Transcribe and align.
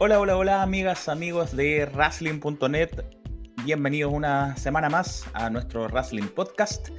Hola, 0.00 0.20
hola, 0.20 0.36
hola, 0.36 0.62
amigas, 0.62 1.08
amigos 1.08 1.56
de 1.56 1.84
Wrestling.net. 1.86 2.90
Bienvenidos 3.64 4.12
una 4.12 4.56
semana 4.56 4.88
más 4.88 5.24
a 5.32 5.50
nuestro 5.50 5.88
Wrestling 5.88 6.28
Podcast. 6.28 6.90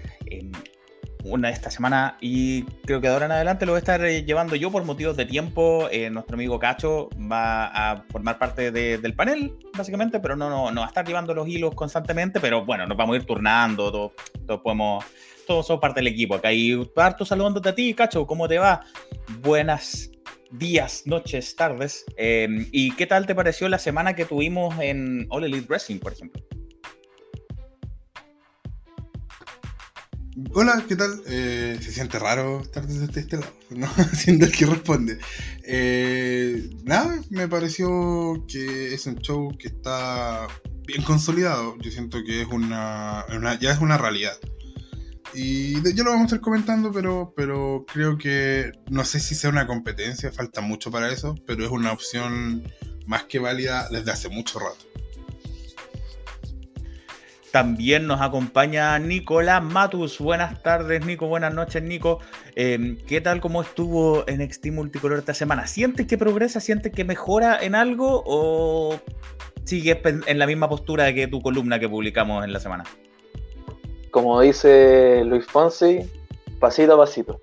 Una 1.24 1.48
de 1.48 1.54
esta 1.54 1.72
semana 1.72 2.18
y 2.20 2.64
creo 2.86 3.00
que 3.00 3.08
de 3.08 3.14
ahora 3.14 3.28
en 3.28 3.32
adelante 3.32 3.66
lo 3.66 3.72
voy 3.72 3.78
a 3.78 3.80
estar 3.80 4.04
eh, 4.04 4.26
llevando 4.26 4.58
yo 4.58 4.70
por 4.70 4.84
motivos 4.84 5.16
de 5.16 5.26
tiempo. 5.26 5.88
Eh, 5.90 6.10
nuestro 6.10 6.36
amigo 6.36 6.60
Cacho 6.60 7.08
va 7.32 7.68
a 7.68 8.04
formar 8.12 8.38
parte 8.38 8.70
del 8.70 9.16
panel, 9.16 9.56
básicamente, 9.78 10.20
pero 10.20 10.36
no, 10.36 10.50
no, 10.50 10.70
no, 10.70 10.82
va 10.82 10.88
a 10.88 10.90
estar 10.90 11.08
llevando 11.08 11.34
los 11.34 11.48
hilos 11.48 11.74
constantemente, 11.76 12.42
pero 12.42 12.66
bueno, 12.66 12.86
nos 12.86 12.98
vamos 12.98 13.14
a 13.14 13.18
ir 13.20 13.26
turnando, 13.26 14.12
todos, 14.46 14.60
podemos, 14.62 15.06
todos 15.48 15.66
somos 15.66 15.80
parte 15.80 16.02
del 16.02 16.08
equipo. 16.08 16.36
Acá 16.36 16.52
y 16.52 16.78
harto 16.98 17.24
saludándote 17.24 17.70
a 17.70 17.76
ti, 17.76 17.94
Cacho, 17.94 18.28
¿cómo 18.28 18.46
te 18.50 18.58
va? 18.58 18.82
Buenas 19.40 20.12
días, 20.52 21.04
noches, 21.06 21.56
tardes. 21.56 22.06
Em, 22.18 22.68
¿Y 22.72 22.96
qué 22.96 23.08
tal 23.08 23.26
te 23.26 23.36
pareció 23.36 23.70
la 23.70 23.80
semana 23.80 24.16
que 24.16 24.26
tuvimos 24.26 24.76
en 24.80 25.28
All 25.30 25.44
Elite 25.44 25.68
Wrestling, 25.68 26.00
por 26.00 26.14
ejemplo? 26.14 26.42
Hola, 30.54 30.84
¿qué 30.88 30.96
tal? 30.96 31.22
Eh, 31.28 31.78
se 31.82 31.92
siente 31.92 32.18
raro 32.18 32.62
estar 32.62 32.88
desde 32.88 33.20
este 33.20 33.38
lado, 33.38 33.54
¿no? 33.72 33.88
Siendo 34.14 34.46
el 34.46 34.52
que 34.52 34.66
responde. 34.66 35.20
Eh, 35.64 36.70
nada, 36.84 37.22
me 37.30 37.48
pareció 37.48 38.46
que 38.48 38.94
es 38.94 39.06
un 39.06 39.18
show 39.18 39.56
que 39.58 39.68
está 39.68 40.48
bien 40.88 41.04
consolidado. 41.04 41.76
Yo 41.80 41.92
siento 41.92 42.24
que 42.24 42.42
es 42.42 42.48
una, 42.48 43.26
ya 43.60 43.72
es 43.72 43.80
una 43.80 43.98
realidad. 43.98 44.38
Y 45.34 45.76
ya 45.94 46.04
lo 46.04 46.12
vamos 46.12 46.24
a 46.24 46.26
estar 46.26 46.42
comentando, 46.42 46.92
pero, 46.92 47.34
pero 47.36 47.86
creo 47.92 48.18
que 48.18 48.72
no 48.90 49.06
sé 49.06 49.20
si 49.20 49.36
sea 49.36 49.50
una 49.50 49.68
competencia, 49.68 50.32
falta 50.32 50.62
mucho 50.62 50.90
para 50.90 51.12
eso, 51.12 51.36
pero 51.46 51.64
es 51.64 51.72
una 51.72 51.92
opción 51.92 52.64
más 53.06 53.24
que 53.26 53.40
válida 53.40 53.88
desde 53.90 54.12
hace 54.12 54.30
mucho 54.30 54.60
rato. 54.60 54.86
También 57.52 58.06
nos 58.06 58.22
acompaña 58.22 58.98
Nicolás 59.00 59.64
Matus. 59.64 60.20
Buenas 60.20 60.62
tardes, 60.62 61.04
Nico. 61.04 61.28
Buenas 61.28 61.54
noches, 61.54 61.82
Nico. 61.82 62.20
Em, 62.56 62.98
¿Qué 63.08 63.22
tal 63.22 63.42
cómo 63.42 63.64
estuvo 63.64 64.28
en 64.28 64.42
Extreme 64.42 64.78
Multicolor 64.78 65.18
esta 65.18 65.34
semana? 65.34 65.66
¿Sientes 65.66 66.06
que 66.06 66.18
progresa? 66.18 66.60
¿Sientes 66.60 66.92
que 66.92 67.04
mejora 67.04 67.58
en 67.60 67.74
algo? 67.74 68.22
¿O 68.26 69.00
sigues 69.64 69.98
en 70.04 70.40
la 70.40 70.46
misma 70.46 70.70
postura 70.70 71.12
que 71.14 71.28
tu 71.28 71.42
columna 71.42 71.80
que 71.80 71.90
publicamos 71.90 72.44
en 72.46 72.54
la 72.54 72.60
semana? 72.60 72.84
Como 74.12 74.40
dice 74.42 75.24
Luis 75.26 75.46
Fonsi, 75.46 76.00
pasito 76.60 76.94
a 76.94 76.98
pasito. 76.98 77.40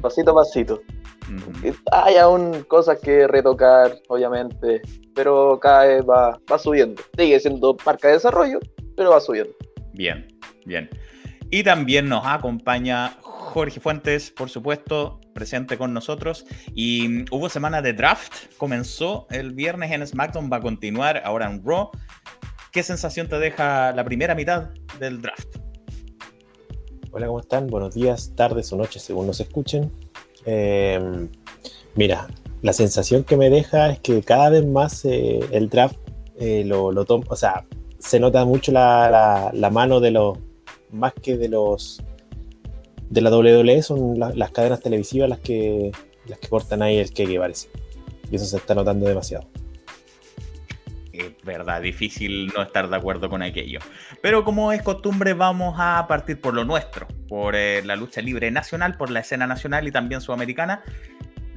Pasito 0.00 0.30
a 0.30 0.34
pasito. 0.34 0.80
Hay 1.92 2.16
aún 2.16 2.62
cosas 2.64 2.98
que 3.00 3.26
retocar, 3.26 3.98
obviamente, 4.08 4.80
pero 5.14 5.58
cada 5.60 5.84
vez 5.84 6.02
va, 6.08 6.38
va 6.50 6.58
subiendo. 6.58 7.02
Sigue 7.16 7.40
siendo 7.40 7.76
marca 7.84 8.08
de 8.08 8.14
desarrollo, 8.14 8.60
pero 8.96 9.10
va 9.10 9.20
subiendo. 9.20 9.52
Bien, 9.92 10.26
bien. 10.64 10.88
Y 11.50 11.62
también 11.62 12.08
nos 12.08 12.24
acompaña 12.26 13.16
Jorge 13.20 13.80
Fuentes, 13.80 14.30
por 14.30 14.50
supuesto, 14.50 15.20
presente 15.34 15.78
con 15.78 15.92
nosotros. 15.92 16.46
Y 16.74 17.24
hubo 17.34 17.48
semana 17.48 17.82
de 17.82 17.92
draft, 17.94 18.54
comenzó 18.56 19.26
el 19.30 19.52
viernes 19.52 19.90
en 19.92 20.06
SmackDown, 20.06 20.50
va 20.52 20.58
a 20.58 20.60
continuar 20.60 21.22
ahora 21.24 21.50
en 21.50 21.64
Raw. 21.64 21.90
¿Qué 22.72 22.82
sensación 22.82 23.28
te 23.28 23.38
deja 23.38 23.92
la 23.92 24.04
primera 24.04 24.34
mitad 24.34 24.68
del 24.98 25.20
draft? 25.22 25.67
Hola, 27.10 27.26
¿cómo 27.26 27.40
están? 27.40 27.68
Buenos 27.68 27.94
días, 27.94 28.32
tardes 28.36 28.70
o 28.70 28.76
noches, 28.76 29.00
según 29.00 29.26
nos 29.26 29.40
escuchen. 29.40 29.90
Em, 30.44 31.28
mira, 31.94 32.28
la 32.60 32.74
sensación 32.74 33.24
que 33.24 33.38
me 33.38 33.48
deja 33.48 33.90
es 33.90 34.00
que 34.00 34.22
cada 34.22 34.50
vez 34.50 34.66
más 34.66 35.06
eh, 35.06 35.40
el 35.52 35.70
draft 35.70 35.96
eh, 36.38 36.64
lo, 36.66 36.92
toma, 37.06 37.24
o 37.30 37.36
sea, 37.36 37.64
se 37.98 38.20
nota 38.20 38.44
mucho 38.44 38.72
la, 38.72 39.70
mano 39.72 40.00
de 40.00 40.10
los, 40.10 40.36
más 40.90 41.14
que 41.14 41.38
de 41.38 41.48
los, 41.48 42.02
de 43.08 43.20
la 43.22 43.34
WWE, 43.34 43.82
son 43.82 44.18
las 44.18 44.50
cadenas 44.50 44.80
televisivas 44.80 45.30
las 45.30 45.40
que, 45.40 45.90
las 46.26 46.38
que 46.38 46.48
cortan 46.48 46.82
ahí 46.82 46.98
el 46.98 47.12
que 47.14 47.38
parece. 47.38 47.68
Y 48.30 48.36
eso 48.36 48.44
se 48.44 48.58
está 48.58 48.74
notando 48.74 49.06
demasiado 49.06 49.46
es 51.18 51.44
verdad, 51.44 51.80
difícil 51.82 52.48
no 52.54 52.62
estar 52.62 52.88
de 52.88 52.96
acuerdo 52.96 53.28
con 53.28 53.42
aquello. 53.42 53.80
Pero 54.22 54.44
como 54.44 54.72
es 54.72 54.82
costumbre, 54.82 55.34
vamos 55.34 55.76
a 55.78 56.06
partir 56.08 56.40
por 56.40 56.54
lo 56.54 56.64
nuestro, 56.64 57.06
por 57.28 57.54
eh, 57.54 57.82
la 57.84 57.96
lucha 57.96 58.20
libre 58.20 58.50
nacional, 58.50 58.96
por 58.96 59.10
la 59.10 59.20
escena 59.20 59.46
nacional 59.46 59.86
y 59.86 59.92
también 59.92 60.20
sudamericana. 60.20 60.82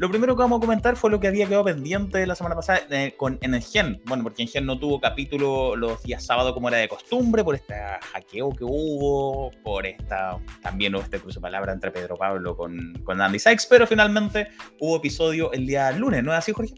Lo 0.01 0.09
primero 0.09 0.35
que 0.35 0.41
vamos 0.41 0.57
a 0.57 0.61
comentar 0.61 0.95
fue 0.95 1.11
lo 1.11 1.19
que 1.19 1.27
había 1.27 1.45
quedado 1.45 1.65
pendiente 1.65 2.25
la 2.25 2.33
semana 2.33 2.55
pasada 2.55 2.81
eh, 2.89 3.13
con 3.15 3.37
Engen. 3.41 4.01
Bueno, 4.05 4.23
porque 4.23 4.41
Engen 4.41 4.65
no 4.65 4.79
tuvo 4.79 4.99
capítulo 4.99 5.75
los 5.75 6.01
días 6.01 6.25
sábados 6.25 6.53
como 6.53 6.69
era 6.69 6.79
de 6.79 6.87
costumbre, 6.87 7.43
por 7.43 7.53
este 7.53 7.75
hackeo 8.11 8.49
que 8.49 8.63
hubo, 8.63 9.51
por 9.63 9.85
esta 9.85 10.39
también 10.63 10.95
hubo 10.95 11.03
este 11.03 11.19
cruce 11.19 11.37
de 11.37 11.41
palabra 11.41 11.71
entre 11.71 11.91
Pedro 11.91 12.15
Pablo 12.15 12.57
con, 12.57 12.93
con 13.03 13.21
Andy 13.21 13.37
Sykes, 13.37 13.67
pero 13.69 13.85
finalmente 13.85 14.47
hubo 14.79 14.97
episodio 14.97 15.51
el 15.51 15.67
día 15.67 15.91
lunes, 15.91 16.23
¿no 16.23 16.31
es 16.31 16.39
así, 16.39 16.51
Jorge? 16.51 16.73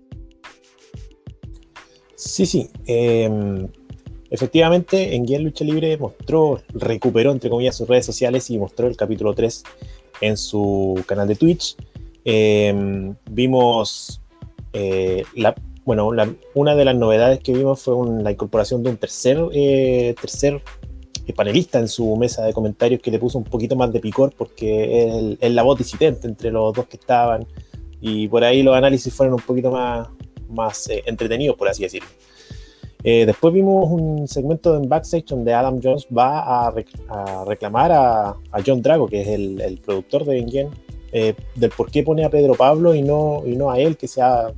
Sí, 2.24 2.46
sí. 2.46 2.70
Em, 2.86 3.68
efectivamente, 4.30 5.14
en 5.14 5.26
Guía 5.26 5.40
Lucha 5.40 5.66
Libre 5.66 5.98
mostró, 5.98 6.62
recuperó, 6.74 7.32
entre 7.32 7.50
comillas, 7.50 7.76
sus 7.76 7.88
redes 7.88 8.06
sociales 8.06 8.50
y 8.50 8.58
mostró 8.58 8.88
el 8.88 8.96
capítulo 8.96 9.34
3 9.34 9.64
en 10.22 10.38
su 10.38 11.04
canal 11.06 11.28
de 11.28 11.36
Twitch. 11.36 11.76
Em, 12.24 13.14
vimos, 13.30 14.22
eh, 14.72 15.24
la, 15.36 15.54
bueno, 15.84 16.10
una 16.54 16.76
de 16.76 16.86
las 16.86 16.96
novedades 16.96 17.40
que 17.40 17.52
vimos 17.52 17.82
fue 17.82 17.96
la 18.22 18.32
incorporación 18.32 18.84
de 18.84 18.92
un 18.92 18.98
tercer, 18.98 19.38
eh, 19.52 20.16
tercer 20.20 20.62
eh, 21.28 21.34
panelista 21.34 21.78
en 21.80 21.90
su 21.90 22.16
mesa 22.16 22.46
de 22.46 22.54
comentarios 22.54 23.02
que 23.02 23.12
le 23.12 23.20
puso 23.20 23.38
un 23.38 23.44
poquito 23.44 23.76
más 23.76 23.92
de 23.92 24.00
picor 24.00 24.34
porque 24.36 25.36
es, 25.42 25.52
la 25.52 25.64
voz 25.64 25.78
disidente 25.78 26.28
entre 26.28 26.52
los 26.52 26.74
dos 26.74 26.88
que 26.88 26.96
estaban 26.96 27.46
y 28.00 28.30
por 28.30 28.46
ahí 28.46 28.64
los 28.64 28.76
análisis 28.76 29.14
fueron 29.14 29.36
un 29.36 29.42
poquito 29.42 29.72
más, 29.72 30.08
más 30.53 30.90
eh, 30.90 31.03
entretenido, 31.06 31.56
por 31.56 31.68
así 31.68 31.84
decirlo. 31.84 32.09
Eh, 33.03 33.25
después 33.25 33.53
vimos 33.53 33.90
un 33.91 34.28
segmento 34.30 34.78
en 34.78 34.88
backstage 34.88 35.25
donde 35.25 35.53
Adam 35.53 35.80
Jones 35.84 36.08
va 36.16 36.68
a, 36.68 36.74
reclamar 37.46 37.91
a, 37.91 38.36
John 38.66 38.81
Drago, 38.81 39.08
que 39.08 39.22
es 39.22 39.28
el, 39.28 39.81
productor 39.86 40.24
de 40.24 40.36
Bengen, 40.36 40.69
eh, 41.12 41.34
del 41.56 41.72
por 41.72 41.92
qué 41.92 42.03
pone 42.03 42.24
a 42.24 42.30
Pedro 42.30 42.56
Pablo 42.56 42.96
y 42.96 43.02
no, 43.02 43.44
y 43.46 43.58
no 43.58 43.69
a 43.69 43.80
él, 43.80 43.97
que 43.97 44.08
se 44.08 44.22
ha, 44.22 44.53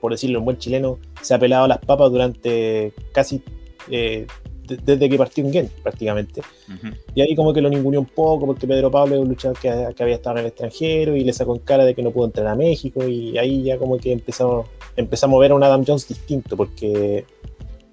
por 0.00 0.12
decirlo 0.12 0.38
en 0.38 0.44
buen 0.44 0.58
chileno, 0.58 0.98
se 1.20 1.34
ha 1.34 1.38
pelado 1.38 1.66
las 1.66 1.78
papas 1.78 2.12
durante 2.12 2.92
casi 3.12 3.42
desde 4.66 5.08
que 5.08 5.18
partió 5.18 5.44
un 5.44 5.52
Gen, 5.52 5.70
prácticamente. 5.82 6.42
Y 7.14 7.20
ahí 7.20 7.34
como 7.34 7.52
que 7.52 7.60
lo 7.60 7.68
ningunió 7.68 8.00
un 8.00 8.06
poco, 8.06 8.46
porque 8.46 8.66
Pedro 8.66 8.90
Pablo 8.90 9.14
es 9.14 9.20
un 9.20 9.28
luchador 9.28 9.58
que, 9.58 9.68
había 9.68 10.14
estado 10.14 10.36
en 10.36 10.40
el 10.40 10.48
extranjero 10.48 11.16
y 11.16 11.24
le 11.24 11.32
sacó 11.32 11.54
en 11.54 11.60
cara 11.60 11.84
de 11.84 11.94
que 11.94 12.02
no 12.02 12.10
pudo 12.10 12.26
entrar 12.26 12.46
a 12.46 12.54
México, 12.54 13.06
y 13.06 13.36
ahí 13.38 13.62
ya 13.62 13.78
como 13.78 13.98
que 13.98 14.12
empezamos, 14.12 14.66
empezamos 14.96 15.38
a 15.38 15.40
ver 15.40 15.52
a 15.52 15.54
un 15.54 15.62
Adam 15.62 15.84
Jones 15.86 16.08
distinto, 16.08 16.56
porque 16.56 17.24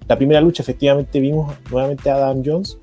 la 0.08 0.16
primera 0.16 0.40
lucha 0.40 0.62
efectivamente 0.62 1.20
vimos 1.20 1.54
nuevamente 1.70 2.10
a 2.10 2.16
Adam 2.16 2.42
Jones 2.44 2.78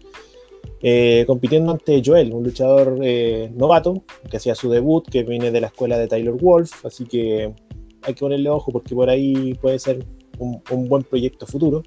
eh, 0.81 1.25
compitiendo 1.27 1.71
ante 1.71 2.01
Joel, 2.05 2.31
un 2.31 2.43
luchador 2.43 2.99
eh, 3.01 3.51
novato, 3.53 4.03
que 4.29 4.37
hacía 4.37 4.55
su 4.55 4.69
debut, 4.69 5.09
que 5.09 5.23
viene 5.23 5.51
de 5.51 5.61
la 5.61 5.67
escuela 5.67 5.97
de 5.97 6.07
Tyler 6.07 6.33
Wolf, 6.33 6.85
así 6.85 7.05
que 7.05 7.53
hay 8.01 8.13
que 8.13 8.19
ponerle 8.19 8.49
ojo 8.49 8.71
porque 8.71 8.95
por 8.95 9.09
ahí 9.09 9.55
puede 9.55 9.77
ser 9.77 10.05
un, 10.37 10.61
un 10.71 10.87
buen 10.87 11.03
proyecto 11.03 11.45
futuro 11.45 11.83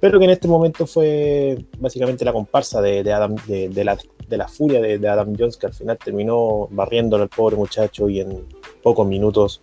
pero 0.00 0.18
que 0.18 0.24
en 0.24 0.30
este 0.30 0.48
momento 0.48 0.86
fue 0.86 1.58
básicamente 1.78 2.24
la 2.24 2.32
comparsa 2.32 2.80
de, 2.80 3.12
Adam, 3.12 3.34
de, 3.46 3.84
la, 3.84 3.98
de, 4.28 4.36
la, 4.36 4.48
furia 4.48 4.80
de, 4.80 5.08
Adam 5.08 5.34
Jones, 5.38 5.56
que 5.56 5.66
al 5.66 5.74
final 5.74 5.98
terminó 6.02 6.68
barriéndolo 6.70 7.22
al 7.22 7.28
pobre 7.28 7.56
muchacho 7.56 8.08
y 8.08 8.20
en 8.20 8.46
pocos 8.82 9.06
minutos 9.06 9.60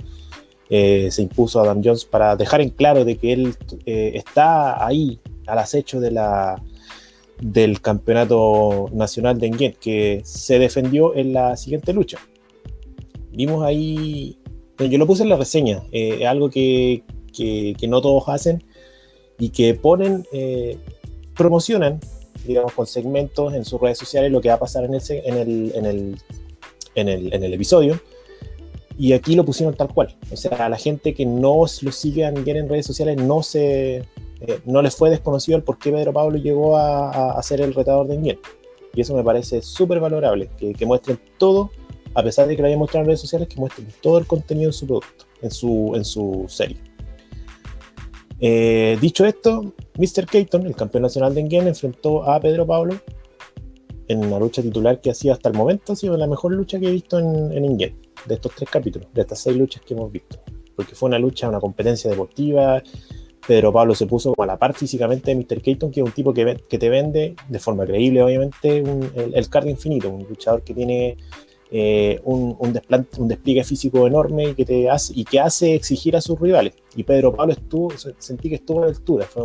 eh, 0.70 1.10
se 1.12 1.22
impuso 1.22 1.60
Adam 1.60 1.82
Jones 1.84 2.06
para 2.06 2.36
dejar 2.36 2.62
en 2.62 2.70
claro 2.70 3.04
de 3.04 3.18
que 3.18 3.34
él 3.34 3.56
eh, 3.86 4.14
está 4.16 4.86
ahí 4.86 5.20
al 5.46 5.60
acecho 5.60 6.00
de 6.00 6.12
la, 6.12 6.62
del 7.42 7.82
campeonato 7.82 8.90
nacional 8.94 9.38
de 9.40 9.48
Engen, 9.48 9.76
que 9.82 10.22
se 10.24 10.60
defendió 10.60 11.16
en 11.16 11.34
la 11.34 11.58
siguiente 11.58 11.92
lucha. 11.92 12.20
Vimos 13.32 13.64
ahí, 13.64 14.38
yo 14.78 14.98
lo 14.98 15.08
puse 15.08 15.24
en 15.24 15.30
la 15.30 15.38
reseña, 15.38 15.84
eh, 15.92 16.26
algo 16.26 16.50
que, 16.50 17.04
que, 17.34 17.76
que 17.78 17.88
no 17.88 18.02
todos 18.02 18.24
hacen, 18.28 18.64
y 19.42 19.50
que 19.50 19.74
ponen, 19.74 20.24
eh, 20.32 20.78
promocionan, 21.36 22.00
digamos, 22.46 22.74
con 22.74 22.86
segmentos 22.86 23.56
en 23.56 23.66
sus 23.66 23.82
redes 23.82 23.98
sociales 23.98 24.32
lo 24.32 24.40
que 24.40 24.50
va 24.50 24.56
a 24.56 24.60
pasar 24.60 24.86
en 24.86 24.94
el, 24.94 25.02
en 25.10 25.36
el, 25.36 25.72
en 25.74 25.86
el, 25.88 26.22
en 26.94 27.10
el, 27.10 27.34
en 27.34 27.44
el 27.44 27.54
episodio. 27.56 28.00
Y 29.00 29.14
aquí 29.14 29.34
lo 29.34 29.44
pusieron 29.44 29.74
tal 29.74 29.88
cual. 29.88 30.16
O 30.32 30.38
sea, 30.38 30.52
a 30.64 30.70
la 30.70 30.78
gente 30.78 31.16
que 31.16 31.26
no 31.26 31.66
lo 31.82 31.92
sigue 31.92 32.24
en 32.24 32.70
redes 32.70 32.86
sociales 32.86 33.18
no 33.18 33.42
se 33.42 34.04
eh, 34.42 34.60
no 34.66 34.84
les 34.84 34.96
fue 34.96 35.10
desconocido 35.10 35.58
el 35.58 35.64
por 35.64 35.80
qué 35.80 35.92
Pedro 35.92 36.14
Pablo 36.14 36.38
llegó 36.38 36.78
a, 36.78 37.32
a, 37.32 37.42
ser 37.42 37.62
el 37.62 37.74
retador 37.74 38.08
de 38.08 38.20
Miel. 38.20 38.38
Y 38.94 39.02
eso 39.02 39.16
me 39.16 39.24
parece 39.24 39.64
súper 39.64 40.00
valorable, 40.00 40.52
que, 40.56 40.74
que, 40.74 40.86
muestren 40.86 41.20
todo, 41.40 41.72
a 42.14 42.22
pesar 42.22 42.48
de 42.48 42.56
que 42.56 42.62
lo 42.62 42.68
hayan 42.68 42.78
mostrado 42.78 43.06
en 43.06 43.08
redes 43.08 43.22
sociales, 43.22 43.48
que 43.48 43.56
muestren 43.56 43.88
todo 44.02 44.20
el 44.20 44.28
contenido 44.28 44.70
en 44.70 44.74
su 44.74 44.86
producto, 44.86 45.26
en 45.42 45.50
su, 45.50 45.94
en 45.96 46.06
su 46.06 46.46
serie. 46.48 46.78
Eh, 48.44 48.98
dicho 49.00 49.24
esto, 49.24 49.76
Mr. 50.00 50.26
Keaton, 50.26 50.66
el 50.66 50.76
campeón 50.76 51.04
nacional 51.04 51.36
de 51.36 51.42
Engen, 51.42 51.68
enfrentó 51.68 52.24
a 52.24 52.40
Pedro 52.40 52.66
Pablo 52.66 52.96
en 54.08 54.26
una 54.26 54.40
lucha 54.40 54.64
titular 54.64 55.00
que 55.00 55.12
ha 55.12 55.14
sido 55.14 55.34
hasta 55.34 55.48
el 55.48 55.56
momento 55.56 55.94
ha 55.94 55.96
sido 55.96 56.18
la 56.18 56.28
mejor 56.28 56.52
lucha 56.52 56.80
que 56.80 56.88
he 56.88 56.92
visto 56.92 57.20
en, 57.20 57.52
en 57.52 57.78
de 57.78 57.94
estos 58.34 58.54
tres 58.56 58.70
capítulos, 58.70 59.08
de 59.14 59.22
estas 59.22 59.40
seis 59.40 59.56
luchas 59.56 59.84
que 59.84 59.94
hemos 59.94 60.12
visto. 60.12 60.40
Porque 60.76 60.96
fue 60.96 61.08
una 61.08 61.20
lucha, 61.20 61.48
una 61.48 61.60
competencia 61.60 62.10
deportiva. 62.10 62.82
Pedro 63.48 63.72
Pablo 63.72 63.94
se 63.94 64.08
puso 64.08 64.34
a 64.38 64.46
la 64.46 64.58
par 64.58 64.74
físicamente 64.74 65.34
de 65.34 65.36
Mr. 65.36 65.62
Keaton, 65.62 65.92
que 65.92 66.02
es 66.02 66.06
un 66.06 66.12
tipo 66.12 66.34
que, 66.34 66.64
que 66.68 66.78
te 66.80 66.90
vende 66.90 67.36
de 67.48 67.60
forma 67.60 67.86
creíble, 67.86 68.24
obviamente, 68.24 68.80
el, 68.80 69.34
el 69.34 69.50
card 69.50 69.68
infinito, 69.68 70.10
un 70.10 70.28
luchador 70.28 70.64
que 70.64 70.74
tiene 70.74 71.18
eh, 71.74 72.20
un, 72.26 72.74
despliegue 73.30 73.64
físico 73.64 74.06
enorme 74.06 74.50
y 74.50 74.56
que, 74.56 74.66
te 74.66 74.90
hace, 74.90 75.14
y 75.16 75.24
que 75.24 75.40
hace 75.40 75.74
exigir 75.74 76.18
a 76.18 76.22
sus 76.22 76.38
rivales. 76.38 76.74
Y 76.98 77.04
Pedro 77.04 77.34
Pablo 77.34 77.54
estuvo, 77.54 77.94
sentí 78.18 78.50
que 78.50 78.56
estuvo 78.56 78.80
a 78.80 78.88
la 78.88 78.92
altura. 78.92 79.26
Fue, 79.26 79.44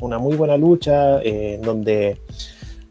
una 0.00 0.18
muy 0.18 0.36
buena 0.36 0.56
lucha 0.56 1.20
eh, 1.22 1.54
en 1.54 1.62
donde 1.62 2.18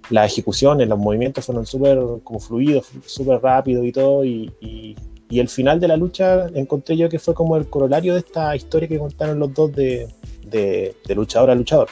las 0.09 0.29
ejecuciones, 0.33 0.89
los 0.89 0.99
movimientos 0.99 1.45
fueron 1.45 1.65
súper 1.65 1.99
fluidos, 2.39 2.89
súper 3.05 3.41
rápidos 3.41 3.85
y 3.85 3.91
todo. 3.93 4.25
Y, 4.25 4.51
y, 4.59 4.95
el 5.39 5.47
final 5.47 5.79
de 5.79 5.87
la 5.87 5.95
lucha 5.95 6.47
encontré 6.53 6.97
yo 6.97 7.07
que 7.07 7.19
fue 7.19 7.35
como 7.35 7.55
el 7.55 7.69
corolario 7.69 8.13
de 8.13 8.19
esta 8.19 8.55
historia 8.55 8.89
que 8.89 8.97
contaron 8.97 9.39
los 9.39 9.53
dos 9.53 9.73
de, 9.73 10.07
de, 10.43 11.15
luchador 11.15 11.51
a 11.51 11.55
luchador. 11.55 11.87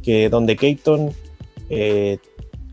Que 0.00 0.28
donde 0.28 0.54
Keaton 0.54 1.10
eh, 1.70 2.18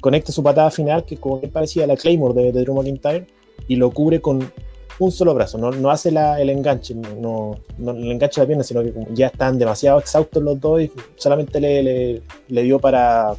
conecta 0.06 0.32
su 0.32 0.44
patada 0.44 0.70
final, 0.70 1.04
que 1.04 1.18
como 1.18 1.40
bien 1.40 1.52
parecía 1.52 1.88
la 1.88 1.98
Claymore 1.98 2.36
de, 2.36 2.52
de 2.52 2.62
Drew 2.62 2.76
McIntyre, 2.76 3.26
y 3.68 3.76
lo 3.76 3.90
cubre 3.90 4.22
con 4.22 4.52
un 5.00 5.12
solo 5.12 5.34
brazo, 5.34 5.58
no, 5.58 5.72
no 5.72 5.90
hace 5.90 6.12
la, 6.12 6.40
el 6.40 6.52
enganche, 6.52 6.94
no, 6.94 7.56
no, 7.80 7.94
le 7.94 8.12
engancha 8.12 8.42
la 8.42 8.46
pierna, 8.46 8.64
sino 8.64 8.84
que 8.84 8.94
ya 9.14 9.28
están 9.28 9.58
demasiado 9.58 9.98
exhaustos 9.98 10.44
los 10.44 10.60
dos 10.60 10.84
y 10.84 10.92
solamente 11.16 11.60
le, 11.60 12.22
le, 12.48 12.62
dio 12.62 12.78
para, 12.78 13.34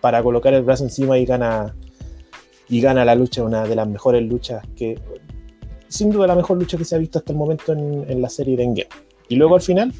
para 0.00 0.22
colocar 0.22 0.54
el 0.54 0.62
brazo 0.62 0.84
encima 0.84 1.18
y 1.18 1.26
gana, 1.26 1.74
y 2.68 2.80
gana 2.80 3.04
la 3.04 3.16
lucha, 3.16 3.42
una 3.42 3.66
de 3.66 3.74
las 3.74 3.88
mejores 3.88 4.22
luchas 4.22 4.64
que, 4.76 4.96
sin 5.88 6.10
duda 6.10 6.28
la 6.28 6.36
mejor 6.36 6.58
lucha 6.58 6.78
que 6.78 6.84
se 6.84 6.94
ha 6.94 6.98
visto 6.98 7.18
hasta 7.18 7.32
el 7.32 7.38
momento 7.38 7.72
en, 7.72 8.22
la 8.22 8.28
serie 8.28 8.56
de 8.56 8.62
Engen. 8.62 8.86
Y 9.28 9.34
luego 9.34 9.56
al 9.56 9.62
final 9.62 9.92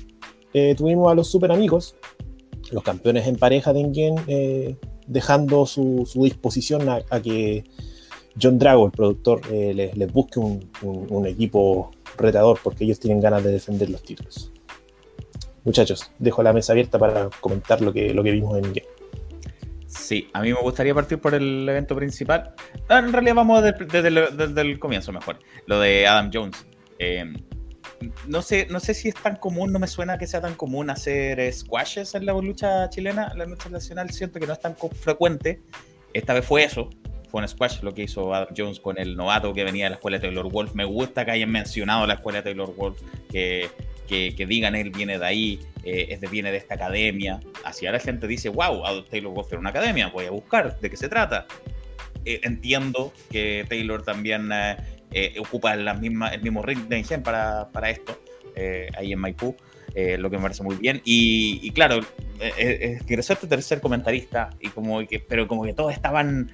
eh, 0.52 0.76
tuvimos 0.76 1.10
a 1.10 1.17
los 1.17 1.26
super 1.28 1.50
amigos, 1.50 1.96
los 2.70 2.84
campeones 2.84 3.26
en 3.26 3.34
pareja 3.34 3.72
de 3.72 3.81
Engen, 3.81 4.14
eh, 4.28 4.76
dejando 5.06 5.66
su, 5.66 6.06
disposición 6.14 6.88
a, 6.88 7.20
que 7.20 7.64
John 8.40 8.58
Drago, 8.58 8.86
el 8.86 8.92
productor, 8.92 9.40
eh, 9.50 9.92
les, 9.94 10.12
busque 10.12 10.38
un, 10.38 11.26
equipo 11.26 11.90
retador 12.16 12.58
porque 12.62 12.84
ellos 12.84 13.00
tienen 13.00 13.20
ganas 13.20 13.42
de 13.44 13.52
defender 13.52 13.90
los 13.90 14.02
títulos. 14.02 14.50
Muchachos, 15.64 16.10
dejo 16.18 16.42
la 16.42 16.52
mesa 16.52 16.72
abierta 16.72 16.98
para 16.98 17.30
comentar 17.40 17.80
lo 17.80 17.92
que, 17.92 18.12
lo 18.12 18.22
que 18.22 18.32
vimos 18.32 18.56
en 18.58 18.64
Game. 18.64 18.94
Sí, 19.86 20.28
a 20.32 20.42
mí 20.42 20.52
me 20.52 20.60
gustaría 20.60 20.92
partir 20.94 21.18
por 21.18 21.34
el 21.34 21.66
evento 21.68 21.94
principal. 21.94 22.54
Ah, 22.88 22.98
en 22.98 23.12
realidad 23.12 23.36
vamos 23.36 23.62
desde, 23.62 24.60
el, 24.60 24.78
comienzo 24.78 25.12
mejor. 25.12 25.38
Lo 25.66 25.80
de 25.80 26.06
Adam 26.06 26.30
Jones. 26.32 26.66
Eh, 26.98 27.32
no 28.26 28.42
sé, 28.42 28.66
no 28.70 28.80
sé 28.80 28.94
si 28.94 29.08
es 29.08 29.14
tan 29.14 29.36
común, 29.36 29.72
no 29.72 29.78
me 29.78 29.86
suena 29.86 30.18
que 30.18 30.26
sea 30.26 30.40
tan 30.40 30.54
común 30.54 30.90
hacer 30.90 31.52
squashes 31.52 32.14
en 32.14 32.26
la 32.26 32.32
lucha 32.32 32.88
chilena, 32.90 33.32
la 33.34 33.46
lucha 33.46 33.68
nacional, 33.68 34.10
siento 34.10 34.40
que 34.40 34.46
no 34.46 34.52
es 34.52 34.60
tan 34.60 34.76
frecuente. 34.76 35.60
Esta 36.12 36.34
vez 36.34 36.44
fue 36.44 36.64
eso, 36.64 36.90
fue 37.30 37.42
un 37.42 37.48
squash 37.48 37.80
lo 37.82 37.92
que 37.92 38.04
hizo 38.04 38.32
Adam 38.32 38.54
Jones 38.56 38.78
con 38.78 38.98
el 38.98 39.16
novato 39.16 39.52
que 39.52 39.64
venía 39.64 39.86
de 39.86 39.90
la 39.90 39.96
escuela 39.96 40.18
de 40.18 40.28
Taylor 40.28 40.48
Wolf. 40.48 40.74
Me 40.74 40.84
gusta 40.84 41.24
que 41.24 41.32
hayan 41.32 41.50
mencionado 41.50 42.06
la 42.06 42.14
escuela 42.14 42.38
de 42.38 42.44
Taylor 42.44 42.74
Wolf, 42.76 43.00
que, 43.28 43.68
que, 44.06 44.46
digan 44.46 44.76
él 44.76 44.90
viene 44.90 45.18
de 45.18 45.26
ahí, 45.26 45.60
eh, 45.82 46.06
es 46.10 46.20
de, 46.20 46.28
viene 46.28 46.52
de 46.52 46.58
esta 46.58 46.74
academia. 46.74 47.40
Así 47.64 47.86
ahora 47.86 47.98
la 47.98 48.04
gente 48.04 48.28
dice, 48.28 48.48
wow, 48.50 49.02
Taylor 49.10 49.32
Wolf 49.32 49.48
era 49.50 49.58
una 49.58 49.70
academia, 49.70 50.08
voy 50.08 50.26
a 50.26 50.30
buscar 50.30 50.78
de 50.78 50.88
qué 50.88 50.96
se 50.96 51.08
trata. 51.08 51.46
Eh, 52.24 52.40
entiendo 52.44 53.12
que 53.30 53.66
Taylor 53.68 54.02
también 54.02 54.50
eh, 54.52 54.76
eh, 55.14 55.34
ocupa 55.38 55.76
la 55.76 55.94
misma, 55.94 56.28
el 56.28 56.43
mismo 56.43 56.61
ring 56.61 56.88
de 56.88 56.99
Ingen 56.99 57.22
para, 57.22 57.70
para 57.70 57.88
esto, 57.88 58.20
eh, 58.56 58.88
ahí 58.99 59.12
en 59.12 59.20
Maipú, 59.20 59.56
eh, 59.94 60.19
lo 60.19 60.28
que 60.28 60.37
me 60.37 60.43
parece 60.43 60.62
muy 60.62 60.76
bien. 60.76 61.00
Y, 61.05 61.61
y 61.62 61.70
claro, 61.70 62.00
ingresó 63.08 63.32
este 63.32 63.46
tercer 63.46 63.81
comentarista, 63.81 64.50
y 64.61 64.69
como 64.69 65.06
que, 65.06 65.20
pero 65.20 65.46
como 65.46 65.62
que 65.62 65.72
todos 65.72 65.93
estaban, 65.93 66.50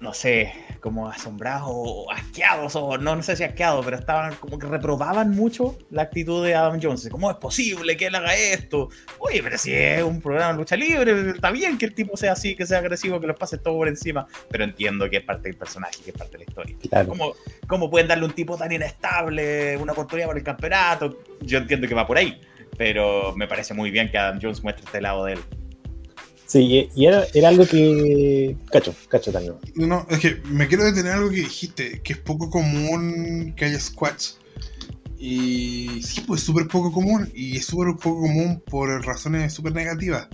no 0.00 0.12
sé, 0.12 0.52
como 0.82 1.08
asombrados 1.08 1.68
o 1.70 2.10
asqueados, 2.10 2.74
o 2.74 2.98
no, 2.98 3.14
no 3.14 3.22
sé 3.22 3.36
si 3.36 3.44
asqueados, 3.44 3.84
pero 3.84 3.96
estaban 3.96 4.34
como 4.34 4.58
que 4.58 4.66
reprobaban 4.66 5.30
mucho 5.30 5.78
la 5.90 6.02
actitud 6.02 6.44
de 6.44 6.56
Adam 6.56 6.80
Jones. 6.82 7.08
¿Cómo 7.08 7.30
es 7.30 7.36
posible 7.36 7.96
que 7.96 8.06
él 8.06 8.14
haga 8.16 8.34
esto? 8.34 8.90
Oye, 9.20 9.40
pero 9.44 9.56
si 9.56 9.72
es 9.72 10.02
un 10.02 10.20
programa 10.20 10.52
de 10.52 10.58
lucha 10.58 10.74
libre, 10.74 11.30
está 11.30 11.52
bien 11.52 11.78
que 11.78 11.86
el 11.86 11.94
tipo 11.94 12.16
sea 12.16 12.32
así, 12.32 12.56
que 12.56 12.66
sea 12.66 12.78
agresivo, 12.78 13.20
que 13.20 13.28
lo 13.28 13.34
pase 13.36 13.58
todo 13.58 13.76
por 13.76 13.86
encima, 13.86 14.26
pero 14.50 14.64
entiendo 14.64 15.08
que 15.08 15.18
es 15.18 15.24
parte 15.24 15.48
del 15.48 15.56
personaje, 15.56 16.02
que 16.04 16.10
es 16.10 16.18
parte 16.18 16.36
de 16.36 16.38
la 16.38 16.50
historia. 16.50 17.06
¿Cómo, 17.06 17.34
¿Cómo 17.68 17.88
pueden 17.88 18.08
darle 18.08 18.24
un 18.24 18.32
tipo 18.32 18.58
tan 18.58 18.72
inestable 18.72 19.76
una 19.76 19.92
oportunidad 19.92 20.26
para 20.26 20.38
el 20.40 20.44
campeonato? 20.44 21.20
Yo 21.42 21.58
entiendo 21.58 21.86
que 21.86 21.94
va 21.94 22.08
por 22.08 22.18
ahí, 22.18 22.40
pero 22.76 23.36
me 23.36 23.46
parece 23.46 23.72
muy 23.72 23.92
bien 23.92 24.10
que 24.10 24.18
Adam 24.18 24.40
Jones 24.42 24.64
muestre 24.64 24.84
este 24.84 25.00
lado 25.00 25.26
de 25.26 25.34
él. 25.34 25.40
Sí, 26.52 26.90
y 26.94 27.06
era, 27.06 27.24
era, 27.32 27.48
algo 27.48 27.66
que. 27.66 28.58
Cacho, 28.70 28.94
cacho 29.08 29.32
también. 29.32 29.54
No, 29.74 30.06
es 30.10 30.18
que 30.18 30.42
me 30.44 30.68
quiero 30.68 30.84
detener 30.84 31.12
algo 31.12 31.30
que 31.30 31.36
dijiste, 31.36 32.02
que 32.02 32.12
es 32.12 32.18
poco 32.18 32.50
común 32.50 33.54
que 33.56 33.64
haya 33.64 33.80
squats. 33.80 34.38
Y 35.16 36.02
sí, 36.02 36.20
pues 36.26 36.42
súper 36.42 36.68
poco 36.68 36.92
común. 36.92 37.32
Y 37.34 37.56
es 37.56 37.64
súper 37.64 37.94
poco 37.94 38.20
común 38.20 38.62
por 38.68 39.02
razones 39.02 39.54
súper 39.54 39.72
negativas. 39.72 40.28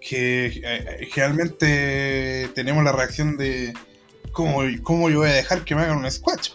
Que 0.00 0.46
eh, 0.64 1.06
generalmente 1.12 2.48
tenemos 2.54 2.82
la 2.82 2.92
reacción 2.92 3.36
de. 3.36 3.74
¿cómo, 4.32 4.62
¿Cómo 4.82 5.10
yo 5.10 5.18
voy 5.18 5.28
a 5.28 5.34
dejar 5.34 5.66
que 5.66 5.74
me 5.74 5.82
hagan 5.82 5.98
un 5.98 6.10
squash? 6.10 6.52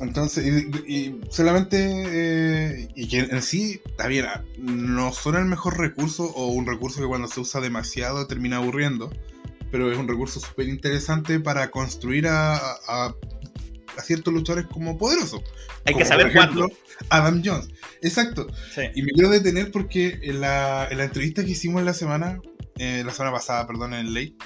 Entonces, 0.00 0.66
y, 0.86 1.20
solamente, 1.30 1.76
eh, 1.78 2.88
y 2.94 3.08
que 3.08 3.20
en 3.20 3.42
sí, 3.42 3.80
está 3.84 4.06
bien, 4.06 4.26
ah, 4.26 4.44
no 4.58 5.12
son 5.12 5.36
el 5.36 5.44
mejor 5.44 5.78
recurso 5.78 6.24
o 6.24 6.48
un 6.48 6.66
recurso 6.66 7.00
que 7.00 7.06
cuando 7.06 7.28
se 7.28 7.40
usa 7.40 7.60
demasiado 7.60 8.26
termina 8.26 8.56
aburriendo, 8.56 9.10
pero 9.70 9.90
es 9.90 9.98
un 9.98 10.08
recurso 10.08 10.40
súper 10.40 10.68
interesante 10.68 11.40
para 11.40 11.70
construir 11.70 12.26
a, 12.28 12.56
a, 12.56 13.14
ciertos 14.02 14.32
luchadores 14.32 14.66
como 14.66 14.96
poderosos. 14.98 15.42
Hay 15.84 15.94
que 15.94 16.04
saber 16.04 16.32
cuándo. 16.32 16.70
Adam 17.08 17.42
Jones. 17.44 17.68
Exacto. 18.00 18.46
Y 18.94 19.02
me 19.02 19.12
quiero 19.12 19.30
detener 19.30 19.70
porque 19.70 20.18
en 20.22 20.40
la, 20.40 20.88
en 20.90 20.98
la 20.98 21.04
entrevista 21.04 21.44
que 21.44 21.50
hicimos 21.50 21.82
la 21.82 21.94
semana, 21.94 22.40
eh, 22.78 23.02
la 23.04 23.12
semana 23.12 23.32
pasada, 23.32 23.66
perdón, 23.66 23.94
en 23.94 24.12
Ley, 24.12 24.36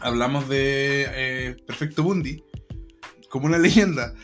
hablamos 0.00 0.48
de 0.48 1.06
eh, 1.08 1.56
Perfecto 1.66 2.02
Bundy 2.02 2.42
como 3.30 3.46
una 3.46 3.58
leyenda. 3.58 4.14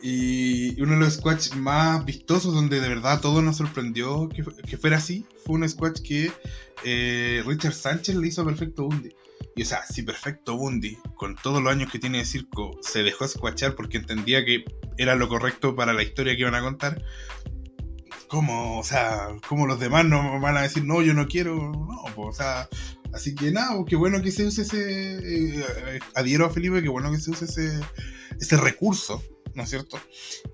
Y 0.00 0.80
uno 0.80 0.92
de 0.92 1.00
los 1.00 1.14
squash 1.14 1.54
más 1.54 2.04
vistosos, 2.04 2.54
donde 2.54 2.80
de 2.80 2.88
verdad 2.88 3.20
todo 3.20 3.40
nos 3.42 3.56
sorprendió 3.56 4.28
que, 4.28 4.44
que 4.68 4.76
fuera 4.76 4.98
así, 4.98 5.26
fue 5.44 5.56
un 5.56 5.68
squash 5.68 6.00
que 6.02 6.30
eh, 6.84 7.42
Richard 7.46 7.72
Sánchez 7.72 8.16
le 8.16 8.28
hizo 8.28 8.42
a 8.42 8.44
Perfecto 8.44 8.84
Bundy. 8.84 9.14
Y 9.54 9.62
o 9.62 9.64
sea, 9.64 9.84
si 9.86 10.02
Perfecto 10.02 10.56
Bundy, 10.56 10.98
con 11.14 11.34
todos 11.36 11.62
los 11.62 11.72
años 11.72 11.90
que 11.90 11.98
tiene 11.98 12.18
de 12.18 12.24
circo, 12.26 12.78
se 12.82 13.02
dejó 13.02 13.26
squashar 13.26 13.74
porque 13.74 13.96
entendía 13.96 14.44
que 14.44 14.64
era 14.98 15.14
lo 15.14 15.28
correcto 15.28 15.74
para 15.74 15.94
la 15.94 16.02
historia 16.02 16.34
que 16.34 16.42
iban 16.42 16.54
a 16.54 16.60
contar, 16.60 17.02
¿cómo? 18.28 18.78
O 18.78 18.84
sea, 18.84 19.28
¿cómo 19.48 19.66
los 19.66 19.80
demás 19.80 20.04
no 20.04 20.40
van 20.40 20.58
a 20.58 20.62
decir, 20.62 20.84
no, 20.84 21.00
yo 21.00 21.14
no 21.14 21.26
quiero? 21.26 21.72
No, 21.72 22.04
o 22.16 22.32
sea, 22.32 22.68
así 23.14 23.34
que 23.34 23.50
nada, 23.50 23.74
qué 23.86 23.96
bueno 23.96 24.20
que 24.20 24.30
se 24.30 24.44
use 24.44 24.62
ese. 24.62 25.58
Eh, 25.58 26.00
adhiero 26.14 26.44
a 26.44 26.50
Felipe, 26.50 26.82
qué 26.82 26.88
bueno 26.88 27.10
que 27.10 27.18
se 27.18 27.30
use 27.30 27.46
ese, 27.46 27.80
ese 28.38 28.56
recurso 28.58 29.22
¿no 29.56 29.62
es 29.62 29.70
cierto? 29.70 29.98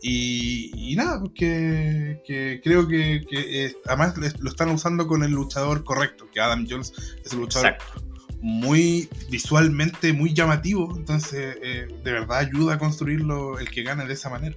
Y, 0.00 0.94
nada, 0.97 1.21
porque 1.21 2.23
pues 2.26 2.61
creo 2.62 2.87
que, 2.87 3.26
eh, 3.30 3.76
además 3.87 4.14
lo 4.38 4.49
están 4.49 4.71
usando 4.71 5.06
con 5.06 5.25
el 5.25 5.32
luchador 5.32 5.85
correcto, 5.85 6.28
que 6.32 6.40
Adam 6.40 6.66
Jones 6.68 6.92
es 7.25 7.32
un 7.32 7.40
luchador 7.40 7.76
muy 8.40 9.09
visualmente 9.30 10.12
muy 10.12 10.35
llamativo, 10.35 10.94
entonces 10.97 11.56
eh, 11.62 11.87
de 12.02 12.12
verdad 12.12 12.38
ayuda 12.38 12.75
a 12.75 12.78
construirlo 12.78 13.59
el 13.59 13.71
que 13.71 13.82
gane 13.82 14.04
de 14.06 14.14
esa 14.14 14.30
manera. 14.30 14.56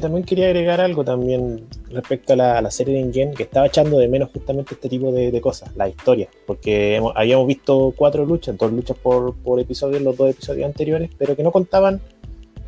También 0.00 0.24
quería 0.24 0.46
agregar 0.46 0.80
algo 0.80 1.04
también 1.04 1.66
respecto 1.90 2.32
a 2.32 2.36
la, 2.36 2.70
serie 2.70 2.94
de 2.94 3.00
Ingen, 3.00 3.34
que 3.34 3.44
estaba 3.44 3.66
echando 3.66 3.98
de 3.98 4.08
menos 4.08 4.30
justamente 4.32 4.74
este 4.74 4.88
tipo 4.88 5.12
de, 5.12 5.40
cosas, 5.40 5.74
la 5.76 5.88
historia, 5.88 6.28
porque 6.46 7.00
habíamos 7.14 7.46
visto 7.46 7.92
cuatro 7.96 8.24
luchas, 8.24 8.56
dos 8.56 8.72
luchas 8.72 8.96
por, 8.96 9.34
por 9.36 9.60
episodio 9.60 10.00
los 10.00 10.16
dos 10.16 10.30
episodios 10.30 10.66
anteriores, 10.66 11.10
pero 11.18 11.36
que 11.36 11.42
no 11.42 11.52
contaban 11.52 12.00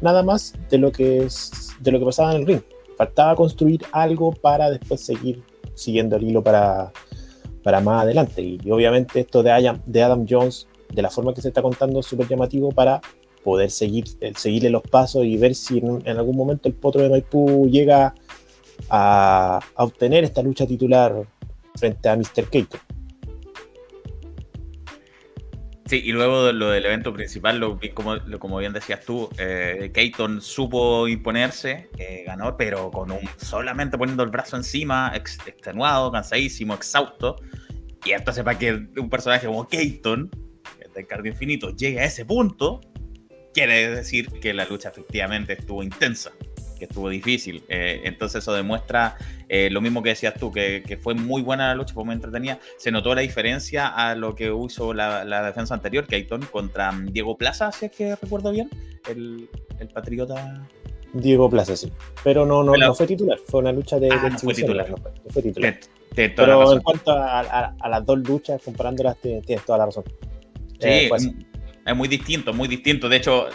nada 0.01 0.23
más 0.23 0.55
de 0.71 0.79
lo 0.79 0.93
que, 0.93 1.27
de 1.81 1.93
lo 1.93 1.99
que 1.99 2.05
pasaba 2.05 2.33
en 2.33 2.41
el 2.41 2.47
ring. 2.47 2.61
Faltaba 2.97 3.35
construir 3.37 3.83
algo 3.93 4.33
para 4.33 4.71
después 4.71 5.01
seguir 5.01 5.43
siguiendo 5.75 6.17
el 6.17 6.25
hilo 6.25 6.43
para, 6.43 6.93
para 7.63 7.81
más 7.81 8.03
adelante. 8.03 8.43
Y, 8.43 8.71
obviamente 8.71 9.21
esto 9.21 9.43
de 9.43 9.51
Adam, 9.51 9.81
de 9.87 10.03
Adam 10.03 10.27
Jones, 10.29 10.67
de 10.93 11.03
la 11.03 11.11
forma 11.11 11.35
que 11.35 11.43
se 11.43 11.49
está 11.49 11.63
contando, 11.63 12.01
es 12.01 12.07
súper 12.07 12.29
llamativo 12.29 12.71
para 12.71 13.01
poder 13.47 13.71
seguir, 13.71 14.07
seguirle 14.35 14.71
los 14.71 14.83
pasos 14.83 15.25
y 15.25 15.37
ver 15.37 15.55
si 15.55 15.79
en, 15.79 16.19
algún 16.19 16.37
momento 16.37 16.69
el 16.69 16.75
potro 16.75 17.01
de 17.03 17.09
Maipú 17.09 17.69
llega 17.71 18.13
a, 18.91 19.61
obtener 19.77 20.25
esta 20.25 20.43
lucha 20.43 20.67
titular 20.67 21.15
frente 21.77 22.09
a 22.09 22.17
Mr. 22.17 22.51
Keito. 22.51 22.77
Sí, 25.85 26.03
y 26.05 26.11
luego 26.11 26.51
lo 26.51 26.71
del 26.71 26.87
evento 26.87 27.13
principal, 27.13 27.61
lo, 27.61 27.79
como, 27.95 28.17
como 28.41 28.59
bien 28.59 28.73
decías 28.73 29.05
tú, 29.05 29.31
eh, 29.39 29.93
Keaton 29.95 30.41
supo 30.41 31.07
imponerse, 31.07 31.89
eh, 31.99 32.25
ganó, 32.27 32.57
pero 32.57 32.91
con 32.91 33.13
un 33.13 33.21
solamente 33.37 33.97
poniendo 33.97 34.25
el 34.25 34.31
brazo 34.31 34.57
encima, 34.57 35.13
extenuado, 35.15 36.11
cansadísimo, 36.11 36.75
exhausto. 36.75 37.37
Y 38.05 38.11
entonces 38.11 38.43
para 38.43 38.59
que 38.59 38.73
un 38.73 39.09
personaje 39.09 39.47
como 39.47 39.69
Keaton, 39.69 40.29
el 40.81 40.93
del 40.93 41.07
Cardio 41.07 41.31
Infinito, 41.31 41.71
llegue 41.71 42.01
a 42.01 42.07
ese 42.07 42.25
punto, 42.25 42.81
quiere 43.57 43.89
decir 43.89 44.29
que 44.39 44.53
la 44.53 44.67
lucha 44.67 44.91
efectivamente 44.91 45.55
estuvo 45.55 45.83
intensa 45.83 46.31
que 46.79 46.85
estuvo 46.85 47.09
difícil. 47.09 47.65
Eh, 47.71 48.03
entonces 48.05 48.43
eso 48.43 48.53
demuestra 48.53 49.17
eh, 49.49 49.71
lo 49.71 49.81
mismo 49.81 50.03
que 50.03 50.11
decías 50.11 50.35
tú, 50.35 50.53
que, 50.53 50.99
fue 51.01 51.15
muy 51.15 51.41
buena 51.41 51.69
la 51.69 51.75
lucha, 51.75 51.95
fue 51.95 52.05
muy 52.05 52.15
entretenida. 52.15 52.59
Se 52.77 52.91
notó 52.91 53.15
la 53.15 53.23
diferencia 53.23 53.87
a 53.89 54.15
lo 54.15 54.35
que 54.35 54.55
hizo 54.55 54.93
la, 54.93 55.43
defensa 55.43 55.73
anterior, 55.73 56.07
Keaton, 56.07 56.43
contra 56.53 56.93
Diego 57.05 57.39
Plaza, 57.39 57.73
si 57.73 57.87
es 57.87 57.93
que 57.93 58.15
recuerdo 58.15 58.51
bien, 58.51 58.69
el, 59.09 59.49
patriota. 59.95 60.69
Diego 61.15 61.49
Plaza, 61.49 61.77
sí. 61.77 61.91
Pero 62.23 62.45
no, 62.45 62.63
no, 62.63 62.77
no 62.77 62.95
fue 62.95 63.07
titular, 63.07 63.39
fue 63.47 63.61
una 63.61 63.73
lucha 63.73 63.99
de... 63.99 64.11
Ah, 64.13 64.37
fue 64.39 64.53
titular. 64.53 64.95
fue 65.31 65.41
titular. 65.41 65.79
Pero 66.15 66.75
en 66.75 66.81
cuanto 66.83 67.11
a, 67.11 67.75
las 67.89 68.05
dos 68.05 68.19
luchas, 68.19 68.61
comparándolas, 68.63 69.17
tienes 69.17 69.65
toda 69.65 69.79
la 69.79 69.87
razón. 69.87 70.05
Sí, 70.79 70.89
eh, 70.89 71.09
es 71.87 71.97
muy 71.97 72.09
distinto, 72.09 72.53
muy 72.53 72.69
distinto. 72.69 73.09
De 73.09 73.17
hecho, 73.17 73.49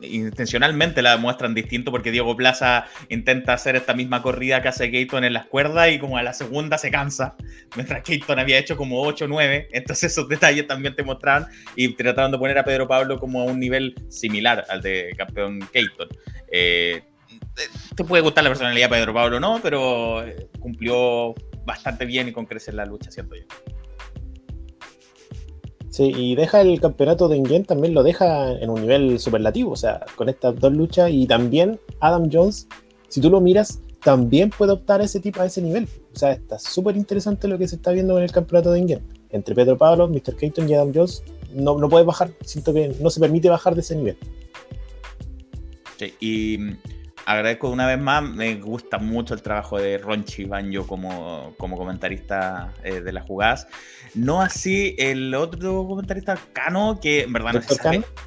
intencionalmente 0.00 1.02
la 1.02 1.16
muestran 1.16 1.54
distinto 1.54 1.90
porque 1.90 2.12
Diego 2.12 2.36
Plaza 2.36 2.86
intenta 3.08 3.54
hacer 3.54 3.74
esta 3.74 3.94
misma 3.94 4.22
corrida 4.22 4.62
que 4.62 4.68
hace 4.68 4.90
Keaton 4.90 5.24
en 5.24 5.32
las 5.32 5.46
cuerdas 5.46 5.90
y 5.90 5.98
como 5.98 6.16
a 6.16 6.22
la 6.22 6.32
segunda 6.32 6.78
se 6.78 6.90
cansa, 6.90 7.34
mientras 7.74 8.02
Keaton 8.02 8.38
había 8.38 8.58
hecho 8.58 8.76
como 8.76 9.02
8 9.02 9.24
o 9.24 9.28
9, 9.28 9.68
entonces 9.72 10.12
esos 10.12 10.28
detalles 10.28 10.66
también 10.66 10.94
te 10.94 11.02
mostraban 11.02 11.48
y 11.74 11.88
trataron 11.94 12.30
de 12.30 12.38
poner 12.38 12.58
a 12.58 12.64
Pedro 12.64 12.86
Pablo 12.86 13.18
como 13.18 13.40
a 13.40 13.44
un 13.44 13.58
nivel 13.58 13.94
similar 14.08 14.64
al 14.68 14.80
de 14.80 15.12
campeón 15.16 15.60
Keaton. 15.72 16.08
Eh, 16.52 17.02
te 17.96 18.04
puede 18.04 18.22
gustar 18.22 18.44
la 18.44 18.50
personalidad 18.50 18.88
de 18.88 18.96
Pedro 18.96 19.14
Pablo 19.14 19.40
no, 19.40 19.58
pero 19.62 20.24
eh, 20.24 20.48
cumplió 20.60 21.34
bastante 21.64 22.04
bien 22.04 22.28
y 22.28 22.32
con 22.32 22.46
crecer 22.46 22.74
la 22.74 22.86
lucha, 22.86 23.10
siento 23.10 23.34
yo. 23.34 23.42
Sí, 25.96 26.12
y 26.14 26.34
deja 26.34 26.60
el 26.60 26.78
campeonato 26.78 27.26
de 27.26 27.38
Ingen, 27.38 27.64
también 27.64 27.94
lo 27.94 28.02
deja 28.02 28.52
en 28.52 28.68
un 28.68 28.82
nivel 28.82 29.18
superlativo, 29.18 29.70
o 29.70 29.76
sea, 29.76 30.04
con 30.14 30.28
estas 30.28 30.54
dos 30.60 30.70
luchas 30.70 31.10
y 31.10 31.26
también 31.26 31.80
Adam 32.00 32.28
Jones, 32.30 32.68
si 33.08 33.22
tú 33.22 33.30
lo 33.30 33.40
miras, 33.40 33.80
también 34.04 34.50
puede 34.50 34.72
optar 34.72 35.00
a 35.00 35.04
ese 35.04 35.20
tipo, 35.20 35.40
a 35.40 35.46
ese 35.46 35.62
nivel. 35.62 35.88
O 36.14 36.18
sea, 36.18 36.32
está 36.32 36.58
súper 36.58 36.98
interesante 36.98 37.48
lo 37.48 37.56
que 37.56 37.66
se 37.66 37.76
está 37.76 37.92
viendo 37.92 38.18
en 38.18 38.24
el 38.24 38.30
campeonato 38.30 38.72
de 38.72 38.80
Ingen. 38.80 39.00
Entre 39.30 39.54
Pedro 39.54 39.78
Pablo, 39.78 40.06
Mr. 40.06 40.36
Keaton 40.36 40.68
y 40.68 40.74
Adam 40.74 40.92
Jones, 40.94 41.22
no, 41.54 41.78
no 41.78 41.88
puede 41.88 42.04
bajar, 42.04 42.30
siento 42.44 42.74
que 42.74 42.94
no 43.00 43.08
se 43.08 43.18
permite 43.18 43.48
bajar 43.48 43.74
de 43.74 43.80
ese 43.80 43.96
nivel. 43.96 44.18
Sí, 45.98 46.12
y 46.20 46.58
agradezco 47.26 47.68
una 47.70 47.86
vez 47.86 47.98
más, 47.98 48.22
me 48.22 48.54
gusta 48.54 48.98
mucho 48.98 49.34
el 49.34 49.42
trabajo 49.42 49.78
de 49.78 49.98
Ronchi 49.98 50.44
Banjo 50.44 50.86
como, 50.86 51.54
como 51.58 51.76
comentarista 51.76 52.72
eh, 52.84 53.00
de 53.00 53.12
las 53.12 53.26
jugadas. 53.26 53.66
No 54.14 54.40
así 54.40 54.94
el 54.96 55.34
otro 55.34 55.86
comentarista, 55.86 56.38
Cano, 56.52 57.00
que 57.02 57.22
en 57.22 57.32
verdad 57.32 57.52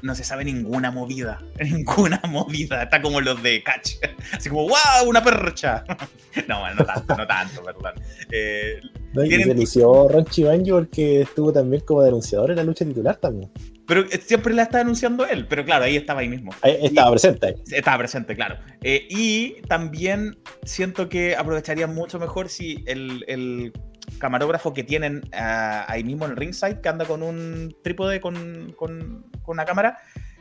no 0.02 0.14
se, 0.14 0.22
sabe, 0.22 0.44
ninguna 0.44 0.90
movida. 0.90 1.40
Ninguna 1.60 2.20
movida. 2.28 2.82
Está 2.82 3.00
como 3.00 3.20
los 3.20 3.42
de 3.42 3.62
Catch. 3.62 3.94
Así 4.32 4.50
como, 4.50 4.68
¡wow! 4.68 5.08
¡Una 5.08 5.24
percha! 5.24 5.82
no, 6.48 6.72
no 6.74 6.84
tanto, 6.84 7.16
no 7.16 7.26
tanto, 7.26 7.62
perdón. 7.62 7.94
Eh, 8.30 8.80
se 9.14 9.50
inició 9.50 10.08
Ronchi 10.08 10.44
Banjo 10.44 10.76
porque 10.76 11.22
estuvo 11.22 11.52
también 11.52 11.82
como 11.84 12.02
denunciador 12.02 12.50
en 12.50 12.56
la 12.56 12.64
lucha 12.64 12.84
titular 12.84 13.16
también. 13.16 13.50
Pero 13.86 14.02
eh, 14.02 14.20
siempre 14.24 14.54
la 14.54 14.62
está 14.62 14.78
denunciando 14.78 15.26
él, 15.26 15.46
pero 15.48 15.64
claro, 15.64 15.84
ahí 15.84 15.96
estaba 15.96 16.20
ahí 16.20 16.28
mismo. 16.28 16.52
estaba 16.62 17.10
presente. 17.10 17.56
Estaba 17.72 17.98
presente, 17.98 18.36
claro. 18.36 18.56
Eh, 18.82 19.06
y 19.10 19.62
también 19.62 20.38
siento 20.62 21.08
que 21.08 21.34
aprovecharía 21.34 21.88
mucho 21.88 22.18
mejor 22.18 22.48
si 22.48 22.84
el, 22.86 23.72
camarógrafo 24.18 24.74
que 24.74 24.84
tienen 24.84 25.22
ah, 25.32 25.86
ahí 25.88 26.04
mismo 26.04 26.24
en 26.26 26.32
el 26.32 26.36
ringside, 26.36 26.80
que 26.80 26.88
anda 26.88 27.04
con 27.04 27.22
un 27.22 27.74
trípode 27.82 28.20
con, 28.20 28.72
con, 28.76 29.24
con 29.42 29.54
una 29.54 29.64
cámara, 29.64 29.98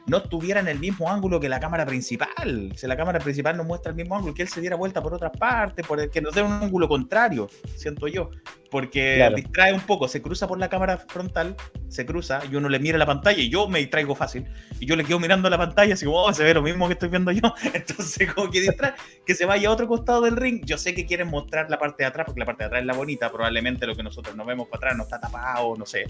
no 0.08 0.18
estuviera 0.18 0.60
en 0.60 0.68
el 0.68 0.79
mismo 0.79 1.10
ángulo 1.10 1.39
que 1.39 1.50
la 1.50 1.60
cámara 1.60 1.86
principal. 1.86 2.72
Si 2.75 2.88
la 2.88 2.98
cámara 2.98 3.20
principal 3.20 3.58
nos 3.58 3.65
muestra 3.65 3.91
el 3.91 3.96
mismo 3.96 4.15
ángulo, 4.15 4.34
que 4.34 4.41
él 4.41 4.48
se 4.48 4.62
diera 4.62 4.75
vuelta 4.75 5.01
por 5.01 5.13
otra 5.13 5.32
parte, 5.32 5.84
por 5.84 6.00
el, 6.00 6.10
que 6.10 6.22
nos 6.22 6.34
dé 6.34 6.41
un 6.41 6.51
ángulo 6.51 6.88
contrario, 6.88 7.50
siento 7.75 8.08
yo. 8.08 8.29
Porque 8.72 9.32
distrae 9.36 9.74
un 9.74 9.82
poco, 9.82 10.08
se 10.08 10.22
cruza 10.22 10.48
por 10.48 10.60
la 10.60 10.70
cámara 10.70 10.98
frontal, 10.98 11.56
se 11.88 12.06
cruza, 12.06 12.39
y 12.51 12.56
uno 12.56 12.70
le 12.70 12.77
mira 12.77 13.00
la 13.00 13.06
pantalla 13.06 13.41
y 13.41 13.50
yo 13.50 13.68
me 13.68 13.79
distraigo 13.79 14.13
fácil. 14.13 14.46
Y 14.79 14.86
yo 14.86 14.96
le 14.96 15.03
quedo 15.03 15.20
mirando 15.20 15.50
la 15.50 15.58
pantalla, 15.58 15.96
así 15.96 16.06
como, 16.06 16.24
oh, 16.24 16.34
se 16.34 16.44
ve 16.44 16.53
lo 16.53 16.62
mismo 16.62 16.88
que 16.88 16.94
estoy 16.94 17.10
viendo 17.10 17.32
yo. 17.32 17.53
Entonces, 17.74 18.32
como 18.34 18.51
que 18.51 18.62
distrae, 18.62 18.94
que 19.25 19.34
se 19.34 19.46
vaya 19.46 19.70
a 19.70 19.72
otro 19.72 19.88
costado 19.88 20.22
del 20.22 20.38
ring. 20.38 20.63
Yo 20.65 20.77
sé 20.77 20.94
que 20.94 21.06
quieren 21.06 21.29
mostrar 21.29 21.70
la 21.70 21.79
parte 21.79 22.03
de 22.03 22.08
atrás, 22.08 22.25
porque 22.25 22.39
la 22.39 22.46
parte 22.46 22.63
de 22.63 22.68
atrás 22.68 22.82
es 22.82 22.88
la 22.88 22.94
bonita. 22.94 23.32
Probablemente 23.32 23.88
lo 23.88 23.96
que 23.96 24.03
nosotros 24.03 24.36
nos 24.36 24.46
vemos 24.46 24.68
para 24.68 24.77
atrás 24.77 24.98
no 24.98 25.03
está 25.03 25.20
tapado, 25.20 25.75
no 25.75 25.86
sé. 25.86 26.06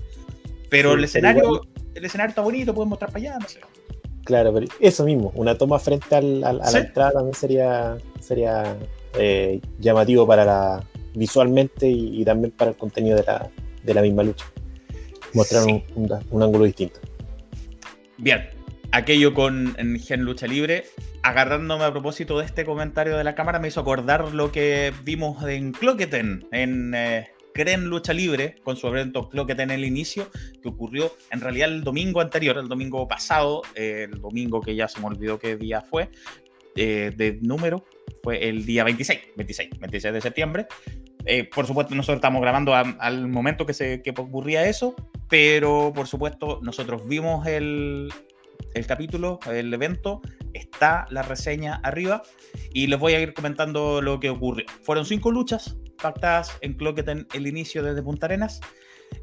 Pero 0.70 0.94
el 0.94 1.04
escenario, 1.04 1.62
el 1.96 2.06
escenario 2.06 2.30
está 2.30 2.42
bonito, 2.42 2.74
pueden 2.74 2.90
mostrar 2.90 3.12
para 3.12 3.20
allá, 3.20 3.38
no 3.40 3.48
sé. 3.48 3.60
Claro, 4.24 4.54
pero 4.54 4.68
eso 4.80 5.06
mismo, 5.06 5.32
una 5.36 5.58
toma 5.58 5.80
frente 5.80 6.16
al, 6.16 6.44
a 6.44 6.54
la 6.54 6.80
entrada 6.80 7.14
también 7.14 7.34
sería, 7.34 7.98
sería 8.20 8.78
eh, 9.18 9.60
llamativo 9.80 10.28
para 10.28 10.46
la 10.46 10.84
visualmente 11.16 11.88
y, 11.88 12.24
también 12.24 12.52
para 12.52 12.72
el 12.72 12.78
contenido 12.78 13.18
de 13.18 13.24
la, 13.24 13.50
de 13.84 13.94
la 13.94 14.02
misma 14.02 14.24
lucha. 14.24 14.46
Mostrar 15.34 15.64
un, 15.66 16.44
ángulo 16.44 16.66
distinto. 16.66 17.00
Bien, 18.18 18.50
aquello 18.92 19.34
con 19.34 19.76
en 19.78 20.00
Gen 20.00 20.24
Lucha 20.24 20.48
Libre, 20.48 20.86
agarrándome 21.24 21.86
a 21.86 21.92
propósito 21.92 22.40
de 22.40 22.46
este 22.46 22.66
comentario 22.66 23.18
de 23.18 23.24
la 23.24 23.36
cámara, 23.36 23.60
me 23.60 23.68
hizo 23.68 23.82
acordar 23.82 24.34
lo 24.34 24.52
que 24.52 24.94
vimos 25.04 25.44
en 25.48 25.72
Cloqueten, 25.72 26.48
en 26.52 26.94
eh, 26.96 27.30
Creen 27.53 27.86
Lucha 27.86 28.13
Libre 28.13 28.56
con 28.63 28.77
su 28.77 28.88
evento 28.88 29.29
Cloquet 29.29 29.60
en 29.60 29.72
el 29.72 29.86
inicio, 29.86 30.29
que 30.62 30.70
ocurrió 30.70 31.12
en 31.32 31.41
realidad 31.41 31.70
el 31.70 31.84
domingo 31.84 32.22
anterior, 32.22 32.58
el 32.58 32.68
domingo 32.68 33.08
pasado, 33.08 33.62
el 33.75 34.20
domingo 34.22 34.62
que 34.62 34.75
ya 34.75 34.88
se 34.88 35.00
me 35.00 35.08
olvidó 35.08 35.39
qué 35.39 35.56
día 35.56 35.82
fue, 35.82 36.10
eh, 36.75 37.12
de 37.15 37.39
número, 37.41 37.86
fue 38.24 38.48
el 38.48 38.65
día 38.65 38.84
26, 38.84 39.20
26, 39.36 39.70
26 39.79 40.13
de 40.13 40.22
septiembre. 40.22 40.68
Eh, 41.25 41.44
por 41.44 41.68
supuesto, 41.68 41.94
nosotros 41.96 42.18
estamos 42.18 42.41
grabando 42.41 42.74
al 42.74 43.27
momento 43.27 43.65
que, 43.65 43.74
se, 43.74 44.01
que 44.01 44.12
ocurría 44.12 44.68
eso, 44.68 44.96
pero 45.27 45.91
por 45.94 46.08
supuesto, 46.08 46.60
nosotros 46.63 47.08
vimos 47.08 47.46
el, 47.48 48.12
el 48.74 48.86
capítulo, 48.86 49.39
el 49.51 49.74
evento, 49.74 50.22
está 50.53 51.06
la 51.10 51.22
reseña 51.22 51.75
arriba 51.84 52.24
y 52.74 52.88
les 52.88 53.00
voy 53.00 53.13
a 53.13 53.20
ir 53.20 53.34
comentando 53.34 54.01
lo 54.01 54.20
que 54.20 54.29
ocurrió. 54.29 54.65
Fueron 54.84 55.06
cinco 55.06 55.32
luchas 55.32 55.77
pactadas 56.01 56.58
en 56.62 56.74
Cloqueten 56.74 57.27
el 57.34 57.48
inicio 57.48 57.84
desde 57.84 58.01
Punta 58.01 58.25
Arenas. 58.25 58.60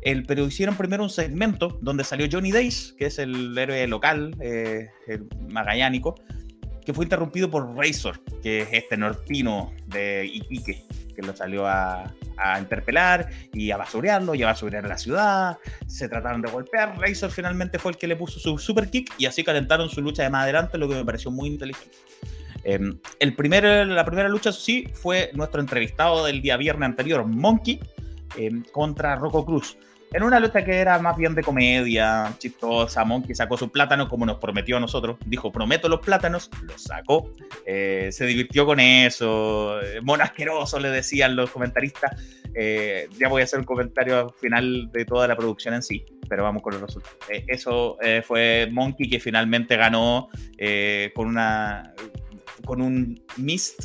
El, 0.02 0.24
pero 0.24 0.44
hicieron 0.44 0.76
primero 0.76 1.02
un 1.02 1.10
segmento 1.10 1.78
donde 1.80 2.04
salió 2.04 2.26
Johnny 2.30 2.50
Days, 2.50 2.94
que 2.98 3.06
es 3.06 3.18
el 3.18 3.56
héroe 3.56 3.86
local, 3.86 4.36
eh, 4.40 4.88
el 5.06 5.28
magallánico, 5.48 6.16
que 6.84 6.92
fue 6.92 7.04
interrumpido 7.04 7.50
por 7.50 7.76
Razor, 7.76 8.20
que 8.42 8.62
es 8.62 8.68
este 8.72 8.96
nortino 8.96 9.72
de 9.86 10.26
Iquique, 10.26 10.84
que 11.14 11.22
lo 11.22 11.34
salió 11.34 11.66
a, 11.66 12.12
a 12.36 12.58
interpelar 12.60 13.28
y 13.52 13.70
a 13.70 13.76
basurearlo 13.76 14.34
y 14.34 14.42
a 14.42 14.46
basurear 14.46 14.86
la 14.86 14.98
ciudad. 14.98 15.58
Se 15.86 16.08
trataron 16.08 16.42
de 16.42 16.50
golpear. 16.50 16.98
Razor 16.98 17.30
finalmente 17.30 17.78
fue 17.78 17.92
el 17.92 17.98
que 17.98 18.06
le 18.06 18.16
puso 18.16 18.38
su 18.38 18.58
super 18.58 18.88
kick 18.88 19.12
y 19.18 19.26
así 19.26 19.42
calentaron 19.42 19.88
su 19.88 20.00
lucha 20.00 20.22
de 20.22 20.30
más 20.30 20.44
adelante, 20.44 20.78
lo 20.78 20.88
que 20.88 20.94
me 20.94 21.04
pareció 21.04 21.30
muy 21.30 21.48
inteligente. 21.48 21.96
Em, 22.68 22.98
el 23.20 23.36
primer, 23.36 23.86
la 23.86 24.04
primera 24.04 24.28
lucha, 24.28 24.50
sí, 24.50 24.88
fue 24.92 25.30
nuestro 25.34 25.60
entrevistado 25.60 26.26
del 26.26 26.42
día 26.42 26.56
viernes 26.56 26.88
anterior, 26.88 27.24
Monkey, 27.24 27.78
em, 28.36 28.64
contra 28.72 29.14
Rocco 29.14 29.46
Cruz. 29.46 29.78
En 30.12 30.24
una 30.24 30.40
lucha 30.40 30.64
que 30.64 30.76
era 30.76 30.98
más 30.98 31.16
bien 31.16 31.36
de 31.36 31.44
comedia, 31.44 32.34
chistosa, 32.38 33.04
Monkey 33.04 33.36
sacó 33.36 33.56
su 33.56 33.70
plátano 33.70 34.08
como 34.08 34.26
nos 34.26 34.38
prometió 34.38 34.78
a 34.78 34.80
nosotros. 34.80 35.16
Dijo, 35.26 35.52
prometo 35.52 35.88
los 35.88 36.00
plátanos, 36.00 36.50
los 36.62 36.82
sacó. 36.82 37.30
Eh, 37.64 38.08
se 38.10 38.26
divirtió 38.26 38.66
con 38.66 38.80
eso. 38.80 39.80
Eh, 39.82 40.00
mono 40.02 40.24
asqueroso, 40.24 40.80
le 40.80 40.90
decían 40.90 41.36
los 41.36 41.50
comentaristas. 41.50 42.20
Eh, 42.52 43.08
ya 43.16 43.28
voy 43.28 43.42
a 43.42 43.44
hacer 43.44 43.60
un 43.60 43.64
comentario 43.64 44.18
al 44.18 44.30
final 44.40 44.90
de 44.92 45.04
toda 45.04 45.28
la 45.28 45.36
producción 45.36 45.74
en 45.74 45.82
sí, 45.82 46.04
pero 46.28 46.42
vamos 46.42 46.62
con 46.62 46.72
los 46.72 46.82
resultados. 46.82 47.18
eso 47.28 47.98
fue 48.24 48.68
Monkey 48.72 49.08
que 49.08 49.20
finalmente 49.20 49.76
ganó 49.76 50.30
con 51.14 51.26
una 51.28 51.92
con 52.66 52.82
un 52.82 53.24
mist, 53.38 53.84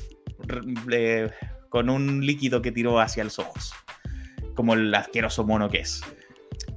con 1.70 1.90
un 1.90 2.26
líquido 2.26 2.62
que 2.62 2.74
tiró 2.74 3.00
hacia 3.00 3.24
los 3.24 3.40
ojos 3.40 3.74
como 4.56 4.74
el 4.74 4.94
asqueroso 4.94 5.44
mono 5.44 5.70
que 5.70 5.80
es. 5.80 6.02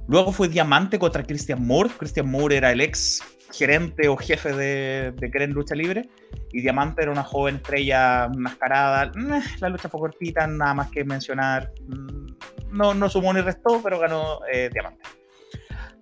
Luego 0.07 0.31
fue 0.31 0.47
Diamante 0.47 0.99
contra 0.99 1.23
Christian 1.23 1.65
Moore. 1.65 1.89
Christian 1.97 2.29
Moore 2.29 2.57
era 2.57 2.71
el 2.71 2.81
ex 2.81 3.21
gerente 3.51 4.07
o 4.07 4.17
jefe 4.17 4.53
de, 4.53 5.13
de 5.15 5.31
Keren 5.31 5.51
Lucha 5.51 5.75
Libre. 5.75 6.09
Y 6.51 6.61
Diamante 6.61 7.01
era 7.01 7.11
una 7.11 7.23
joven 7.23 7.55
estrella 7.55 8.29
mascarada. 8.35 9.11
La 9.59 9.69
lucha 9.69 9.89
fue 9.89 9.99
cortita, 9.99 10.47
nada 10.47 10.73
más 10.73 10.91
que 10.91 11.03
mencionar. 11.03 11.71
Mm, 11.87 12.27
no, 12.71 12.93
no 12.93 13.09
sumó 13.09 13.33
ni 13.33 13.41
restó, 13.41 13.81
pero 13.83 13.99
ganó 13.99 14.39
eh, 14.51 14.69
Diamante. 14.71 15.03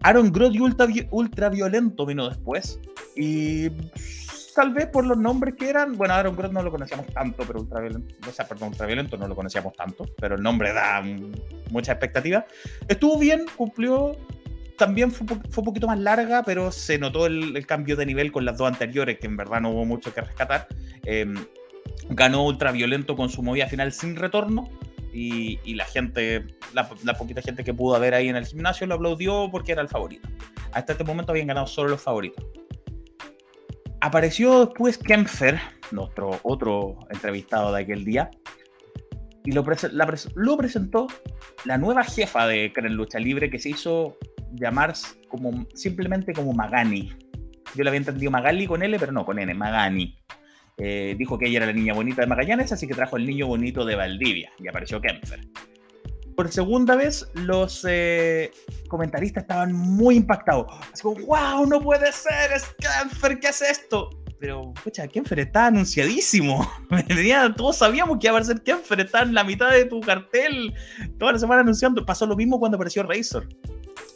Aaron 0.02 0.32
Groth 0.34 0.56
ultra, 0.60 0.88
ultra 1.12 1.50
violento 1.50 2.06
vino 2.06 2.28
después. 2.28 2.80
Y 3.16 3.70
tal 4.54 4.74
vez 4.74 4.88
por 4.88 5.06
los 5.06 5.18
nombres 5.18 5.56
que 5.56 5.70
eran. 5.70 5.98
Bueno, 5.98 6.14
Aaron 6.14 6.36
Groth 6.36 6.52
no 6.52 6.64
lo 6.64 6.72
conocíamos 6.72 7.08
tanto, 7.08 7.44
pero 7.46 7.60
ultraviolento. 7.60 8.16
O 8.28 8.32
sea, 8.32 8.48
perdón, 8.48 8.70
ultraviolento 8.70 9.18
no 9.18 9.28
lo 9.28 9.36
conocíamos 9.36 9.74
tanto, 9.76 10.06
pero 10.20 10.36
el 10.36 10.44
nombre 10.44 10.74
da 10.74 11.04
mucha 11.72 11.94
expectativa. 11.94 12.46
Estuvo 12.88 13.18
bien, 13.18 13.46
cumplió 13.56 14.18
también 14.78 15.12
fue, 15.12 15.28
un 15.30 15.66
poquito 15.66 15.88
más 15.88 16.00
larga, 16.00 16.44
pero 16.44 16.72
se 16.72 16.98
notó 16.98 17.26
el, 17.26 17.66
cambio 17.66 17.96
de 17.96 18.06
nivel 18.06 18.32
con 18.32 18.46
las 18.46 18.58
dos 18.58 18.68
anteriores, 18.68 19.20
que 19.20 19.28
en 19.28 19.38
verdad 19.38 19.62
no 19.62 19.72
hubo 19.72 19.86
mucho 19.86 20.14
que 20.14 20.22
rescatar. 20.22 20.68
Em, 21.06 21.36
ganó 22.10 22.46
Ultraviolento 22.46 23.16
con 23.16 23.30
su 23.30 23.44
movida 23.44 23.68
final 23.68 23.92
sin 23.92 24.16
retorno. 24.16 24.70
Y, 25.16 25.76
la 25.76 25.86
gente, 25.86 26.44
la, 26.74 26.90
poquita 27.18 27.42
gente 27.44 27.64
que 27.64 27.72
pudo 27.72 28.00
ver 28.00 28.16
ahí 28.16 28.30
en 28.30 28.36
el 28.36 28.48
gimnasio 28.48 28.88
lo 28.88 28.96
aplaudió 28.96 29.48
porque 29.52 29.72
era 29.72 29.84
el 29.84 29.88
favorito. 29.88 30.28
Hasta 30.72 30.94
este 30.94 31.04
momento 31.04 31.32
habían 31.32 31.48
ganado 31.48 31.68
solo 31.68 31.90
los 31.90 32.02
favoritos. 32.02 32.44
Apareció 34.04 34.66
después 34.66 34.98
Kempfer, 34.98 35.62
nuestro 35.92 36.38
otro 36.44 37.00
entrevistado 37.10 37.72
de 37.72 37.84
aquel 37.84 38.04
día, 38.04 38.30
y 39.46 39.54
lo, 39.54 39.64
lo 40.36 40.58
presentó 40.58 41.08
la 41.64 41.78
nueva 41.78 42.04
jefa 42.04 42.46
de 42.46 42.74
Karen 42.74 42.96
Lucha 42.96 43.18
Libre 43.18 43.50
que 43.50 43.60
se 43.60 43.70
hizo 43.70 44.18
llamar 44.52 44.94
como, 45.30 45.66
simplemente 45.74 46.34
como 46.34 46.52
Magani. 46.52 47.14
Yo 47.76 47.84
le 47.86 47.90
había 47.90 48.00
entendido 48.00 48.30
Magali 48.30 48.68
con 48.68 48.84
L, 48.84 49.00
pero 49.00 49.14
no, 49.14 49.24
con 49.24 49.40
N, 49.40 49.54
Magani. 49.54 50.18
Eh, 50.76 51.16
dijo 51.18 51.40
que 51.40 51.48
ella 51.48 51.60
era 51.60 51.68
la 51.68 51.72
niña 51.74 51.94
bonita 51.94 52.24
de 52.24 52.28
Magallanes, 52.28 52.74
así 52.74 52.86
que 52.86 52.96
trajo 52.96 53.16
el 53.16 53.26
niño 53.26 53.48
bonito 53.48 53.86
de 53.86 53.96
Valdivia 53.96 54.52
y 54.60 54.68
apareció 54.68 55.00
Kempfer. 55.00 55.40
Por 56.36 56.52
segunda 56.52 56.96
vez, 56.96 57.28
los 57.34 57.86
eh, 57.88 58.52
comentaristas 58.88 59.44
estaban 59.44 59.74
muy 59.74 60.16
impactados. 60.16 60.66
Así 60.92 61.04
como, 61.04 61.26
wow, 61.26 61.66
no 61.68 61.82
puede 61.82 62.12
ser, 62.12 62.52
es 62.54 62.66
Kempfer, 62.80 63.40
¿qué 63.40 63.48
es 63.48 63.62
esto? 63.62 64.10
Pero, 64.40 64.74
pucha, 64.84 65.08
Kempfer 65.08 65.40
está 65.40 65.68
anunciadísimo. 65.68 66.70
todos 67.56 67.78
sabíamos 67.78 68.18
que 68.20 68.28
iba 68.28 68.38
a 68.38 68.44
ser 68.44 68.62
Kempfer, 68.62 69.00
está 69.00 69.22
en 69.22 69.34
la 69.34 69.44
mitad 69.44 69.72
de 69.72 69.86
tu 69.86 70.02
cartel. 70.02 70.74
Toda 71.18 71.32
la 71.34 71.40
semana 71.40 71.62
anunciando. 71.62 72.06
Pasó 72.06 72.26
lo 72.26 72.36
mismo 72.36 72.60
cuando 72.60 72.76
apareció 72.76 73.04
Razor. 73.04 73.48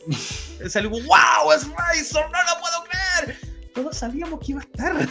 Salió, 0.67 0.89
wow, 0.89 1.53
es 1.55 1.65
Razor, 1.69 2.25
no 2.29 2.39
lo 2.43 2.59
puedo 2.59 2.83
creer. 2.89 3.37
Todos 3.73 3.95
sabíamos 3.95 4.39
que 4.39 4.51
iba 4.51 4.59
a 4.59 4.63
estar. 4.63 5.09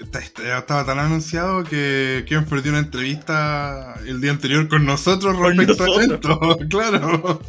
Estaba 0.00 0.84
tan 0.84 0.98
anunciado 0.98 1.62
que 1.64 2.24
Ken 2.28 2.44
dio 2.62 2.72
una 2.72 2.80
entrevista 2.80 3.94
el 4.06 4.20
día 4.20 4.32
anterior 4.32 4.68
con 4.68 4.84
nosotros 4.84 5.38
respecto 5.38 5.84
a 5.84 6.02
esto, 6.02 6.58
claro. 6.68 7.40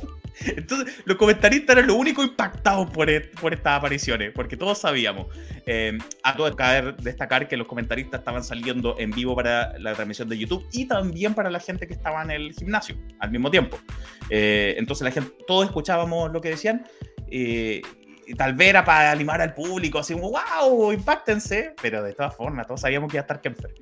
Entonces, 0.46 1.02
los 1.06 1.18
comentaristas 1.18 1.76
eran 1.78 1.88
los 1.88 1.96
únicos 1.96 2.26
impactados 2.26 2.90
por, 2.92 3.10
e, 3.10 3.22
por 3.22 3.54
estas 3.54 3.78
apariciones, 3.78 4.32
porque 4.34 4.58
todos 4.58 4.78
sabíamos. 4.78 5.28
Eh, 5.66 5.98
a 6.24 6.36
todo 6.36 6.54
caer 6.56 6.96
destacar 6.98 7.48
que 7.48 7.58
los 7.58 7.68
comentaristas 7.68 8.20
estaban 8.20 8.44
saliendo 8.44 8.96
en 9.00 9.12
vivo 9.12 9.36
para 9.36 9.78
la 9.80 9.94
transmisión 9.94 10.30
de 10.30 10.38
YouTube 10.38 10.68
y 10.72 10.86
también 10.86 11.34
para 11.34 11.50
la 11.50 11.60
gente 11.60 11.88
que 11.88 11.94
estaba 11.94 12.22
en 12.24 12.32
el 12.32 12.54
gimnasio 12.54 12.98
al 13.20 13.32
mismo 13.32 13.50
tiempo. 13.50 13.80
Eh, 14.30 14.76
entonces, 14.78 15.06
la 15.06 15.12
gente, 15.12 15.32
todos 15.48 15.66
escuchábamos 15.66 16.32
lo 16.32 16.42
que 16.42 16.50
decían. 16.50 16.86
Eh, 17.32 17.82
y 18.02 18.05
tal 18.34 18.54
vez 18.56 18.70
era 18.70 18.84
para 18.84 19.12
animar 19.12 19.42
al 19.42 19.54
público, 19.54 20.00
así 20.00 20.14
como, 20.14 20.32
wow, 20.32 20.92
impactense, 20.92 21.76
pero 21.82 22.02
de 22.02 22.14
todas 22.14 22.36
formas, 22.36 22.66
todos 22.66 22.82
sabíamos 22.82 23.10
que 23.10 23.18
iba 23.18 23.22
a 23.22 23.26
estar 23.26 23.42
Kempfer. 23.42 23.74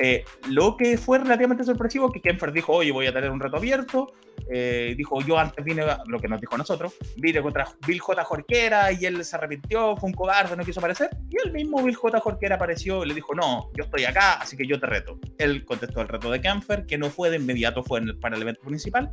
Eh, 0.00 0.24
lo 0.48 0.76
que 0.76 0.96
fue 0.96 1.18
relativamente 1.18 1.64
sorpresivo 1.64 2.06
es 2.06 2.12
que 2.12 2.20
Kempfer 2.20 2.52
dijo, 2.52 2.72
oye, 2.72 2.92
voy 2.92 3.06
a 3.06 3.12
tener 3.12 3.30
un 3.30 3.40
reto 3.40 3.56
abierto. 3.56 4.12
Eh, 4.50 4.94
dijo, 4.96 5.20
yo 5.20 5.38
antes 5.38 5.62
vine, 5.64 5.82
lo 6.06 6.20
que 6.20 6.28
nos 6.28 6.40
dijo 6.40 6.54
a 6.54 6.58
nosotros, 6.58 6.94
vine 7.16 7.42
contra 7.42 7.68
Bill 7.86 7.98
J. 7.98 8.24
Jorquera 8.24 8.92
y 8.92 9.04
él 9.04 9.22
se 9.24 9.36
arrepintió, 9.36 9.96
fue 9.96 10.08
un 10.08 10.14
cobarde, 10.14 10.56
no 10.56 10.64
quiso 10.64 10.80
aparecer. 10.80 11.10
Y 11.28 11.36
el 11.44 11.52
mismo 11.52 11.82
Bill 11.82 11.96
J. 11.96 12.20
Jorquera 12.20 12.54
apareció 12.54 13.04
y 13.04 13.08
le 13.08 13.14
dijo, 13.14 13.34
no, 13.34 13.70
yo 13.76 13.84
estoy 13.84 14.04
acá, 14.04 14.34
así 14.34 14.56
que 14.56 14.66
yo 14.66 14.78
te 14.78 14.86
reto. 14.86 15.18
Él 15.38 15.64
contestó 15.64 16.00
el 16.00 16.08
reto 16.08 16.30
de 16.30 16.40
Kempfer, 16.40 16.86
que 16.86 16.96
no 16.96 17.10
fue 17.10 17.30
de 17.30 17.36
inmediato, 17.36 17.82
fue 17.82 18.00
para 18.20 18.36
el 18.36 18.42
evento 18.42 18.62
principal. 18.62 19.10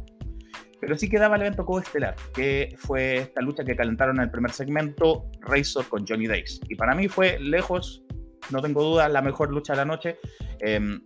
Pero 0.85 0.99
sí 0.99 1.09
quedaba 1.09 1.35
el 1.35 1.41
evento 1.41 1.65
coestelar, 1.65 2.15
que 2.31 2.75
fue 2.77 3.15
esta 3.17 3.41
lucha 3.41 3.65
que 3.65 3.75
calentaron 3.75 4.17
en 4.17 4.25
el 4.25 4.29
primer 4.29 4.51
segmento, 4.51 5.25
Razor 5.41 5.87
con 5.89 6.05
Johnny 6.05 6.27
Days. 6.27 6.61
Y 6.69 6.75
para 6.75 6.93
mí 6.93 7.07
fue 7.07 7.39
lejos 7.39 8.03
no 8.51 8.61
tengo 8.61 8.83
duda, 8.83 9.09
la 9.09 9.23
mejor 9.23 9.51
lucha 9.51 9.73
de 9.73 9.77
la 9.77 9.85
noche. 9.85 10.19
Em, 10.59 11.01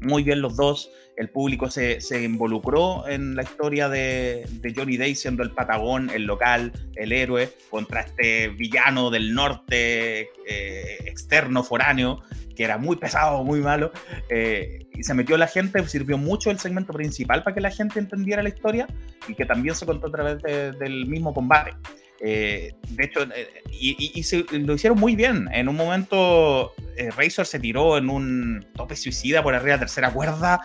muy 0.00 0.24
bien 0.24 0.40
los 0.40 0.56
dos, 0.56 0.90
el 1.16 1.28
público 1.28 1.70
se, 1.70 2.00
se 2.00 2.24
involucró 2.24 3.06
en 3.06 3.36
la 3.36 3.42
historia 3.44 3.88
de, 3.88 4.48
Johnny 4.74 4.96
Day 4.96 5.14
siendo 5.14 5.44
el 5.44 5.52
patagón, 5.52 6.10
el 6.10 6.24
local, 6.24 6.72
el 6.96 7.12
héroe, 7.12 7.52
contra 7.68 8.00
este 8.00 8.48
villano 8.48 9.10
del 9.10 9.32
norte 9.32 10.30
eh, 10.46 10.98
externo, 11.04 11.62
foráneo, 11.62 12.22
que 12.60 12.64
era 12.64 12.76
muy 12.76 12.96
pesado, 12.96 13.42
muy 13.42 13.60
malo. 13.60 13.90
Eh, 14.28 14.86
y 14.92 15.02
se 15.02 15.14
metió 15.14 15.38
la 15.38 15.46
gente, 15.46 15.82
sirvió 15.88 16.18
mucho 16.18 16.50
el 16.50 16.58
segmento 16.58 16.92
principal 16.92 17.42
para 17.42 17.54
que 17.54 17.62
la 17.62 17.70
gente 17.70 17.98
entendiera 17.98 18.42
la 18.42 18.50
historia 18.50 18.86
y 19.26 19.34
que 19.34 19.46
también 19.46 19.74
se 19.74 19.86
contó 19.86 20.08
a 20.08 20.10
través 20.10 20.42
del 20.78 21.06
mismo 21.06 21.32
combate. 21.32 21.72
Eh, 22.20 22.74
de 22.90 23.04
hecho, 23.04 23.22
eh, 23.34 23.62
y, 23.70 24.22
lo 24.58 24.74
hicieron 24.74 25.00
muy 25.00 25.16
bien. 25.16 25.48
En 25.54 25.70
un 25.70 25.76
momento, 25.76 26.74
eh, 26.98 27.10
Razor 27.10 27.46
se 27.46 27.58
tiró 27.58 27.96
en 27.96 28.10
un 28.10 28.66
tope 28.76 28.94
suicida 28.94 29.42
por 29.42 29.54
arriba 29.54 29.70
de 29.70 29.76
la 29.76 29.86
tercera 29.86 30.12
cuerda, 30.12 30.60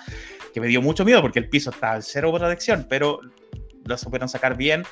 que 0.53 0.59
me 0.59 0.67
dio 0.67 0.81
mucho 0.81 1.05
miedo 1.05 1.21
porque 1.21 1.39
el 1.39 1.47
piso 1.47 1.69
está 1.69 2.01
cero 2.01 2.33
protección, 2.33 2.87
pero 2.89 3.21
lo 3.85 3.97
supieron 3.97 4.27
sacar 4.27 4.57
bien. 4.57 4.83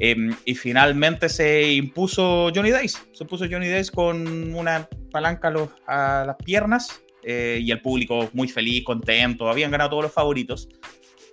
Em, 0.00 0.34
y 0.44 0.54
finalmente 0.54 1.28
se 1.28 1.72
impuso 1.72 2.50
Johnny 2.54 2.70
Days. 2.70 3.06
Se 3.12 3.24
impuso 3.24 3.44
Johnny 3.50 3.68
Days 3.68 3.90
con 3.90 4.54
una 4.54 4.88
palanca 5.12 5.52
a, 5.86 6.22
a 6.22 6.24
las 6.24 6.36
piernas 6.36 7.02
y 7.22 7.70
el 7.70 7.82
público 7.82 8.30
muy 8.32 8.48
feliz, 8.48 8.82
contento. 8.82 9.48
Habían 9.50 9.70
ganado 9.70 9.90
todos 9.90 10.04
los 10.04 10.12
favoritos 10.12 10.68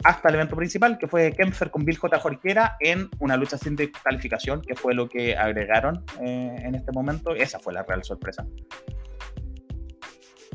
hasta 0.03 0.29
el 0.29 0.35
evento 0.35 0.55
principal, 0.55 0.97
que 0.97 1.07
fue 1.07 1.31
Kempfer 1.31 1.71
con 1.71 1.85
Bill 1.85 1.97
J. 1.97 2.19
Jorquera 2.19 2.77
en 2.79 3.09
una 3.19 3.35
lucha 3.37 3.57
sin 3.57 3.75
descalificación, 3.75 4.61
que 4.61 4.75
fue 4.75 4.93
lo 4.93 5.09
que 5.09 5.35
agregaron 5.35 6.03
eh, 6.21 6.55
en 6.63 6.75
este 6.75 6.91
momento. 6.91 7.35
Esa 7.35 7.59
fue 7.59 7.73
la 7.73 7.83
real 7.83 8.03
sorpresa. 8.03 8.45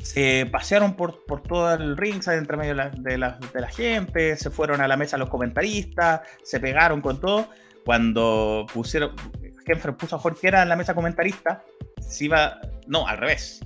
Se 0.01 0.49
pasearon 0.51 0.97
por, 0.97 1.25
por 1.27 1.43
todo 1.43 1.73
el 1.75 1.97
ring, 1.97 2.21
entre 2.27 2.57
medio 2.57 2.75
de 2.75 3.19
la, 3.19 3.39
de, 3.39 3.61
la, 3.61 3.69
gente, 3.69 4.37
se 4.37 4.51
fueron 4.51 4.81
a 4.81 4.89
la 4.89 4.97
mesa 4.97 5.17
los 5.17 5.29
comentaristas, 5.29 6.23
se 6.43 6.59
pegaron 6.59 7.01
con 7.01 7.21
todo. 7.21 7.49
Cuando 7.85 8.67
pusieron, 8.73 9.15
Kempfer 9.65 9.97
puso 9.97 10.17
a 10.17 10.19
Jorquera 10.19 10.63
en 10.63 10.69
la 10.69 10.77
mesa 10.77 10.95
comentarista, 10.95 11.65
se 12.01 12.27
iba, 12.27 12.61
no, 12.87 13.07
al 13.07 13.19
revés, 13.19 13.61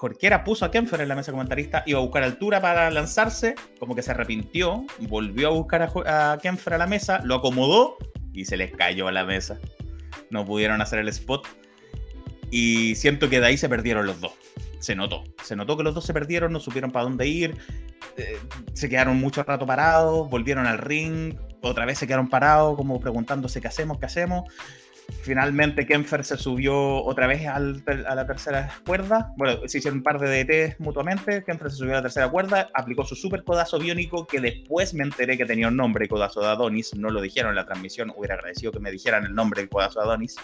Jorquera 0.00 0.44
puso 0.44 0.64
a 0.64 0.70
Kempfer 0.70 1.00
en 1.02 1.08
la 1.08 1.14
mesa 1.14 1.30
comentarista, 1.30 1.82
iba 1.84 1.98
a 1.98 2.02
buscar 2.02 2.22
altura 2.22 2.60
para 2.60 2.90
lanzarse, 2.90 3.54
como 3.78 3.94
que 3.94 4.02
se 4.02 4.12
arrepintió, 4.12 4.86
volvió 5.00 5.48
a 5.48 5.50
buscar 5.50 5.82
a, 5.82 6.32
a 6.32 6.38
a 6.40 6.78
la 6.78 6.86
mesa, 6.86 7.20
lo 7.22 7.34
acomodó 7.34 7.98
y 8.32 8.46
se 8.46 8.56
les 8.56 8.72
cayó 8.72 9.08
a 9.08 9.12
la 9.12 9.24
mesa. 9.24 9.58
No 10.30 10.46
pudieron 10.46 10.80
hacer 10.80 11.00
el 11.00 11.08
spot. 11.08 11.46
Y 12.50 12.94
siento 12.94 13.28
que 13.28 13.40
de 13.40 13.46
ahí 13.46 13.58
se 13.58 13.68
perdieron 13.68 14.06
los 14.06 14.20
dos. 14.20 14.32
Se 14.78 14.94
notó. 14.94 15.24
Se 15.42 15.54
notó 15.54 15.76
que 15.76 15.82
los 15.82 15.94
dos 15.94 16.06
se 16.06 16.14
perdieron, 16.14 16.52
no 16.52 16.60
supieron 16.60 16.90
para 16.90 17.04
dónde 17.04 17.26
ir. 17.26 17.58
Eh, 18.16 18.38
se 18.72 18.88
quedaron 18.88 19.18
mucho 19.18 19.42
rato 19.42 19.66
parados, 19.66 20.30
volvieron 20.30 20.66
al 20.66 20.78
ring, 20.78 21.34
otra 21.62 21.84
vez 21.84 21.98
se 21.98 22.06
quedaron 22.06 22.28
parados, 22.28 22.76
como 22.76 23.00
preguntándose 23.00 23.60
qué 23.60 23.68
hacemos, 23.68 23.98
qué 23.98 24.06
hacemos. 24.06 24.44
Finalmente 25.22 25.86
Kempfer 25.86 26.24
se 26.24 26.36
subió 26.36 27.02
otra 27.04 27.26
vez 27.26 27.46
a 27.46 27.58
la 27.58 28.26
tercera 28.26 28.72
cuerda. 28.86 29.32
Bueno, 29.36 29.60
se 29.66 29.78
hicieron 29.78 29.98
un 29.98 30.02
par 30.02 30.18
de 30.18 30.44
DTs 30.44 30.80
mutuamente. 30.80 31.44
Kempfer 31.44 31.70
se 31.70 31.78
subió 31.78 31.92
a 31.92 31.96
la 31.96 32.02
tercera 32.02 32.28
cuerda, 32.28 32.70
aplicó 32.74 33.04
su 33.04 33.14
super 33.14 33.44
codazo 33.44 33.78
biónico, 33.78 34.26
que 34.26 34.40
después 34.40 34.94
me 34.94 35.02
enteré 35.02 35.36
que 35.36 35.44
tenía 35.44 35.68
un 35.68 35.76
nombre, 35.76 36.08
codazo 36.08 36.40
de 36.40 36.46
Adonis. 36.46 36.94
No 36.94 37.10
lo 37.10 37.20
dijeron 37.20 37.50
en 37.50 37.56
la 37.56 37.66
transmisión, 37.66 38.12
hubiera 38.16 38.34
agradecido 38.34 38.72
que 38.72 38.80
me 38.80 38.90
dijeran 38.90 39.24
el 39.24 39.34
nombre, 39.34 39.68
codazo 39.68 40.00
de 40.00 40.06
Adonis. 40.06 40.36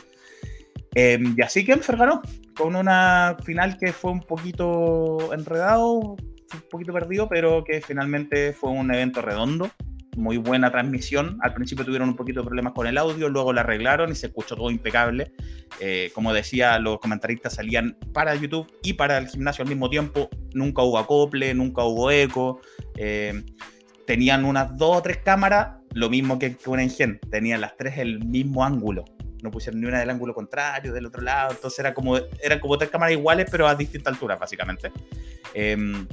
Em, 0.95 1.35
y 1.37 1.43
así 1.43 1.65
Kempfer 1.65 1.97
ganó, 1.97 2.23
con 2.57 2.75
una 2.75 3.37
final 3.45 3.79
que 3.79 3.93
fue 3.93 4.11
un 4.11 4.21
poquito 4.21 5.33
enredado, 5.33 5.91
un 5.93 6.63
poquito 6.71 6.93
perdido, 6.93 7.29
pero 7.29 7.65
que 7.65 7.81
finalmente 7.81 8.53
fue 8.53 8.71
un 8.71 8.93
evento 8.93 9.23
redondo 9.23 9.71
muy 10.17 10.39
buena 10.39 10.71
transmisión. 10.71 11.39
Al 11.43 11.55
principio 11.55 11.85
tuvieron 11.85 12.09
un 12.09 12.17
poquito 12.17 12.41
de 12.41 12.47
problemas 12.47 12.73
con 12.73 12.87
el 12.87 12.99
audio, 12.99 13.29
luego 13.29 13.53
la 13.53 13.61
arreglaron 13.61 14.11
y 14.11 14.15
se 14.15 14.27
escuchó 14.27 14.57
todo 14.57 14.71
impecable. 14.71 15.33
Eh, 15.81 16.11
como 16.15 16.33
decía, 16.33 16.79
los 16.79 16.99
comentaristas 16.99 17.55
salían 17.55 17.97
para 18.13 18.35
YouTube 18.35 18.67
y 18.83 18.95
para 18.95 19.19
el 19.19 19.29
gimnasio 19.29 19.63
al 19.63 19.69
mismo 19.69 19.91
tiempo. 19.91 20.29
Nunca 20.55 20.83
hubo 20.83 20.99
acople, 20.99 21.55
nunca 21.55 21.85
hubo 21.85 22.11
eco. 22.11 22.61
Eh, 22.97 23.45
tenían 24.07 24.45
unas 24.45 24.77
dos 24.77 24.99
o 24.99 25.03
tres 25.03 25.19
cámaras, 25.19 25.77
lo 25.93 26.09
mismo 26.09 26.39
que, 26.39 26.57
una 26.67 26.83
Engen. 26.83 27.21
Tenían 27.31 27.61
las 27.61 27.77
tres 27.77 27.99
el 27.99 28.25
mismo 28.25 28.65
ángulo. 28.65 29.05
no 29.43 29.51
pusieron 29.51 29.81
ni 29.81 29.87
una 29.87 30.01
del 30.01 30.11
ángulo 30.11 30.35
contrario, 30.35 30.93
del 30.93 31.07
otro 31.07 31.23
lado, 31.23 31.53
entonces 31.53 31.79
era 31.79 31.95
como, 31.95 32.17
eran 32.43 32.59
como 32.59 32.79
tres 32.79 32.91
cámaras 32.91 33.13
iguales, 33.13 33.47
pero 33.51 33.69
a 33.69 33.75
distintas 33.75 34.15
alturas, 34.15 34.41
básicamente. 34.41 34.91
Em, 35.55 36.07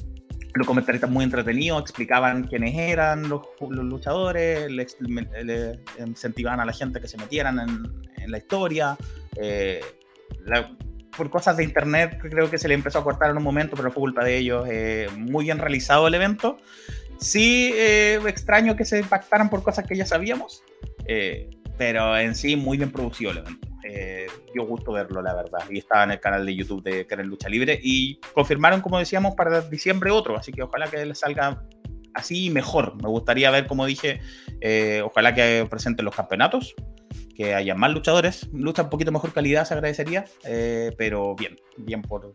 los 0.53 0.67
comentaristas 0.67 1.09
muy 1.09 1.23
entretenidos 1.23 1.81
explicaban 1.81 2.43
quiénes 2.43 2.75
eran 2.75 3.27
los, 3.27 3.41
luchadores, 3.59 4.69
le, 4.69 5.79
incentivaban 6.05 6.59
a 6.59 6.65
la 6.65 6.73
gente 6.73 7.01
que 7.01 7.07
se 7.07 7.17
metieran 7.17 7.59
en, 7.59 8.31
la 8.31 8.37
historia. 8.37 8.97
Eh, 9.35 9.81
por 11.15 11.29
cosas 11.29 11.57
de 11.57 11.63
internet 11.63 12.17
creo 12.21 12.49
que 12.49 12.57
se 12.57 12.67
le 12.67 12.73
empezó 12.73 12.99
a 12.99 13.03
cortar 13.03 13.29
en 13.29 13.37
un 13.37 13.43
momento, 13.43 13.75
pero 13.75 13.91
fue 13.91 14.01
culpa 14.01 14.23
de 14.23 14.37
ellos. 14.37 14.65
Eh, 14.69 15.07
muy 15.17 15.45
bien 15.45 15.59
realizado 15.59 16.07
el 16.07 16.13
evento. 16.13 16.57
Sí, 17.19 17.71
eh, 17.75 18.19
extraño 18.27 18.75
que 18.75 18.85
se 18.85 18.99
impactaran 18.99 19.49
por 19.49 19.63
cosas 19.63 19.85
que 19.85 19.95
ya 19.95 20.05
sabíamos, 20.05 20.63
pero 21.77 22.17
en 22.17 22.35
sí 22.35 22.55
muy 22.55 22.77
bien 22.77 22.91
producido 22.91 23.31
el 23.31 23.39
evento 23.39 23.73
eh, 23.83 24.27
dio 24.53 24.65
gusto 24.65 24.93
verlo, 24.93 25.21
la 25.21 25.33
verdad. 25.33 25.59
Y 25.69 25.79
estaba 25.79 26.03
en 26.03 26.11
el 26.11 26.19
canal 26.19 26.45
de 26.45 26.55
YouTube 26.55 26.83
de 26.83 27.05
Karen 27.05 27.27
Lucha 27.27 27.49
Libre. 27.49 27.79
Y 27.81 28.19
confirmaron, 28.33 28.81
como 28.81 28.97
decíamos, 28.97 29.35
para 29.35 29.61
diciembre 29.61 30.09
otro. 30.11 30.37
Así 30.37 30.51
que 30.51 30.63
ojalá 30.63 30.87
que 30.87 31.05
les 31.05 31.19
salga 31.19 31.63
así 32.13 32.49
mejor. 32.49 32.95
Me 33.01 33.09
gustaría 33.09 33.51
ver, 33.51 33.67
como 33.67 33.85
dije, 33.85 34.21
eh, 34.61 35.01
ojalá 35.03 35.33
que 35.33 35.67
presenten 35.69 36.05
los 36.05 36.15
campeonatos, 36.15 36.75
que 37.35 37.53
haya 37.53 37.75
más 37.75 37.91
luchadores. 37.91 38.49
Lucha 38.53 38.83
un 38.83 38.89
poquito 38.89 39.11
mejor 39.11 39.33
calidad, 39.33 39.65
se 39.65 39.73
agradecería. 39.73 40.25
Eh, 40.45 40.91
pero 40.97 41.35
bien, 41.35 41.57
bien 41.77 42.01
por 42.01 42.33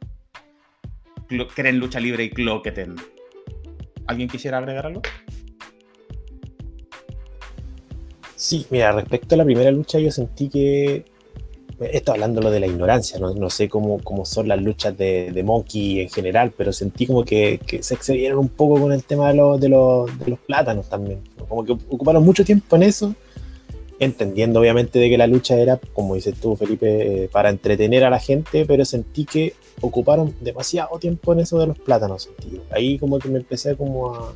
Karen 1.55 1.79
Lucha 1.79 2.01
Libre 2.01 2.24
y 2.24 2.31
Cloqueten. 2.31 2.96
¿Alguien 4.07 4.29
quisiera 4.29 4.59
agregar 4.59 4.87
algo? 4.87 5.03
Sí, 8.38 8.64
mira, 8.70 8.92
respecto 8.92 9.35
a 9.35 9.38
la 9.38 9.44
primera 9.44 9.72
lucha, 9.72 9.98
yo 9.98 10.12
sentí 10.12 10.48
que 10.48 11.05
esto 11.81 12.12
hablando 12.12 12.48
de 12.48 12.61
la 12.61 12.68
ignorancia, 12.68 13.18
no, 13.18 13.51
sé 13.51 13.68
cómo, 13.68 13.98
cómo, 13.98 14.24
son 14.24 14.46
las 14.46 14.62
luchas 14.62 14.96
de, 14.96 15.33
de, 15.33 15.42
Monkey 15.42 15.98
en 15.98 16.09
general, 16.09 16.53
pero 16.57 16.72
sentí 16.72 17.09
como 17.09 17.24
que, 17.24 17.59
se 17.81 17.94
excedieron 17.94 18.38
un 18.38 18.48
poco 18.48 18.81
con 18.81 18.92
el 18.92 19.03
tema 19.03 19.31
de, 19.31 19.35
los, 19.35 19.61
de, 19.61 19.68
los, 19.68 20.18
de 20.20 20.31
los 20.31 20.38
plátanos 20.38 20.88
también. 20.88 21.20
Como 21.48 21.64
que 21.64 21.72
ocuparon 21.72 22.24
mucho 22.24 22.44
tiempo 22.44 22.77
en 22.77 22.85
eso, 22.85 23.12
entendiendo 23.98 24.61
obviamente 24.61 25.01
de 25.01 25.11
que 25.11 25.18
la 25.18 25.27
lucha 25.27 25.57
era, 25.57 25.81
como 25.92 26.14
dices 26.14 26.37
tú, 26.40 26.55
Felipe, 26.55 27.24
eh, 27.24 27.29
para 27.33 27.51
entretener 27.51 28.05
a 28.05 28.11
la 28.11 28.20
gente, 28.20 28.66
pero 28.66 28.85
sentí 28.85 29.24
que 29.24 29.55
ocuparon 29.81 30.33
demasiado 30.40 30.96
tiempo 31.01 31.33
en 31.33 31.40
eso 31.40 31.59
de 31.59 31.66
los 31.66 31.79
plátanos. 31.81 32.31
Ahí 32.70 33.01
como 33.01 33.18
que 33.18 33.29
me 33.31 33.38
empecé 33.38 33.77
como 33.77 34.14
a, 34.14 34.33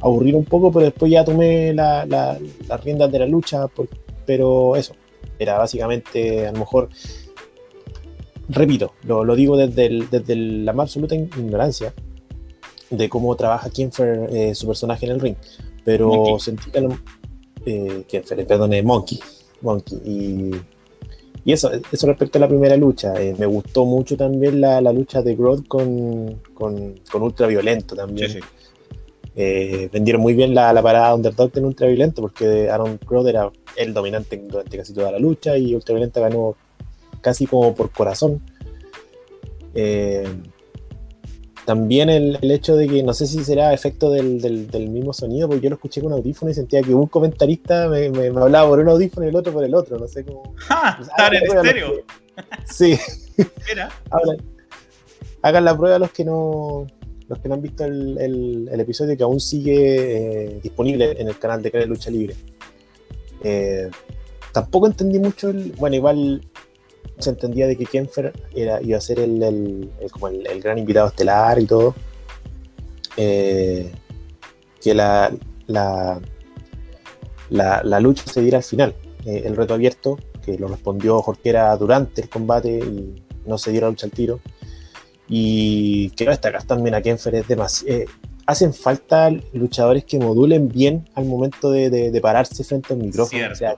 aburrir 0.00 0.34
un 0.36 0.44
poco, 0.44 0.72
pero 0.72 0.86
después 0.86 1.10
ya 1.10 1.24
tomé 1.24 1.72
las 1.72 2.08
la, 2.08 2.38
riendas 2.82 3.10
de 3.10 3.18
la 3.20 3.26
lucha, 3.26 3.66
pero 4.26 4.76
eso 4.76 4.94
era 5.38 5.58
básicamente, 5.58 6.46
a 6.46 6.52
lo 6.52 6.60
mejor, 6.60 6.88
repito, 8.48 8.92
lo, 9.04 9.24
lo 9.24 9.34
digo 9.34 9.56
desde, 9.56 10.06
desde 10.10 10.36
la 10.36 10.72
más 10.72 10.84
absoluta 10.84 11.14
ignorancia 11.14 11.92
de 12.90 13.08
cómo 13.08 13.34
trabaja 13.36 13.70
Kienfer, 13.70 14.28
eh, 14.32 14.54
su 14.54 14.66
personaje 14.66 15.06
en 15.06 15.12
el 15.12 15.20
ring, 15.20 15.36
pero 15.84 16.38
sentí 16.38 16.70
que, 16.70 16.88
eh, 17.66 18.04
Kienfer, 18.06 18.46
perdón, 18.46 18.72
Monkey, 18.84 19.18
Monkey, 19.62 19.98
y, 20.04 20.50
y, 21.44 21.52
eso, 21.52 21.70
eso 21.90 22.06
respecto 22.06 22.38
a 22.38 22.40
la 22.40 22.48
primera 22.48 22.76
lucha, 22.76 23.20
eh, 23.20 23.34
me 23.38 23.46
gustó 23.46 23.84
mucho 23.84 24.16
también 24.16 24.60
la, 24.60 24.80
la 24.80 24.92
lucha 24.92 25.22
de 25.22 25.34
Grodd 25.34 25.66
con, 25.66 26.40
con, 26.54 27.00
con 27.10 27.22
Ultraviolento 27.22 27.96
también. 27.96 28.30
Sí, 28.30 28.38
sí. 28.40 28.44
Eh, 29.36 29.88
vendieron 29.92 30.22
muy 30.22 30.34
bien 30.34 30.54
la, 30.54 30.72
la 30.72 30.82
parada 30.82 31.14
Underdog 31.14 31.50
en 31.56 31.64
Ultraviolento 31.64 32.22
porque 32.22 32.70
Aaron 32.70 32.98
Crowder 32.98 33.34
era 33.34 33.50
el 33.76 33.92
dominante 33.92 34.36
durante 34.36 34.76
casi 34.78 34.94
toda 34.94 35.10
la 35.10 35.18
lucha 35.18 35.58
y 35.58 35.74
Ultraviolento 35.74 36.20
ganó 36.20 36.56
casi 37.20 37.46
como 37.46 37.74
por 37.74 37.90
corazón. 37.90 38.40
Eh, 39.74 40.28
también 41.64 42.10
el, 42.10 42.38
el, 42.42 42.50
hecho 42.50 42.76
de 42.76 42.86
que 42.86 43.02
no 43.02 43.14
sé 43.14 43.26
si 43.26 43.42
será 43.42 43.72
efecto 43.72 44.10
del, 44.10 44.40
del, 44.40 44.88
mismo 44.90 45.14
sonido, 45.14 45.48
porque 45.48 45.62
yo 45.62 45.70
lo 45.70 45.76
escuché 45.76 46.02
con 46.02 46.12
audífono 46.12 46.50
y 46.50 46.54
sentía 46.54 46.82
que 46.82 46.94
un 46.94 47.06
comentarista 47.06 47.88
me, 47.88 48.10
me, 48.10 48.26
hablaba 48.26 48.68
por 48.68 48.80
un 48.80 48.88
audífono 48.88 49.24
y 49.24 49.30
el 49.30 49.36
otro 49.36 49.52
por 49.52 49.64
el 49.64 49.74
otro, 49.74 49.98
no 49.98 50.06
sé 50.06 50.24
cómo. 50.24 50.54
¡Ja! 50.56 50.98
Estar 51.00 51.34
en 51.34 51.42
estéreo. 51.42 51.92
Sí. 52.66 52.98
Mira. 53.66 53.88
hagan 55.42 55.64
la 55.64 55.76
prueba 55.76 55.98
los 55.98 56.10
que 56.10 56.24
no, 56.24 56.86
los 57.28 57.38
que 57.38 57.48
no 57.48 57.54
han 57.54 57.62
visto 57.62 57.84
el, 57.84 58.68
episodio 58.72 59.16
que 59.16 59.22
aún 59.22 59.40
sigue 59.40 59.76
eh, 60.46 60.60
disponible 60.62 61.16
en 61.18 61.28
el 61.28 61.38
canal 61.38 61.62
de 61.62 61.70
Crea 61.70 61.86
Lucha 61.86 62.10
Libre. 62.10 62.34
Eh, 63.42 63.90
tampoco 64.52 64.86
entendí 64.86 65.18
mucho 65.18 65.50
el. 65.50 65.72
Bueno, 65.72 65.96
igual 65.96 66.42
se 67.18 67.30
entendía 67.30 67.66
de 67.66 67.76
que 67.76 67.86
Kenfer 67.86 68.32
era, 68.54 68.82
iba 68.82 68.98
a 68.98 69.00
ser 69.00 69.20
el, 69.20 69.90
como 70.10 70.28
el, 70.28 70.60
gran 70.60 70.78
invitado 70.78 71.08
estelar 71.08 71.58
y 71.58 71.66
todo. 71.66 71.94
Eh, 73.16 73.90
que 74.82 74.92
la, 74.92 75.32
la, 75.66 76.20
la, 77.48 78.00
lucha 78.00 78.24
se 78.26 78.42
diera 78.42 78.58
al 78.58 78.64
final. 78.64 78.94
el 79.24 79.56
reto 79.56 79.72
abierto, 79.72 80.18
que 80.44 80.58
lo 80.58 80.68
respondió 80.68 81.22
Jorquera 81.22 81.74
durante 81.76 82.22
el 82.22 82.28
combate 82.28 82.80
y 82.80 83.22
no 83.46 83.56
se 83.56 83.70
diera 83.70 83.86
la 83.86 83.92
lucha 83.92 84.06
al 84.06 84.12
tiro. 84.12 84.40
Y 85.28 86.10
quiero 86.10 86.32
destacar 86.32 86.64
también 86.64 86.94
a 86.94 87.02
Kenfer, 87.02 87.34
es 87.34 87.48
demasiado. 87.48 87.94
Eh, 87.94 88.06
hacen 88.46 88.74
falta 88.74 89.30
luchadores 89.52 90.04
que 90.04 90.18
modulen 90.18 90.68
bien 90.68 91.08
al 91.14 91.24
momento 91.24 91.70
de, 91.70 92.18
pararse 92.20 92.62
frente 92.64 92.92
al 92.92 93.00
micrófono. 93.00 93.50
o 93.50 93.54
sea, 93.54 93.76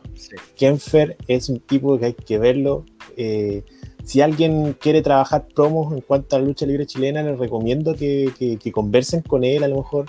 Kenfer 0.56 1.16
es 1.28 1.48
un 1.48 1.60
tipo 1.60 1.98
que 1.98 2.06
hay 2.06 2.14
que 2.14 2.38
verlo. 2.38 2.84
Eh, 3.16 3.62
si 4.04 4.20
alguien 4.20 4.76
quiere 4.80 5.02
trabajar 5.02 5.46
promos 5.54 5.92
en 5.92 6.00
cuanto 6.00 6.36
a 6.36 6.38
la 6.38 6.46
lucha 6.46 6.66
libre 6.66 6.86
chilena, 6.86 7.22
les 7.22 7.38
recomiendo 7.38 7.94
que, 7.94 8.58
conversen 8.72 9.22
con 9.22 9.44
él 9.44 9.64
a 9.64 9.68
lo 9.68 9.76
mejor, 9.76 10.06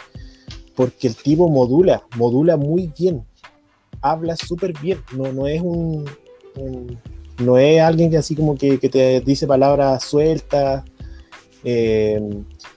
porque 0.76 1.08
el 1.08 1.16
tipo 1.16 1.50
modula, 1.50 2.04
modula 2.16 2.58
muy 2.58 2.92
bien, 2.98 3.24
habla 4.02 4.36
súper 4.36 4.74
bien, 4.80 5.00
no, 5.16 5.32
no 5.34 5.48
es 5.48 5.62
un, 5.62 6.06
no 7.40 7.58
es 7.58 7.82
alguien 7.82 8.12
que 8.12 8.18
así 8.18 8.36
como 8.36 8.56
que, 8.56 8.78
que 8.78 8.90
te 8.90 9.22
dice 9.22 9.48
palabras 9.48 10.04
sueltas 10.04 10.84
eh, 11.64 12.22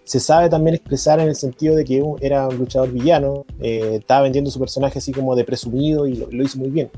se 0.04 0.20
sabe 0.20 0.48
también 0.48 0.74
expresar 0.74 1.20
en 1.20 1.28
el 1.28 1.36
sentido 1.36 1.76
de 1.76 1.84
que 1.84 2.02
era 2.20 2.48
un 2.48 2.56
luchador 2.56 2.90
villano, 2.90 3.44
eh, 3.60 3.96
estaba 4.00 4.22
vendiendo 4.22 4.50
su 4.50 4.58
personaje 4.58 4.98
así 4.98 5.12
como 5.12 5.36
de 5.36 5.44
presumido 5.44 6.06
y 6.06 6.16
lo, 6.16 6.42
hizo 6.42 6.58
muy 6.58 6.70
bien. 6.70 6.90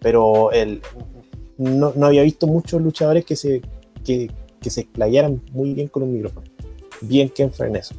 pero 0.00 0.52
él 0.52 0.82
no, 1.56 1.92
había 2.04 2.22
visto 2.22 2.46
muchos 2.46 2.82
luchadores 2.82 3.24
que 3.24 3.36
se, 3.36 3.62
que, 4.04 4.30
se 4.62 4.80
explayaran 4.80 5.42
muy 5.52 5.72
bien 5.72 5.88
con 5.88 6.02
un 6.02 6.12
micrófono. 6.12 6.46
Bien 7.00 7.28
Ken 7.28 7.50
en 7.60 7.76
eso. 7.76 7.94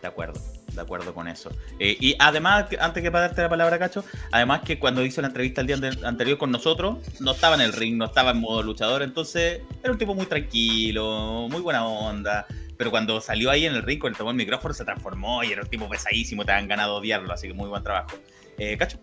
De 0.00 0.08
acuerdo 0.08 0.40
de 0.74 0.80
acuerdo 0.80 1.14
con 1.14 1.28
eso. 1.28 1.50
Eh, 1.78 1.96
y 2.00 2.16
además, 2.18 2.66
antes 2.80 3.02
que 3.02 3.10
para 3.10 3.28
darte 3.28 3.42
la 3.42 3.48
palabra, 3.48 3.78
Cacho, 3.78 4.04
además 4.32 4.62
que 4.62 4.78
cuando 4.78 5.04
hizo 5.04 5.20
la 5.20 5.28
entrevista 5.28 5.60
el 5.60 5.66
día 5.66 5.78
anterior 6.04 6.38
con 6.38 6.50
nosotros, 6.50 6.98
no 7.20 7.32
estaba 7.32 7.54
en 7.54 7.62
el 7.62 7.72
ring, 7.72 7.96
no 7.96 8.06
estaba 8.06 8.32
en 8.32 8.40
modo 8.40 8.62
luchador, 8.62 9.02
entonces 9.02 9.60
era 9.82 9.92
un 9.92 9.98
tipo 9.98 10.14
muy 10.14 10.26
tranquilo, 10.26 11.48
muy 11.50 11.60
buena 11.60 11.86
onda. 11.86 12.46
Pero 12.76 12.90
cuando 12.90 13.20
salió 13.20 13.50
ahí 13.50 13.66
en 13.66 13.74
el 13.74 13.82
ring, 13.82 14.00
cuando 14.00 14.18
tomó 14.18 14.30
el 14.30 14.36
micrófono, 14.36 14.74
se 14.74 14.84
transformó 14.84 15.44
y 15.44 15.52
era 15.52 15.62
un 15.62 15.68
tipo 15.68 15.88
pesadísimo, 15.88 16.44
te 16.44 16.52
han 16.52 16.66
ganado 16.66 16.96
odiarlo, 16.96 17.32
así 17.32 17.48
que 17.48 17.54
muy 17.54 17.68
buen 17.68 17.82
trabajo. 17.82 18.16
Eh, 18.58 18.76
¿Cacho? 18.76 18.98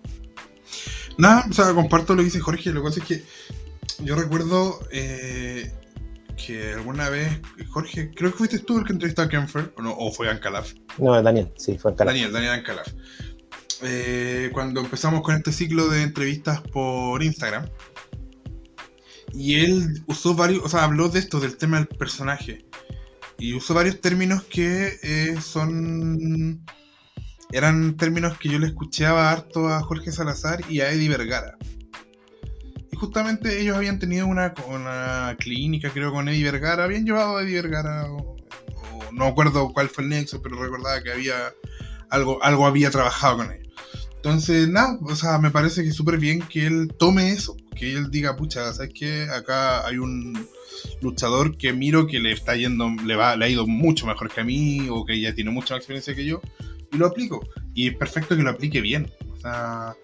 Nada, 1.17 1.45
o 1.49 1.53
sea, 1.53 1.73
comparto 1.73 2.13
lo 2.13 2.19
que 2.19 2.25
dice 2.25 2.39
Jorge. 2.39 2.71
Lo 2.71 2.81
que 2.81 2.89
pasa 2.89 2.99
es 3.01 3.05
que 3.05 3.23
yo 4.03 4.15
recuerdo 4.15 4.79
eh, 4.91 5.71
que 6.35 6.73
alguna 6.73 7.09
vez, 7.09 7.39
Jorge, 7.69 8.11
creo 8.13 8.31
que 8.31 8.37
fuiste 8.37 8.59
tú 8.59 8.79
el 8.79 8.85
que 8.85 8.93
entrevistó 8.93 9.21
a 9.21 9.29
Kemfer, 9.29 9.73
o, 9.77 9.81
no, 9.81 9.95
o 9.97 10.11
fue 10.11 10.29
Ancalaf. 10.29 10.73
No, 10.97 11.21
Daniel, 11.21 11.51
sí, 11.57 11.77
fue 11.77 11.91
Ancalaf. 11.91 12.13
Daniel, 12.13 12.31
Daniel 12.31 12.53
Ancalaf. 12.53 12.87
Eh, 13.83 14.49
cuando 14.53 14.81
empezamos 14.81 15.21
con 15.21 15.35
este 15.35 15.51
ciclo 15.51 15.87
de 15.89 16.03
entrevistas 16.03 16.61
por 16.61 17.23
Instagram, 17.23 17.67
y 19.33 19.55
él 19.61 20.03
usó 20.07 20.35
varios, 20.35 20.63
o 20.63 20.69
sea, 20.69 20.83
habló 20.83 21.07
de 21.07 21.19
esto, 21.19 21.39
del 21.39 21.55
tema 21.57 21.77
del 21.77 21.87
personaje 21.87 22.65
y 23.41 23.55
usó 23.55 23.73
varios 23.73 23.99
términos 23.99 24.43
que 24.43 24.99
eh, 25.01 25.35
son. 25.41 26.63
Eran 27.51 27.97
términos 27.97 28.37
que 28.37 28.49
yo 28.49 28.59
le 28.59 28.67
escuchaba 28.67 29.31
harto 29.31 29.67
a 29.67 29.81
Jorge 29.81 30.11
Salazar 30.11 30.61
y 30.69 30.81
a 30.81 30.91
Eddie 30.91 31.09
Vergara. 31.09 31.57
Y 32.91 32.95
justamente 32.95 33.59
ellos 33.59 33.75
habían 33.75 33.97
tenido 33.97 34.27
una, 34.27 34.53
una 34.67 35.35
clínica, 35.39 35.89
creo, 35.89 36.11
con 36.11 36.29
Eddie 36.29 36.43
Vergara. 36.43 36.83
Habían 36.83 37.03
llevado 37.03 37.37
a 37.37 37.41
Eddie 37.41 37.63
Vergara, 37.63 38.11
o, 38.11 38.37
no 39.11 39.25
acuerdo 39.25 39.73
cuál 39.73 39.89
fue 39.89 40.03
el 40.03 40.11
nexo, 40.11 40.39
pero 40.43 40.61
recordaba 40.61 41.01
que 41.01 41.11
había 41.11 41.51
algo, 42.11 42.41
algo 42.43 42.67
había 42.67 42.91
trabajado 42.91 43.37
con 43.37 43.51
ellos. 43.51 43.70
Entonces, 44.23 44.69
nada, 44.69 44.99
o 45.01 45.15
sea, 45.15 45.39
me 45.39 45.49
parece 45.49 45.83
que 45.83 45.91
súper 45.91 46.19
bien 46.19 46.41
que 46.41 46.67
él 46.67 46.93
tome 46.99 47.31
eso, 47.31 47.57
que 47.75 47.93
él 47.93 48.11
diga, 48.11 48.35
pucha, 48.35 48.71
¿sabes 48.71 48.91
qué? 48.93 49.23
Acá 49.23 49.87
hay 49.87 49.97
un, 49.97 50.47
luchador 51.01 51.57
que 51.57 51.73
miro 51.73 52.07
que 52.07 52.19
le 52.19 52.31
está 52.31 52.55
yendo, 52.55 52.89
le, 53.05 53.15
va, 53.15 53.35
le 53.35 53.45
ha 53.45 53.49
ido 53.49 53.67
mucho 53.67 54.05
mejor 54.05 54.31
que 54.31 54.41
a 54.41 54.43
mí 54.43 54.87
o 54.89 55.05
que 55.05 55.19
ya 55.19 55.33
tiene 55.33 55.51
mucha 55.51 55.73
más 55.73 55.79
experiencia 55.79 56.15
que 56.15 56.25
yo 56.25 56.41
y 56.91 56.97
lo 56.97 57.07
aplico. 57.07 57.47
Y 57.73 57.87
es 57.87 57.95
perfecto 57.95 58.35
que 58.35 58.43
lo 58.43 58.49
aplique 58.49 58.81
bien. 58.81 59.11
O 59.31 59.39
sea, 59.39 59.95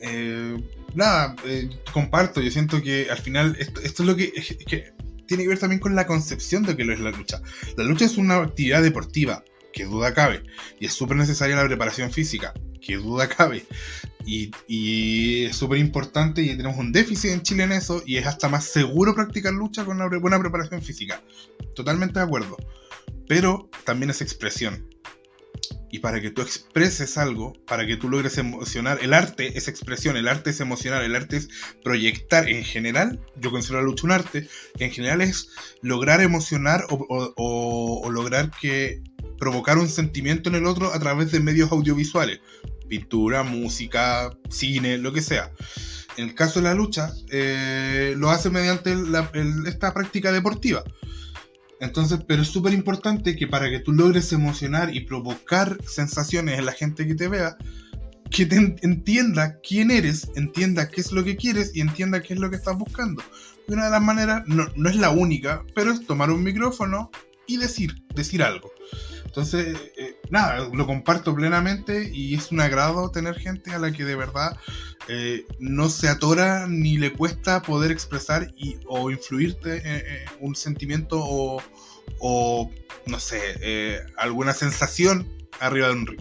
eh, 0.00 0.56
nada, 0.94 1.34
eh, 1.44 1.68
comparto, 1.92 2.40
yo 2.40 2.50
siento 2.50 2.82
que 2.82 3.08
al 3.10 3.18
final 3.18 3.56
esto, 3.58 3.80
es 3.80 3.98
lo 4.00 4.14
que, 4.16 4.32
que, 4.66 4.92
tiene 5.26 5.44
que 5.44 5.48
ver 5.48 5.58
también 5.58 5.80
con 5.80 5.94
la 5.94 6.06
concepción 6.06 6.62
de 6.62 6.76
que 6.76 6.84
lo 6.84 6.92
es 6.92 7.00
la 7.00 7.10
lucha. 7.10 7.40
La 7.76 7.84
lucha 7.84 8.04
es 8.04 8.18
una 8.18 8.36
actividad 8.36 8.82
deportiva, 8.82 9.42
que 9.72 9.84
duda 9.84 10.12
cabe, 10.12 10.42
y 10.78 10.86
es 10.86 10.92
súper 10.92 11.16
necesaria 11.16 11.56
la 11.56 11.66
preparación 11.66 12.12
física, 12.12 12.52
que 12.82 12.96
duda 12.96 13.28
cabe, 13.28 13.64
y, 14.26 15.44
es 15.44 15.56
súper 15.56 15.78
importante 15.78 16.42
y 16.42 16.56
tenemos 16.56 16.78
un 16.78 16.92
déficit 16.92 17.30
en 17.30 17.42
Chile 17.42 17.64
en 17.64 17.72
eso, 17.72 18.02
y 18.04 18.16
es 18.16 18.26
hasta 18.26 18.48
más 18.48 18.64
seguro 18.64 19.14
practicar 19.14 19.52
lucha 19.52 19.84
con 19.84 20.00
una 20.00 20.18
buena 20.18 20.38
preparación 20.38 20.82
física. 20.82 21.22
Totalmente 21.74 22.18
de 22.18 22.24
acuerdo. 22.24 22.56
Pero 23.26 23.70
también 23.84 24.10
es 24.10 24.20
expresión 24.20 24.92
y 25.92 25.98
para 25.98 26.22
que 26.22 26.30
tú 26.30 26.40
expreses 26.40 27.18
algo, 27.18 27.52
para 27.66 27.86
que 27.86 27.98
tú 27.98 28.08
logres 28.08 28.38
emocionar, 28.38 28.98
el 29.02 29.12
arte 29.12 29.58
es 29.58 29.68
expresión, 29.68 30.16
el 30.16 30.26
arte 30.26 30.48
es 30.48 30.60
emocionar, 30.60 31.04
el 31.04 31.14
arte 31.14 31.36
es 31.36 31.50
proyectar 31.84 32.48
en 32.48 32.64
general, 32.64 33.20
yo 33.36 33.50
considero 33.50 33.80
la 33.80 33.86
lucha 33.86 34.06
un 34.06 34.12
arte, 34.12 34.48
en 34.78 34.90
general 34.90 35.20
es 35.20 35.50
lograr 35.82 36.22
emocionar 36.22 36.86
o, 36.88 38.10
lograr 38.10 38.50
que 38.58 39.02
provocar 39.42 39.76
un 39.76 39.88
sentimiento 39.88 40.48
en 40.50 40.54
el 40.54 40.66
otro 40.66 40.94
a 40.94 41.00
través 41.00 41.32
de 41.32 41.40
medios 41.40 41.72
audiovisuales, 41.72 42.38
pintura, 42.88 43.42
música, 43.42 44.30
cine, 44.48 44.98
lo 44.98 45.12
que 45.12 45.20
sea. 45.20 45.50
En 46.16 46.28
el 46.28 46.34
caso 46.36 46.60
de 46.60 46.66
la 46.66 46.74
lucha, 46.74 47.12
eh, 47.28 48.14
lo 48.16 48.30
hace 48.30 48.50
mediante 48.50 48.94
esta 49.66 49.92
práctica 49.92 50.30
deportiva. 50.30 50.84
Entonces, 51.80 52.20
pero 52.24 52.42
es 52.42 52.48
súper 52.50 52.72
importante 52.72 53.34
que 53.34 53.48
para 53.48 53.68
que 53.68 53.80
tú 53.80 53.92
logres 53.92 54.32
emocionar 54.32 54.94
y 54.94 55.00
provocar 55.00 55.76
sensaciones 55.84 56.60
en 56.60 56.64
la 56.64 56.72
gente 56.72 57.04
que 57.04 57.16
te 57.16 57.26
vea, 57.26 57.56
que 58.30 58.46
te 58.46 58.76
entienda 58.82 59.58
quién 59.68 59.90
eres, 59.90 60.30
entienda 60.36 60.88
qué 60.88 61.00
es 61.00 61.10
lo 61.10 61.24
que 61.24 61.34
quieres 61.34 61.72
y 61.74 61.80
entienda 61.80 62.22
qué 62.22 62.34
es 62.34 62.38
lo 62.38 62.48
que 62.48 62.54
estás 62.54 62.78
buscando. 62.78 63.24
Y 63.66 63.72
una 63.72 63.86
de 63.86 63.90
las 63.90 64.02
maneras, 64.02 64.44
no, 64.46 64.68
no 64.76 64.88
es 64.88 64.94
la 64.94 65.10
única, 65.10 65.64
pero 65.74 65.90
es 65.90 66.06
tomar 66.06 66.30
un 66.30 66.44
micrófono 66.44 67.10
y 67.52 67.56
decir, 67.58 68.04
decir 68.14 68.42
algo. 68.42 68.72
Entonces, 69.24 69.76
eh, 69.96 70.16
nada, 70.30 70.68
lo 70.72 70.86
comparto 70.86 71.34
plenamente 71.34 72.10
y 72.12 72.34
es 72.34 72.52
un 72.52 72.60
agrado 72.60 73.10
tener 73.10 73.34
gente 73.38 73.72
a 73.72 73.78
la 73.78 73.92
que 73.92 74.04
de 74.04 74.16
verdad 74.16 74.58
eh, 75.08 75.46
no 75.58 75.88
se 75.88 76.08
atora 76.08 76.66
ni 76.68 76.98
le 76.98 77.12
cuesta 77.12 77.62
poder 77.62 77.90
expresar 77.90 78.52
y, 78.56 78.76
o 78.86 79.10
influirte 79.10 79.82
en, 79.84 80.04
un 80.40 80.54
sentimiento 80.54 81.18
o, 82.20 82.70
no 83.06 83.18
sé, 83.18 83.40
eh, 83.60 84.00
alguna 84.16 84.52
sensación 84.52 85.26
arriba 85.60 85.88
de 85.88 85.92
un 85.94 86.06
río. 86.06 86.20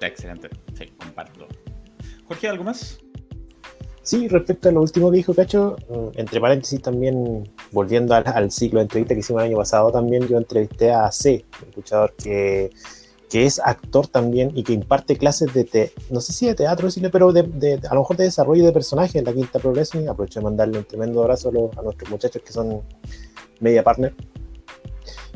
Excelente, 0.00 0.50
sí, 0.76 0.86
comparto. 0.98 1.48
Jorge, 2.26 2.48
¿algo 2.48 2.64
más? 2.64 3.03
Sí, 4.04 4.28
respecto 4.28 4.68
a 4.68 4.72
lo 4.72 4.82
último 4.82 5.10
que 5.10 5.16
dijo 5.16 5.34
Cacho, 5.34 5.76
mm, 5.88 6.18
entre 6.20 6.40
paréntesis 6.40 6.80
también, 6.80 7.50
volviendo 7.72 8.14
al, 8.14 8.50
ciclo 8.52 8.78
de 8.78 8.84
entrevistas 8.84 9.16
que 9.16 9.20
hicimos 9.20 9.42
el 9.42 9.48
año 9.48 9.56
pasado, 9.56 9.90
también 9.90 10.28
yo 10.28 10.36
entrevisté 10.36 10.92
a 10.92 11.10
C, 11.10 11.44
un 11.62 11.68
escuchador 11.70 12.14
que 12.16 12.70
que 13.34 13.46
es 13.46 13.58
actor 13.58 14.06
también 14.06 14.52
y 14.54 14.62
que 14.62 14.72
imparte 14.72 15.16
clases 15.16 15.52
de, 15.52 15.92
no 16.08 16.20
sé 16.20 16.32
si 16.32 16.46
de 16.46 16.54
teatro, 16.54 16.88
pero 17.10 17.32
de, 17.32 17.80
a 17.90 17.94
lo 17.94 18.02
mejor 18.02 18.16
de 18.16 18.22
desarrollo 18.22 18.64
de 18.64 18.70
personajes 18.70 19.16
en 19.16 19.24
la 19.24 19.32
Quinta 19.32 19.58
Progreso. 19.58 20.00
Y 20.00 20.06
aprovecho 20.06 20.38
de 20.38 20.44
mandarle 20.44 20.78
un 20.78 20.84
tremendo 20.84 21.20
abrazo 21.20 21.48
a, 21.48 21.82
nuestros 21.82 22.08
muchachos 22.08 22.40
que 22.46 22.52
son 22.52 22.82
media 23.58 23.82
partner. 23.82 24.14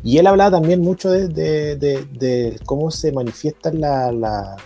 Y 0.04 0.18
él 0.18 0.28
hablaba 0.28 0.52
también 0.52 0.80
mucho 0.80 1.10
de, 1.10 2.56
cómo 2.66 2.92
se 2.92 3.10
manifiestan 3.10 3.80
las 3.80 4.14
la, 4.14 4.56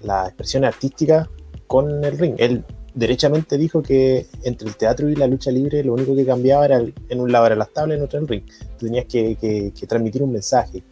la 0.00 0.28
expresiones 0.28 0.68
artísticas 0.68 1.28
con 1.66 2.02
el 2.02 2.16
ring. 2.16 2.34
Él 2.38 2.64
derechamente 2.94 3.56
dijo 3.56 3.82
que 3.82 4.26
entre 4.42 4.68
el 4.68 4.76
teatro 4.76 5.08
y 5.08 5.16
la 5.16 5.26
lucha 5.26 5.50
libre 5.50 5.84
lo 5.84 5.94
único 5.94 6.14
que 6.14 6.26
cambiaba 6.26 6.64
era 6.64 6.78
en 7.08 7.20
un 7.20 7.30
lado 7.30 7.46
era 7.46 7.56
las 7.56 7.72
tablas, 7.72 7.98
en 7.98 8.04
otro 8.04 8.18
el 8.18 8.28
ring. 8.28 8.44
tenías 8.78 9.06
que, 9.06 9.72
transmitir 9.88 10.22
un 10.22 10.32
mensaje. 10.32 10.82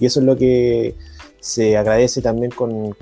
Y 0.00 0.06
eso 0.06 0.20
es 0.20 0.26
lo 0.26 0.36
que 0.36 0.94
se 1.40 1.76
agradece 1.76 2.22
también 2.22 2.50
con, 2.50 2.94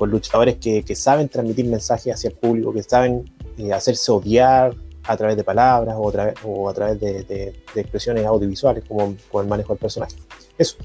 luchadores 0.00 0.56
que, 0.56 0.96
saben 0.96 1.28
transmitir 1.28 1.66
mensajes 1.66 2.14
hacia 2.14 2.28
el 2.28 2.36
público, 2.36 2.72
que 2.72 2.82
saben 2.82 3.30
eh, 3.58 3.72
hacerse 3.72 4.10
odiar 4.12 4.74
a 5.04 5.16
través 5.16 5.36
de 5.36 5.44
palabras 5.44 5.96
o, 5.98 6.12
o 6.44 6.68
a 6.68 6.74
través 6.74 7.00
de, 7.00 7.54
expresiones 7.74 8.24
audiovisuales, 8.24 8.84
como 8.86 9.16
con 9.30 9.44
el 9.44 9.48
manejo 9.48 9.72
del 9.72 9.80
personaje. 9.80 10.16
Eso. 10.56 10.76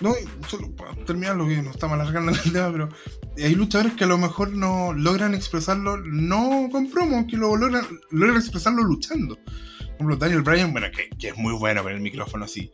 No, 0.00 0.12
solo 0.48 0.68
para 0.72 0.96
terminar 1.04 1.36
lo 1.36 1.46
que 1.46 1.62
nos 1.62 1.76
estamos 1.76 1.98
alargando 1.98 2.32
el 2.32 2.52
tema, 2.52 2.72
pero 2.72 2.88
hay 3.36 3.54
luchadores 3.54 3.94
que 3.94 4.04
a 4.04 4.08
lo 4.08 4.18
mejor 4.18 4.52
no 4.52 4.92
logran 4.92 5.34
expresarlo, 5.34 5.98
no 5.98 6.68
con 6.70 6.90
promo, 6.90 7.26
que 7.26 7.36
lo 7.36 7.56
logran, 7.56 7.84
logran 8.10 8.36
expresarlo 8.36 8.82
luchando. 8.82 9.36
Por 9.36 9.94
ejemplo, 9.96 10.16
Daniel 10.16 10.42
Bryan, 10.42 10.72
bueno, 10.72 10.88
que, 10.90 11.28
es 11.28 11.36
muy 11.36 11.52
bueno 11.54 11.82
con 11.82 11.92
el 11.92 12.00
micrófono 12.00 12.44
así 12.44 12.72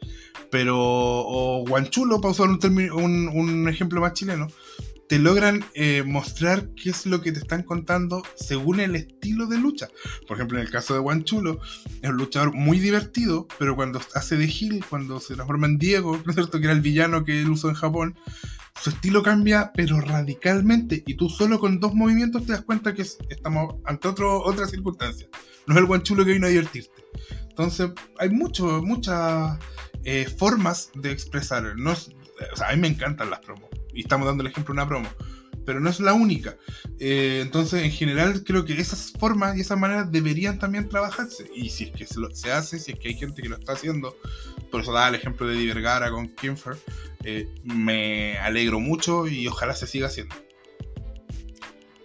pero 0.51 0.77
o 0.79 1.65
Guanchulo, 1.67 2.21
para 2.21 2.33
usar 2.33 2.49
un, 2.49 3.29
un, 3.29 3.69
ejemplo 3.69 4.01
más 4.01 4.15
chileno, 4.15 4.49
te 5.09 5.19
logran 5.19 5.65
eh, 5.75 6.03
mostrar 6.07 6.69
qué 6.75 6.91
es 6.91 7.07
lo 7.07 7.23
que 7.23 7.33
te 7.33 7.39
están 7.39 7.63
contando 7.63 8.23
según 8.37 8.81
el 8.81 8.95
estilo 8.95 9.47
de 9.47 9.59
lucha. 9.59 9.89
Por 10.27 10.37
ejemplo, 10.37 10.59
en 10.59 10.67
el 10.67 10.71
caso 10.71 10.93
de 10.95 11.01
Guanchulo, 11.01 11.61
es 12.03 12.11
un 12.11 12.17
luchador 12.17 12.55
muy 12.55 12.79
divertido, 12.79 13.49
pero 13.59 13.75
cuando 13.75 14.01
hace 14.15 14.37
de 14.37 14.47
Gil, 14.47 14.85
cuando 14.89 15.19
se 15.19 15.35
transforma 15.35 15.67
en 15.67 15.79
Diego, 15.79 16.21
¿no 16.25 16.31
es 16.31 16.35
cierto? 16.35 16.59
Que 16.59 16.65
era 16.65 16.75
el 16.75 16.83
villano 16.83 17.25
que 17.25 17.41
él 17.41 17.51
usó 17.51 17.71
en 17.71 17.75
Japón, 17.75 18.17
su 18.83 18.91
estilo 18.91 19.23
cambia, 19.23 19.73
pero 19.75 20.01
radicalmente. 20.01 21.03
Y 21.07 21.15
tú 21.15 21.29
solo 21.29 21.59
con 21.59 21.81
dos 21.81 21.95
movimientos 21.95 22.45
te 22.45 22.53
das 22.53 22.63
cuenta 22.63 22.95
que 22.95 23.03
estamos 23.03 23.77
ante 23.85 24.09
otro, 24.09 24.43
otra 24.45 24.69
circunstancia. 24.69 25.27
No 25.67 25.75
es 25.75 25.81
el 25.81 25.87
Guanchulo 25.87 26.25
que 26.25 26.33
vino 26.33 26.47
a 26.47 26.51
divertirte. 26.51 27.03
Entonces, 27.49 27.91
hay 28.19 28.31
mucho, 28.31 28.83
muchas 28.83 29.59
eh, 30.05 30.27
formas 30.39 30.91
de 30.95 31.11
expresar. 31.11 31.77
No 31.77 31.95
a 32.65 32.73
mí 32.73 32.81
me 32.81 32.89
encantan 32.89 33.31
las 33.31 33.41
promos. 33.41 33.69
Y 33.99 34.03
estamos 34.03 34.29
dando 34.29 34.45
el 34.45 34.51
ejemplo 34.51 34.73
de 34.73 34.81
una 34.81 34.89
promo. 34.89 35.09
Pero 35.67 35.81
no 35.81 35.91
es 35.91 35.99
la 35.99 36.13
única. 36.13 36.57
Eh, 37.01 37.41
entonces, 37.43 37.83
en 37.83 37.91
general, 37.91 38.45
creo 38.45 38.65
que 38.65 38.75
esas 38.75 39.13
formas 39.19 39.57
y 39.57 39.63
esas 39.63 39.77
maneras 39.77 40.13
deberían 40.13 40.61
también 40.61 40.89
trabajarse. 40.89 41.51
Y 41.53 41.69
si 41.71 41.85
es 41.85 41.91
que 41.91 42.07
se, 42.07 42.53
hace, 42.53 42.79
si 42.79 42.93
es 42.93 42.99
que 43.01 43.09
hay 43.09 43.15
gente 43.15 43.43
que 43.43 43.49
lo 43.49 43.57
está 43.57 43.73
haciendo, 43.73 44.17
por 44.71 44.83
eso 44.83 44.93
da 44.93 45.09
el 45.09 45.17
ejemplo 45.17 45.49
de 45.49 45.57
Di 45.57 45.69
con 46.11 46.29
Kimfer, 46.29 46.77
eh, 47.25 47.49
me 47.65 48.39
alegro 48.39 48.79
mucho 48.79 49.27
y 49.27 49.49
ojalá 49.49 49.75
se 49.75 49.89
siga 49.89 50.07
haciendo. 50.07 50.37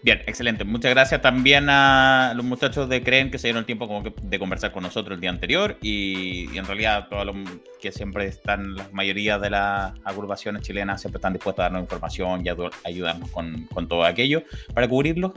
Bien, 0.03 0.21
excelente. 0.27 0.65
Muchas 0.65 0.91
gracias 0.91 1.21
también 1.21 1.69
a 1.69 2.33
los 2.35 2.43
muchachos 2.43 2.89
de 2.89 3.01
Creen 3.01 3.31
que 3.31 3.37
se 3.37 3.47
dieron 3.47 3.61
el 3.61 3.65
tiempo 3.65 3.87
como 3.87 4.03
de 4.03 4.37
conversar 4.37 4.73
con 4.73 4.83
nosotros 4.83 5.15
el 5.15 5.21
día 5.21 5.29
anterior 5.29 5.77
y, 5.81 6.57
en 6.57 6.65
realidad 6.65 7.07
todos 7.09 7.25
los 7.25 7.37
que 7.81 7.93
siempre 7.93 8.27
están, 8.27 8.75
la 8.75 8.89
mayoría 8.91 9.39
de 9.39 9.49
las 9.49 9.93
agrupaciones 10.03 10.61
chilenas 10.61 10.99
siempre 10.99 11.19
están 11.19 11.31
dispuestas 11.31 11.61
a 11.61 11.63
darnos 11.63 11.83
información 11.83 12.45
y 12.45 12.49
a 12.49 12.55
ayudarnos 12.83 13.31
con, 13.31 13.65
todo 13.87 14.03
aquello 14.03 14.43
para 14.73 14.89
cubrirlo. 14.89 15.33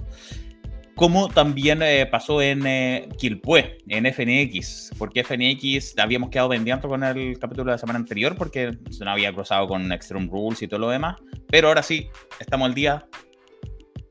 Como 0.97 1.29
también 1.29 1.81
eh, 1.83 2.07
pasó 2.07 2.43
en 2.43 2.67
eh, 2.67 3.09
Quilpue, 3.19 3.79
en 3.87 4.13
FNX, 4.13 4.91
porque 4.99 5.23
FNX 5.23 5.97
habíamos 5.97 6.31
quedado 6.31 6.49
pendientes 6.49 6.89
con 6.89 7.05
el 7.05 7.39
capítulo 7.39 7.67
de 7.67 7.75
la 7.75 7.79
semana 7.79 8.01
anterior 8.01 8.35
porque 8.35 8.73
nos 8.89 9.03
había 9.03 9.33
cruzado 9.33 9.69
con 9.69 9.93
Extreme 9.93 10.27
Rules 10.27 10.61
y 10.63 10.67
todo 10.67 10.81
lo 10.81 10.89
demás, 10.89 11.17
pero 11.49 11.69
ahora 11.69 11.85
sí, 11.85 12.09
estamos 12.41 12.67
al 12.67 12.75
día, 12.75 13.07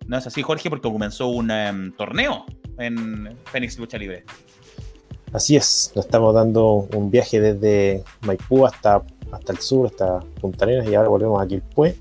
¿No 0.08 0.18
es 0.18 0.28
así, 0.28 0.42
Jorge? 0.42 0.70
Porque 0.70 0.90
comenzó 0.90 1.28
un 1.28 1.50
em, 1.52 1.92
torneo 1.94 2.46
en 2.78 3.36
Fénix 3.46 3.78
Lucha 3.80 3.98
Libre. 3.98 4.24
Así 5.34 5.56
es, 5.56 5.92
nos 5.96 6.06
estamos 6.06 6.34
dando 6.34 6.88
un 6.96 7.12
viaje 7.12 7.42
desde 7.42 8.04
Maipú 8.22 8.66
hasta, 8.66 9.04
hasta 9.32 9.52
el 9.52 9.60
sur, 9.60 9.88
hasta 9.88 10.20
Punta 10.40 10.66
Arenas, 10.66 10.88
y 10.88 10.96
ahora 10.96 11.10
volvemos 11.10 11.42
a 11.42 11.48
Quilpué. 11.48 11.98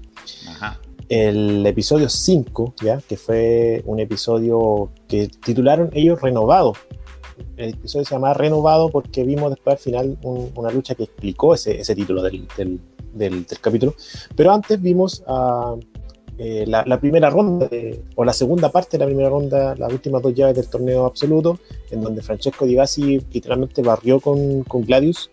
Ajá. 0.49 0.79
El 1.09 1.67
episodio 1.67 2.09
5, 2.09 2.75
¿ya? 2.83 3.01
que 3.09 3.17
fue 3.17 3.83
un 3.87 4.01
episodio 4.01 4.91
que 5.09 5.29
titularon 5.29 5.91
ellos 5.93 6.21
Renovado. 6.21 6.75
El 7.57 7.71
episodio 7.71 8.05
se 8.05 8.15
llama 8.15 8.35
Renovado 8.35 8.89
porque 8.89 9.25
vimos 9.25 9.51
después 9.51 9.77
al 9.77 9.83
final 9.83 10.19
una 10.23 10.71
lucha 10.71 10.95
que 10.95 11.05
explicó 11.05 11.55
ese, 11.55 11.81
ese 11.81 11.95
título 11.95 12.23
del, 12.23 12.47
del, 12.57 12.81
del, 13.13 13.47
capítulo. 13.61 13.95
Pero 14.37 14.53
antes 14.53 14.81
vimos 14.81 15.23
a 15.27 15.75
eh, 16.39 16.65
la, 16.67 17.01
primera 17.01 17.31
ronda, 17.31 17.69
o 18.17 18.25
la 18.25 18.33
segunda 18.33 18.71
parte 18.71 18.97
de 18.97 19.05
la 19.05 19.07
primera 19.07 19.29
ronda, 19.29 19.75
las 19.77 19.93
últimas 19.93 20.23
dos 20.23 20.35
llaves 20.35 20.57
del 20.57 20.69
torneo 20.69 21.07
absoluto, 21.07 21.59
en 21.91 22.01
donde 22.01 22.23
Francesco 22.23 22.67
Di 22.67 22.75
Bassi 22.75 23.21
literalmente 23.33 23.83
barrió 23.83 24.21
con, 24.21 24.65
con 24.65 24.83
Gladius 24.83 25.31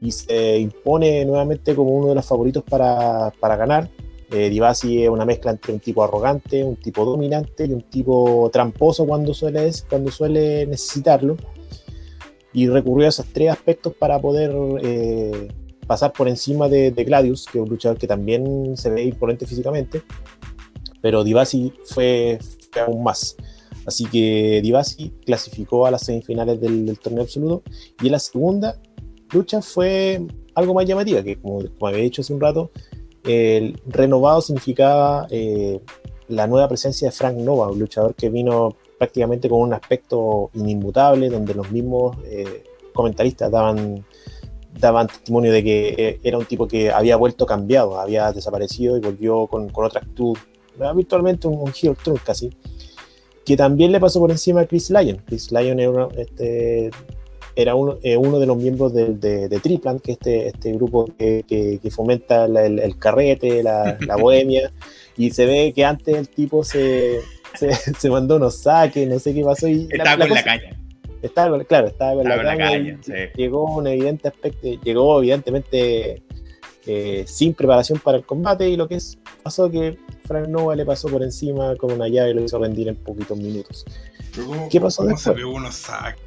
y 0.00 0.10
se 0.10 0.58
impone 0.58 1.24
nuevamente 1.24 1.74
como 1.74 1.90
uno 1.90 2.08
de 2.08 2.16
los 2.16 2.26
favoritos 2.26 2.62
para, 2.64 3.32
para 3.38 3.56
ganar. 3.56 3.88
Eh, 4.30 4.50
Di 4.50 4.58
Bassi 4.58 5.04
es 5.04 5.08
una 5.08 5.24
mezcla 5.24 5.52
entre 5.52 5.72
un 5.72 5.80
tipo 5.80 6.02
arrogante, 6.02 6.62
un 6.64 6.76
tipo 6.76 7.04
dominante 7.04 7.66
y 7.66 7.72
un 7.72 7.82
tipo 7.82 8.50
tramposo 8.52 9.06
cuando 9.06 9.32
suele, 9.32 9.70
cuando 9.88 10.10
suele 10.10 10.66
necesitarlo. 10.66 11.36
Y 12.52 12.68
recurrió 12.68 13.06
a 13.06 13.10
esos 13.10 13.26
tres 13.26 13.50
aspectos 13.50 13.94
para 13.94 14.18
poder 14.18 14.52
eh, 14.82 15.48
pasar 15.86 16.12
por 16.12 16.28
encima 16.28 16.68
de, 16.68 16.90
Gladius, 16.90 17.46
que 17.46 17.58
es 17.58 17.62
un 17.62 17.68
luchador 17.68 17.98
que 17.98 18.06
también 18.06 18.76
se 18.76 18.90
ve 18.90 19.04
imponente 19.04 19.46
físicamente, 19.46 20.02
pero 21.00 21.24
Divasi 21.24 21.72
fue, 21.84 22.38
aún 22.84 23.02
más. 23.02 23.36
Así 23.86 24.04
que 24.06 24.60
Divasi 24.62 25.10
clasificó 25.24 25.86
a 25.86 25.90
las 25.90 26.04
semifinales 26.04 26.60
del, 26.60 26.98
torneo 26.98 27.22
absoluto 27.22 27.62
y 28.02 28.06
en 28.06 28.12
la 28.12 28.18
segunda 28.18 28.80
lucha 29.32 29.62
fue 29.62 30.26
algo 30.54 30.74
más 30.74 30.86
llamativa, 30.86 31.22
que 31.22 31.36
como, 31.40 31.60
había 31.82 32.02
dicho 32.02 32.22
hace 32.22 32.34
un 32.34 32.40
rato, 32.40 32.70
el 33.24 33.80
renovado 33.86 34.40
significaba 34.40 35.26
eh, 35.30 35.80
la 36.28 36.46
nueva 36.46 36.68
presencia 36.68 37.08
de 37.08 37.12
Frank 37.12 37.36
Nova, 37.36 37.68
un 37.68 37.78
luchador 37.78 38.14
que 38.14 38.28
vino 38.28 38.76
prácticamente 38.98 39.48
con 39.48 39.60
un 39.60 39.74
aspecto 39.74 40.50
inimmutable, 40.54 41.28
donde 41.28 41.54
los 41.54 41.70
mismos 41.70 42.16
eh, 42.24 42.64
comentaristas 42.92 43.50
daban, 43.50 44.04
daban 44.78 45.06
testimonio 45.06 45.52
de 45.52 45.64
que 45.64 45.94
eh, 45.96 46.20
era 46.22 46.38
un 46.38 46.44
tipo 46.44 46.68
que 46.68 46.90
había 46.90 47.16
vuelto 47.16 47.46
cambiado, 47.46 47.98
había 47.98 48.32
desaparecido 48.32 48.96
y 48.96 49.00
volvió 49.00 49.46
con, 49.46 49.68
con 49.68 49.84
otra 49.84 50.00
actitud, 50.00 50.36
virtualmente 50.94 51.48
un, 51.48 51.58
un 51.58 51.72
heel 51.80 51.96
turn 51.96 52.18
casi, 52.24 52.50
que 53.44 53.56
también 53.56 53.92
le 53.92 54.00
pasó 54.00 54.20
por 54.20 54.30
encima 54.30 54.62
a 54.62 54.66
Chris 54.66 54.90
Lyon. 54.90 55.22
Chris 55.24 55.50
Lyon 55.52 55.78
era, 55.78 55.90
uno, 55.90 56.08
este, 56.16 56.90
era 57.54 57.74
uno, 57.74 57.96
eh, 58.02 58.16
uno, 58.16 58.38
de 58.38 58.46
los 58.46 58.56
miembros 58.56 58.92
de, 58.92 59.14
de, 59.14 59.60
Triplant, 59.60 60.02
que 60.02 60.12
es 60.12 60.18
este, 60.18 60.48
este 60.48 60.72
grupo 60.72 61.06
que, 61.18 61.44
que, 61.48 61.90
fomenta 61.90 62.44
el, 62.46 62.78
el, 62.78 62.98
carrete, 62.98 63.62
la, 63.62 63.96
la 64.00 64.16
bohemia, 64.20 64.72
y 65.16 65.30
se 65.30 65.46
ve 65.46 65.72
que 65.74 65.84
antes 65.84 66.16
el 66.16 66.28
tipo 66.28 66.64
se, 66.64 67.20
se, 67.54 67.72
se, 67.98 68.10
mandó 68.10 68.36
unos 68.36 68.62
saques, 68.62 69.08
no 69.08 69.18
sé 69.18 69.32
qué 69.32 69.42
pasó. 69.42 69.68
Y 69.68 69.88
estaba 69.90 70.26
con 70.26 70.34
la 70.34 70.44
caña. 70.44 70.76
Estaba, 71.26 71.62
claro, 71.64 71.88
estaba 71.88 72.14
con 72.14 72.28
la, 72.28 72.56
caña. 72.56 72.98
Llegó 73.34 73.64
un 73.64 73.86
evidente 73.86 74.28
aspecto, 74.28 74.68
llegó 74.82 75.18
evidentemente 75.18 76.22
eh, 76.86 77.24
sin 77.26 77.54
preparación 77.54 77.98
para 77.98 78.18
el 78.18 78.24
combate 78.24 78.68
y 78.68 78.76
lo 78.76 78.86
que 78.86 78.96
es, 78.96 79.18
pasó 79.42 79.70
que 79.70 79.98
Frank 80.24 80.48
Nova 80.48 80.76
le 80.76 80.84
pasó 80.84 81.08
por 81.08 81.22
encima 81.22 81.74
con 81.76 81.92
una 81.92 82.08
llave 82.08 82.30
y 82.30 82.34
lo 82.34 82.44
hizo 82.44 82.58
rendir 82.58 82.88
en 82.88 82.96
poquitos 82.96 83.36
minutos. 83.36 83.84
¿Qué 84.70 84.80
pasó 84.80 85.02
¿cómo 85.02 85.08
después? 85.08 85.22
se 85.22 85.32
pegó 85.32 85.54
unos 85.54 85.74
saques? 85.74 86.22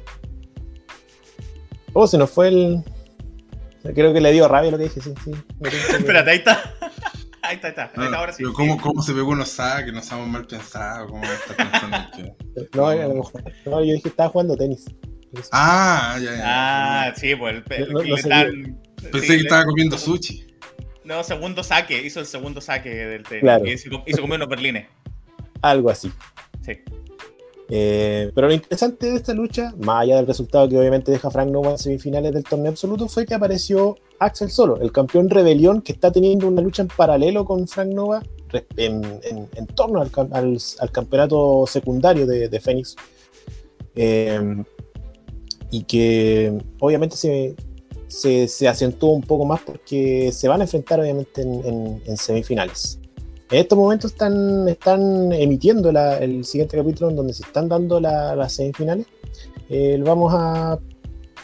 Oh, 1.92 2.06
se 2.06 2.18
nos 2.18 2.30
fue 2.30 2.48
el... 2.48 2.82
Creo 3.94 4.12
que 4.12 4.20
le 4.20 4.32
dio 4.32 4.46
rabia 4.46 4.70
lo 4.70 4.78
que 4.78 4.84
dije, 4.84 5.00
sí, 5.00 5.14
sí. 5.24 5.32
Espérate, 5.96 6.30
ahí 6.30 6.38
está. 6.38 6.74
Ahí 7.42 7.56
está, 7.56 7.68
ahí 7.68 7.74
está. 7.74 8.18
Ahora 8.18 8.32
sí. 8.32 8.42
Pero 8.42 8.52
¿cómo, 8.52 8.80
¿cómo, 8.80 9.02
se 9.02 9.12
ve 9.12 9.22
uno 9.22 9.44
sabe 9.46 9.86
que 9.86 9.92
no 9.92 10.00
estamos 10.00 10.28
mal 10.28 10.46
pensados? 10.46 11.10
¿Cómo 11.10 11.24
está 11.24 11.56
pensando 11.56 11.98
que... 12.14 12.76
No, 12.76 12.86
a 12.86 12.94
lo 12.94 13.14
mejor. 13.14 13.44
No, 13.64 13.80
yo 13.80 13.92
dije 13.92 14.02
que 14.02 14.08
estaba 14.10 14.28
jugando 14.28 14.56
tenis. 14.56 14.86
Ah, 15.52 16.18
ya, 16.20 16.36
ya. 16.36 16.42
Ah, 16.44 17.14
sí, 17.16 17.34
pues. 17.36 17.62
No, 17.88 18.02
no 18.02 19.10
Pensé 19.10 19.36
que 19.36 19.42
estaba 19.42 19.64
comiendo 19.64 19.96
sushi. 19.96 20.46
No, 21.04 21.22
segundo 21.24 21.62
saque. 21.62 22.04
Hizo 22.04 22.20
el 22.20 22.26
segundo 22.26 22.60
saque 22.60 22.90
del 22.90 23.22
tenis. 23.22 23.42
Claro. 23.42 23.64
Y 23.66 23.78
se 23.78 24.20
comió 24.20 24.36
unos 24.36 24.48
berlines. 24.48 24.86
Algo 25.62 25.90
así. 25.90 26.12
Sí. 26.62 26.72
Eh, 27.72 28.32
pero 28.34 28.48
lo 28.48 28.52
interesante 28.52 29.06
de 29.06 29.16
esta 29.16 29.32
lucha, 29.32 29.72
más 29.78 30.02
allá 30.02 30.16
del 30.16 30.26
resultado 30.26 30.68
que 30.68 30.76
obviamente 30.76 31.12
deja 31.12 31.30
Frank 31.30 31.50
Nova 31.50 31.70
en 31.70 31.78
semifinales 31.78 32.32
del 32.32 32.42
torneo 32.42 32.70
absoluto, 32.70 33.08
fue 33.08 33.24
que 33.24 33.34
apareció 33.34 33.96
Axel 34.18 34.50
Solo, 34.50 34.80
el 34.80 34.90
campeón 34.90 35.30
rebelión 35.30 35.80
que 35.80 35.92
está 35.92 36.10
teniendo 36.10 36.48
una 36.48 36.62
lucha 36.62 36.82
en 36.82 36.88
paralelo 36.88 37.44
con 37.44 37.68
Frank 37.68 37.92
Nova 37.92 38.22
en, 38.76 39.20
torno 39.76 40.00
al, 40.00 40.10
campeonato 40.90 41.64
secundario 41.68 42.26
de, 42.26 42.48
de 42.48 42.60
Fénix. 42.60 42.96
Eh, 43.94 44.64
y 45.70 45.84
que 45.84 46.58
obviamente 46.80 47.16
se, 47.16 47.54
se, 48.08 48.68
acentuó 48.68 49.12
un 49.12 49.22
poco 49.22 49.44
más 49.44 49.60
porque 49.60 50.32
se 50.32 50.48
van 50.48 50.60
a 50.60 50.64
enfrentar 50.64 50.98
obviamente 50.98 51.42
en 51.42 52.16
semifinales. 52.16 52.98
En 53.50 53.58
estos 53.58 53.76
momentos 53.76 54.12
están, 54.12 54.68
están 54.68 55.32
emitiendo 55.32 55.90
el 55.90 56.44
siguiente 56.44 56.76
capítulo 56.76 57.10
en 57.10 57.16
donde 57.16 57.34
se 57.34 57.42
están 57.42 57.68
dando 57.68 57.98
las 57.98 58.52
semifinales. 58.52 59.06
Eh, 59.68 60.00
vamos, 60.04 60.32
a, 60.32 60.78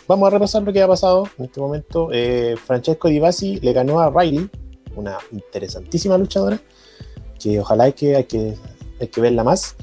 vamos 0.07 0.27
a 0.29 0.31
repasar 0.31 0.63
lo 0.63 0.73
que 0.73 0.81
ha 0.81 0.87
pasado 0.87 1.29
en 1.37 1.47
este 1.47 1.61
momento. 1.61 2.11
Eh, 2.13 2.55
Francesco 2.65 3.09
Di 3.09 3.19
Basi 3.19 3.59
le 3.59 3.73
ganó 3.73 3.99
a 3.99 4.11
Riley, 4.11 4.49
una 4.95 5.19
interesantísima 5.33 6.17
luchadora, 6.17 6.61
que 7.41 7.59
ojalá 7.59 7.85
hay 7.85 7.93
que, 7.93 8.15
hay 8.15 8.25
que, 8.25 8.55
hay 9.01 9.09
que 9.09 9.21
verla 9.21 9.43
más. 9.43 9.75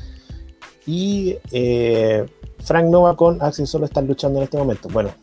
Y 0.88 1.36
eh, 1.52 2.26
Frank 2.60 2.86
Nova 2.86 3.18
con 3.18 3.42
Axel 3.42 3.68
Solo 3.68 3.84
están 3.84 4.08
luchando 4.08 4.40
en 4.40 4.44
este 4.46 4.58
momento. 4.58 4.88
Bueno, 4.88 5.14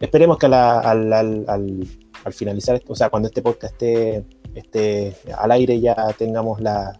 esperemos 0.00 0.36
que 0.36 0.46
al, 0.46 1.12
al, 1.12 1.44
al, 1.46 2.32
finalizar, 2.32 2.82
o 2.88 2.96
sea, 2.96 3.08
cuando 3.08 3.28
este 3.28 3.40
podcast 3.40 3.72
esté 3.74 4.24
este, 4.56 5.14
al 5.36 5.52
aire 5.52 5.78
ya 5.80 5.94
tengamos 6.16 6.60
la, 6.60 6.98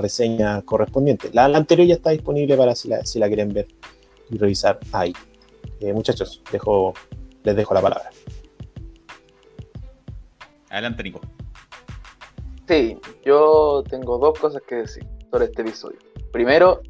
reseña 0.00 0.62
correspondiente. 0.62 1.28
La, 1.34 1.44
anterior 1.44 1.86
ya 1.86 1.94
está 1.94 2.10
disponible 2.10 2.56
para 2.56 2.74
si 2.74 2.88
la, 2.88 3.04
si 3.04 3.18
la 3.18 3.28
quieren 3.28 3.52
ver 3.52 3.68
y 4.30 4.38
revisar 4.38 4.80
ahí. 4.92 5.12
Eh, 5.78 5.92
muchachos, 5.92 6.42
dejo, 6.50 6.94
les 7.42 7.54
dejo 7.54 7.74
la 7.74 7.82
palabra. 7.82 8.10
Adelante, 10.70 11.02
Nico. 11.02 11.20
Sí, 12.66 12.98
yo 13.24 13.84
tengo 13.88 14.16
dos 14.16 14.38
cosas 14.38 14.62
que 14.66 14.76
decir 14.76 15.06
sobre 15.30 15.44
este 15.44 15.60
episodio. 15.60 15.98
Primero, 16.32 16.80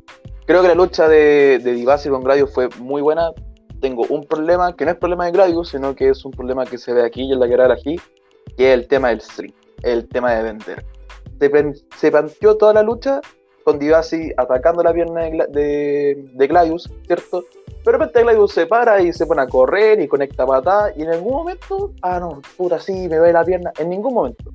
creo 0.46 0.62
que 0.62 0.68
la 0.68 0.76
lucha 0.76 1.08
de, 1.08 1.58
de 1.58 1.72
Divasi 1.72 2.08
con 2.08 2.22
Gradius 2.22 2.54
fue 2.54 2.68
muy 2.78 3.02
buena. 3.02 3.32
Tengo 3.80 4.06
un 4.08 4.22
problema, 4.22 4.74
que 4.76 4.84
no 4.84 4.92
es 4.92 4.96
problema 4.96 5.26
de 5.26 5.32
Gradius, 5.32 5.70
sino 5.70 5.96
que 5.96 6.10
es 6.10 6.24
un 6.24 6.30
problema 6.30 6.64
que 6.64 6.78
se 6.78 6.92
ve 6.92 7.04
aquí 7.04 7.22
y 7.22 7.32
en 7.32 7.40
la 7.40 7.48
que 7.48 7.60
aquí, 7.60 7.96
que 8.56 8.72
es 8.72 8.78
el 8.78 8.86
tema 8.86 9.08
del 9.08 9.20
stream 9.20 9.52
el 9.84 10.08
tema 10.08 10.34
de 10.34 10.42
vender. 10.42 10.84
Se, 11.96 12.10
planteó 12.10 12.56
toda 12.56 12.74
la 12.74 12.82
lucha 12.82 13.20
con 13.64 13.78
Divasi 13.78 14.32
atacando 14.36 14.82
la 14.82 14.92
pierna 14.92 15.22
de, 15.22 16.28
de, 16.32 16.46
Gladius, 16.46 16.90
¿cierto? 17.06 17.44
Pero 17.84 17.98
de 17.98 18.04
repente 18.04 18.22
Gladius 18.22 18.52
se 18.52 18.66
para 18.66 19.00
y 19.02 19.12
se 19.12 19.26
pone 19.26 19.42
a 19.42 19.46
correr 19.46 20.00
y 20.00 20.08
conecta 20.08 20.46
patada 20.46 20.92
y 20.96 21.02
en 21.02 21.10
algún 21.10 21.32
momento, 21.32 21.92
ah 22.02 22.18
no, 22.20 22.40
puta, 22.56 22.78
sí, 22.78 23.08
me 23.08 23.18
ve 23.18 23.32
la 23.32 23.44
pierna, 23.44 23.72
en 23.78 23.90
ningún 23.90 24.14
momento. 24.14 24.50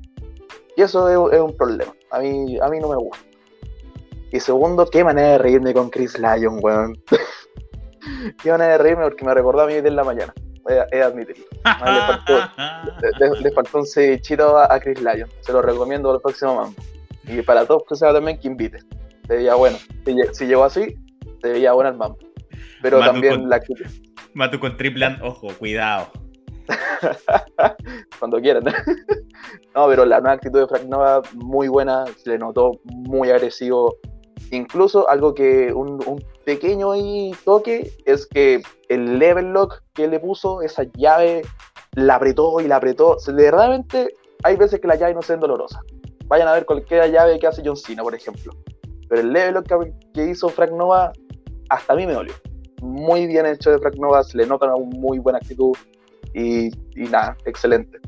Y 0.75 0.81
eso 0.81 1.31
es, 1.31 1.39
un 1.39 1.55
problema, 1.55 1.93
a 2.11 2.19
mí, 2.19 2.57
a 2.59 2.69
mí 2.69 2.79
no 2.79 2.89
me 2.89 2.95
gusta. 2.95 3.25
Y 4.31 4.39
segundo, 4.39 4.85
qué 4.85 5.03
manera 5.03 5.29
de 5.29 5.37
reírme 5.39 5.73
con 5.73 5.89
Chris 5.89 6.17
Lyon, 6.17 6.59
weón. 6.61 6.95
qué 8.41 8.51
manera 8.51 8.73
de 8.73 8.77
reírme 8.77 9.03
porque 9.03 9.25
me 9.25 9.33
recordó 9.33 9.61
a 9.61 9.67
mí 9.67 9.81
de 9.81 9.91
la 9.91 10.03
mañana 10.03 10.33
he 10.91 11.01
admitido. 11.01 11.45
le, 13.41 13.51
faltó, 13.51 13.79
un 13.79 13.85
cevichito 13.85 14.57
a, 14.57 14.79
Chris 14.79 15.01
Lyon. 15.01 15.29
Se 15.41 15.51
lo 15.53 15.61
recomiendo 15.61 16.13
el 16.13 16.21
próximo 16.21 16.55
mambo. 16.55 16.81
Y 17.27 17.41
para 17.41 17.65
todos 17.65 17.83
que 17.87 17.95
también 17.95 18.39
que 18.39 18.47
invite. 18.47 18.79
Se 19.27 19.35
veía 19.35 19.55
bueno. 19.55 19.77
Si, 20.33 20.45
llegó 20.45 20.63
así, 20.63 20.95
se 21.41 21.51
veía 21.51 21.73
bueno 21.73 21.89
el 21.91 21.97
mambo. 21.97 22.17
Pero 22.81 22.99
también 22.99 23.49
la 23.49 23.57
actitud. 23.57 23.85
Matu 24.33 24.59
con 24.59 24.77
triplan, 24.77 25.21
ojo, 25.21 25.47
cuidado. 25.57 26.07
Cuando 28.19 28.39
quieran. 28.39 28.63
no, 29.75 29.87
pero 29.87 30.05
la 30.05 30.19
nueva 30.19 30.33
actitud 30.33 30.61
de 30.61 30.67
Frank 30.67 30.85
Nova, 30.85 31.21
muy 31.33 31.67
buena. 31.67 32.05
Se 32.17 32.31
le 32.31 32.39
notó 32.39 32.79
muy 32.83 33.29
agresivo 33.29 33.97
Incluso 34.51 35.09
algo 35.09 35.33
que 35.33 35.73
un, 35.73 36.23
pequeño 36.45 36.91
toque 37.45 37.91
es 38.05 38.25
que 38.25 38.61
el 38.87 39.19
level 39.19 39.53
lock 39.53 39.81
que 39.93 40.07
le 40.07 40.19
puso, 40.19 40.61
esa 40.61 40.83
llave, 40.95 41.43
la 41.93 42.15
apretó 42.15 42.59
y 42.59 42.67
la 42.67 42.77
apretó. 42.77 43.17
Realmente 43.27 44.15
hay 44.43 44.55
veces 44.55 44.79
que 44.79 44.87
la 44.87 44.95
llave 44.95 45.13
no 45.13 45.21
se 45.21 45.33
ven 45.33 45.41
dolorosa. 45.41 45.81
Vayan 46.25 46.47
a 46.47 46.53
ver 46.53 46.65
cualquier 46.65 47.11
llave 47.11 47.39
que 47.39 47.47
hace 47.47 47.61
John 47.63 47.77
Cena, 47.77 48.03
por 48.03 48.15
ejemplo. 48.15 48.53
Pero 49.07 49.21
el 49.21 49.33
level 49.33 49.55
lock 49.55 49.67
que, 50.13 50.25
hizo 50.25 50.49
Frank 50.49 50.71
Nova, 50.71 51.11
hasta 51.69 51.93
a 51.93 51.95
mí 51.95 52.05
me 52.05 52.13
dolió. 52.13 52.33
Muy 52.81 53.27
bien 53.27 53.45
hecho 53.45 53.71
de 53.71 53.79
Frank 53.79 53.95
Nova, 53.95 54.23
se 54.23 54.37
le 54.37 54.45
nota 54.45 54.73
una 54.73 54.83
muy 54.97 55.19
buena 55.19 55.37
actitud 55.39 55.75
y, 56.33 56.67
y 56.95 57.09
nada, 57.09 57.35
excelente. 57.45 57.99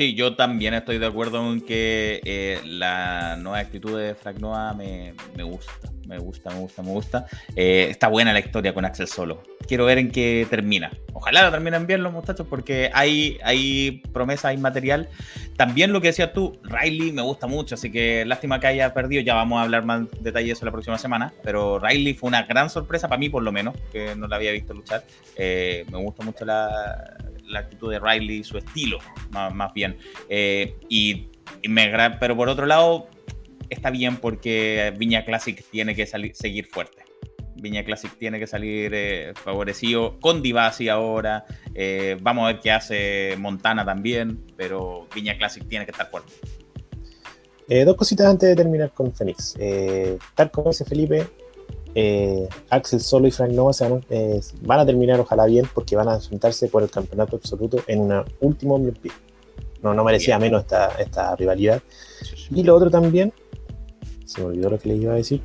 Sí, 0.00 0.14
yo 0.14 0.34
también 0.34 0.72
estoy 0.72 0.96
de 0.96 1.04
acuerdo 1.04 1.52
en 1.52 1.60
que 1.60 2.22
eh, 2.24 2.58
la 2.64 3.36
nueva 3.36 3.58
actitud 3.58 4.00
de 4.00 4.14
Frank 4.14 4.38
Noah 4.38 4.72
me, 4.72 5.12
gusta, 5.42 5.92
me 6.06 6.16
gusta, 6.16 6.48
me 6.48 6.58
gusta, 6.58 6.82
me 6.82 6.88
gusta. 6.88 7.26
Eh, 7.54 7.88
está 7.90 8.08
buena 8.08 8.32
la 8.32 8.38
historia 8.38 8.72
con 8.72 8.86
Axel 8.86 9.08
Solo. 9.08 9.42
Quiero 9.68 9.84
ver 9.84 9.98
en 9.98 10.10
qué 10.10 10.46
termina. 10.48 10.90
Ojalá 11.12 11.42
la 11.42 11.50
terminen 11.50 11.86
bien 11.86 12.02
los 12.02 12.14
muchachos 12.14 12.46
porque 12.48 12.90
hay, 12.94 13.36
hay 13.44 14.02
promesa, 14.14 14.48
hay 14.48 14.56
material. 14.56 15.10
También 15.60 15.92
lo 15.92 16.00
que 16.00 16.06
decías 16.06 16.32
tú, 16.32 16.58
Riley 16.62 17.12
me 17.12 17.20
gusta 17.20 17.46
mucho, 17.46 17.74
así 17.74 17.92
que 17.92 18.24
lástima 18.24 18.58
que 18.58 18.68
haya 18.68 18.94
perdido. 18.94 19.20
Ya 19.20 19.34
vamos 19.34 19.58
a 19.58 19.64
hablar 19.64 19.84
más 19.84 20.04
detalles 20.18 20.46
de 20.46 20.52
eso 20.52 20.64
la 20.64 20.72
próxima 20.72 20.96
semana. 20.96 21.34
Pero 21.42 21.78
Riley 21.78 22.14
fue 22.14 22.28
una 22.28 22.44
gran 22.44 22.70
sorpresa 22.70 23.08
para 23.08 23.18
mí, 23.18 23.28
por 23.28 23.42
lo 23.42 23.52
menos, 23.52 23.76
que 23.92 24.14
no 24.16 24.26
la 24.26 24.36
había 24.36 24.52
visto 24.52 24.72
luchar. 24.72 25.04
Eh, 25.36 25.84
me 25.92 25.98
gusta 25.98 26.24
mucho 26.24 26.46
la 26.46 27.14
la 27.50 27.60
actitud 27.60 27.90
de 27.90 27.98
Riley, 27.98 28.42
su 28.42 28.56
estilo, 28.56 29.00
más, 29.30 29.74
bien. 29.74 29.98
Eh, 30.30 30.76
y, 30.88 31.28
me 31.68 31.90
pero 32.18 32.34
por 32.36 32.48
otro 32.48 32.64
lado, 32.64 33.08
está 33.68 33.90
bien 33.90 34.16
porque 34.16 34.94
Viña 34.96 35.26
Classic 35.26 35.62
tiene 35.70 35.94
que 35.94 36.06
seguir 36.06 36.68
fuerte. 36.68 36.99
Viña 37.60 37.84
Classic 37.84 38.10
tiene 38.18 38.38
que 38.38 38.46
salir 38.46 38.92
eh, 38.94 39.32
favorecido 39.34 40.18
con 40.20 40.42
Divasi 40.42 40.88
ahora. 40.88 41.44
Eh, 41.74 42.16
vamos 42.20 42.44
a 42.44 42.46
ver 42.48 42.60
qué 42.60 42.70
hace 42.70 43.36
Montana 43.38 43.84
también, 43.84 44.44
pero 44.56 45.06
Viña 45.14 45.36
Classic 45.36 45.66
tiene 45.66 45.84
que 45.84 45.92
estar 45.92 46.10
fuerte. 46.10 46.32
dos 47.84 47.96
cositas 47.96 48.26
antes 48.26 48.48
de 48.48 48.56
terminar 48.56 48.92
con 48.92 49.12
Fénix. 49.12 49.54
tal 50.34 50.50
como 50.50 50.70
dice 50.70 50.84
Felipe, 50.84 51.26
Axel 52.70 53.00
Solo 53.00 53.28
y 53.28 53.30
Frank 53.30 53.52
Nova 53.52 53.72
van, 54.62 54.80
a 54.80 54.86
terminar 54.86 55.20
ojalá 55.20 55.46
bien 55.46 55.66
porque 55.72 55.96
van 55.96 56.08
a 56.08 56.14
enfrentarse 56.14 56.68
por 56.68 56.82
el 56.82 56.90
campeonato 56.90 57.36
absoluto 57.36 57.78
en 57.86 58.00
un 58.00 58.24
último 58.40 58.78
MVP. 58.78 59.10
No, 59.82 59.94
no 59.94 60.04
merecía 60.04 60.38
menos 60.38 60.62
esta, 60.62 60.88
esta 60.98 61.34
rivalidad. 61.36 61.82
Y 62.50 62.62
lo 62.62 62.74
otro 62.74 62.90
también, 62.90 63.32
se 64.24 64.40
me 64.40 64.48
olvidó 64.48 64.70
lo 64.70 64.78
que 64.78 64.88
les 64.88 65.00
iba 65.00 65.12
a 65.12 65.16
decir. 65.16 65.40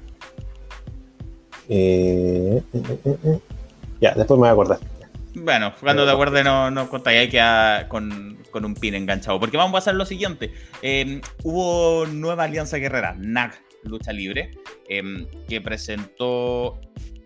Eh, 1.70 2.62
eh, 2.74 2.98
eh, 3.06 3.40
ya, 4.02 4.14
después 4.14 4.38
me 4.38 4.42
voy 4.42 4.50
a 4.50 4.52
acordar. 4.52 4.80
Bueno, 5.36 5.74
cuando 5.80 6.06
te 6.06 6.12
acuerdes 6.12 6.46
no, 6.46 6.72
no 6.72 6.90
contáis, 6.90 7.30
que 7.30 7.42
con, 7.90 8.38
con, 8.52 8.64
un 8.64 8.74
pin 8.74 8.96
enganchado. 8.96 9.40
Porque 9.40 9.58
vamos 9.58 9.76
a 9.76 9.78
hacer 9.80 9.96
lo 9.96 10.06
siguiente. 10.06 10.54
Em, 10.82 11.22
hubo 11.44 12.06
nueva 12.06 12.46
alianza 12.46 12.78
guerrera, 12.78 13.16
NAG 13.20 13.54
Lucha 13.84 14.14
Libre, 14.14 14.52
em, 14.88 15.28
que 15.48 15.60
presentó 15.60 16.80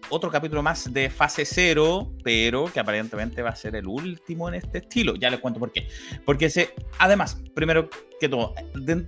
otro 0.10 0.32
capítulo 0.32 0.64
más 0.64 0.92
de 0.92 1.10
fase 1.10 1.46
cero, 1.46 2.12
pero 2.24 2.66
que 2.66 2.80
aparentemente 2.80 3.44
va 3.44 3.50
a 3.52 3.56
ser 3.56 3.76
el 3.76 3.88
último 3.88 4.50
en 4.50 4.56
este 4.56 4.80
estilo. 4.80 5.16
Ya 5.16 5.30
les 5.30 5.40
cuento 5.40 5.60
por 5.60 5.72
qué. 5.72 5.88
Porque 6.26 6.52
además, 6.98 7.40
primero 7.54 7.90
que 8.20 8.28
todo, 8.28 8.56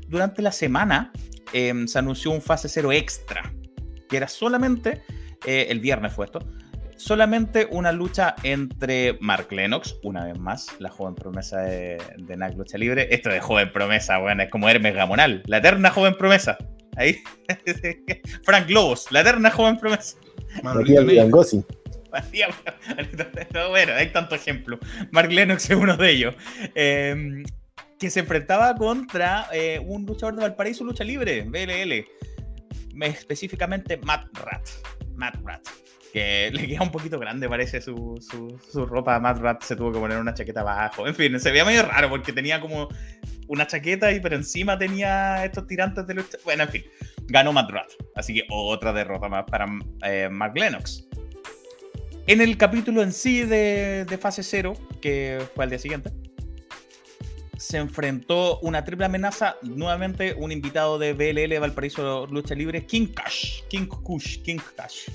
durante 0.07 0.43
la 0.43 0.51
semana 0.51 1.11
em, 1.53 1.88
se 1.88 1.97
anunció 1.97 2.29
un 2.29 2.41
fase 2.41 2.69
cero 2.69 2.91
extra, 2.91 3.51
que 4.07 4.17
era 4.17 4.27
solamente, 4.27 5.01
eh, 5.46 5.68
el 5.70 5.80
viernes 5.80 6.14
fue 6.14 6.26
esto, 6.26 6.39
solamente 6.96 7.68
una 7.72 7.92
lucha 7.92 8.36
entre 8.44 9.18
Mark 9.20 9.48
Lennox, 9.52 9.96
una 10.04 10.26
vez 10.26 10.39
más, 10.39 10.68
la 10.80 10.89
joven 10.89 11.16
promesa 11.16 11.62
de, 11.62 11.98
de 12.18 12.38
NAC 12.38 12.56
Lucha 12.56 12.78
Libre. 12.78 13.08
Esto 13.12 13.30
de 13.30 13.39
joven 13.39 13.72
promesa, 13.72 14.20
bueno, 14.20 14.44
es 14.44 14.50
como 14.50 14.70
Hermes 14.70 14.94
Gamonal, 14.94 15.44
la 15.48 15.58
eterna 15.58 15.89
joven 15.89 16.16
promesa. 16.16 16.58
Ahí, 16.98 17.18
Frank 18.44 18.70
Lobos, 18.70 19.08
la 19.12 19.22
eterna 19.22 19.50
joven 19.50 19.78
promesa. 19.78 20.18
bueno, 23.70 23.94
hay 23.94 24.12
tanto 24.12 24.36
ejemplo. 24.36 24.78
Mark 25.12 25.32
Lennox 25.32 25.70
es 25.70 25.78
uno 25.78 25.96
de 25.96 26.12
ellos. 26.12 26.36
Em, 26.76 27.44
que 27.98 28.10
se 28.10 28.20
enfrentaba 28.20 28.76
contra 28.76 29.48
eh, 29.54 29.80
un 29.86 30.06
luchador 30.06 30.36
de 30.36 30.42
Valparaíso 30.42 30.84
Lucha 30.84 31.04
Libre, 31.04 31.44
BLL. 31.44 32.06
Específicamente 33.04 33.98
Matt 33.98 34.28
Rat. 34.38 34.68
Matt 35.22 35.38
Rat. 35.45 35.61
Que 36.11 36.51
le 36.53 36.67
queda 36.67 36.82
un 36.82 36.91
poquito 36.91 37.17
grande, 37.17 37.47
parece 37.47 37.80
su, 37.80 38.19
su, 38.19 38.86
ropa. 38.86 39.17
Matt 39.19 39.38
Rat 39.38 39.63
se 39.63 39.78
tuvo 39.78 39.93
que 39.93 39.99
poner 39.99 40.17
una 40.17 40.34
chaqueta 40.34 40.59
abajo. 40.59 41.07
En 41.07 41.15
fin, 41.15 41.39
se 41.39 41.51
veía 41.51 41.63
medio 41.63 41.84
raro 41.84 42.09
porque 42.09 42.34
tenía 42.34 42.59
como 42.59 42.89
una 43.47 43.65
chaqueta 43.65 44.11
y 44.11 44.19
pero 44.19 44.36
encima 44.36 44.78
tenía 44.78 45.45
estos 45.45 45.65
tirantes 45.67 46.05
de 46.07 46.15
lucha. 46.15 46.38
Bueno, 46.43 46.63
en 46.63 46.69
fin 46.69 46.84
ganó 47.32 47.53
Matt 47.53 47.72
Rat. 47.72 47.91
Así 48.15 48.34
que 48.34 48.43
otra 48.49 48.93
derrota 48.93 49.28
más 49.30 49.45
para 49.45 49.65
eh, 50.05 50.30
Mark 50.30 50.53
Lennox. 50.55 51.07
En 52.28 52.41
el 52.41 52.57
capítulo 52.57 53.01
en 53.01 53.11
sí 53.11 53.43
de, 53.43 54.17
fase 54.22 54.43
0, 54.43 54.74
que 55.01 55.41
fue 55.55 55.63
al 55.63 55.69
día 55.69 55.80
siguiente, 55.80 56.11
se 57.62 57.78
enfrentó 57.78 58.57
una 58.62 58.84
triple 58.84 59.05
amenaza. 59.05 59.55
Nuevamente, 59.62 60.34
un 60.34 60.51
invitado 60.51 60.97
de 60.97 61.14
BLL 61.14 61.59
Valparaíso 61.59 62.26
Lucha 62.26 62.55
Libre, 62.55 62.88
King 62.88 63.07
Cash, 63.14 63.62
King 63.70 63.86
Kush, 63.86 64.41
King 64.41 64.57
Cash, 64.76 65.09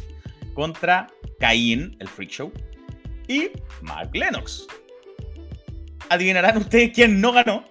contra 0.55 1.09
Cain, 1.41 1.97
el 1.99 2.07
Freak 2.07 2.31
Show, 2.31 2.53
y 3.27 3.51
Mark 3.83 4.11
Lennox. 4.15 4.69
Adivinarán 6.09 6.59
ustedes 6.59 6.93
quién 6.95 7.21
no 7.21 7.33
ganó. 7.33 7.65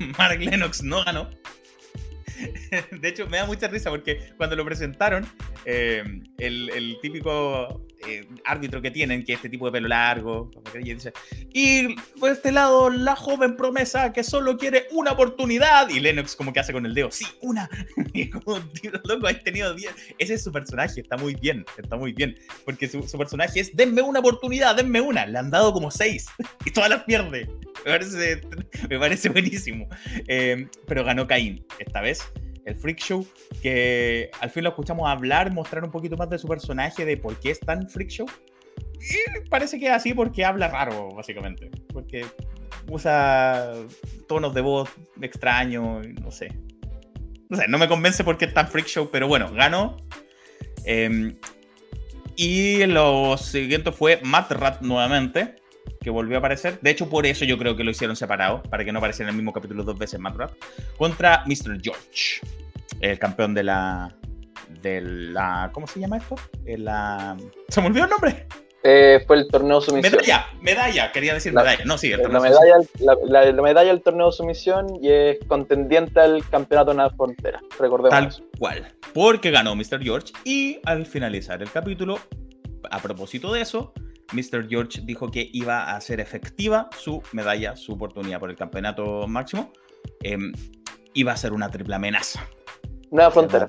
Mark 0.18 0.40
Lennox 0.40 0.82
no 0.82 1.02
ganó. 1.02 1.30
de 3.00 3.08
hecho, 3.08 3.26
me 3.28 3.38
da 3.38 3.46
mucha 3.46 3.66
risa 3.66 3.88
porque 3.88 4.34
cuando 4.36 4.56
lo 4.56 4.64
presentaron, 4.66 5.26
eh, 5.64 6.04
el, 6.36 6.98
típico 7.00 7.85
eh, 8.06 8.26
árbitro 8.44 8.82
que 8.82 8.90
tienen, 8.90 9.24
que 9.24 9.32
es 9.32 9.38
este 9.38 9.48
tipo 9.48 9.66
de 9.66 9.72
pelo 9.72 9.88
largo, 9.88 10.50
y, 11.52 11.94
por 12.18 12.30
este 12.30 12.52
lado, 12.52 12.90
la 12.90 13.16
joven 13.16 13.56
promesa 13.56 14.12
que 14.12 14.22
solo 14.22 14.58
quiere 14.58 14.86
una 14.90 15.12
oportunidad. 15.12 15.88
Y 15.88 16.00
Lennox 16.00 16.36
como 16.36 16.52
que 16.52 16.60
hace 16.60 16.72
con 16.72 16.84
el 16.86 16.94
dedo, 16.94 17.10
sí, 17.10 17.26
una. 17.40 17.68
y 18.12 18.28
como, 18.30 18.60
tío, 18.60 18.92
loco, 19.04 19.26
has 19.26 19.42
tenido 19.42 19.74
10. 19.74 19.94
Ese 20.18 20.34
es 20.34 20.44
su 20.44 20.52
personaje, 20.52 21.00
está 21.00 21.16
muy 21.16 21.34
bien, 21.34 21.64
está 21.78 21.96
muy 21.96 22.12
bien. 22.12 22.36
Porque 22.64 22.88
su, 22.88 23.00
personaje 23.16 23.60
es, 23.60 23.74
denme 23.74 24.02
una 24.02 24.20
oportunidad, 24.20 24.76
denme 24.76 25.00
una. 25.00 25.26
Le 25.26 25.38
han 25.38 25.50
dado 25.50 25.72
como 25.72 25.90
seis 25.90 26.26
y 26.64 26.70
todas 26.70 26.90
las 26.90 27.04
pierde. 27.04 27.48
Me 27.84 27.92
parece, 27.92 28.40
me 28.88 28.98
parece 28.98 29.28
buenísimo. 29.30 29.88
Eh, 30.28 30.68
pero 30.86 31.04
ganó 31.04 31.26
Caín 31.26 31.64
esta 31.78 32.00
vez 32.00 32.20
el 32.66 32.74
Freak 32.74 32.98
Show, 32.98 33.26
que 33.62 34.28
al 34.40 34.50
fin 34.50 34.64
lo 34.64 34.70
escuchamos 34.70 35.08
hablar, 35.08 35.52
mostrar 35.52 35.84
un 35.84 35.90
poquito 35.90 36.16
más 36.16 36.28
de 36.28 36.38
su 36.38 36.48
personaje, 36.48 37.04
de 37.04 37.16
por 37.16 37.38
qué 37.38 37.52
es 37.52 37.60
tan 37.60 37.88
Freak 37.88 38.10
Show. 38.10 38.26
Y 39.00 39.48
parece 39.48 39.78
que 39.78 39.86
es 39.86 39.92
así 39.92 40.12
porque 40.12 40.44
habla 40.44 40.68
raro, 40.68 41.10
básicamente. 41.14 41.70
Porque 41.92 42.26
usa 42.90 43.72
tonos 44.26 44.52
de 44.52 44.60
voz 44.60 44.90
extraños, 45.22 46.06
no 46.20 46.30
sé. 46.30 46.48
No 47.48 47.56
sé, 47.56 47.68
no 47.68 47.78
me 47.78 47.86
convence 47.86 48.24
porque 48.24 48.46
es 48.46 48.54
tan 48.54 48.66
Freak 48.66 48.88
Show, 48.88 49.10
pero 49.12 49.28
bueno, 49.28 49.52
ganó. 49.52 49.96
Em, 50.84 51.36
y 52.34 52.84
lo 52.86 53.38
siguiente 53.38 53.92
fue 53.92 54.20
Matt 54.24 54.50
Rat 54.50 54.82
nuevamente, 54.82 55.54
que 56.00 56.10
volvió 56.10 56.36
a 56.36 56.38
aparecer. 56.38 56.78
De 56.80 56.90
hecho, 56.90 57.08
por 57.08 57.26
eso 57.26 57.44
yo 57.44 57.58
creo 57.58 57.76
que 57.76 57.84
lo 57.84 57.90
hicieron 57.90 58.16
separado, 58.16 58.62
para 58.62 58.84
que 58.84 58.92
no 58.92 58.98
apareciera 58.98 59.28
en 59.28 59.34
el 59.34 59.36
mismo 59.36 59.52
capítulo 59.52 59.84
dos 59.84 59.98
veces 59.98 60.20
Matt 60.20 60.36
Rat. 60.36 60.52
Contra 60.96 61.44
Mr. 61.46 61.80
George 61.82 62.40
el 63.00 63.18
campeón 63.18 63.54
de 63.54 63.64
la. 63.64 64.14
de 64.82 65.00
la. 65.00 65.70
¿Cómo 65.72 65.86
se 65.86 66.00
llama 66.00 66.18
esto? 66.18 66.36
La, 66.64 67.36
¿Se 67.68 67.80
me 67.80 67.88
olvidó 67.88 68.04
el 68.04 68.10
nombre? 68.10 68.46
Eh, 68.88 69.24
fue 69.26 69.36
el 69.36 69.48
torneo 69.48 69.80
sumisión. 69.80 70.12
Medalla, 70.12 70.46
medalla, 70.60 71.10
quería 71.10 71.34
decir 71.34 71.52
medalla. 71.52 71.84
No, 71.84 71.98
sí, 71.98 72.12
el 72.12 72.22
torneo 72.22 72.40
la, 72.40 72.50
medalla, 72.50 72.74
la, 73.00 73.50
la, 73.50 73.62
medalla 73.62 73.88
del 73.88 74.00
torneo 74.00 74.30
sumisión 74.30 74.86
y 75.02 75.10
es 75.10 75.38
contendiente 75.48 76.20
al 76.20 76.48
campeonato 76.48 76.92
en 76.92 76.98
la 76.98 77.10
frontera. 77.10 77.60
Recordemos. 77.80 78.10
Tal 78.10 78.48
cual. 78.58 78.94
Porque 79.12 79.50
ganó 79.50 79.74
Mr. 79.74 80.00
George 80.02 80.32
y 80.44 80.78
al 80.84 81.04
finalizar 81.04 81.62
el 81.62 81.70
capítulo, 81.70 82.20
a 82.88 83.00
propósito 83.00 83.52
de 83.52 83.62
eso, 83.62 83.92
Mr. 84.32 84.68
George 84.68 85.00
dijo 85.04 85.30
que 85.30 85.48
iba 85.52 85.84
a 85.84 85.96
hacer 85.96 86.20
efectiva 86.20 86.88
su 86.96 87.22
medalla, 87.32 87.76
su 87.76 87.92
oportunidad 87.92 88.40
por 88.40 88.50
el 88.50 88.56
campeonato 88.56 89.26
máximo. 89.28 89.72
Eh, 90.22 90.38
iba 91.14 91.32
a 91.32 91.36
ser 91.36 91.52
una 91.52 91.70
triple 91.70 91.94
amenaza. 91.94 92.46
Nueva 93.10 93.30
Frontera. 93.30 93.66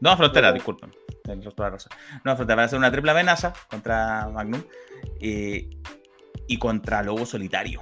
Nueva 0.00 0.16
Frontera, 0.16 0.52
disculpen. 0.52 0.90
Nueva 1.26 2.36
Frontera 2.36 2.54
va 2.56 2.64
a 2.64 2.68
ser 2.68 2.78
una 2.78 2.90
triple 2.90 3.10
amenaza 3.10 3.52
contra 3.70 4.28
Magnum 4.28 4.62
eh, 5.20 5.70
y 6.46 6.58
contra 6.58 7.02
Lobo 7.02 7.24
Solitario, 7.24 7.80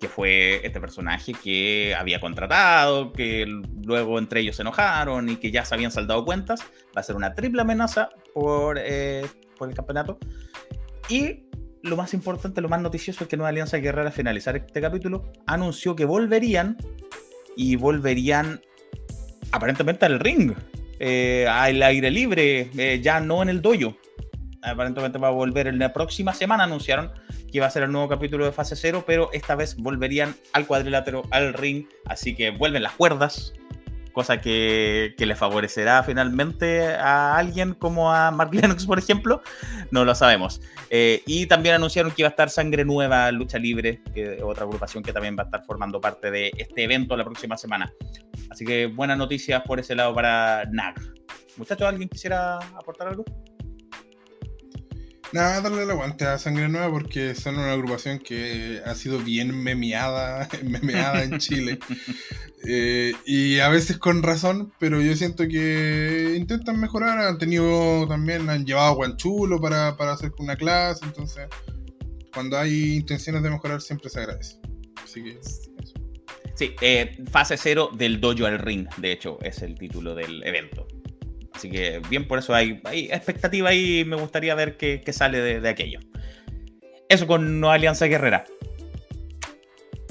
que 0.00 0.08
fue 0.08 0.64
este 0.64 0.80
personaje 0.80 1.32
que 1.32 1.96
había 1.98 2.20
contratado, 2.20 3.12
que 3.12 3.46
luego 3.84 4.18
entre 4.18 4.40
ellos 4.40 4.56
se 4.56 4.62
enojaron 4.62 5.28
y 5.28 5.36
que 5.36 5.50
ya 5.50 5.64
se 5.64 5.74
habían 5.74 5.90
saldado 5.90 6.24
cuentas. 6.24 6.60
Va 6.96 7.00
a 7.00 7.02
ser 7.02 7.16
una 7.16 7.34
triple 7.34 7.62
amenaza 7.62 8.10
por, 8.32 8.78
eh, 8.80 9.26
por 9.56 9.68
el 9.68 9.74
campeonato. 9.74 10.18
Y 11.08 11.47
lo 11.82 11.96
más 11.96 12.14
importante, 12.14 12.60
lo 12.60 12.68
más 12.68 12.80
noticioso 12.80 13.24
es 13.24 13.30
que 13.30 13.36
Nueva 13.36 13.50
Alianza 13.50 13.78
Guerrera, 13.78 14.08
al 14.08 14.12
finalizar 14.12 14.56
este 14.56 14.80
capítulo, 14.80 15.32
anunció 15.46 15.94
que 15.94 16.04
volverían 16.04 16.76
y 17.56 17.76
volverían 17.76 18.60
aparentemente 19.52 20.06
al 20.06 20.20
ring, 20.20 20.52
eh, 20.98 21.46
al 21.48 21.82
aire 21.82 22.10
libre, 22.10 22.70
eh, 22.76 23.00
ya 23.02 23.20
no 23.20 23.42
en 23.42 23.48
el 23.48 23.62
dojo. 23.62 23.96
Aparentemente 24.62 25.18
va 25.18 25.28
a 25.28 25.32
volver 25.32 25.68
en 25.68 25.78
la 25.78 25.92
próxima 25.92 26.34
semana, 26.34 26.64
anunciaron 26.64 27.12
que 27.50 27.58
iba 27.58 27.66
a 27.66 27.70
ser 27.70 27.84
el 27.84 27.92
nuevo 27.92 28.08
capítulo 28.08 28.44
de 28.44 28.52
fase 28.52 28.76
0, 28.76 29.04
pero 29.06 29.30
esta 29.32 29.54
vez 29.54 29.76
volverían 29.76 30.34
al 30.52 30.66
cuadrilátero, 30.66 31.22
al 31.30 31.54
ring, 31.54 31.86
así 32.04 32.34
que 32.34 32.50
vuelven 32.50 32.82
las 32.82 32.92
cuerdas, 32.92 33.54
cosa 34.18 34.40
que, 34.40 35.14
que, 35.16 35.26
le 35.26 35.36
favorecerá 35.36 36.02
finalmente 36.02 36.88
a 36.88 37.36
alguien 37.36 37.74
como 37.74 38.12
a 38.12 38.32
Mark 38.32 38.50
Lennox, 38.52 38.84
por 38.84 38.98
ejemplo, 38.98 39.42
no 39.92 40.04
lo 40.04 40.12
sabemos. 40.12 40.60
Eh, 40.90 41.22
y 41.24 41.46
también 41.46 41.76
anunciaron 41.76 42.10
que 42.10 42.22
iba 42.22 42.28
a 42.28 42.30
estar 42.30 42.50
Sangre 42.50 42.84
Nueva, 42.84 43.30
Lucha 43.30 43.58
Libre, 43.58 44.02
que 44.12 44.42
otra 44.42 44.64
agrupación 44.64 45.04
que 45.04 45.12
también 45.12 45.36
va 45.38 45.44
a 45.44 45.46
estar 45.46 45.64
formando 45.64 46.00
parte 46.00 46.32
de 46.32 46.50
este 46.58 46.82
evento 46.82 47.16
la 47.16 47.22
próxima 47.22 47.56
semana. 47.56 47.92
Así 48.50 48.64
que 48.64 48.86
buenas 48.86 49.18
noticias 49.18 49.62
por 49.62 49.78
ese 49.78 49.94
lado 49.94 50.12
para 50.12 50.64
NAG. 50.72 50.96
Muchachos, 51.56 51.86
¿alguien 51.86 52.08
quisiera 52.08 52.56
aportar 52.76 53.06
algo? 53.06 53.24
Nada, 55.32 55.60
darle 55.60 55.82
el 55.82 55.90
aguante 55.90 56.24
a 56.24 56.38
Sangre 56.38 56.68
Nueva 56.68 56.90
porque 56.90 57.34
son 57.34 57.58
una 57.58 57.72
agrupación 57.72 58.18
que 58.18 58.80
ha 58.84 58.94
sido 58.94 59.18
bien 59.18 59.54
memeada, 59.54 60.48
memeada 60.64 61.24
en 61.24 61.38
Chile. 61.38 61.78
Eh, 62.70 63.12
y 63.24 63.60
a 63.60 63.68
veces 63.68 63.98
con 63.98 64.20
razón, 64.20 64.72
pero 64.80 65.00
yo 65.00 65.14
siento 65.14 65.46
que 65.46 66.34
intentan 66.36 66.78
mejorar. 66.80 67.16
Han 67.20 67.38
tenido 67.38 68.06
también, 68.08 68.50
han 68.50 68.66
llevado 68.66 68.88
a 68.88 68.94
Guanchulo 68.94 69.60
para, 69.60 69.96
para 69.96 70.14
hacer 70.14 70.32
una 70.40 70.56
clase. 70.56 71.04
Entonces, 71.04 71.46
cuando 72.34 72.58
hay 72.58 72.96
intenciones 72.96 73.44
de 73.44 73.50
mejorar, 73.50 73.80
siempre 73.80 74.10
se 74.10 74.18
agradece. 74.18 74.58
Así 75.04 75.22
que, 75.22 75.38
Sí, 76.58 76.74
eh, 76.80 77.16
fase 77.30 77.56
cero 77.56 77.90
del 77.94 78.20
dojo 78.20 78.44
al 78.44 78.58
ring, 78.58 78.88
de 78.96 79.12
hecho, 79.12 79.38
es 79.42 79.62
el 79.62 79.78
título 79.78 80.16
del 80.16 80.42
evento. 80.42 80.88
Así 81.58 81.68
que 81.68 82.00
bien, 82.08 82.28
por 82.28 82.38
eso 82.38 82.54
hay, 82.54 82.80
hay 82.84 83.06
expectativa 83.06 83.74
y 83.74 84.04
me 84.04 84.14
gustaría 84.14 84.54
ver 84.54 84.76
qué, 84.76 85.02
sale 85.12 85.40
de, 85.40 85.60
de, 85.60 85.68
aquello. 85.68 85.98
Eso 87.08 87.26
con 87.26 87.64
Alianza 87.64 88.06
Guerrera 88.06 88.44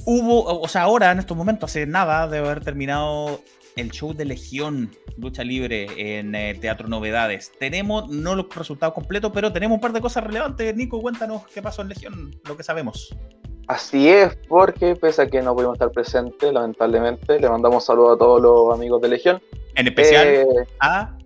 hubo, 0.09 0.61
o 0.61 0.67
sea, 0.69 0.83
ahora 0.83 1.11
en 1.11 1.19
estos 1.19 1.35
momentos, 1.35 1.69
hace 1.69 1.85
nada 1.85 2.27
de 2.29 2.37
haber 2.37 2.63
terminado 2.63 3.41
el 3.75 3.91
show 3.91 4.13
de 4.13 4.23
Legión 4.23 4.89
Lucha 5.17 5.43
Libre 5.43 5.87
en 6.17 6.33
el 6.33 6.59
Teatro 6.61 6.87
Novedades. 6.87 7.51
Tenemos, 7.59 8.09
no 8.09 8.33
los 8.33 8.53
resultados 8.55 8.95
completos, 8.95 9.31
pero 9.33 9.51
tenemos 9.51 9.75
un 9.75 9.81
par 9.81 9.91
de 9.91 9.99
cosas 9.99 10.23
relevantes. 10.23 10.73
Nico, 10.75 11.01
cuéntanos 11.01 11.45
qué 11.53 11.61
pasó 11.61 11.81
en 11.81 11.89
Legión, 11.89 12.39
lo 12.47 12.55
que 12.55 12.63
sabemos. 12.63 13.13
Así 13.67 14.07
es, 14.07 14.37
porque 14.47 14.95
pese 14.95 15.23
a 15.23 15.27
que 15.27 15.41
no 15.41 15.53
pudimos 15.53 15.75
estar 15.75 15.91
presentes, 15.91 16.53
lamentablemente, 16.53 17.37
le 17.37 17.49
mandamos 17.49 17.85
saludos 17.85 18.15
a 18.15 18.17
todos 18.17 18.41
los 18.41 18.73
amigos 18.73 19.01
de 19.01 19.09
Legión. 19.09 19.41
En 19.75 19.87
especial 19.87 20.25
eh, 20.25 20.45
a. 20.79 21.17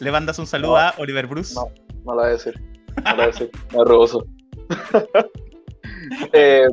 ¿Le 0.00 0.10
mandas 0.10 0.38
un 0.38 0.46
saludo 0.46 0.78
a 0.78 0.94
Oliver 0.96 1.26
Bruce? 1.26 1.54
No, 1.54 1.66
no 2.04 2.14
lo 2.14 2.20
voy 2.20 2.24
a 2.24 2.32
decir. 2.32 2.58
No 3.04 3.10
lo 3.10 3.16
voy 3.16 3.24
a 3.24 3.26
decir. 3.26 3.50
Me 3.76 3.84
roboso. 3.84 4.24
eh, 6.32 6.66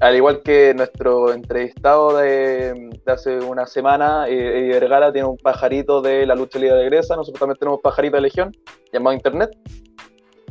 al 0.00 0.14
igual 0.14 0.42
que 0.44 0.74
nuestro 0.74 1.32
entrevistado 1.32 2.16
de, 2.18 2.88
hace 3.04 3.40
una 3.40 3.66
semana, 3.66 4.28
eh, 4.28 4.60
Eddie 4.60 4.74
Vergara 4.74 5.12
tiene 5.12 5.26
un 5.26 5.36
pajarito 5.38 6.00
de 6.00 6.24
la 6.24 6.36
lucha 6.36 6.60
libre 6.60 6.76
de 6.76 6.84
Gresa, 6.84 7.16
nosotros 7.16 7.40
también 7.40 7.58
tenemos 7.58 7.80
pajarito 7.80 8.14
de 8.14 8.22
Legión, 8.22 8.52
llamado 8.92 9.16
Internet. 9.16 9.50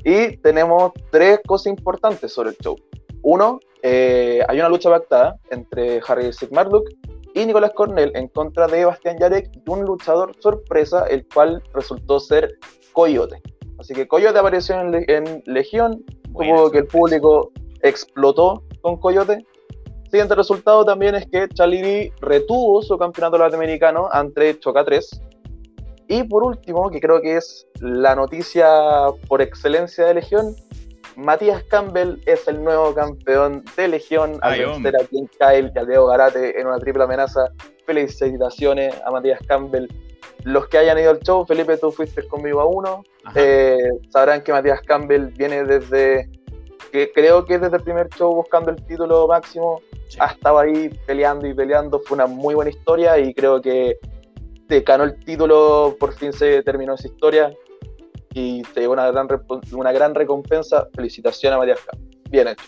Y 0.03 0.35
tenemos 0.37 0.91
tres 1.11 1.39
cosas 1.47 1.67
importantes 1.67 2.33
sobre 2.33 2.49
el 2.49 2.57
show. 2.57 2.75
Uno, 3.21 3.59
eh, 3.81 4.43
hay 4.49 4.59
una 4.59 4.67
lucha 4.67 4.89
pactada 4.89 5.37
entre 5.49 6.01
Harry 6.05 6.33
Sigmarduk 6.33 6.89
y 7.37 7.45
Nicolás 7.45 7.71
Cornell 7.75 8.11
en 8.15 8.29
contra 8.29 8.65
de 8.67 8.83
Bastián 8.85 9.17
Yarek 9.19 9.51
y 9.53 9.69
un 9.69 9.83
luchador 9.85 10.35
sorpresa, 10.39 11.05
el 11.05 11.23
cual 11.31 11.61
resultó 11.71 12.19
ser 12.19 12.57
Coyote. 12.93 13.39
Así 13.77 13.93
que 13.93 14.07
Coyote 14.07 14.39
apareció 14.39 14.75
en, 14.79 15.43
Legión, 15.45 16.03
tuvo 16.33 16.71
que 16.71 16.79
el 16.79 16.87
público 16.87 17.51
explotó 17.83 18.63
con 18.81 18.97
Coyote. 18.97 19.45
Siguiente 20.09 20.33
resultado 20.33 20.83
también 20.83 21.13
es 21.13 21.27
que 21.27 21.47
Charlie 21.49 22.11
retuvo 22.21 22.81
su 22.81 22.97
campeonato 22.97 23.37
latinoamericano 23.37 24.09
ante 24.11 24.57
Choca 24.57 24.83
3. 24.83 25.21
Y 26.07 26.23
por 26.23 26.43
último, 26.43 26.89
que 26.89 26.99
creo 26.99 27.21
que 27.21 27.37
es 27.37 27.67
la 27.81 28.15
noticia 28.15 28.67
por 29.27 29.43
excelencia 29.43 30.05
de 30.05 30.15
Legión, 30.15 30.55
Matías 31.17 31.63
Campbell 31.63 32.21
es 32.27 32.47
el 32.47 32.63
nuevo 32.63 32.93
campeón 32.93 33.65
de 33.75 33.87
Legión 33.87 34.37
al 34.41 34.59
vencer 34.59 34.95
a 34.95 35.03
King 35.05 35.25
Kyle 35.39 35.71
y 35.73 35.79
a 35.79 35.81
Leo 35.81 36.05
Garate 36.05 36.61
en 36.61 36.67
una 36.67 36.77
triple 36.77 37.05
amenaza. 37.05 37.49
Felicitaciones 37.87 38.93
a 39.03 39.09
Matías 39.09 39.39
Campbell. 39.47 39.87
Los 40.43 40.67
que 40.67 40.77
hayan 40.77 40.99
ido 40.99 41.09
al 41.09 41.19
show, 41.21 41.43
Felipe, 41.43 41.75
tú 41.77 41.91
fuiste 41.91 42.21
conmigo 42.27 42.61
a 42.61 42.65
uno. 42.65 43.03
Eh, 43.33 43.77
sabrán 44.09 44.43
que 44.43 44.51
Matías 44.51 44.79
Campbell 44.81 45.29
viene 45.35 45.63
desde 45.63 46.29
que 46.91 47.11
creo 47.11 47.45
que 47.45 47.57
desde 47.57 47.77
el 47.77 47.83
primer 47.83 48.09
show 48.09 48.35
buscando 48.35 48.69
el 48.69 48.85
título 48.85 49.27
máximo, 49.27 49.81
ha 50.19 50.27
estado 50.27 50.59
ahí 50.59 50.89
peleando 51.07 51.47
y 51.47 51.53
peleando, 51.55 51.99
fue 51.99 52.13
una 52.13 52.27
muy 52.27 52.53
buena 52.53 52.69
historia 52.69 53.17
y 53.17 53.33
creo 53.33 53.59
que 53.59 53.97
te 54.67 54.81
ganó 54.81 55.03
el 55.03 55.17
título, 55.25 55.97
por 55.99 56.13
fin 56.13 56.31
se 56.31 56.61
terminó 56.61 56.93
esa 56.93 57.07
historia 57.07 57.51
y 58.33 58.61
te 58.63 58.81
llevó 58.81 58.93
una 58.93 59.09
gran, 59.11 59.27
una 59.71 59.91
gran 59.91 60.15
recompensa. 60.15 60.87
Felicitaciones 60.93 61.55
a 61.55 61.59
Matías 61.59 61.79
Bien 62.29 62.47
hecho. 62.49 62.63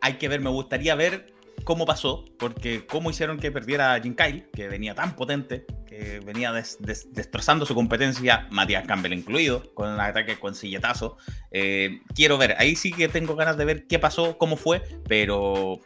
Hay 0.00 0.14
que 0.14 0.28
ver, 0.28 0.40
me 0.40 0.50
gustaría 0.50 0.94
ver 0.94 1.34
cómo 1.64 1.86
pasó, 1.86 2.24
porque 2.38 2.86
cómo 2.86 3.10
hicieron 3.10 3.38
que 3.38 3.50
perdiera 3.50 3.94
a 3.94 4.00
Jim 4.00 4.14
Kyle, 4.14 4.48
que 4.52 4.68
venía 4.68 4.94
tan 4.94 5.16
potente, 5.16 5.64
que 5.86 6.20
venía 6.20 6.52
destrozando 6.52 7.66
su 7.66 7.74
competencia, 7.74 8.46
Matías 8.50 8.86
Campbell 8.86 9.14
incluido, 9.14 9.62
con 9.74 9.92
el 9.92 10.00
ataque 10.00 10.38
con 10.38 10.54
silletazo. 10.54 11.16
Eh, 11.50 12.00
quiero 12.14 12.38
ver, 12.38 12.54
ahí 12.58 12.76
sí 12.76 12.92
que 12.92 13.08
tengo 13.08 13.34
ganas 13.34 13.56
de 13.56 13.64
ver 13.64 13.86
qué 13.86 13.98
pasó, 13.98 14.36
cómo 14.36 14.56
fue, 14.56 14.82
pero 15.08 15.80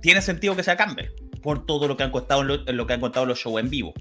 tiene 0.00 0.22
sentido 0.22 0.56
que 0.56 0.62
sea 0.62 0.76
Campbell, 0.76 1.10
por 1.42 1.66
todo 1.66 1.88
lo 1.88 1.96
que 1.96 2.04
han 2.04 2.10
contado, 2.10 2.42
en 2.66 2.76
lo 2.76 2.86
que 2.86 2.92
han 2.94 3.00
contado 3.00 3.26
los 3.26 3.38
shows 3.38 3.60
en 3.60 3.70
vivo. 3.70 3.92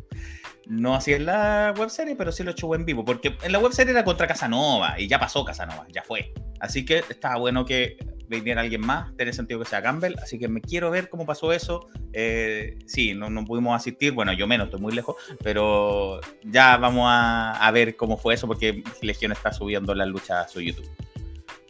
No 0.70 0.96
así 0.96 1.14
en 1.14 1.26
la 1.26 1.74
webserie, 1.78 2.16
pero 2.16 2.32
sí 2.32 2.44
los 2.44 2.56
shows 2.56 2.78
en 2.78 2.86
vivo, 2.86 3.06
porque 3.06 3.38
en 3.42 3.52
la 3.52 3.60
webserie 3.60 3.92
era 3.92 4.04
contra 4.04 4.28
Casanova 4.28 5.00
y 5.00 5.08
ya 5.08 5.20
pasó 5.20 5.46
Casanova, 5.46 5.86
ya 5.94 6.04
fue. 6.04 6.34
Así 6.60 6.84
que 6.84 7.04
estaba 7.10 7.38
bueno 7.38 7.66
que 7.66 7.98
viniera 8.28 8.62
alguien 8.62 8.82
más, 8.82 9.16
tiene 9.16 9.34
sentido 9.34 9.60
que 9.60 9.70
sea 9.70 9.82
Campbell, 9.82 10.16
así 10.22 10.38
que 10.38 10.48
me 10.48 10.62
quiero 10.62 10.92
ver 10.92 11.10
cómo 11.10 11.26
pasó 11.26 11.54
eso. 11.54 11.88
Eh, 12.14 12.78
sí, 12.86 13.14
no, 13.14 13.30
no, 13.30 13.46
pudimos 13.46 13.76
asistir, 13.76 14.12
bueno, 14.12 14.34
yo 14.34 14.48
menos, 14.48 14.68
estoy 14.68 14.82
muy 14.82 14.94
lejos, 14.94 15.16
pero 15.44 16.20
ya 16.44 16.78
vamos 16.78 17.06
a, 17.10 17.72
ver 17.72 17.96
cómo 17.96 18.18
fue 18.18 18.34
eso, 18.34 18.48
porque 18.48 18.84
Legión 19.02 19.32
está 19.32 19.54
subiendo 19.54 19.94
la 19.96 20.06
lucha 20.06 20.42
a 20.42 20.48
su 20.48 20.62
YouTube. 20.62 20.90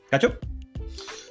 ¿Cacho? 0.09 0.39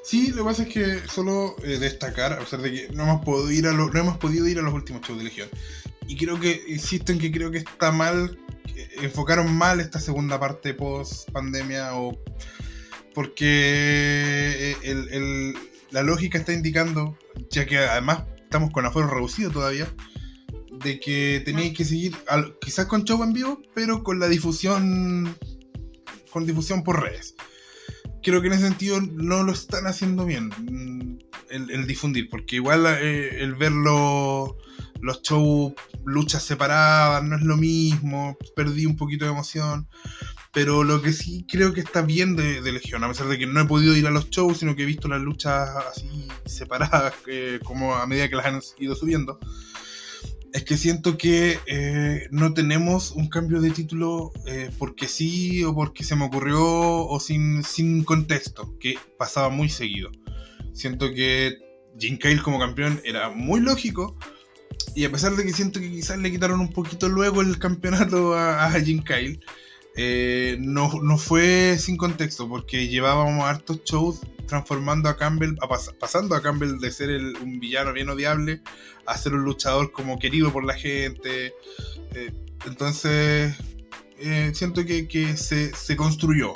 Sí, 0.05 0.31
lo 0.31 0.37
que 0.37 0.45
pasa 0.45 0.63
es 0.63 0.69
que 0.69 1.09
solo 1.09 1.57
eh, 1.65 1.79
destacar, 1.79 2.33
a 2.33 2.39
pesar 2.39 2.61
de 2.61 2.73
que 2.73 2.89
no 2.93 3.05
hemos, 3.05 3.25
podido 3.25 3.51
ir 3.51 3.67
a 3.67 3.73
no 3.73 3.91
hemos 3.93 4.19
podido 4.19 4.47
ir 4.47 4.59
a 4.59 4.63
los 4.63 4.73
últimos 4.73 5.03
shows 5.03 5.19
de 5.19 5.25
Legión. 5.25 5.49
Y 6.09 6.17
creo 6.17 6.39
que, 6.39 6.63
insisto 6.69 7.13
en 7.13 7.19
que 7.19 7.31
creo 7.33 7.51
que 7.51 7.59
está 7.59 7.93
mal, 7.93 8.39
enfocaron 9.03 9.53
mal 9.55 9.81
esta 9.81 10.01
segunda 10.01 10.39
parte 10.39 10.75
post 10.75 11.31
pandemia 11.31 11.95
o 11.97 12.19
porque 13.15 14.77
eh, 14.83 15.55
la 15.91 16.03
lógica 16.03 16.37
está 16.37 16.53
indicando, 16.53 17.17
ya 17.51 17.65
que 17.65 17.79
además 17.79 18.25
estamos 18.37 18.71
con 18.71 18.85
aforo 18.85 19.09
reducido 19.09 19.51
todavía, 19.51 19.89
de 20.71 21.01
que 21.01 21.43
tenéis 21.45 21.77
que 21.77 21.87
seguir 21.87 22.15
quizás 22.61 22.85
con 22.87 23.05
show 23.05 23.23
en 23.23 23.33
vivo, 23.33 23.63
pero 23.75 24.03
con 24.03 24.19
la 24.19 24.29
difusión 24.29 25.35
con 26.31 26.45
difusión 26.45 26.85
por 26.85 27.03
redes. 27.03 27.35
Creo 28.23 28.43
que 28.43 28.49
en 28.49 28.53
ese 28.53 28.69
sentido 28.69 29.01
no 29.01 29.43
lo 29.43 29.53
están 29.53 29.87
haciendo 29.87 30.27
bien 30.27 30.49
mm, 30.49 31.19
el, 31.49 31.87
difundir, 31.87 32.29
porque 32.29 32.57
igual 32.57 32.85
eh, 32.87 33.43
el 33.43 33.55
ver 33.55 33.73
los 35.01 35.23
shows, 35.23 35.73
luchas 36.05 36.43
separadas, 36.43 37.23
no 37.25 37.37
es 37.37 37.43
lo 37.43 37.57
mismo, 37.57 38.37
perdí 38.55 38.87
un 38.87 38.97
poquito 38.97 39.25
de 39.25 39.33
emoción. 39.33 39.89
Pero 40.53 40.85
lo 40.85 41.03
que 41.03 41.13
sí 41.13 41.45
creo 41.47 41.75
que 41.75 41.81
está 41.81 42.01
bien 42.01 42.35
de, 42.35 42.61
Legión, 42.73 43.05
a 43.05 43.09
pesar 43.09 43.29
de 43.29 43.39
que 43.39 43.47
no 43.47 43.61
he 43.61 43.67
podido 43.67 43.95
ir 43.95 44.07
a 44.07 44.11
los 44.11 44.31
shows, 44.31 44.59
sino 44.59 44.75
que 44.75 44.85
he 44.85 44.87
visto 44.87 45.07
las 45.07 45.21
luchas 45.21 45.69
así 45.91 46.29
separadas, 46.47 47.15
como 47.65 47.95
a 47.95 48.07
medida 48.07 48.29
que 48.29 48.37
las 48.37 48.47
han 48.47 48.61
ido 48.79 48.95
subiendo, 48.95 49.39
es 50.57 50.65
que 50.65 50.79
siento 50.79 51.19
que 51.19 51.59
eh, 51.67 52.29
no 52.31 52.55
tenemos 52.55 53.11
un 53.11 53.29
cambio 53.29 53.61
de 53.61 53.71
título 53.71 54.33
eh, 54.47 54.71
porque 54.79 55.07
sí 55.07 55.63
o 55.63 55.75
porque 55.75 56.03
se 56.03 56.17
me 56.17 56.25
ocurrió 56.25 57.07
o 57.07 57.21
sin, 57.21 57.63
sin 57.63 58.05
contexto, 58.05 58.75
que 58.81 58.99
pasaba 59.19 59.51
muy 59.51 59.69
seguido. 59.69 60.11
Siento 60.73 61.13
que 61.13 61.59
Jim 61.99 62.17
Kyle 62.17 62.43
como 62.43 62.59
campeón 62.59 63.03
era 63.05 63.29
muy 63.29 63.61
lógico. 63.61 64.19
Y 64.95 65.05
a 65.05 65.13
pesar 65.13 65.37
de 65.37 65.45
que 65.45 65.53
siento 65.53 65.81
que 65.81 65.91
quizás 65.91 66.19
le 66.19 66.31
quitaron 66.31 66.61
un 66.61 66.73
poquito 66.73 67.09
luego 67.09 67.43
el 67.43 67.59
campeonato 67.59 68.35
a, 68.35 68.67
a 68.67 68.81
Jim 68.81 69.03
Kyle, 69.03 69.39
eh, 69.99 70.59
no, 70.61 70.91
fue 71.17 71.79
sin 71.79 71.97
contexto, 71.97 72.49
porque 72.49 72.89
llevábamos 72.89 73.45
hartos 73.45 73.83
shows 73.85 74.21
transformando 74.47 75.09
a 75.09 75.17
Campbell, 75.17 75.57
pasando 75.99 76.35
a 76.35 76.43
Campbell 76.43 76.79
de 76.79 76.91
ser 76.91 77.11
un 77.43 77.59
villano 77.59 77.93
bien 77.93 78.11
odiable 78.11 78.61
a 79.07 79.17
ser 79.17 79.35
un 79.35 79.45
luchador 79.45 79.93
como 79.93 80.19
querido 80.19 80.53
por 80.53 80.65
la 80.65 80.75
gente. 80.75 81.55
Eh, 82.15 82.33
entonces, 82.67 83.55
eh, 84.19 84.53
siento 84.55 84.85
que, 84.85 85.37
se, 85.37 85.97
construyó. 85.97 86.55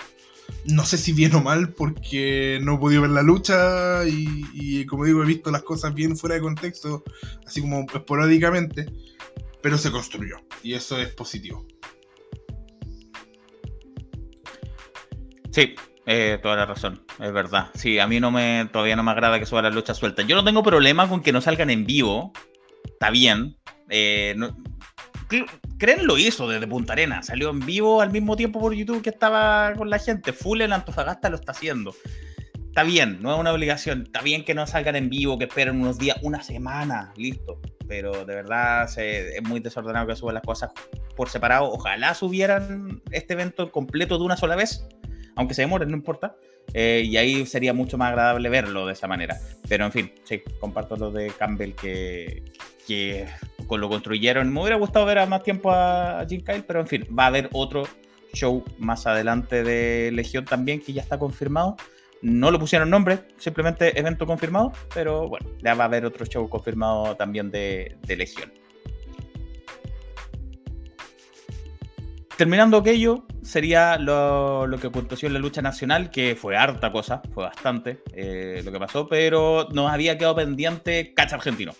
No 0.66 0.84
sé 0.84 0.98
si 0.98 1.12
bien 1.12 1.34
o 1.34 1.42
mal, 1.42 1.72
porque 1.72 2.58
no 2.62 2.74
he 2.74 2.78
podido 2.78 3.02
ver 3.02 3.10
la 3.10 3.22
lucha 3.22 4.04
y, 4.06 4.84
como 4.86 5.04
digo, 5.04 5.22
he 5.22 5.26
visto 5.26 5.50
las 5.50 5.62
cosas 5.62 5.94
bien 5.94 6.16
fuera 6.16 6.36
de 6.36 6.42
contexto, 6.42 7.04
así 7.46 7.60
como 7.60 7.86
esporádicamente, 7.92 8.86
pero 9.62 9.78
se 9.78 9.90
construyó 9.90 10.36
y 10.62 10.74
eso 10.74 10.98
es 10.98 11.08
positivo. 11.10 11.66
Sí, 15.50 15.74
eh, 16.06 16.38
toda 16.42 16.56
la 16.56 16.66
razón, 16.66 17.02
es 17.18 17.32
verdad. 17.32 17.70
Sí, 17.74 17.98
a 17.98 18.06
mí 18.06 18.20
no 18.20 18.30
me, 18.30 18.68
todavía 18.72 18.96
no 18.96 19.02
me 19.02 19.10
agrada 19.10 19.38
que 19.38 19.46
suban 19.46 19.64
las 19.64 19.74
luchas 19.74 19.96
sueltas. 19.96 20.26
Yo 20.26 20.36
no 20.36 20.44
tengo 20.44 20.62
problema 20.62 21.08
con 21.08 21.22
que 21.22 21.32
no 21.32 21.40
salgan 21.40 21.70
en 21.70 21.84
vivo, 21.84 22.32
está 22.84 23.10
bien. 23.10 23.56
Eh, 23.88 24.36
Creen 25.78 26.06
lo 26.06 26.18
hizo 26.18 26.48
desde 26.48 26.66
Punta 26.66 26.92
Arena, 26.92 27.22
salió 27.22 27.50
en 27.50 27.60
vivo 27.60 28.00
al 28.00 28.10
mismo 28.10 28.36
tiempo 28.36 28.60
por 28.60 28.74
YouTube 28.74 29.02
que 29.02 29.10
estaba 29.10 29.72
con 29.74 29.88
la 29.88 29.98
gente. 29.98 30.32
Full 30.32 30.60
en 30.60 30.72
Antofagasta 30.72 31.30
lo 31.30 31.36
está 31.36 31.52
haciendo. 31.52 31.94
está 32.66 32.82
bien, 32.82 33.18
no 33.22 33.32
es 33.32 33.40
una 33.40 33.52
obligación. 33.52 34.02
Está 34.02 34.20
bien 34.22 34.44
que 34.44 34.54
no 34.54 34.66
salgan 34.66 34.96
en 34.96 35.08
vivo, 35.08 35.38
que 35.38 35.44
esperen 35.44 35.80
unos 35.80 35.98
días, 35.98 36.18
una 36.22 36.42
semana, 36.42 37.12
listo. 37.16 37.60
Pero 37.86 38.24
de 38.24 38.34
verdad 38.34 38.88
es 38.98 39.42
muy 39.42 39.60
desordenado 39.60 40.06
que 40.06 40.16
suban 40.16 40.34
las 40.34 40.42
cosas 40.42 40.70
por 41.16 41.28
separado. 41.28 41.70
Ojalá 41.70 42.14
subieran 42.14 43.00
este 43.10 43.34
evento 43.34 43.70
completo 43.72 44.18
de 44.18 44.24
una 44.24 44.36
sola 44.36 44.56
vez, 44.56 44.86
aunque 45.36 45.54
se 45.54 45.62
demoren, 45.62 45.88
no 45.88 45.96
importa. 45.96 46.36
Eh, 46.72 47.02
y 47.04 47.16
ahí 47.16 47.46
sería 47.46 47.72
mucho 47.72 47.98
más 47.98 48.10
agradable 48.10 48.48
verlo 48.48 48.86
de 48.86 48.92
esa 48.92 49.08
manera. 49.08 49.36
Pero 49.68 49.86
en 49.86 49.92
fin, 49.92 50.12
sí, 50.24 50.42
comparto 50.60 50.96
lo 50.96 51.10
de 51.10 51.30
Campbell 51.30 51.72
que 51.74 52.44
lo 53.78 53.88
construyeron. 53.88 54.52
Me 54.52 54.60
hubiera 54.60 54.76
gustado 54.76 55.06
ver 55.06 55.18
a 55.18 55.26
más 55.26 55.42
tiempo 55.42 55.70
a 55.70 56.24
Jim 56.28 56.42
Kyle, 56.42 56.64
pero 56.64 56.80
en 56.80 56.86
fin, 56.86 57.06
va 57.16 57.24
a 57.24 57.26
haber 57.26 57.48
otro 57.52 57.84
show 58.32 58.64
más 58.78 59.06
adelante 59.06 59.62
de 59.62 60.10
Legión 60.12 60.44
también 60.44 60.80
que 60.80 60.92
ya 60.92 61.02
está 61.02 61.18
confirmado. 61.18 61.76
No 62.22 62.50
lo 62.50 62.58
pusieron 62.58 62.90
nombre, 62.90 63.20
simplemente 63.38 63.98
evento 63.98 64.26
confirmado, 64.26 64.72
pero 64.92 65.26
bueno, 65.26 65.48
ya 65.62 65.74
va 65.74 65.84
a 65.84 65.86
haber 65.86 66.04
otro 66.04 66.26
show 66.26 66.48
confirmado 66.48 67.16
también 67.16 67.50
de, 67.50 67.96
Legión. 68.06 68.52
Terminando 72.40 72.78
aquello, 72.78 73.26
sería 73.42 73.98
lo, 73.98 74.66
que 74.80 74.86
aconteció 74.86 75.26
en 75.26 75.34
la 75.34 75.40
lucha 75.40 75.60
nacional, 75.60 76.10
que 76.10 76.34
fue 76.34 76.56
harta 76.56 76.90
cosa, 76.90 77.20
fue 77.34 77.44
bastante 77.44 78.02
eh, 78.14 78.62
lo 78.64 78.72
que 78.72 78.78
pasó, 78.78 79.06
pero 79.06 79.68
nos 79.74 79.92
había 79.92 80.16
quedado 80.16 80.36
pendiente 80.36 81.12
Cacha 81.14 81.36
Argentino. 81.36 81.74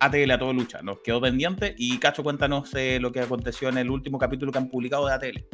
ATL 0.00 0.30
a 0.30 0.38
todo 0.38 0.54
lucha, 0.54 0.80
nos 0.80 1.00
quedó 1.04 1.20
pendiente 1.20 1.74
y 1.76 1.98
Cacho, 1.98 2.22
cuéntanos 2.22 2.70
eh, 2.72 2.96
lo 2.98 3.12
que 3.12 3.20
aconteció 3.20 3.68
en 3.68 3.76
el 3.76 3.90
último 3.90 4.18
capítulo 4.18 4.52
que 4.52 4.56
han 4.56 4.70
publicado 4.70 5.06
de 5.06 5.12
ATL. 5.12 5.44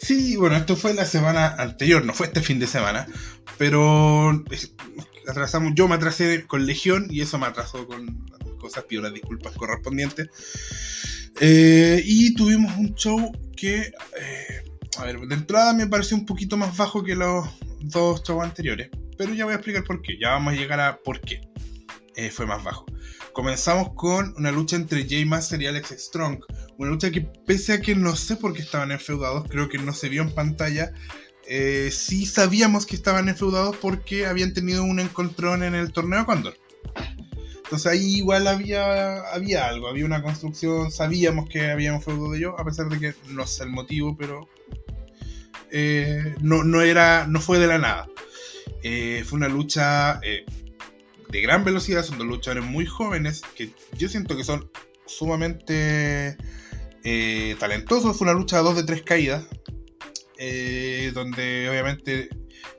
Sí, 0.00 0.34
bueno, 0.36 0.56
esto 0.56 0.76
fue 0.76 0.94
la 0.94 1.04
semana 1.04 1.48
anterior, 1.48 2.06
no 2.06 2.14
fue 2.14 2.28
este 2.28 2.40
fin 2.40 2.58
de 2.58 2.66
semana, 2.66 3.06
pero 3.58 4.30
atrasamos, 5.28 5.74
yo 5.74 5.88
me 5.88 5.96
atrasé 5.96 6.46
con 6.46 6.64
Legión 6.64 7.08
y 7.10 7.20
eso 7.20 7.36
me 7.38 7.48
atrasó 7.48 7.86
con 7.86 8.24
cosas, 8.58 8.84
pido 8.84 9.02
las 9.02 9.12
disculpas 9.12 9.52
correspondientes. 9.52 10.30
Eh, 11.40 12.00
y 12.02 12.34
tuvimos 12.34 12.74
un 12.78 12.94
show 12.94 13.32
que, 13.54 13.92
eh, 14.18 14.64
a 14.98 15.04
ver, 15.04 15.20
de 15.20 15.34
entrada 15.34 15.72
me 15.72 15.86
pareció 15.86 16.16
un 16.16 16.26
poquito 16.26 16.56
más 16.56 16.76
bajo 16.76 17.02
que 17.02 17.14
los 17.14 17.46
dos 17.80 18.22
shows 18.22 18.42
anteriores, 18.42 18.90
pero 19.16 19.34
ya 19.34 19.44
voy 19.44 19.52
a 19.52 19.56
explicar 19.56 19.84
por 19.84 20.02
qué, 20.02 20.18
ya 20.20 20.30
vamos 20.30 20.54
a 20.54 20.56
llegar 20.56 20.80
a 20.80 20.98
por 20.98 21.20
qué 21.20 21.40
eh, 22.16 22.30
fue 22.30 22.46
más 22.46 22.62
bajo. 22.62 22.86
Comenzamos 23.32 23.94
con 23.94 24.32
una 24.36 24.52
lucha 24.52 24.76
entre 24.76 25.08
Jay 25.08 25.24
Master 25.24 25.60
y 25.60 25.66
Alex 25.66 25.94
Strong. 25.98 26.44
Una 26.78 26.90
lucha 26.90 27.10
que 27.10 27.22
pese 27.22 27.72
a 27.72 27.80
que 27.80 27.96
no 27.96 28.14
sé 28.14 28.36
por 28.36 28.52
qué 28.52 28.62
estaban 28.62 28.92
enfeudados, 28.92 29.48
creo 29.48 29.68
que 29.68 29.78
no 29.78 29.92
se 29.92 30.08
vio 30.08 30.22
en 30.22 30.32
pantalla. 30.32 30.92
Eh, 31.46 31.90
sí 31.92 32.26
sabíamos 32.26 32.86
que 32.86 32.94
estaban 32.94 33.28
enfeudados 33.28 33.76
porque 33.76 34.26
habían 34.26 34.54
tenido 34.54 34.84
un 34.84 35.00
encontrón 35.00 35.64
en 35.64 35.74
el 35.74 35.92
torneo 35.92 36.24
Condor. 36.24 36.54
Entonces 37.74 37.90
ahí 37.90 38.18
igual 38.18 38.46
había, 38.46 39.18
había 39.32 39.66
algo, 39.66 39.88
había 39.88 40.04
una 40.04 40.22
construcción, 40.22 40.92
sabíamos 40.92 41.48
que 41.48 41.72
había 41.72 41.92
un 41.92 42.00
feudo 42.00 42.30
de 42.30 42.38
ellos, 42.38 42.54
a 42.56 42.64
pesar 42.64 42.88
de 42.88 43.00
que 43.00 43.14
no 43.30 43.48
sé 43.48 43.64
el 43.64 43.70
motivo, 43.70 44.16
pero 44.16 44.48
eh, 45.72 46.36
no, 46.40 46.62
no, 46.62 46.82
era, 46.82 47.26
no 47.26 47.40
fue 47.40 47.58
de 47.58 47.66
la 47.66 47.78
nada. 47.78 48.06
Eh, 48.84 49.24
fue 49.26 49.38
una 49.38 49.48
lucha 49.48 50.20
de 50.20 51.40
gran 51.40 51.64
velocidad, 51.64 52.04
son 52.04 52.18
dos 52.18 52.28
luchadores 52.28 52.64
muy 52.64 52.86
jóvenes 52.86 53.42
que 53.56 53.72
yo 53.98 54.08
siento 54.08 54.36
que 54.36 54.44
son 54.44 54.70
sumamente 55.04 56.36
eh, 57.02 57.56
talentosos. 57.58 58.16
Fue 58.16 58.26
una 58.26 58.38
lucha 58.38 58.58
de 58.58 58.62
dos 58.62 58.76
de 58.76 58.84
tres 58.84 59.02
caídas, 59.02 59.46
eh, 60.38 61.10
donde 61.12 61.68
obviamente 61.68 62.28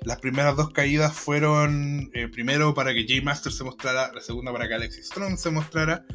las 0.04 0.20
primeras 0.20 0.56
dos 0.56 0.72
caídas 0.72 1.14
fueron 1.14 2.10
eh, 2.14 2.28
primero 2.28 2.74
para 2.74 2.94
que 2.94 3.06
Jay 3.08 3.22
Master 3.22 3.52
se 3.52 3.64
mostrara, 3.64 4.12
la 4.14 4.22
segunda 4.22 4.52
para 4.52 4.68
que 4.68 4.74
Alex 4.74 5.06
Strong 5.08 5.38
se 5.38 5.52
mostrara, 5.52 6.06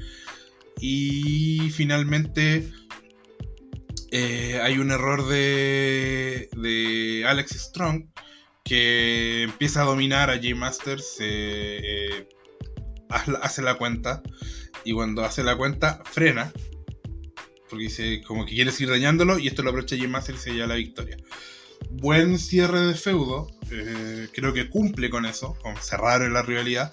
y 0.81 1.71
finalmente 1.71 2.71
hay 4.13 4.79
un 4.79 4.91
error 4.91 5.29
de, 5.29 6.49
de 6.57 7.25
Alex 7.27 7.53
Strong 7.53 8.07
que 8.65 9.43
empieza 9.43 9.83
a 9.83 9.85
dominar 9.85 10.31
a 10.31 10.35
Jay 10.35 10.55
Masters, 10.55 11.17
eh, 11.21 12.29
hace 13.43 13.63
la 13.63 13.75
cuenta 13.75 14.23
y 14.85 14.93
cuando 14.93 15.25
hace 15.25 15.43
la 15.43 15.57
cuenta 15.57 16.01
frena 16.05 16.53
porque 17.69 17.85
dice 17.85 18.23
como 18.27 18.47
que 18.47 18.55
quiere 18.55 18.71
seguir 18.71 18.91
dañándolo 18.91 19.39
y 19.39 19.49
esto 19.49 19.63
lo 19.63 19.71
aprovecha 19.71 19.97
Jay 19.97 20.07
Masters 20.07 20.39
y 20.39 20.43
se 20.43 20.53
lleva 20.55 20.69
la 20.69 20.75
victoria. 20.75 21.17
Buen 21.91 22.39
cierre 22.39 22.81
de 22.81 22.95
feudo, 22.95 23.49
eh, 23.71 24.29
creo 24.33 24.53
que 24.53 24.69
cumple 24.69 25.11
con 25.11 25.27
eso, 25.27 25.57
con 25.63 25.77
cerrar 25.77 26.21
la 26.31 26.43
rivalidad, 26.43 26.93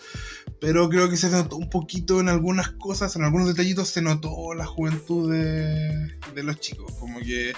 pero 0.59 0.89
creo 0.89 1.09
que 1.09 1.17
se 1.17 1.29
notó 1.29 1.55
un 1.55 1.69
poquito 1.69 2.19
en 2.19 2.29
algunas 2.29 2.69
cosas, 2.71 3.15
en 3.15 3.23
algunos 3.23 3.47
detallitos 3.47 3.89
se 3.89 4.01
notó 4.01 4.53
la 4.53 4.65
juventud 4.65 5.31
de, 5.31 6.43
los 6.43 6.59
chicos, 6.59 6.91
como 6.99 7.19
que 7.19 7.53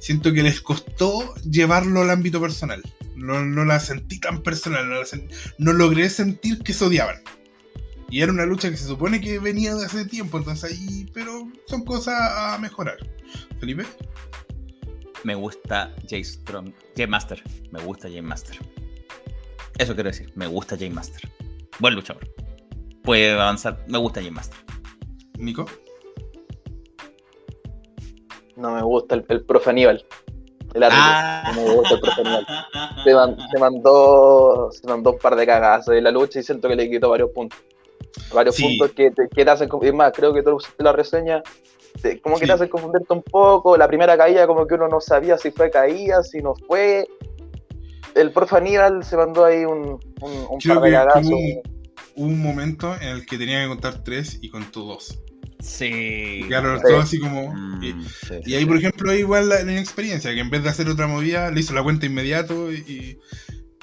siento 0.00 0.32
que 0.32 0.42
les 0.42 0.60
costó 0.60 1.34
llevarlo 1.42 2.02
al 2.02 2.10
ámbito 2.10 2.40
personal. 2.40 2.82
No, 3.16 3.44
no 3.44 3.64
la 3.64 3.78
sentí 3.78 4.18
tan 4.18 4.42
personal, 4.42 4.88
no, 5.58 5.72
logré 5.72 6.10
sentir 6.10 6.58
que 6.60 6.72
se 6.72 6.84
odiaban. 6.84 7.16
Y 8.10 8.20
era 8.20 8.32
una 8.32 8.44
lucha 8.44 8.70
que 8.70 8.76
se 8.76 8.86
supone 8.86 9.20
que 9.20 9.38
venía 9.38 9.74
de 9.74 9.86
hace 9.86 10.04
tiempo, 10.04 10.38
entonces 10.38 10.70
ahí, 10.70 11.08
pero 11.14 11.48
son 11.66 11.84
cosas 11.84 12.14
a 12.18 12.58
mejorar. 12.58 12.98
Felipe. 13.58 13.86
Me 15.24 15.34
gusta 15.34 15.94
Jay 16.08 16.24
Strong, 16.24 16.72
Jay 16.96 17.06
Master, 17.06 17.42
me 17.70 17.80
gusta 17.80 18.08
Jay 18.08 18.22
Master. 18.22 18.56
Eso 19.78 19.94
quiero 19.94 20.10
decir, 20.10 20.32
me 20.34 20.46
gusta 20.46 20.76
Jay 20.76 20.90
Master. 20.90 21.30
Buen 21.78 21.94
luchador. 21.94 22.28
Puede 23.02 23.32
avanzar, 23.32 23.84
me 23.88 23.98
gusta 23.98 24.20
Jay 24.20 24.30
Master. 24.30 24.58
Nico. 25.38 25.66
No 28.56 28.74
me 28.74 28.82
gusta 28.82 29.14
el, 29.14 29.24
el 29.28 29.44
profe 29.44 29.70
Aníbal. 29.70 30.04
El 30.74 30.82
árbitro. 30.82 31.04
Ah. 31.04 31.52
No 31.54 31.62
me 31.62 31.74
gusta 31.74 31.94
el 31.94 32.00
profe 32.00 32.20
Aníbal. 32.20 32.46
Se, 33.50 33.58
mandó, 33.58 34.70
se 34.72 34.86
mandó 34.86 35.12
un 35.12 35.18
par 35.18 35.36
de 35.36 35.46
cagadas 35.46 35.86
de 35.86 36.00
la 36.00 36.10
lucha 36.10 36.40
y 36.40 36.42
siento 36.42 36.68
que 36.68 36.76
le 36.76 36.90
quitó 36.90 37.10
varios 37.10 37.30
puntos. 37.30 37.58
Varios 38.32 38.56
puntos 38.60 38.92
que 38.92 39.10
te, 39.10 39.28
que 39.28 39.44
te 39.44 39.50
hacen. 39.50 39.68
Es 39.82 39.94
más, 39.94 40.12
creo 40.12 40.32
que 40.32 40.42
tú 40.42 40.58
la 40.78 40.92
reseña. 40.92 41.42
como 42.22 42.38
que 42.38 42.46
te 42.46 42.52
hacen 42.52 42.68
confundirte 42.68 43.12
un 43.12 43.22
poco. 43.22 43.76
La 43.76 43.88
primera 43.88 44.16
caída, 44.16 44.46
como 44.46 44.66
que 44.66 44.74
uno 44.74 44.88
no 44.88 45.00
sabía 45.00 45.38
si 45.38 45.50
fue 45.50 45.70
caída, 45.70 46.22
si 46.22 46.38
no 46.38 46.54
fue. 46.66 47.06
El 48.14 48.30
profe 48.30 48.56
Aníbal 48.56 49.04
se 49.04 49.16
mandó 49.16 49.44
ahí 49.44 49.64
un, 49.64 49.98
un, 50.20 50.58
par 50.66 50.80
de 50.82 50.90
cagazos. 50.90 51.32
Hubo 52.14 52.26
un 52.26 52.42
momento 52.42 52.94
en 53.00 53.08
el 53.08 53.26
que 53.26 53.38
tenía 53.38 53.62
que 53.62 53.68
contar 53.68 54.04
tres 54.04 54.38
y 54.42 54.50
contó 54.50 54.82
dos. 54.82 55.18
Sí. 55.62 56.44
Claro, 56.48 56.80
todo 56.80 56.98
así 56.98 57.18
como. 57.18 57.54
Mm, 57.54 58.04
y, 58.44 58.54
ahí, 58.54 58.66
por 58.66 58.76
ejemplo, 58.76 59.14
igual 59.14 59.48
la, 59.48 59.62
la, 59.62 59.78
experiencia, 59.78 60.34
que 60.34 60.40
en 60.40 60.50
vez 60.50 60.62
de 60.62 60.68
hacer 60.68 60.88
otra 60.88 61.06
movida, 61.06 61.50
le 61.50 61.60
hizo 61.60 61.72
la 61.72 61.82
cuenta 61.82 62.06
inmediato 62.06 62.72
y. 62.72 63.18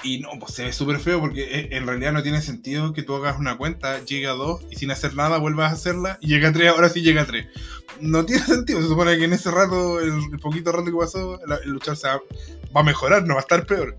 Y 0.02 0.20
no, 0.20 0.30
pues 0.38 0.54
se 0.54 0.64
ve 0.64 0.72
súper 0.72 0.98
feo 0.98 1.20
porque 1.20 1.42
eh, 1.42 1.68
en 1.72 1.86
realidad 1.86 2.12
no 2.12 2.22
tiene 2.22 2.40
sentido 2.40 2.92
que 2.92 3.02
tú 3.02 3.14
hagas 3.14 3.38
una 3.38 3.58
cuenta, 3.58 4.02
llegue 4.04 4.26
a 4.28 4.32
dos 4.32 4.62
y 4.70 4.76
sin 4.76 4.90
hacer 4.90 5.14
nada 5.14 5.38
vuelvas 5.38 5.70
a 5.70 5.74
hacerla 5.74 6.18
y 6.20 6.28
llega 6.28 6.48
a 6.48 6.52
tres, 6.52 6.70
ahora 6.70 6.88
sí 6.88 7.02
llega 7.02 7.22
a 7.22 7.26
tres. 7.26 7.46
No 8.00 8.24
tiene 8.24 8.42
sentido, 8.46 8.80
se 8.80 8.88
supone 8.88 9.18
que 9.18 9.24
en 9.24 9.32
ese 9.32 9.50
rato, 9.50 10.00
el, 10.00 10.38
poquito 10.40 10.72
rato 10.72 10.86
que 10.86 10.96
pasó, 10.96 11.38
el, 11.64 11.70
luchar 11.70 11.96
se 11.96 12.08
va, 12.08 12.20
a 12.74 12.82
mejorar, 12.82 13.26
no 13.26 13.34
va 13.34 13.40
a 13.40 13.42
estar 13.42 13.66
peor. 13.66 13.94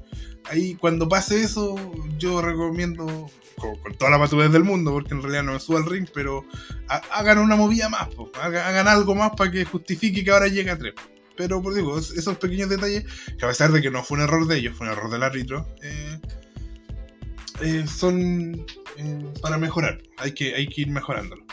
Ahí 0.45 0.73
cuando 0.75 1.07
pase 1.07 1.43
eso, 1.43 1.75
yo 2.17 2.41
recomiendo 2.41 3.29
con, 3.57 3.77
toda 3.97 4.09
la 4.09 4.17
matudez 4.17 4.51
del 4.51 4.63
mundo, 4.63 4.91
porque 4.91 5.13
en 5.13 5.21
realidad 5.21 5.43
no 5.43 5.53
me 5.53 5.59
subo 5.59 5.77
al 5.77 5.85
ring, 5.85 6.07
pero 6.11 6.43
hagan 6.87 7.37
una 7.37 7.55
movida 7.55 7.89
más, 7.89 8.07
hagan, 8.41 8.87
algo 8.87 9.13
más 9.13 9.31
para 9.37 9.51
que 9.51 9.65
justifique 9.65 10.23
que 10.23 10.31
ahora 10.31 10.47
llegue 10.47 10.71
a 10.71 10.77
tres. 10.79 10.95
Pero 11.37 11.61
por 11.61 11.73
digo, 11.73 11.97
esos 11.97 12.37
pequeños 12.37 12.69
detalles, 12.69 13.05
que 13.37 13.45
a 13.45 13.49
pesar 13.49 13.71
de 13.71 13.81
que 13.81 13.91
no 13.91 14.03
fue 14.03 14.17
un 14.17 14.23
error 14.23 14.47
de 14.47 14.57
ellos, 14.57 14.75
fue 14.77 14.87
un 14.87 14.93
error 14.93 15.09
del 15.09 15.23
árbitro, 15.23 15.67
eh, 15.81 16.19
eh, 17.61 17.85
son 17.87 18.65
eh, 18.97 19.33
para 19.41 19.57
mejorar. 19.57 20.01
Hay 20.17 20.33
que, 20.33 20.55
hay 20.55 20.67
que 20.67 20.81
ir 20.81 20.89
mejorándolo. 20.89 21.45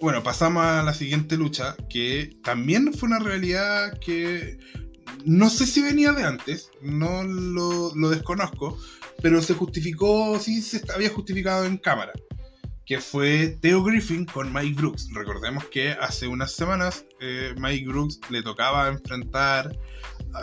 Bueno, 0.00 0.22
pasamos 0.22 0.64
a 0.64 0.82
la 0.82 0.94
siguiente 0.94 1.36
lucha, 1.36 1.76
que 1.90 2.30
también 2.42 2.94
fue 2.94 3.08
una 3.08 3.18
realidad 3.18 3.98
que 3.98 4.58
no 5.26 5.50
sé 5.50 5.66
si 5.66 5.82
venía 5.82 6.12
de 6.12 6.24
antes, 6.24 6.70
no 6.80 7.22
lo, 7.22 7.94
lo 7.94 8.08
desconozco, 8.08 8.78
pero 9.22 9.42
se 9.42 9.52
justificó, 9.52 10.38
sí 10.38 10.62
se 10.62 10.82
había 10.94 11.10
justificado 11.10 11.66
en 11.66 11.76
cámara, 11.76 12.12
que 12.90 13.00
fue 13.00 13.56
Theo 13.60 13.84
Griffin 13.84 14.24
con 14.24 14.52
Mike 14.52 14.74
Brooks. 14.74 15.10
Recordemos 15.14 15.64
que 15.66 15.92
hace 15.92 16.26
unas 16.26 16.50
semanas 16.50 17.06
eh, 17.20 17.54
Mike 17.56 17.86
Brooks 17.86 18.18
le 18.30 18.42
tocaba 18.42 18.88
enfrentar, 18.88 19.78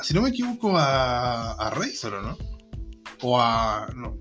si 0.01 0.13
no 0.13 0.21
me 0.21 0.29
equivoco, 0.29 0.77
a, 0.77 1.51
a 1.55 1.69
Razor, 1.71 2.13
¿o 2.13 2.21
no? 2.21 2.37
O 3.21 3.41
a... 3.41 3.89
No, 3.93 4.17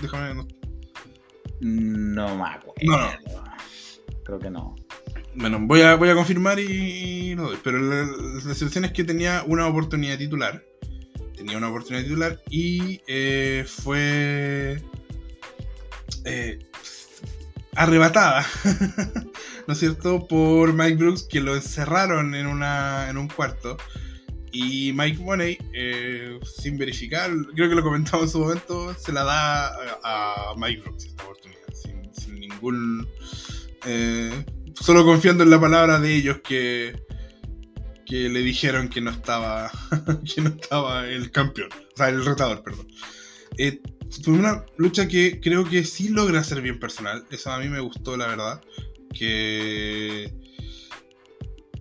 déjame... 0.00 0.34
No, 0.34 2.28
no 2.28 2.36
me 2.36 2.48
acuerdo. 2.48 2.74
No, 2.84 2.96
no. 2.96 3.44
Creo 4.24 4.38
que 4.38 4.50
no. 4.50 4.76
Bueno, 5.34 5.58
voy 5.62 5.80
a, 5.80 5.96
voy 5.96 6.10
a 6.10 6.14
confirmar 6.14 6.60
y, 6.60 7.34
no 7.34 7.48
doy. 7.48 7.58
Pero 7.64 7.80
la, 7.80 8.04
la, 8.04 8.54
situación 8.54 8.84
es 8.84 8.92
que 8.92 9.02
tenía 9.02 9.42
una 9.48 9.66
oportunidad 9.66 10.16
titular 10.16 10.64
tenía 11.36 11.58
una 11.58 11.70
oportunidad 11.70 12.04
titular 12.04 12.40
y 12.48 13.00
eh, 13.08 13.64
fue 13.66 14.80
eh, 16.24 16.58
arrebatada, 17.76 18.46
¿no 19.66 19.72
es 19.72 19.78
cierto?, 19.78 20.26
por 20.26 20.72
Mike 20.72 20.96
Brooks, 20.96 21.24
que 21.24 21.40
lo 21.40 21.54
encerraron 21.54 22.34
en, 22.34 22.46
una, 22.46 23.08
en 23.10 23.18
un 23.18 23.28
cuarto. 23.28 23.76
Y 24.52 24.92
Mike 24.92 25.20
Money, 25.22 25.58
eh, 25.72 26.38
sin 26.56 26.78
verificar, 26.78 27.30
creo 27.54 27.68
que 27.68 27.74
lo 27.74 27.82
comentamos 27.82 28.26
en 28.26 28.30
su 28.30 28.38
momento, 28.38 28.94
se 28.94 29.12
la 29.12 29.24
da 29.24 29.68
a, 30.04 30.54
Mike 30.56 30.82
Brooks 30.82 31.06
esta 31.06 31.24
oportunidad, 31.24 31.60
sin, 32.12 32.38
ningún... 32.38 33.08
solo 34.80 35.04
confiando 35.04 35.42
en 35.42 35.50
la 35.50 35.60
palabra 35.60 35.98
de 35.98 36.14
ellos 36.14 36.38
que, 36.44 36.94
que 38.06 38.28
le 38.28 38.40
dijeron 38.40 38.88
que 38.88 39.00
no 39.00 39.10
estaba 39.10 39.70
que 40.34 40.40
no 40.40 40.50
estaba 40.50 41.08
el 41.08 41.30
campeón, 41.30 41.70
o 41.72 41.96
sea, 41.96 42.08
el 42.08 42.24
retador, 42.24 42.62
perdón. 42.62 42.86
Eh, 43.58 43.80
fue 44.22 44.34
una 44.34 44.64
lucha 44.76 45.08
que 45.08 45.40
creo 45.40 45.64
que 45.64 45.84
sí 45.84 46.08
logra 46.08 46.44
ser 46.44 46.60
bien 46.62 46.78
personal, 46.78 47.24
eso 47.30 47.50
a 47.50 47.58
mí 47.58 47.68
me 47.68 47.80
gustó, 47.80 48.16
la 48.16 48.26
verdad, 48.26 48.60
que 49.12 50.32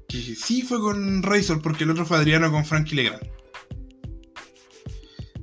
que 0.08 0.36
sí 0.36 0.62
fue 0.62 0.80
con 0.80 1.24
Razor 1.24 1.62
porque 1.62 1.86
el 1.86 1.90
otro 1.90 2.06
fue 2.06 2.18
Adriano 2.18 2.52
con 2.52 2.66
Frankie 2.66 2.96
Legrand. 2.96 3.28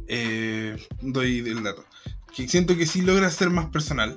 Eh, 0.07 0.76
doy 1.03 1.38
el 1.38 1.62
dato. 1.64 1.84
Que 2.34 2.47
siento 2.47 2.76
que 2.76 2.86
sí 2.86 3.03
logra 3.03 3.30
ser 3.32 3.51
más 3.51 3.66
personal. 3.70 4.16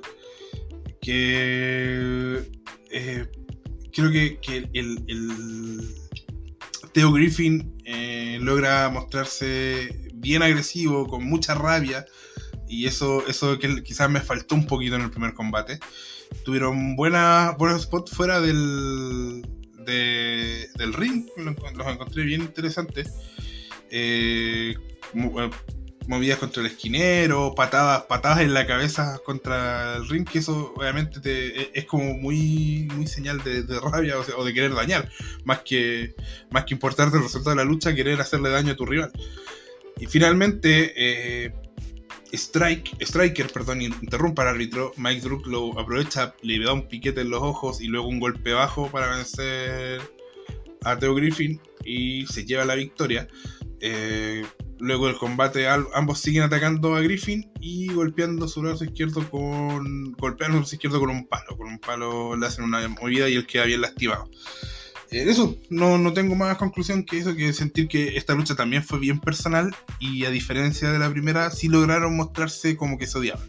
Que 1.00 2.40
eh, 2.90 3.26
creo 3.92 4.10
que, 4.12 4.38
el 4.72 5.80
Theo 6.92 7.10
Griffin 7.10 7.74
eh, 7.84 8.38
logra 8.40 8.88
mostrarse 8.88 10.10
bien 10.14 10.42
agresivo, 10.42 11.08
con 11.08 11.24
mucha 11.24 11.54
rabia, 11.54 12.06
y 12.68 12.86
eso, 12.86 13.26
eso 13.26 13.58
que 13.58 13.82
quizás 13.82 14.10
me 14.10 14.20
faltó 14.20 14.54
un 14.54 14.66
poquito 14.66 14.96
en 14.96 15.02
el 15.02 15.10
primer 15.10 15.34
combate. 15.34 15.78
Tuvieron 16.44 16.96
buena, 16.96 17.54
buenos 17.58 17.82
spots 17.82 18.12
fuera 18.12 18.40
del, 18.40 19.46
del 19.84 20.92
ring, 20.94 21.26
los 21.36 21.86
encontré 21.86 22.24
bien 22.24 22.42
interesantes. 22.42 23.12
Eh, 23.90 24.74
movidas 26.06 26.38
contra 26.38 26.60
el 26.60 26.66
esquinero, 26.66 27.54
patadas, 27.54 28.02
patadas 28.02 28.40
en 28.40 28.54
la 28.54 28.66
cabeza 28.66 29.18
contra 29.24 29.96
el 29.96 30.08
ring, 30.08 30.28
que 30.28 30.38
eso 30.38 30.74
obviamente 30.76 31.20
e, 31.24 31.70
es 31.74 31.84
como 31.86 32.14
muy, 32.18 32.88
muy 32.94 33.06
señal 33.06 33.42
de, 33.42 33.64
rabia 33.80 34.16
o, 34.18 34.44
de 34.44 34.54
querer 34.54 34.74
dañar, 34.74 35.08
más 35.44 35.60
que, 35.60 36.14
más 36.50 36.64
que 36.64 36.74
importarte 36.74 37.16
el 37.16 37.22
resultado 37.22 37.56
de 37.56 37.64
la 37.64 37.70
lucha, 37.70 37.94
querer 37.94 38.20
hacerle 38.20 38.50
daño 38.50 38.72
a 38.72 38.76
tu 38.76 38.84
rival. 38.84 39.12
Y 39.98 40.06
finalmente, 40.06 40.92
eh, 40.96 41.52
Strike, 42.34 42.96
Striker, 43.00 43.50
perdón, 43.50 43.82
interrumpa 43.82 44.42
al 44.42 44.48
árbitro, 44.48 44.92
Mike 44.96 45.22
Druck 45.22 45.46
lo 45.46 45.78
aprovecha, 45.78 46.34
le 46.42 46.58
da 46.58 46.72
un 46.72 46.88
piquete 46.88 47.22
en 47.22 47.30
los 47.30 47.42
ojos 47.42 47.80
y 47.80 47.86
luego 47.86 48.08
un 48.08 48.20
golpe 48.20 48.52
bajo 48.52 48.90
para 48.90 49.16
vencer 49.16 50.00
a 50.84 50.98
Theo 50.98 51.14
Griffin 51.14 51.60
y 51.84 52.26
se 52.26 52.44
lleva 52.44 52.64
la 52.64 52.74
victoria. 52.74 53.28
Eh, 53.80 54.44
Luego 54.80 55.06
del 55.06 55.16
combate 55.16 55.68
ambos 55.68 56.18
siguen 56.18 56.42
atacando 56.42 56.94
a 56.94 57.00
Griffin 57.00 57.50
y 57.60 57.92
golpeando 57.92 58.48
su 58.48 58.60
brazo 58.60 58.84
izquierdo 58.84 59.28
con. 59.30 60.12
golpeando 60.12 60.56
su 60.56 60.60
brazo 60.60 60.74
izquierdo 60.74 61.00
con 61.00 61.10
un 61.10 61.26
palo. 61.26 61.56
Con 61.56 61.68
un 61.68 61.78
palo 61.78 62.36
le 62.36 62.46
hacen 62.46 62.64
una 62.64 62.86
movida 62.88 63.28
y 63.28 63.34
él 63.34 63.46
queda 63.46 63.64
bien 63.64 63.80
lastimado. 63.80 64.28
Eh, 65.14 65.30
eso, 65.30 65.56
no, 65.70 65.96
no 65.96 66.12
tengo 66.12 66.34
más 66.34 66.58
conclusión 66.58 67.04
que 67.04 67.18
eso, 67.18 67.36
que 67.36 67.52
sentir 67.52 67.86
que 67.86 68.16
esta 68.16 68.34
lucha 68.34 68.56
también 68.56 68.82
fue 68.82 68.98
bien 68.98 69.20
personal 69.20 69.72
y 70.00 70.24
a 70.24 70.30
diferencia 70.30 70.90
de 70.90 70.98
la 70.98 71.08
primera, 71.08 71.52
sí 71.52 71.68
lograron 71.68 72.16
mostrarse 72.16 72.76
como 72.76 72.98
que 72.98 73.06
se 73.06 73.18
odiaban. 73.18 73.48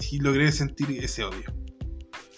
Sí 0.00 0.18
logré 0.18 0.50
sentir 0.50 0.90
ese 1.00 1.22
odio. 1.22 1.54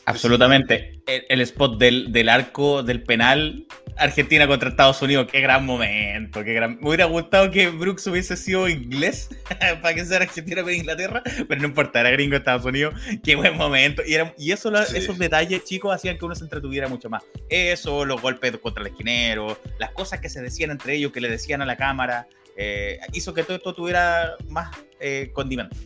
Absolutamente. 0.06 1.02
El, 1.06 1.40
spot 1.40 1.78
del, 1.78 2.12
del, 2.12 2.28
arco 2.28 2.82
del 2.82 3.02
penal 3.02 3.66
Argentina 3.96 4.46
contra 4.46 4.70
Estados 4.70 5.00
Unidos, 5.02 5.28
qué 5.30 5.40
gran 5.40 5.66
momento, 5.66 6.42
qué 6.42 6.54
gran... 6.54 6.78
Me 6.80 6.88
hubiera 6.88 7.04
gustado 7.04 7.50
que 7.50 7.68
Brooks 7.68 8.06
hubiese 8.06 8.36
sido 8.36 8.68
inglés 8.68 9.28
para 9.82 9.94
que 9.94 10.04
sea 10.04 10.18
Argentina 10.18 10.62
con 10.62 10.72
Inglaterra, 10.72 11.22
pero 11.48 11.60
no 11.60 11.68
importa, 11.68 12.00
era 12.00 12.10
gringo 12.10 12.36
Estados 12.36 12.64
Unidos, 12.64 12.94
qué 13.22 13.36
buen 13.36 13.56
momento. 13.56 14.02
Y, 14.06 14.16
y 14.38 14.52
eso, 14.52 14.74
esos 14.74 15.18
detalles, 15.18 15.64
chicos, 15.64 15.94
hacían 15.94 16.18
que 16.18 16.24
uno 16.24 16.34
se 16.34 16.44
entretuviera 16.44 16.88
mucho 16.88 17.10
más. 17.10 17.22
Eso, 17.48 18.04
los 18.04 18.22
golpes 18.22 18.56
contra 18.58 18.82
el 18.82 18.88
esquinero, 18.88 19.58
las 19.78 19.90
cosas 19.90 20.20
que 20.20 20.30
se 20.30 20.40
decían 20.40 20.70
entre 20.70 20.94
ellos, 20.94 21.12
que 21.12 21.20
le 21.20 21.28
decían 21.28 21.60
a 21.60 21.66
la 21.66 21.76
cámara, 21.76 22.26
eh, 22.56 22.98
hizo 23.12 23.34
que 23.34 23.42
todo 23.42 23.56
esto 23.56 23.74
tuviera 23.74 24.36
más 24.48 24.74
eh, 24.98 25.30
condimento. 25.32 25.76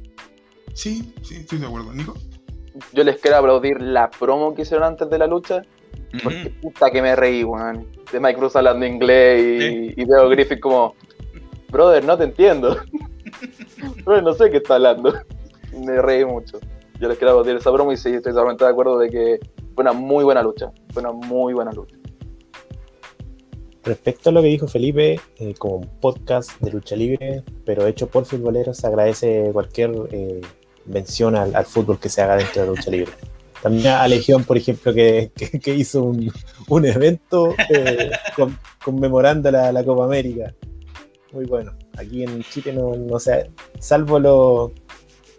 Sí, 0.72 1.14
sí, 1.22 1.36
estoy 1.36 1.58
de 1.58 1.66
acuerdo. 1.66 1.92
Nico. 1.92 2.16
Yo 2.92 3.04
les 3.04 3.20
quiero 3.20 3.36
aplaudir 3.36 3.80
la 3.80 4.10
promo 4.10 4.54
que 4.54 4.62
hicieron 4.62 4.84
antes 4.84 5.08
de 5.08 5.18
la 5.18 5.26
lucha 5.26 5.62
porque 6.22 6.50
puta 6.62 6.90
que 6.90 7.02
me 7.02 7.16
reí, 7.16 7.44
weón. 7.44 7.86
De 8.12 8.20
Mike 8.20 8.38
Cruz 8.38 8.54
hablando 8.56 8.86
inglés 8.86 9.94
y, 9.96 10.04
veo 10.04 10.28
Griffith 10.28 10.60
como, 10.60 10.94
brother, 11.70 12.04
no 12.04 12.16
te 12.16 12.24
entiendo. 12.24 12.76
brother, 14.04 14.22
no 14.22 14.34
sé 14.34 14.50
qué 14.50 14.58
está 14.58 14.76
hablando. 14.76 15.14
me 15.84 16.00
reí 16.00 16.24
mucho. 16.24 16.58
Yo 17.00 17.08
les 17.08 17.18
quiero 17.18 17.42
decir 17.42 17.56
esa 17.56 17.70
broma 17.70 17.92
y 17.92 17.96
sí, 17.96 18.10
estoy 18.10 18.32
totalmente 18.32 18.64
de 18.64 18.70
acuerdo 18.70 18.98
de 18.98 19.10
que 19.10 19.40
fue 19.74 19.82
una 19.82 19.92
muy 19.92 20.24
buena 20.24 20.42
lucha. 20.42 20.70
Fue 20.92 21.02
una 21.02 21.12
muy 21.12 21.52
buena 21.52 21.72
lucha. 21.72 21.96
Respecto 23.82 24.30
a 24.30 24.32
lo 24.32 24.40
que 24.40 24.48
dijo 24.48 24.66
Felipe, 24.66 25.20
eh, 25.36 25.54
como 25.58 25.76
un 25.76 25.88
podcast 26.00 26.58
de 26.60 26.70
lucha 26.70 26.96
libre, 26.96 27.42
pero 27.66 27.86
hecho 27.86 28.06
por 28.06 28.24
futboleros, 28.24 28.78
se 28.78 28.86
agradece 28.86 29.50
cualquier 29.52 29.92
eh, 30.10 30.40
mención 30.86 31.36
al, 31.36 31.54
al, 31.54 31.64
fútbol 31.64 31.98
que 31.98 32.08
se 32.08 32.22
haga 32.22 32.36
dentro 32.36 32.62
de 32.62 32.68
la 32.68 32.74
lucha 32.74 32.90
libre. 32.90 33.12
También 33.62 33.86
a 33.88 34.06
Legión, 34.06 34.44
por 34.44 34.58
ejemplo, 34.58 34.92
que, 34.92 35.30
hizo 35.66 36.02
un, 36.02 36.84
evento 36.84 37.54
eh, 37.70 38.10
conmemorando 38.84 39.50
la, 39.50 39.84
Copa 39.84 40.04
América. 40.04 40.54
Muy 41.32 41.46
bueno. 41.46 41.72
Aquí 41.96 42.22
en 42.22 42.42
Chile 42.42 42.74
no, 42.74 42.94
no 42.94 43.18
sé, 43.18 43.50
salvo 43.80 44.18
los 44.18 44.72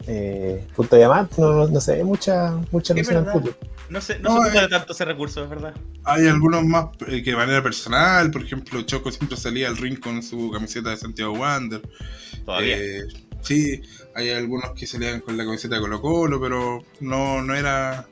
eh, 0.08 0.66
punto 0.76 0.96
diamante, 0.96 1.36
no, 1.39 1.68
no, 1.68 1.82
se 1.82 1.98
ve 1.98 2.04
mucha, 2.04 2.52
mucha 2.72 2.93
en 2.93 3.06
fútbol. 3.06 3.56
No 3.89 4.02
sé, 4.02 4.20
no, 4.20 4.43
se 4.43 4.58
eh, 4.58 4.68
tanto 4.70 4.93
ese 4.93 5.06
recurso, 5.06 5.43
es 5.43 5.50
verdad. 5.50 5.74
Hay 6.04 6.28
algunos 6.28 6.64
más 6.64 6.88
eh, 7.08 7.24
que 7.24 7.32
de 7.32 7.38
manera 7.38 7.62
personal, 7.62 8.32
por 8.32 8.43
ejemplo, 8.43 8.82
Choco 8.84 9.12
siempre 9.12 9.38
salía 9.38 9.68
al 9.68 9.78
ring 9.78 10.00
con 10.00 10.22
su 10.22 10.52
camiseta 10.52 10.89
de 10.89 10.98
Santiago 10.98 11.34
Wander. 11.34 11.82
Todavía. 12.46 12.78
sí, 13.41 13.82
hay 14.16 14.30
algunos 14.32 14.72
que 14.72 14.88
salían 14.88 15.22
con 15.22 15.38
la 15.38 15.45
camiseta 15.45 15.76
de 15.76 15.82
Colo 15.82 16.01
Colo, 16.01 16.41
pero 16.41 16.84
no, 17.01 17.41
no 17.41 17.53
era 17.53 18.07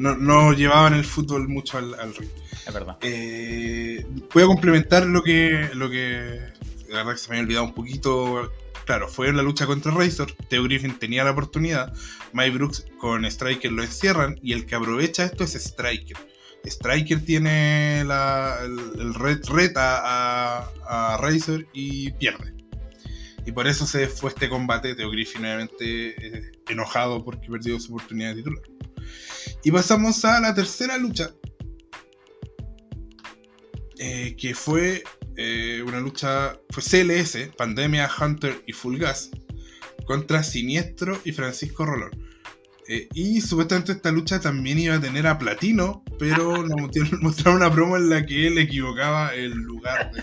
no, 0.00 0.52
llevaban 0.52 0.94
el 0.94 1.04
fútbol 1.04 1.48
mucho 1.48 1.76
al, 1.76 2.14
ring. 2.14 2.30
Es 2.66 2.72
verdad. 2.72 2.96
Eh, 3.02 4.06
voy 4.32 4.42
a 4.42 4.46
complementar 4.46 5.06
lo 5.06 5.22
que, 5.22 5.68
lo 5.74 5.90
que. 5.90 6.40
La 6.88 6.98
verdad 6.98 7.12
que 7.12 7.18
se 7.18 7.28
me 7.28 7.36
había 7.36 7.44
olvidado 7.44 7.64
un 7.66 7.74
poquito. 7.74 8.50
Claro, 8.86 9.08
fue 9.08 9.28
en 9.28 9.36
la 9.36 9.42
lucha 9.42 9.66
contra 9.66 9.92
Razor. 9.92 10.32
Theo 10.48 10.64
Griffin 10.64 10.98
tenía 10.98 11.22
la 11.22 11.32
oportunidad. 11.32 11.92
Mike 12.32 12.50
Brooks 12.50 12.86
con 12.98 13.24
Striker 13.26 13.70
lo 13.70 13.82
encierran. 13.82 14.38
Y 14.42 14.54
el 14.54 14.64
que 14.64 14.74
aprovecha 14.74 15.24
esto 15.24 15.44
es 15.44 15.54
Striker. 15.54 16.16
Striker 16.64 17.24
tiene 17.24 18.02
la, 18.04 18.58
el, 18.64 19.14
red 19.14 19.44
reta 19.46 20.00
a, 20.02 20.70
a 20.86 21.16
Razor 21.18 21.66
y 21.72 22.10
pierde. 22.12 22.59
Y 23.46 23.52
por 23.52 23.66
eso 23.66 23.86
se 23.86 24.06
fue 24.06 24.30
este 24.30 24.48
combate. 24.48 24.94
Theo 24.94 25.10
Griffin, 25.10 25.44
obviamente, 25.44 26.26
eh, 26.26 26.52
enojado 26.68 27.24
porque 27.24 27.48
perdió 27.48 27.78
su 27.80 27.94
oportunidad 27.94 28.30
de 28.30 28.36
titular. 28.36 28.62
Y 29.64 29.70
pasamos 29.70 30.24
a 30.24 30.40
la 30.40 30.54
tercera 30.54 30.98
lucha. 30.98 31.30
Eh, 33.98 34.34
que 34.38 34.54
fue 34.54 35.02
eh, 35.36 35.82
una 35.86 36.00
lucha. 36.00 36.58
Fue 36.70 36.82
CLS, 36.82 37.50
Pandemia, 37.56 38.10
Hunter 38.20 38.62
y 38.66 38.72
Full 38.72 38.98
Gas. 38.98 39.30
Contra 40.06 40.42
Siniestro 40.42 41.20
y 41.24 41.32
Francisco 41.32 41.86
Rolón. 41.86 42.10
Y 43.14 43.40
supuestamente 43.40 43.92
esta 43.92 44.10
lucha 44.10 44.40
también 44.40 44.80
iba 44.80 44.96
a 44.96 45.00
tener 45.00 45.24
a 45.28 45.38
Platino, 45.38 46.02
pero 46.18 46.66
nos 46.66 46.90
mostraron 47.22 47.62
una 47.62 47.72
promo 47.72 47.96
en 47.96 48.10
la 48.10 48.26
que 48.26 48.48
él 48.48 48.58
equivocaba 48.58 49.32
el 49.32 49.52
lugar 49.52 50.10
de 50.10 50.22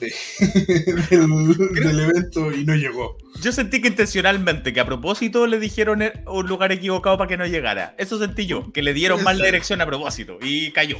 del, 1.10 2.00
evento 2.00 2.52
y 2.52 2.64
no 2.64 2.74
llegó. 2.74 3.16
Yo 3.40 3.52
sentí 3.52 3.80
que 3.80 3.88
intencionalmente, 3.88 4.72
que 4.72 4.80
a 4.80 4.86
propósito 4.86 5.46
le 5.46 5.58
dijeron 5.58 6.02
un 6.26 6.46
lugar 6.46 6.72
equivocado 6.72 7.18
para 7.18 7.28
que 7.28 7.36
no 7.36 7.46
llegara. 7.46 7.94
Eso 7.98 8.18
sentí 8.18 8.46
yo, 8.46 8.72
que 8.72 8.82
le 8.82 8.94
dieron 8.94 9.22
mal 9.22 9.38
la 9.38 9.46
dirección 9.46 9.80
a 9.80 9.86
propósito 9.86 10.38
y 10.40 10.70
cayó. 10.72 10.96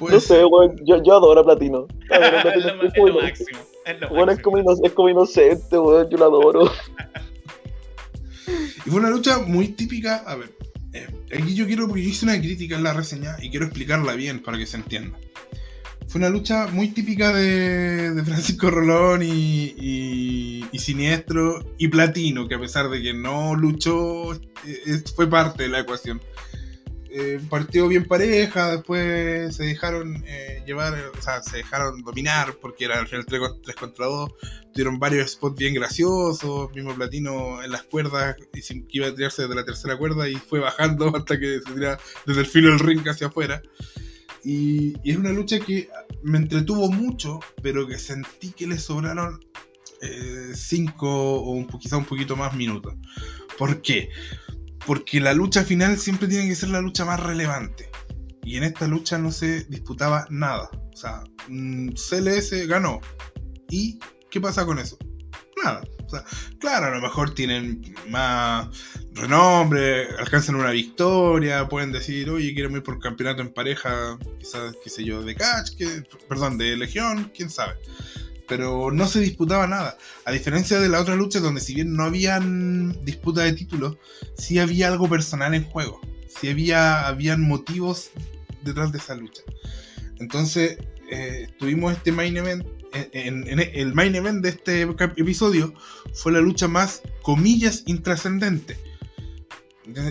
no 0.00 0.20
sé, 0.20 0.42
yo, 0.84 1.02
yo, 1.02 1.16
adoro 1.16 1.40
a 1.40 1.44
Platino. 1.44 1.86
es, 2.10 2.64
lo, 2.96 3.20
máximo. 3.20 3.58
Es, 3.86 4.92
como, 4.92 5.08
inocente, 5.08 5.78
weón, 5.78 6.08
yo 6.10 6.18
lo 6.18 6.24
adoro. 6.24 6.72
y 8.86 8.90
fue 8.90 9.00
una 9.00 9.10
lucha 9.10 9.38
muy 9.38 9.68
típica, 9.68 10.16
a 10.26 10.36
ver, 10.36 10.50
eh, 10.92 11.06
aquí 11.32 11.54
yo 11.54 11.66
quiero, 11.66 11.86
porque 11.86 12.02
yo 12.02 12.10
hice 12.10 12.24
una 12.24 12.38
crítica 12.38 12.76
en 12.76 12.82
la 12.82 12.92
reseña 12.92 13.36
y 13.40 13.50
quiero 13.50 13.66
explicarla 13.66 14.14
bien 14.14 14.40
para 14.42 14.58
que 14.58 14.66
se 14.66 14.76
entienda 14.76 15.18
fue 16.10 16.18
una 16.18 16.28
lucha 16.28 16.66
muy 16.66 16.88
típica 16.88 17.32
de, 17.32 18.20
Francisco 18.24 18.68
Rolón 18.68 19.22
y, 19.22 20.66
Siniestro 20.76 21.74
y 21.78 21.86
Platino, 21.86 22.48
que 22.48 22.56
a 22.56 22.58
pesar 22.58 22.88
de 22.88 23.00
que 23.00 23.14
no 23.14 23.54
luchó, 23.54 24.32
eh, 24.34 25.02
fue 25.14 25.28
parte 25.28 25.64
de 25.64 25.68
la 25.68 25.80
ecuación. 25.80 26.20
Eh, 27.12 27.38
partió 27.48 27.86
bien 27.86 28.06
pareja, 28.06 28.72
después 28.72 29.54
se 29.54 29.64
dejaron 29.64 30.24
eh, 30.26 30.64
llevar, 30.66 30.94
o 31.16 31.22
sea, 31.22 31.42
se 31.42 31.58
dejaron 31.58 32.02
dominar 32.02 32.56
porque 32.60 32.86
era 32.86 32.98
al 32.98 33.06
final 33.06 33.26
3, 33.26 33.76
contra 33.76 34.06
2. 34.06 34.32
Tuvieron 34.72 34.98
varios 34.98 35.30
spots 35.30 35.56
bien 35.56 35.74
graciosos, 35.74 36.74
mismo 36.74 36.92
Platino 36.94 37.62
en 37.62 37.70
las 37.70 37.84
cuerdas, 37.84 38.36
y 38.52 38.84
iba 38.90 39.06
a 39.06 39.14
tirarse 39.14 39.42
desde 39.42 39.54
la 39.54 39.64
tercera 39.64 39.96
cuerda 39.96 40.28
y 40.28 40.34
fue 40.34 40.58
bajando 40.58 41.12
hasta 41.16 41.38
que 41.38 41.60
se 41.64 41.72
tira 41.72 41.98
desde 42.26 42.40
el 42.40 42.46
filo 42.46 42.70
del 42.70 42.80
ring 42.80 43.06
hacia 43.06 43.28
afuera. 43.28 43.62
Y, 44.44 44.94
es 45.08 45.16
una 45.16 45.32
lucha 45.32 45.58
que 45.60 45.88
me 46.22 46.38
entretuvo 46.38 46.90
mucho, 46.90 47.40
pero 47.62 47.86
que 47.86 47.98
sentí 47.98 48.52
que 48.52 48.66
le 48.66 48.78
sobraron 48.78 49.40
5 50.54 51.06
eh, 51.06 51.10
o 51.10 51.50
un, 51.52 51.66
quizá 51.66 51.96
un 51.96 52.04
poquito 52.04 52.36
más 52.36 52.54
minutos. 52.54 52.94
¿Por 53.58 53.82
qué? 53.82 54.08
Porque 54.86 55.20
la 55.20 55.34
lucha 55.34 55.64
final 55.64 55.98
siempre 55.98 56.28
tiene 56.28 56.48
que 56.48 56.54
ser 56.54 56.70
la 56.70 56.80
lucha 56.80 57.04
más 57.04 57.20
relevante. 57.20 57.90
Y 58.42 58.56
en 58.56 58.64
esta 58.64 58.88
lucha 58.88 59.18
no 59.18 59.30
se 59.30 59.64
disputaba 59.64 60.26
nada. 60.30 60.70
O 60.92 60.96
sea, 60.96 61.22
mm, 61.48 61.90
CLS 61.90 62.66
ganó. 62.66 63.00
¿Y 63.68 63.98
qué 64.30 64.40
pasa 64.40 64.64
con 64.64 64.78
eso? 64.78 64.96
Nada. 65.62 65.82
Claro, 66.58 66.86
a 66.86 66.90
lo 66.90 67.00
mejor 67.00 67.34
tienen 67.34 67.94
más 68.08 68.68
renombre, 69.12 70.08
alcanzan 70.18 70.54
una 70.54 70.70
victoria, 70.70 71.68
pueden 71.68 71.92
decir, 71.92 72.30
oye, 72.30 72.54
quiero 72.54 72.70
ir 72.70 72.82
por 72.82 72.98
campeonato 73.00 73.42
en 73.42 73.52
pareja, 73.52 74.18
quizás, 74.38 74.76
qué 74.82 74.90
sé 74.90 75.04
yo, 75.04 75.22
de 75.22 75.34
catch, 75.34 75.72
perdón, 76.28 76.58
de 76.58 76.76
legión, 76.76 77.30
quién 77.34 77.50
sabe 77.50 77.74
pero 78.50 78.90
no 78.90 79.06
se 79.06 79.20
disputaba 79.20 79.68
nada. 79.68 79.96
A 80.24 80.32
diferencia 80.32 80.80
de 80.80 80.88
la 80.88 81.00
otra 81.00 81.14
lucha, 81.14 81.38
donde 81.38 81.60
si 81.60 81.72
bien 81.72 81.94
no 81.94 82.02
habían 82.02 83.04
disputa 83.04 83.44
de 83.44 83.52
títulos, 83.52 83.96
sí 84.36 84.58
había 84.58 84.88
algo 84.88 85.08
personal 85.08 85.54
en 85.54 85.62
juego. 85.62 86.00
Sí 86.26 86.48
había 86.48 87.06
habían 87.06 87.42
motivos 87.42 88.10
detrás 88.62 88.90
de 88.90 88.98
esa 88.98 89.14
lucha. 89.14 89.42
Entonces, 90.18 90.78
eh, 91.12 91.46
tuvimos 91.60 91.92
este 91.92 92.10
main 92.10 92.36
event. 92.36 92.66
El 92.92 93.94
main 93.94 94.14
event 94.14 94.42
de 94.42 94.50
este 94.50 94.82
episodio 94.82 95.74
fue 96.12 96.32
la 96.32 96.40
lucha 96.40 96.68
más, 96.68 97.02
comillas, 97.22 97.84
intrascendente 97.86 98.78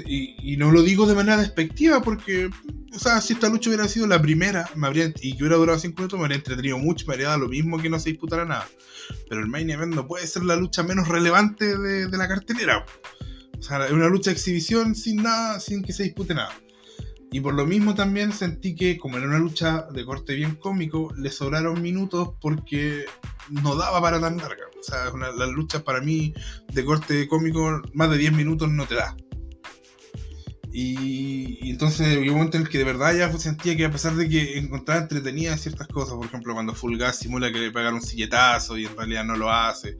y, 0.05 0.57
no 0.57 0.71
lo 0.71 0.81
digo 0.81 1.05
de 1.05 1.15
manera 1.15 1.37
despectiva 1.37 2.01
porque, 2.01 2.49
o 2.93 2.99
sea, 2.99 3.21
si 3.21 3.33
esta 3.33 3.49
lucha 3.49 3.69
hubiera 3.69 3.87
sido 3.87 4.07
la 4.07 4.21
primera 4.21 4.69
me 4.75 4.87
habría, 4.87 5.13
y 5.21 5.35
que 5.35 5.43
hubiera 5.43 5.57
durado 5.57 5.79
5 5.79 5.95
minutos, 5.95 6.19
me 6.19 6.25
habría 6.25 6.37
entretenido 6.37 6.77
mucho, 6.77 7.05
me 7.07 7.13
habría 7.13 7.29
dado 7.29 7.41
lo 7.41 7.49
mismo 7.49 7.79
que 7.79 7.89
no 7.89 7.99
se 7.99 8.09
disputara 8.09 8.45
nada. 8.45 8.67
Pero 9.27 9.41
el 9.41 9.47
main 9.47 9.69
event 9.69 9.93
no 9.93 10.07
puede 10.07 10.27
ser 10.27 10.43
la 10.43 10.55
lucha 10.55 10.83
menos 10.83 11.07
relevante 11.07 11.77
de, 11.77 12.17
la 12.17 12.27
cartelera. 12.27 12.85
O 13.57 13.61
sea, 13.61 13.85
es 13.85 13.91
una 13.91 14.07
lucha 14.07 14.29
de 14.29 14.35
exhibición 14.35 14.95
sin 14.95 15.23
nada, 15.23 15.59
sin 15.59 15.83
que 15.83 15.93
se 15.93 16.03
dispute 16.03 16.33
nada. 16.33 16.53
Y 17.31 17.41
por 17.41 17.53
lo 17.53 17.65
mismo 17.65 17.93
también 17.93 18.31
sentí 18.31 18.75
que, 18.75 18.97
como 18.97 19.17
era 19.17 19.27
una 19.27 19.37
lucha 19.37 19.87
de 19.91 20.03
corte 20.03 20.33
bien 20.35 20.55
cómico, 20.55 21.13
le 21.15 21.29
sobraron 21.29 21.81
minutos 21.81 22.31
porque 22.41 23.05
no 23.49 23.75
daba 23.75 24.01
para 24.01 24.19
tan 24.19 24.37
larga. 24.37 24.65
O 24.79 24.83
sea, 24.83 25.11
una, 25.13 25.31
la 25.31 25.45
lucha 25.45 25.83
para 25.83 26.01
mí 26.01 26.33
de 26.73 26.85
corte 26.85 27.27
cómico, 27.27 27.81
más 27.93 28.09
de 28.09 28.17
10 28.17 28.33
minutos 28.33 28.69
no 28.69 28.85
te 28.87 28.95
da. 28.95 29.15
Y, 30.71 31.69
entonces 31.69 32.17
hubo 32.17 32.27
un 32.27 32.37
momento 32.37 32.57
en 32.57 32.63
el 32.63 32.69
que 32.69 32.77
de 32.77 32.83
verdad 32.83 33.15
ya 33.15 33.35
sentía 33.37 33.75
que 33.75 33.85
a 33.85 33.91
pesar 33.91 34.15
de 34.15 34.29
que 34.29 34.57
encontraba 34.57 35.01
entretenida 35.01 35.57
ciertas 35.57 35.87
cosas, 35.87 36.15
por 36.15 36.25
ejemplo 36.25 36.53
cuando 36.53 36.75
Fulgas 36.75 37.17
simula 37.17 37.51
que 37.51 37.59
le 37.59 37.71
pegan 37.71 37.95
un 37.95 38.01
silletazo 38.01 38.77
y 38.77 38.85
en 38.85 38.95
realidad 38.95 39.23
no 39.23 39.35
lo 39.35 39.51
hace, 39.51 39.97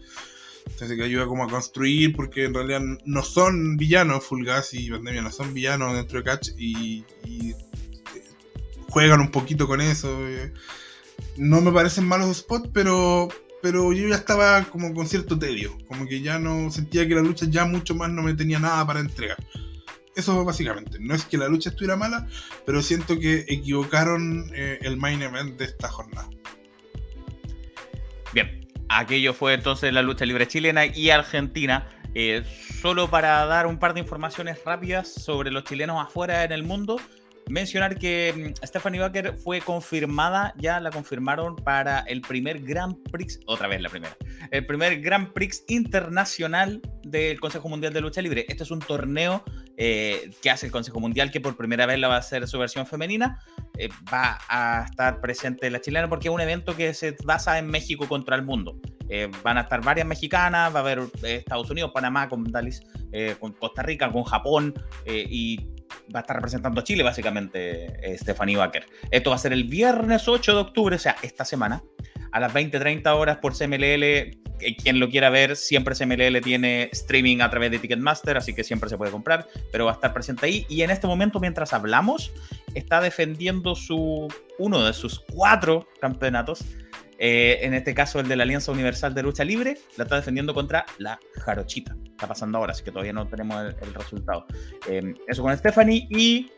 entonces 0.72 0.97
que 0.97 1.03
ayuda 1.03 1.26
como 1.26 1.43
a 1.43 1.49
construir 1.49 2.15
porque 2.15 2.45
en 2.45 2.53
realidad 2.53 2.82
no 3.05 3.24
son 3.24 3.78
villanos 3.78 4.26
Fulgas 4.26 4.74
y 4.74 4.89
Pandemia, 4.89 5.22
no 5.22 5.32
son 5.32 5.53
villanos 5.53 5.95
dentro 5.95 6.20
de 6.20 6.24
Catch 6.24 6.49
y, 6.57 7.03
eh, 7.26 7.55
juegan 8.89 9.22
un 9.22 9.32
poquito 9.32 9.67
con 9.67 9.82
eso. 9.82 10.09
Eh. 10.28 10.53
No 11.38 11.61
me 11.61 11.72
parecen 11.72 12.07
malos 12.07 12.38
spots, 12.38 12.70
pero 12.74 13.28
pero 13.61 13.91
yo 13.91 14.07
ya 14.07 14.15
estaba 14.15 14.63
como 14.63 14.93
con 14.93 15.07
cierto 15.07 15.38
tedio, 15.38 15.78
como 15.88 16.07
que 16.07 16.22
ya 16.22 16.39
no 16.39 16.72
sentía 16.72 17.07
que 17.07 17.15
la 17.15 17.22
lucha 17.22 17.45
ya 17.49 17.65
mucho 17.65 17.93
más 17.93 18.09
no 18.09 18.22
me 18.22 18.34
tenía 18.34 18.59
nada 18.59 18.86
para 18.88 19.01
entregar. 19.01 19.38
Eso 20.15 20.43
básicamente. 20.43 20.97
No 20.99 21.13
es 21.13 21.26
que 21.26 21.38
la 21.38 21.49
lucha 21.49 21.70
estuviera 21.70 21.95
mala, 21.95 22.28
pero 22.65 22.82
siento 22.82 23.20
que 23.20 23.45
equivocaron 23.47 24.51
eh, 24.53 24.80
el 24.82 24.97
main 24.97 25.22
event 25.22 25.57
de 25.57 25.65
esta 25.65 25.89
jornada. 25.89 26.30
Aquello 28.90 29.34
fue 29.34 29.54
entonces 29.54 29.94
la 29.94 30.02
lucha 30.02 30.26
libre 30.26 30.48
chilena 30.48 30.86
y 30.86 31.10
argentina. 31.10 31.88
Eh, 32.16 32.44
solo 32.82 33.10
para 33.10 33.46
dar 33.46 33.68
un 33.68 33.78
par 33.78 33.94
de 33.94 34.00
informaciones 34.00 34.64
rápidas 34.66 35.14
sobre 35.14 35.52
los 35.52 35.64
chilenos 35.64 36.04
afuera 36.04 36.44
en 36.44 36.52
el 36.52 36.64
mundo 36.64 37.00
mencionar 37.50 37.98
que 37.98 38.54
mm, 38.62 38.66
Stephanie 38.66 39.02
Baker 39.02 39.38
fue 39.38 39.60
confirmada, 39.60 40.54
ya 40.58 40.80
la 40.80 40.92
confirmaron 40.92 41.56
para 41.56 42.00
el 42.02 42.22
primer 42.22 42.62
Grand 42.62 42.96
Prix, 43.12 43.40
otra 43.46 43.68
vez 43.68 43.82
la 43.82 43.90
primera, 43.90 44.16
el 44.52 44.66
primer 44.66 45.02
Grand 45.02 45.34
Prix 45.34 45.66
internacional 45.68 46.82
del 47.04 47.40
Consejo 47.40 47.68
Mundial 47.68 47.92
de 47.92 48.02
Lucha 48.02 48.22
Libre. 48.22 48.46
Este 48.48 48.64
es 48.64 48.72
un 48.72 48.80
torneo 48.80 49.44
eh, 49.78 50.32
que 50.42 50.50
hace 50.50 50.68
el 50.68 50.72
Consejo 50.72 51.00
Mundial, 51.00 51.32
que 51.32 51.42
por 51.42 51.58
primera 51.58 51.86
vez 51.86 52.00
la 52.00 52.08
va 52.08 52.16
a 52.16 52.20
hacer 52.20 52.48
su 52.48 52.58
versión 52.60 52.86
femenina. 52.86 53.40
Eh, 53.80 53.89
va 54.13 54.38
a 54.49 54.84
estar 54.84 55.21
presente 55.21 55.69
la 55.69 55.80
chilena 55.80 56.09
porque 56.09 56.27
es 56.27 56.34
un 56.34 56.41
evento 56.41 56.75
que 56.75 56.93
se 56.93 57.15
basa 57.23 57.57
en 57.57 57.67
México 57.67 58.07
contra 58.09 58.36
el 58.36 58.43
mundo. 58.43 58.77
Eh, 59.07 59.32
van 59.41 59.57
a 59.57 59.61
estar 59.61 59.82
varias 59.82 60.05
mexicanas, 60.05 60.73
va 60.75 60.80
a 60.80 60.82
haber 60.82 61.01
Estados 61.23 61.69
Unidos, 61.71 61.91
Panamá, 61.93 62.27
con 62.27 62.43
Dalis, 62.43 62.82
con 63.39 63.53
Costa 63.53 63.82
Rica, 63.82 64.11
con 64.11 64.23
Japón 64.23 64.73
y 65.07 65.57
va 66.14 66.20
a 66.20 66.22
estar 66.22 66.36
representando 66.36 66.82
a 66.82 66.84
Chile, 66.84 67.04
básicamente, 67.04 68.18
Stephanie 68.18 68.58
Baker. 68.58 68.86
Esto 69.12 69.30
va 69.30 69.36
a 69.36 69.40
ser 69.40 69.54
el 69.54 69.66
viernes 69.66 70.28
8 70.28 70.54
de 70.54 70.62
octubre, 70.62 70.96
o 70.96 71.00
sea, 71.00 71.16
esta 71.22 71.46
semana, 71.46 71.84
a 72.32 72.40
las 72.40 72.54
20-30 72.54 73.08
horas 73.16 73.38
por 73.38 73.58
CMLL. 73.58 74.40
Eh, 74.62 74.76
quien 74.76 75.00
lo 75.00 75.10
quiera 75.10 75.30
ver, 75.30 75.56
siempre 75.56 75.96
CMLL 75.96 76.42
tiene 76.42 76.90
streaming 76.92 77.40
a 77.40 77.50
través 77.50 77.72
de 77.72 77.80
Ticketmaster, 77.80 78.36
así 78.38 78.54
que 78.54 78.64
siempre 78.64 78.90
se 78.90 78.98
puede 78.98 79.12
comprar, 79.12 79.48
pero 79.72 79.86
va 79.86 79.92
a 79.92 79.94
estar 79.94 80.14
presente 80.14 80.46
ahí. 80.46 80.66
Y 80.68 80.82
en 80.82 80.92
este 80.92 81.08
momento, 81.08 81.40
mientras 81.40 81.74
hablamos, 81.74 82.32
está 82.76 83.00
defendiendo 83.00 83.76
su, 83.76 84.28
uno 84.58 84.84
de 84.84 84.94
sus 84.94 85.22
cuatro 85.34 85.88
campeonatos 86.02 86.66
eh, 87.22 87.59
en 87.63 87.74
este 87.74 87.93
caso, 87.93 88.22
el 88.22 88.30
de 88.30 88.38
la 88.38 88.43
Alianza 88.43 88.72
Universal 88.72 89.13
de 89.13 89.24
Lucha 89.24 89.43
Libre 89.43 89.78
la 89.97 90.05
está 90.05 90.15
defendiendo 90.15 90.53
contra 90.53 90.86
la 90.99 91.20
Jarochita. 91.36 91.95
Está 92.05 92.28
pasando 92.28 92.57
ahora, 92.57 92.72
así 92.72 92.82
que 92.82 92.91
todavía 92.91 93.11
no 93.11 93.28
tenemos 93.28 93.76
el, 93.82 93.93
resultado. 93.93 94.45
Eh, 94.88 95.13
eso 95.28 95.43
con 95.43 95.55
Stephanie 95.55 96.07
y 96.09 96.49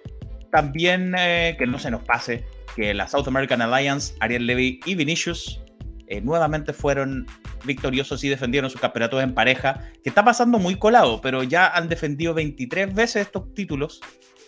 también 0.51 1.16
eh, 1.18 1.55
que 1.57 1.66
no 1.66 1.80
se 1.80 1.89
nos 1.89 2.03
pase 2.03 2.45
que 2.76 2.93
la 2.93 3.07
South 3.07 3.28
American 3.28 3.62
Alliance, 3.64 4.14
Ariel 4.20 4.45
Levy 4.45 4.80
y 4.86 4.95
Vinicius 4.95 5.62
nuevamente 6.24 6.74
fueron 6.74 7.26
victoriosos 7.64 8.22
y 8.26 8.28
defendieron 8.28 8.70
su 8.70 8.78
campeonato 8.78 9.22
en 9.22 9.34
pareja, 9.34 9.80
que 10.03 10.09
está 10.09 10.26
pasando 10.26 10.59
muy 10.59 10.76
colado, 10.76 11.22
pero 11.22 11.41
ya 11.41 11.68
han 11.68 11.88
defendido 11.88 12.34
23 12.34 12.93
veces 12.93 13.28
estos 13.28 13.53
títulos. 13.53 14.01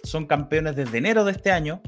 Son 0.03 0.26
campeones 0.26 0.76
desde 0.76 0.97
enero 0.97 1.24
de 1.24 1.32
este 1.32 1.51
año. 1.51 1.82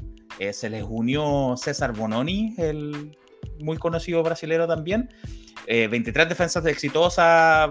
se 0.50 0.70
les 0.70 0.82
unió 0.82 1.56
César 1.58 1.92
Bononi, 1.92 2.54
el 2.56 3.14
muy 3.60 3.76
conocido 3.76 4.22
brasilero 4.22 4.66
también. 4.66 5.08
23 5.66 6.24
eh, 6.24 6.28
defensas 6.28 6.64
exitosas, 6.66 7.70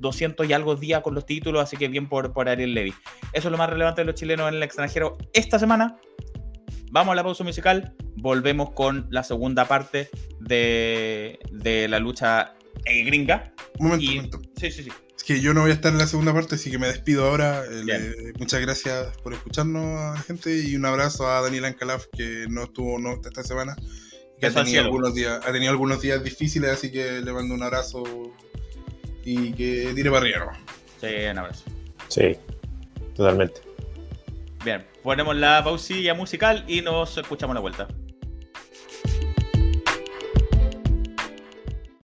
200 0.00 0.48
y 0.48 0.52
algo 0.52 0.76
días 0.76 1.02
con 1.02 1.14
los 1.14 1.26
títulos, 1.26 1.62
así 1.62 1.76
que 1.76 1.88
bien 1.88 2.08
por, 2.08 2.32
por 2.32 2.48
Ariel 2.48 2.74
Levy. 2.74 2.94
Eso 3.32 3.48
es 3.48 3.52
lo 3.52 3.58
más 3.58 3.70
relevante 3.70 4.02
de 4.02 4.06
los 4.06 4.14
chilenos 4.14 4.48
en 4.48 4.54
el 4.54 4.62
extranjero 4.62 5.16
esta 5.32 5.58
semana. 5.58 5.96
Vamos 6.90 7.12
a 7.12 7.16
la 7.16 7.22
pausa 7.22 7.44
musical, 7.44 7.94
volvemos 8.16 8.70
con 8.70 9.06
la 9.10 9.22
segunda 9.22 9.66
parte 9.66 10.08
de, 10.40 11.38
de 11.52 11.86
la 11.88 11.98
lucha 11.98 12.54
eh, 12.86 13.04
gringa. 13.04 13.52
Un 13.78 13.88
momento, 13.88 14.40
Sí, 14.56 14.70
sí, 14.70 14.84
sí. 14.84 14.90
Es 15.16 15.24
que 15.24 15.40
yo 15.40 15.52
no 15.52 15.62
voy 15.62 15.72
a 15.72 15.74
estar 15.74 15.92
en 15.92 15.98
la 15.98 16.06
segunda 16.06 16.32
parte, 16.32 16.54
así 16.54 16.70
que 16.70 16.78
me 16.78 16.86
despido 16.86 17.26
ahora. 17.28 17.62
Eh, 17.68 18.32
muchas 18.38 18.60
gracias 18.60 19.16
por 19.18 19.34
escucharnos 19.34 20.00
a 20.00 20.14
la 20.14 20.20
gente 20.20 20.56
y 20.56 20.76
un 20.76 20.86
abrazo 20.86 21.28
a 21.28 21.42
Daniel 21.42 21.66
Ancalaf, 21.66 22.06
que 22.16 22.46
no 22.48 22.64
estuvo 22.64 22.98
no, 22.98 23.20
esta 23.22 23.42
semana 23.42 23.76
ha 24.46 24.50
tenido, 24.50 24.82
algunos 24.82 25.14
días, 25.14 25.40
ha 25.44 25.52
tenido 25.52 25.70
algunos 25.70 26.00
días 26.00 26.22
difíciles, 26.22 26.70
así 26.70 26.90
que 26.90 27.20
le 27.20 27.32
mando 27.32 27.54
un 27.54 27.62
abrazo 27.62 28.04
y 29.24 29.52
que 29.52 29.92
tire 29.94 30.10
para 30.10 30.22
arriba. 30.22 30.58
Sí, 31.00 31.08
un 31.30 31.38
abrazo. 31.38 31.64
Sí, 32.08 32.36
totalmente. 33.14 33.60
Bien, 34.64 34.86
ponemos 35.02 35.36
la 35.36 35.62
pausilla 35.62 36.14
musical 36.14 36.64
y 36.66 36.82
nos 36.82 37.16
escuchamos 37.16 37.54
la 37.54 37.60
vuelta. 37.60 37.88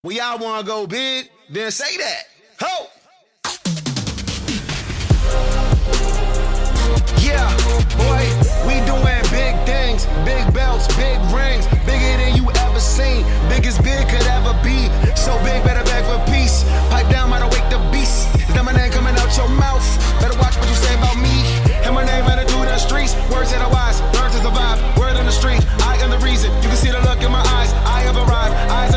We 0.03 0.19
all 0.19 0.39
wanna 0.41 0.63
go 0.63 0.87
big, 0.87 1.31
then 1.53 1.71
say 1.71 1.97
that. 1.99 2.27
Ho! 2.67 3.00
things, 10.05 10.25
big 10.25 10.55
belts, 10.55 10.87
big 10.97 11.19
rings, 11.33 11.67
bigger 11.85 12.17
than 12.19 12.37
you 12.37 12.49
ever 12.67 12.81
seen, 12.81 13.25
biggest 13.49 13.83
big 13.83 14.09
could 14.09 14.27
ever 14.27 14.55
be. 14.63 14.89
So 15.17 15.37
big, 15.43 15.63
better 15.65 15.85
beg 15.85 16.05
for 16.05 16.19
peace. 16.31 16.65
Pipe 16.91 17.09
down, 17.11 17.31
might 17.31 17.43
awake 17.43 17.69
the 17.71 17.79
beast. 17.91 18.29
Is 18.37 18.55
that 18.55 18.65
my 18.65 18.73
name 18.73 18.93
coming 18.93 19.15
out 19.17 19.31
your 19.37 19.49
mouth? 19.49 19.85
Better 20.21 20.37
watch 20.39 20.57
what 20.57 20.69
you 20.69 20.75
say 20.75 20.95
about 20.95 21.17
me. 21.17 21.45
And 21.85 21.95
my 21.95 22.05
name 22.05 22.25
better 22.25 22.45
do 22.45 22.59
the 22.65 22.79
streets. 22.79 23.15
Words 23.31 23.51
that 23.53 23.63
are 23.63 23.73
wise, 23.73 24.01
learn 24.17 24.31
to 24.31 24.41
survive. 24.41 24.79
Word 24.99 25.17
on 25.17 25.27
the 25.27 25.33
street, 25.33 25.61
I 25.85 25.97
am 26.03 26.11
the 26.11 26.19
reason. 26.19 26.53
You 26.63 26.69
can 26.69 26.77
see 26.77 26.91
the 26.91 27.01
look 27.01 27.23
in 27.23 27.33
my 27.33 27.45
eyes. 27.59 27.73
I 27.85 28.01
have 28.07 28.17
arrived. 28.17 28.55
I 28.71 28.90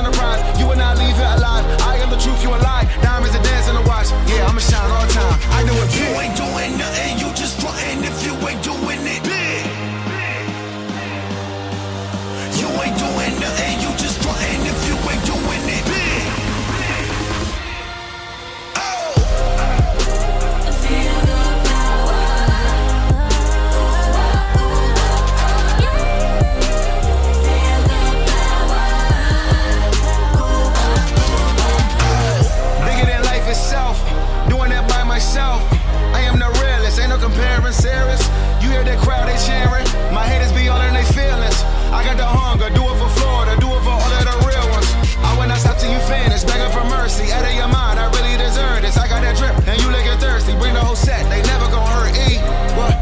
at 42.14 42.18
the 42.18 42.30
hunger, 42.30 42.70
do 42.70 42.86
it 42.86 42.97
for 43.01 43.09
Florida, 43.18 43.57
do 43.57 43.66
it 43.74 43.82
for 43.82 43.89
all 43.97 44.14
of 44.14 44.22
the 44.22 44.38
real 44.45 44.68
ones. 44.70 44.86
I 45.26 45.34
will 45.34 45.49
not 45.49 45.57
stop 45.57 45.82
till 45.82 45.89
you 45.89 45.97
finish, 46.05 46.45
begging 46.45 46.70
for 46.70 46.86
mercy. 46.86 47.34
Out 47.34 47.41
of 47.41 47.53
your 47.57 47.68
mind, 47.68 47.97
I 47.97 48.05
really 48.14 48.38
deserve 48.38 48.86
this. 48.86 48.97
I 49.01 49.09
got 49.09 49.26
that 49.26 49.34
drip, 49.34 49.57
and 49.66 49.82
you 49.82 49.89
looking 49.89 50.14
thirsty. 50.22 50.53
Bring 50.61 50.78
the 50.78 50.84
whole 50.86 50.95
set, 50.95 51.26
they 51.34 51.41
never 51.49 51.66
gonna 51.74 51.89
hurt 51.89 52.14
E. 52.14 52.38
What? 52.78 52.93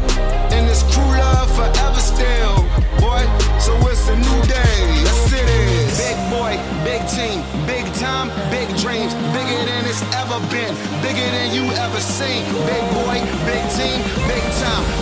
And 0.48 0.64
this 0.64 0.80
crew 0.88 1.04
love 1.04 1.52
forever 1.52 2.00
still, 2.00 2.64
boy. 3.04 3.20
So 3.60 3.76
it's 3.92 4.08
a 4.08 4.16
new 4.16 4.40
day. 4.48 4.80
Yes 5.04 5.28
it 5.36 5.44
is. 5.44 5.92
Big 6.00 6.18
boy, 6.32 6.56
big 6.80 7.04
team, 7.12 7.44
big 7.68 7.84
time, 8.00 8.32
big 8.48 8.68
dreams, 8.80 9.12
bigger 9.36 9.60
than 9.68 9.84
it's 9.84 10.00
ever 10.16 10.40
been, 10.48 10.72
bigger 11.04 11.28
than 11.36 11.52
you 11.52 11.68
ever 11.84 12.00
seen. 12.00 12.48
Big 12.64 12.84
boy, 12.96 13.20
big 13.44 13.62
team, 13.76 14.00
big 14.24 14.44
time. 14.56 15.01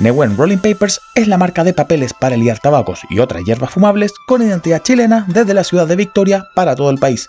Newen 0.00 0.34
Rolling 0.34 0.56
Papers 0.56 0.98
es 1.14 1.28
la 1.28 1.36
marca 1.36 1.62
de 1.62 1.74
papeles 1.74 2.14
para 2.14 2.34
liar 2.34 2.58
tabacos 2.58 3.02
y 3.10 3.18
otras 3.18 3.44
hierbas 3.44 3.70
fumables 3.70 4.14
con 4.26 4.40
identidad 4.40 4.82
chilena 4.82 5.26
desde 5.28 5.52
la 5.52 5.62
ciudad 5.62 5.86
de 5.86 5.94
Victoria 5.94 6.48
para 6.54 6.74
todo 6.74 6.88
el 6.88 6.96
país. 6.96 7.28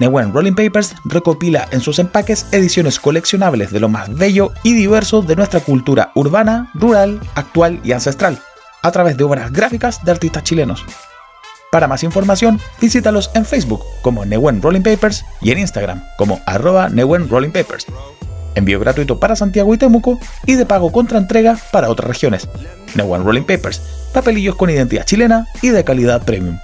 Newen 0.00 0.32
Rolling 0.32 0.54
Papers 0.54 0.94
recopila 1.04 1.68
en 1.70 1.82
sus 1.82 1.98
empaques 1.98 2.46
ediciones 2.50 2.98
coleccionables 2.98 3.72
de 3.72 3.80
lo 3.80 3.90
más 3.90 4.12
bello 4.16 4.52
y 4.62 4.72
diverso 4.72 5.20
de 5.20 5.36
nuestra 5.36 5.60
cultura 5.60 6.12
urbana, 6.14 6.70
rural, 6.72 7.20
actual 7.34 7.78
y 7.84 7.92
ancestral, 7.92 8.38
a 8.80 8.90
través 8.90 9.18
de 9.18 9.24
obras 9.24 9.52
gráficas 9.52 10.02
de 10.02 10.12
artistas 10.12 10.44
chilenos. 10.44 10.86
Para 11.70 11.88
más 11.88 12.02
información, 12.04 12.58
visítalos 12.80 13.30
en 13.34 13.44
Facebook 13.44 13.82
como 14.00 14.24
Newen 14.24 14.62
Rolling 14.62 14.82
Papers 14.82 15.26
y 15.42 15.50
en 15.50 15.58
Instagram 15.58 16.02
como 16.16 16.40
arroba 16.46 16.88
Newen 16.88 17.28
Rolling 17.28 17.50
Papers 17.50 17.86
envío 18.54 18.80
gratuito 18.80 19.18
para 19.18 19.36
Santiago 19.36 19.74
y 19.74 19.78
Temuco 19.78 20.18
y 20.46 20.54
de 20.54 20.66
pago 20.66 20.92
contra 20.92 21.18
entrega 21.18 21.58
para 21.70 21.90
otras 21.90 22.08
regiones. 22.08 22.48
No 22.94 23.16
Rolling 23.16 23.42
Papers, 23.42 23.80
papelillos 24.12 24.56
con 24.56 24.70
identidad 24.70 25.04
chilena 25.04 25.46
y 25.62 25.68
de 25.68 25.84
calidad 25.84 26.24
premium. 26.24 26.58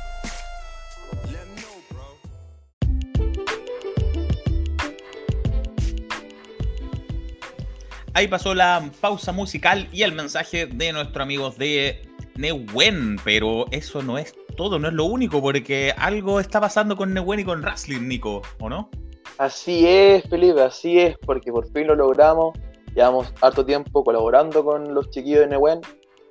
Ahí 8.18 8.26
pasó 8.26 8.52
la 8.52 8.90
pausa 9.00 9.30
musical 9.30 9.88
y 9.92 10.02
el 10.02 10.12
mensaje 10.12 10.66
de 10.66 10.92
nuestros 10.92 11.22
amigos 11.22 11.56
de 11.56 12.02
Newen, 12.34 13.16
pero 13.22 13.66
eso 13.70 14.02
no 14.02 14.18
es 14.18 14.34
todo, 14.56 14.80
no 14.80 14.88
es 14.88 14.94
lo 14.94 15.04
único, 15.04 15.40
porque 15.40 15.94
algo 15.96 16.40
está 16.40 16.60
pasando 16.60 16.96
con 16.96 17.14
Newen 17.14 17.38
y 17.38 17.44
con 17.44 17.60
Wrestling, 17.62 18.08
Nico, 18.08 18.42
¿o 18.58 18.68
no? 18.68 18.90
Así 19.36 19.86
es, 19.86 20.24
Felipe, 20.28 20.62
así 20.62 20.98
es, 20.98 21.16
porque 21.18 21.52
por 21.52 21.70
fin 21.70 21.86
lo 21.86 21.94
logramos. 21.94 22.58
Llevamos 22.94 23.32
harto 23.40 23.64
tiempo 23.64 24.02
colaborando 24.02 24.64
con 24.64 24.94
los 24.94 25.10
chiquillos 25.10 25.40
de 25.40 25.48
Newen 25.48 25.80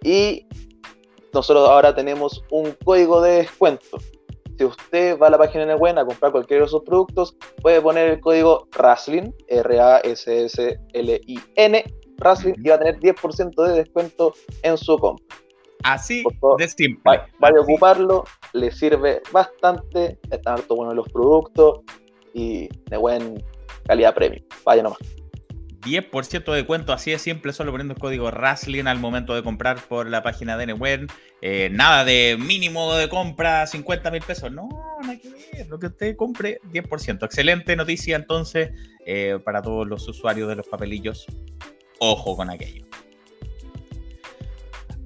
y 0.03 0.45
nosotros 1.33 1.69
ahora 1.69 1.93
tenemos 1.95 2.43
un 2.51 2.75
código 2.83 3.21
de 3.21 3.37
descuento. 3.37 3.99
Si 4.57 4.65
usted 4.65 5.19
va 5.19 5.27
a 5.27 5.29
la 5.29 5.37
página 5.37 5.65
de 5.65 5.73
Newen 5.73 5.99
a 5.99 6.05
comprar 6.05 6.31
cualquiera 6.31 6.63
de 6.63 6.69
sus 6.69 6.81
productos, 6.81 7.37
puede 7.61 7.79
poner 7.79 8.09
el 8.09 8.19
código 8.19 8.67
RASLIN, 8.71 9.33
R-A-S-S-L-I-N, 9.47 10.73
RASLIN, 12.17 12.55
y 12.57 12.69
va 12.69 12.75
a 12.75 12.79
tener 12.79 12.99
10% 12.99 13.63
de 13.67 13.73
descuento 13.73 14.33
en 14.63 14.77
su 14.77 14.97
compra. 14.97 15.37
Así 15.83 16.23
de 16.57 16.67
simple. 16.67 17.21
Vaya 17.39 17.59
a 17.59 17.61
ocuparlo, 17.61 18.23
le 18.53 18.71
sirve 18.71 19.21
bastante, 19.31 20.17
están 20.31 20.55
harto 20.55 20.75
buenos 20.75 20.95
los 20.95 21.07
productos, 21.09 21.81
y 22.33 22.69
de 22.89 22.97
buen 22.97 23.43
calidad 23.85 24.13
premium. 24.13 24.43
Vaya 24.65 24.83
nomás. 24.83 24.99
10% 25.81 26.53
de 26.53 26.65
cuento, 26.65 26.91
así 26.91 27.11
de 27.11 27.19
simple, 27.19 27.53
solo 27.53 27.71
poniendo 27.71 27.93
el 27.93 27.99
código 27.99 28.29
RASLIN 28.31 28.87
al 28.87 28.99
momento 28.99 29.33
de 29.35 29.43
comprar 29.43 29.79
por 29.87 30.09
la 30.09 30.21
página 30.21 30.57
de 30.57 30.67
Newen. 30.67 31.07
Eh, 31.41 31.69
nada 31.71 32.03
de 32.03 32.37
mínimo 32.39 32.93
de 32.95 33.07
compra 33.09 33.65
50 33.65 34.11
mil 34.11 34.21
pesos. 34.21 34.51
No, 34.51 34.67
no 35.01 35.09
hay 35.09 35.19
que 35.19 35.29
ver. 35.29 35.67
Lo 35.67 35.79
que 35.79 35.87
usted 35.87 36.15
compre, 36.15 36.59
10%. 36.71 37.23
Excelente 37.23 37.75
noticia 37.75 38.15
entonces 38.15 38.71
eh, 39.05 39.39
para 39.43 39.61
todos 39.61 39.87
los 39.87 40.07
usuarios 40.07 40.49
de 40.49 40.55
los 40.55 40.67
papelillos. 40.67 41.25
Ojo 41.99 42.35
con 42.35 42.49
aquello. 42.49 42.86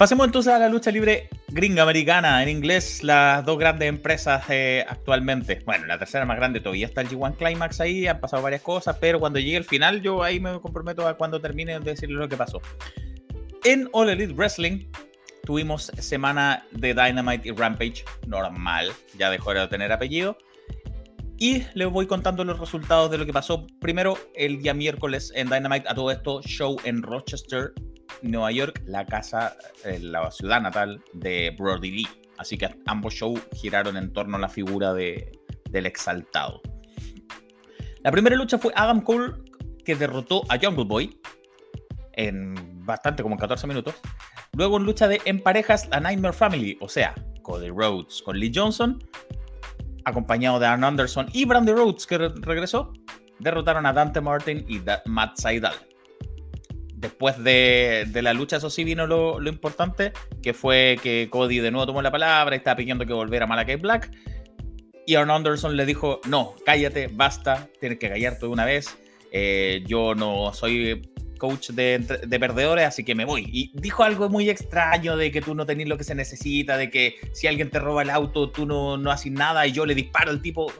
Pasemos 0.01 0.25
entonces 0.25 0.51
a 0.51 0.57
la 0.57 0.67
lucha 0.67 0.89
libre 0.89 1.29
gringa 1.49 1.83
americana. 1.83 2.41
En 2.41 2.49
inglés, 2.49 3.03
las 3.03 3.45
dos 3.45 3.59
grandes 3.59 3.87
empresas 3.87 4.43
eh, 4.49 4.83
actualmente. 4.89 5.61
Bueno, 5.63 5.85
la 5.85 5.99
tercera 5.99 6.25
más 6.25 6.37
grande 6.37 6.59
todavía 6.59 6.87
está 6.87 7.01
el 7.01 7.09
G1 7.09 7.37
Climax 7.37 7.79
ahí. 7.81 8.07
Han 8.07 8.19
pasado 8.19 8.41
varias 8.41 8.63
cosas, 8.63 8.97
pero 8.99 9.19
cuando 9.19 9.37
llegue 9.37 9.57
el 9.57 9.63
final, 9.63 10.01
yo 10.01 10.23
ahí 10.23 10.39
me 10.39 10.59
comprometo 10.59 11.07
a 11.07 11.15
cuando 11.15 11.39
termine 11.39 11.79
de 11.79 11.91
decirles 11.91 12.17
lo 12.17 12.27
que 12.27 12.35
pasó. 12.35 12.59
En 13.63 13.89
All 13.91 14.09
Elite 14.09 14.33
Wrestling 14.33 14.87
tuvimos 15.43 15.91
semana 15.99 16.65
de 16.71 16.95
Dynamite 16.95 17.49
y 17.49 17.51
Rampage 17.51 18.03
normal. 18.25 18.91
Ya 19.19 19.29
dejó 19.29 19.53
de 19.53 19.67
tener 19.67 19.91
apellido. 19.91 20.35
Y 21.37 21.63
les 21.75 21.87
voy 21.87 22.07
contando 22.07 22.43
los 22.43 22.59
resultados 22.59 23.11
de 23.11 23.19
lo 23.19 23.27
que 23.27 23.33
pasó. 23.33 23.67
Primero, 23.79 24.17
el 24.33 24.63
día 24.63 24.73
miércoles 24.73 25.31
en 25.35 25.47
Dynamite, 25.47 25.87
a 25.87 25.93
todo 25.93 26.09
esto, 26.09 26.41
show 26.41 26.75
en 26.85 27.03
Rochester, 27.03 27.73
Nueva 28.21 28.51
York, 28.51 28.81
la 28.85 29.05
casa, 29.05 29.55
eh, 29.85 29.99
la 29.99 30.29
ciudad 30.31 30.61
natal 30.61 31.03
de 31.13 31.55
Brody 31.57 31.91
Lee. 31.91 32.07
Así 32.37 32.57
que 32.57 32.69
ambos 32.85 33.13
shows 33.13 33.39
giraron 33.53 33.97
en 33.97 34.11
torno 34.13 34.37
a 34.37 34.39
la 34.39 34.49
figura 34.49 34.93
de, 34.93 35.31
del 35.69 35.85
exaltado. 35.85 36.61
La 38.03 38.11
primera 38.11 38.35
lucha 38.35 38.57
fue 38.57 38.73
Adam 38.75 39.01
Cole, 39.01 39.33
que 39.85 39.95
derrotó 39.95 40.43
a 40.49 40.57
Jungle 40.57 40.85
Boy 40.85 41.19
en 42.13 42.85
bastante, 42.85 43.23
como 43.23 43.35
en 43.35 43.39
14 43.39 43.67
minutos. 43.67 43.95
Luego 44.53 44.77
en 44.77 44.83
lucha 44.83 45.07
de 45.07 45.21
en 45.25 45.39
parejas, 45.39 45.87
la 45.89 45.99
Nightmare 45.99 46.33
Family, 46.33 46.77
o 46.81 46.89
sea, 46.89 47.13
Cody 47.41 47.69
Rhodes 47.69 48.21
con 48.23 48.37
Lee 48.37 48.51
Johnson, 48.53 48.99
acompañado 50.05 50.59
de 50.59 50.65
Arn 50.65 50.83
Anderson 50.83 51.27
y 51.33 51.45
Brandy 51.45 51.71
Rhodes, 51.71 52.05
que 52.05 52.17
regresó, 52.17 52.91
derrotaron 53.39 53.85
a 53.85 53.93
Dante 53.93 54.19
Martin 54.19 54.65
y 54.67 54.81
Matt 55.05 55.37
Seidel 55.37 55.90
después 57.01 57.43
de, 57.43 58.07
la 58.21 58.33
lucha, 58.33 58.57
eso 58.57 58.69
sí 58.69 58.83
vino 58.83 59.07
lo, 59.07 59.41
importante, 59.49 60.13
que 60.41 60.53
fue 60.53 60.97
que 61.01 61.27
Cody 61.29 61.59
de 61.59 61.71
nuevo 61.71 61.87
tomó 61.87 62.01
la 62.01 62.11
palabra 62.11 62.55
y 62.55 62.59
estaba 62.59 62.77
pidiendo 62.77 63.05
que 63.05 63.13
volviera 63.13 63.47
Malakai 63.47 63.75
Black. 63.75 64.11
Y 65.07 65.15
Arn 65.15 65.31
Anderson 65.31 65.75
le 65.75 65.85
dijo, 65.85 66.21
no, 66.27 66.55
cállate, 66.63 67.09
basta, 67.11 67.67
tienes 67.79 67.97
que 67.97 68.07
callarte 68.07 68.45
de 68.45 68.51
una 68.51 68.65
vez. 68.65 68.95
Eh, 69.31 69.83
yo 69.87 70.13
no 70.13 70.53
soy 70.53 71.01
coach 71.39 71.71
de, 71.71 71.99
perdedores, 72.39 72.85
así 72.85 73.03
que 73.03 73.15
me 73.15 73.25
voy. 73.25 73.49
Y 73.51 73.71
dijo 73.73 74.03
algo 74.03 74.29
muy 74.29 74.47
extraño 74.47 75.17
de 75.17 75.31
que 75.31 75.41
tú 75.41 75.55
no 75.55 75.65
tenés 75.65 75.87
lo 75.87 75.97
que 75.97 76.03
se 76.03 76.13
necesita, 76.13 76.77
de 76.77 76.91
que 76.91 77.15
si 77.33 77.47
alguien 77.47 77.71
te 77.71 77.79
roba 77.79 78.03
el 78.03 78.11
auto, 78.11 78.51
tú 78.51 78.67
no, 78.67 78.95
no 78.95 79.09
haces 79.09 79.31
nada 79.31 79.65
y 79.65 79.71
yo 79.71 79.87
le 79.87 79.95
disparo 79.95 80.29
al 80.29 80.41
tipo. 80.41 80.71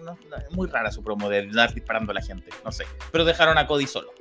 muy 0.51 0.67
rara 0.67 0.91
su 0.91 1.03
promo 1.03 1.29
de 1.29 1.39
andar 1.39 1.73
disparando 1.73 2.11
a 2.11 2.13
la 2.13 2.21
gente, 2.21 2.51
no 2.63 2.71
sé. 2.71 2.85
Pero 3.11 3.25
dejaron 3.25 3.57
a 3.57 3.65
Cody 3.65 3.87
solo. 3.87 4.20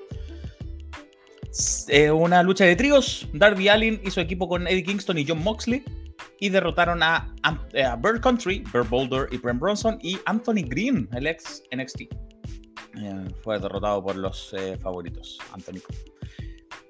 Eh, 1.89 2.11
una 2.11 2.43
lucha 2.43 2.65
de 2.65 2.77
tríos. 2.77 3.29
Darby 3.33 3.69
Allin 3.69 4.01
y 4.05 4.11
su 4.11 4.21
equipo 4.21 4.49
con 4.49 4.67
Eddie 4.67 4.85
Kingston 4.85 5.19
y 5.19 5.27
John 5.27 5.43
Moxley. 5.43 5.83
Y 6.39 6.49
derrotaron 6.49 7.03
a, 7.03 7.35
a, 7.43 7.97
Bird 7.97 8.21
Country, 8.21 8.65
Bird 8.73 8.89
Boulder 8.89 9.27
y 9.31 9.37
Brent 9.37 9.61
Bronson 9.61 9.99
y 10.03 10.19
Anthony 10.27 10.65
Green, 10.67 11.09
el 11.13 11.27
ex 11.27 11.63
NXT. 11.75 12.03
fue 13.43 13.59
derrotado 13.59 14.03
por 14.03 14.17
los 14.17 14.55
favoritos, 14.83 15.39
Anthony. 15.53 15.81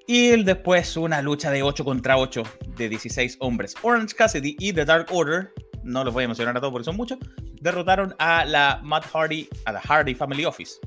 Y 0.07 0.43
después 0.43 0.97
una 0.97 1.23
lucha 1.23 1.51
de 1.51 1.63
8 1.63 1.85
contra 1.85 2.17
8 2.17 2.43
de 2.77 2.89
16 2.89 3.37
hombres. 3.41 3.75
Orange 3.83 4.15
Cassidy 4.15 4.57
y 4.59 4.73
The 4.73 4.85
Dark 4.85 5.07
Order, 5.13 5.53
no 5.85 6.05
los 6.05 6.13
voy 6.13 6.25
a 6.25 6.27
mencionar 6.27 6.57
a 6.57 6.61
todos 6.61 6.73
porque 6.73 6.85
son 6.85 6.97
muchos, 6.97 7.19
derrotaron 7.61 8.15
a 8.19 8.45
la 8.45 8.81
Matt 8.83 9.05
Hardy, 9.13 9.49
a 9.65 9.73
la 9.73 9.81
Hardy 9.81 10.15
Family 10.15 10.45
Office. 10.45 10.81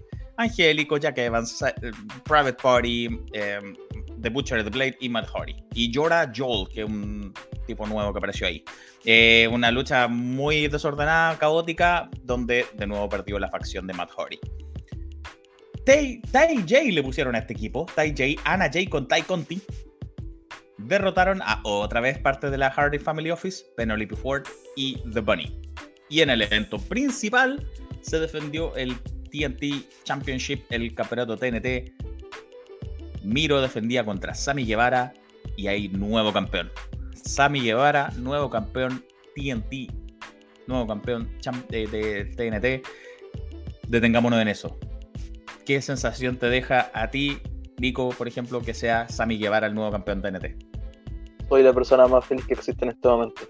Angélico, 0.44 0.98
Jack 0.98 1.18
Evans, 1.18 1.62
eh, 1.62 1.92
Private 2.24 2.58
Party, 2.62 3.06
em, 3.34 3.76
The 4.22 4.30
Butcher, 4.30 4.64
The 4.64 4.70
Blade 4.70 4.98
y 5.02 5.10
Matt 5.10 5.28
Hardy. 5.28 5.56
Y 5.74 5.92
Jorah 5.94 6.32
Joel, 6.36 6.68
que 6.70 6.82
es 6.82 6.88
un 6.88 7.34
tipo 7.66 7.86
nuevo 7.86 8.12
que 8.14 8.18
apareció 8.18 8.48
ahí. 8.48 8.64
Eh, 9.06 9.50
una 9.52 9.72
lucha 9.72 10.08
muy 10.08 10.68
desordenada, 10.68 11.38
caótica, 11.38 12.10
donde 12.24 12.66
de 12.74 12.88
nuevo 12.88 13.10
perdió 13.10 13.38
la 13.40 13.50
facción 13.50 13.86
de 13.88 13.94
Matt 13.94 14.12
Hardy. 14.18 14.40
Tai, 15.86 16.22
J 16.32 16.84
le 16.92 17.04
pusieron 17.04 17.36
a 17.36 17.40
este 17.40 17.54
equipo, 17.54 17.86
Tai 17.94 18.10
J, 18.10 18.42
Anna 18.46 18.66
J 18.66 18.90
con 18.90 19.08
Tai 19.08 19.22
Conti. 19.24 19.62
Derrotaron 20.78 21.42
a 21.42 21.60
otra 21.64 22.00
vez 22.00 22.18
parte 22.18 22.50
de 22.50 22.58
la 22.58 22.72
Hardy 22.72 23.00
Family 23.00 23.32
Office, 23.32 23.66
Penelope 23.76 24.16
Ford 24.16 24.44
y 24.76 25.02
The 25.14 25.20
Bunny. 25.20 25.60
Y 26.10 26.22
en 26.22 26.30
el 26.30 26.42
evento 26.42 26.78
principal 26.78 27.68
se 28.02 28.20
defendió 28.20 28.76
el 28.76 28.96
TNT 29.34 30.04
Championship, 30.04 30.64
el 30.70 30.94
campeonato 30.94 31.36
TNT. 31.36 31.92
Miro 33.24 33.62
defendía 33.62 34.06
contra 34.06 34.36
Sammy 34.36 34.66
Guevara 34.66 35.14
y 35.58 35.68
hay 35.68 35.90
nuevo 35.90 36.32
campeón. 36.32 36.72
Sammy 37.16 37.62
Guevara, 37.62 38.12
nuevo 38.18 38.50
campeón 38.50 39.04
TNT, 39.36 39.92
nuevo 40.68 40.86
campeón 40.86 41.30
de, 41.70 42.32
TNT. 42.38 42.88
Detengámonos 43.88 44.40
en 44.40 44.50
eso. 44.50 44.78
¿Qué 45.66 45.82
sensación 45.82 46.38
te 46.38 46.50
deja 46.50 46.92
a 46.94 47.10
ti, 47.10 47.40
Nico, 47.78 48.10
por 48.10 48.28
ejemplo, 48.28 48.62
que 48.62 48.74
sea 48.74 49.10
Sammy 49.10 49.40
Guevara 49.40 49.68
el 49.68 49.74
nuevo 49.74 49.92
campeón 49.92 50.22
TNT? 50.22 50.46
Soy 51.50 51.64
la 51.64 51.74
persona 51.74 52.08
más 52.08 52.26
feliz 52.26 52.46
que 52.46 52.54
existe 52.54 52.86
en 52.86 52.92
este 52.92 53.08
momento. 53.08 53.42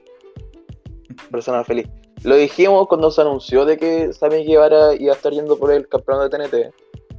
Persona 1.30 1.64
feliz. 1.64 1.88
Lo 2.24 2.36
dijimos 2.36 2.88
cuando 2.88 3.12
se 3.12 3.22
anunció 3.22 3.66
de 3.66 3.78
que 3.78 4.14
Sammy 4.14 4.46
Guevara 4.46 4.96
iba 4.96 5.12
a 5.12 5.16
estar 5.16 5.34
yendo 5.34 5.58
por 5.58 5.72
el 5.72 5.90
campeón 5.90 6.22
de 6.22 6.30
TNT. 6.30 6.74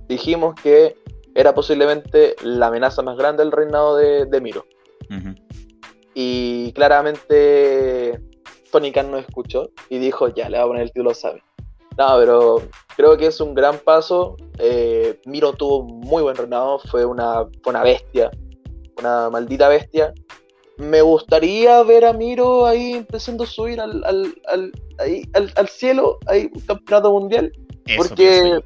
Dijimos 0.09 0.55
que 0.61 0.97
era 1.35 1.55
posiblemente 1.55 2.37
la 2.43 2.69
amenaza 2.69 3.03
más 3.03 3.19
grande 3.19 3.43
del 3.43 3.53
reinado 3.53 3.97
de, 3.97 4.41
Miro. 4.41 4.65
Y 6.15 6.73
claramente 6.73 8.19
Tony 8.73 8.93
Khan 8.93 9.11
nos 9.11 9.21
escuchó 9.21 9.69
y 9.91 9.99
dijo, 9.99 10.29
ya, 10.29 10.49
le 10.49 10.57
va 10.57 10.65
a 10.65 10.69
poner 10.69 10.85
el 10.85 10.93
título 10.93 11.11
a 11.11 11.15
Sammy. 11.15 11.41
No, 11.99 12.17
pero 12.19 12.63
creo 12.97 13.17
que 13.19 13.27
es 13.27 13.41
un 13.41 13.55
gran 13.55 13.79
paso. 13.79 14.37
Eh, 14.59 15.21
Miro 15.27 15.53
tuvo 15.53 15.85
muy 15.85 16.23
buen 16.23 16.37
reinado, 16.37 16.79
fue 16.79 17.05
una, 17.05 17.45
fue 17.63 17.71
una 17.71 17.83
bestia, 17.83 18.31
una 18.99 19.29
maldita 19.29 19.69
bestia 19.69 20.15
me 20.77 21.03
gustaría 21.03 21.83
ver 21.83 22.05
a 22.05 22.13
Miro 22.13 22.67
ahí 22.67 22.95
empezando 22.95 23.45
a 23.45 23.47
subir 23.47 23.81
al, 23.81 24.05
al, 24.05 25.69
cielo, 25.69 26.19
ahí 26.27 26.51
un 26.53 26.61
campeonato 26.63 27.13
mundial. 27.13 27.53
porque, 27.97 28.61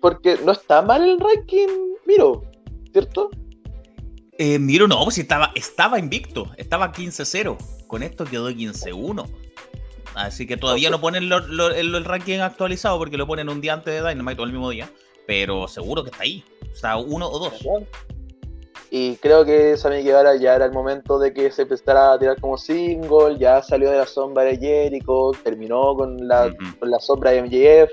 porque 0.00 0.38
no 0.44 0.52
está 0.52 0.82
mal 0.82 1.02
el 1.02 1.18
ranking 1.18 1.68
Miro, 2.06 2.44
¿cierto? 2.92 3.30
Eh, 4.38 4.58
Miro 4.58 4.88
no, 4.88 5.04
pues 5.04 5.18
estaba, 5.18 5.52
estaba 5.54 5.98
invicto, 5.98 6.50
estaba 6.56 6.92
15-0. 6.92 7.58
Con 7.86 8.02
esto 8.02 8.24
quedó 8.24 8.50
15-1. 8.50 9.26
Así 10.14 10.46
que 10.46 10.56
todavía 10.56 10.90
no 10.90 11.00
ponen 11.00 11.30
el, 11.30 12.04
ranking 12.04 12.38
actualizado 12.38 12.98
porque 12.98 13.16
lo 13.16 13.26
ponen 13.26 13.48
un 13.48 13.60
día 13.60 13.74
antes 13.74 13.92
de 13.94 14.08
Dynamite 14.08 14.40
o 14.40 14.44
el 14.44 14.52
mismo 14.52 14.70
día. 14.70 14.90
Pero 15.26 15.68
seguro 15.68 16.02
que 16.02 16.10
está 16.10 16.22
ahí. 16.22 16.42
O 16.72 16.76
sea, 16.76 16.96
uno 16.96 17.28
o 17.28 17.38
dos. 17.38 17.54
Y 18.92 19.16
creo 19.16 19.44
que 19.44 19.76
Sammy 19.76 20.02
Guevara 20.02 20.34
ya 20.34 20.56
era 20.56 20.64
el 20.64 20.72
momento 20.72 21.20
de 21.20 21.32
que 21.32 21.52
se 21.52 21.62
empezara 21.62 22.12
a 22.12 22.18
tirar 22.18 22.40
como 22.40 22.58
single, 22.58 23.38
ya 23.38 23.62
salió 23.62 23.88
de 23.88 23.98
la 23.98 24.06
sombra 24.06 24.42
de 24.42 24.58
Jericho, 24.58 25.30
terminó 25.44 25.94
con 25.94 26.26
la, 26.26 26.52
con 26.80 26.90
la 26.90 26.98
sombra 26.98 27.30
de 27.30 27.42
MJF. 27.42 27.92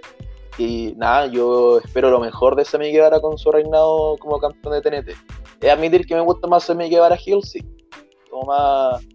Y 0.57 0.95
nada, 0.97 1.27
yo 1.27 1.77
espero 1.77 2.09
lo 2.09 2.19
mejor 2.19 2.55
de 2.55 2.65
Sammy 2.65 2.91
Guevara 2.91 3.19
con 3.19 3.37
su 3.37 3.51
reinado 3.51 4.17
como 4.17 4.39
campeón 4.39 4.73
de 4.73 4.81
TNT. 4.81 5.09
Es 5.61 5.71
admitir 5.71 6.07
que 6.07 6.15
me 6.15 6.21
gusta 6.21 6.47
más 6.47 6.63
Sammy 6.63 6.89
Guevara 6.89 7.17
Hill, 7.23 7.43
sí. 7.43 7.59
Como 8.31 8.47
más, 8.47 9.05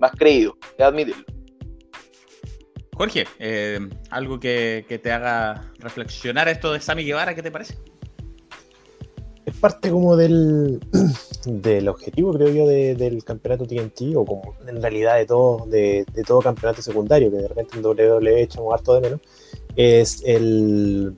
más 0.00 0.12
creído, 0.12 0.56
es 0.78 0.84
admitirlo. 0.86 1.22
Jorge, 2.94 3.26
eh, 3.40 3.78
algo 4.10 4.40
que, 4.40 4.86
que 4.88 4.98
te 4.98 5.12
haga 5.12 5.70
reflexionar 5.80 6.48
esto 6.48 6.72
de 6.72 6.80
Sammy 6.80 7.04
Guevara, 7.04 7.34
¿qué 7.34 7.42
te 7.42 7.50
parece? 7.50 7.76
Es 9.46 9.54
parte 9.56 9.90
como 9.90 10.16
del, 10.16 10.80
del 11.46 11.88
objetivo, 11.88 12.32
creo 12.32 12.48
yo, 12.48 12.66
del 12.66 13.24
campeonato 13.24 13.66
TNT, 13.66 14.16
o 14.16 14.24
como 14.24 14.54
en 14.66 14.80
realidad 14.80 15.16
de 15.16 15.26
todo, 15.26 15.66
de, 15.66 16.06
todo 16.26 16.40
campeonato 16.40 16.82
secundario, 16.82 17.30
que 17.30 17.38
de 17.38 17.48
repente 17.48 17.76
en 17.76 17.84
WWE 17.84 18.42
echamos 18.42 18.72
harto 18.72 18.94
de 18.94 19.00
menos, 19.00 19.20
es 19.76 20.22
el, 20.24 21.14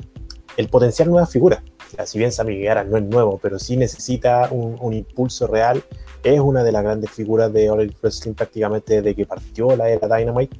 el 0.56 0.68
potenciar 0.68 1.08
nuevas 1.08 1.30
figuras. 1.30 1.62
si 2.04 2.18
bien 2.18 2.32
Sammy 2.32 2.58
Guevara 2.58 2.84
no 2.84 2.96
es 2.96 3.04
nuevo, 3.04 3.38
pero 3.40 3.58
sí 3.58 3.76
necesita 3.76 4.48
un, 4.50 4.76
un, 4.80 4.92
impulso 4.92 5.46
real, 5.46 5.82
es 6.24 6.40
una 6.40 6.64
de 6.64 6.72
las 6.72 6.82
grandes 6.82 7.10
figuras 7.10 7.52
de 7.52 7.70
All 7.70 7.94
Wrestling 8.02 8.34
prácticamente 8.34 8.96
desde 8.96 9.14
que 9.14 9.26
partió 9.26 9.76
la 9.76 9.88
era 9.88 10.08
Dynamite 10.08 10.58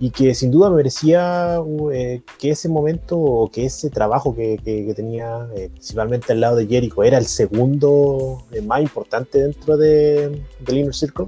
y 0.00 0.10
que 0.10 0.34
sin 0.34 0.50
duda 0.50 0.70
merecía 0.70 1.60
eh, 1.92 2.22
que 2.38 2.50
ese 2.50 2.70
momento 2.70 3.18
o 3.18 3.50
que 3.50 3.66
ese 3.66 3.90
trabajo 3.90 4.34
que, 4.34 4.58
tenía 4.96 5.46
eh, 5.54 5.68
principalmente 5.70 6.32
al 6.32 6.40
lado 6.40 6.56
de 6.56 6.66
Jericho 6.66 7.02
era 7.04 7.18
el 7.18 7.26
segundo 7.26 8.42
eh, 8.50 8.62
más 8.62 8.80
importante 8.80 9.42
dentro 9.42 9.76
de, 9.76 10.42
del 10.60 10.78
Inner 10.78 10.94
Circle 10.94 11.26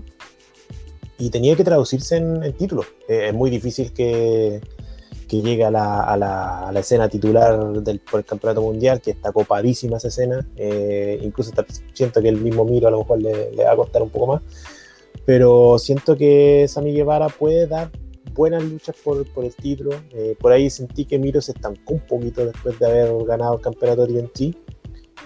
y 1.19 1.29
tenía 1.29 1.55
que 1.55 1.65
traducirse 1.65 2.17
en, 2.17 2.43
en 2.43 2.53
título. 2.55 2.83
es 3.07 3.35
muy 3.35 3.51
difícil 3.51 3.93
que, 3.93 4.63
que 5.29 5.43
llegue 5.43 5.65
a 5.65 5.71
la, 5.71 6.01
a, 6.01 6.17
la, 6.17 6.69
a 6.69 6.73
la, 6.73 6.81
escena 6.81 7.11
titular 7.11 7.75
del 7.83 8.01
por 8.01 8.21
el 8.21 8.27
campeonato 8.27 8.63
mundial, 8.63 9.03
que 9.03 9.11
está 9.11 9.33
copadísima 9.33 9.99
esa 9.99 10.09
escena. 10.09 10.49
incluso 11.21 11.53
siento 11.93 12.23
que 12.23 12.29
el 12.31 12.41
mismo 12.41 12.65
Miro 12.65 12.89
a 12.89 12.91
lo 12.91 13.01
mejor 13.01 13.21
le, 13.21 13.53
le 13.53 13.65
va 13.65 13.73
a 13.73 13.77
costar 13.77 14.03
un 14.03 14.09
poco 14.09 14.29
más 14.29 14.43
pero 15.25 15.79
siento 15.79 16.17
que 16.17 16.67
Sammy 16.69 16.93
Guevara 16.93 17.29
puede 17.29 17.69
dar 17.69 17.91
buenas 18.35 18.65
luchas 18.65 18.97
por, 19.03 19.27
por 19.33 19.45
el 19.45 19.55
título. 19.55 19.91
Eh, 20.13 20.37
por 20.39 20.53
ahí 20.53 20.71
sentí 20.71 21.05
que 21.05 21.19
Miro 21.19 21.41
se 21.41 21.53
estancó 21.53 21.95
un 21.95 22.01
poquito 22.01 22.45
después 22.45 22.79
de 22.79 22.87
haber 22.87 23.25
ganado 23.25 23.57
el 23.57 23.61
campeonato 23.61 24.07
TNT. 24.07 24.57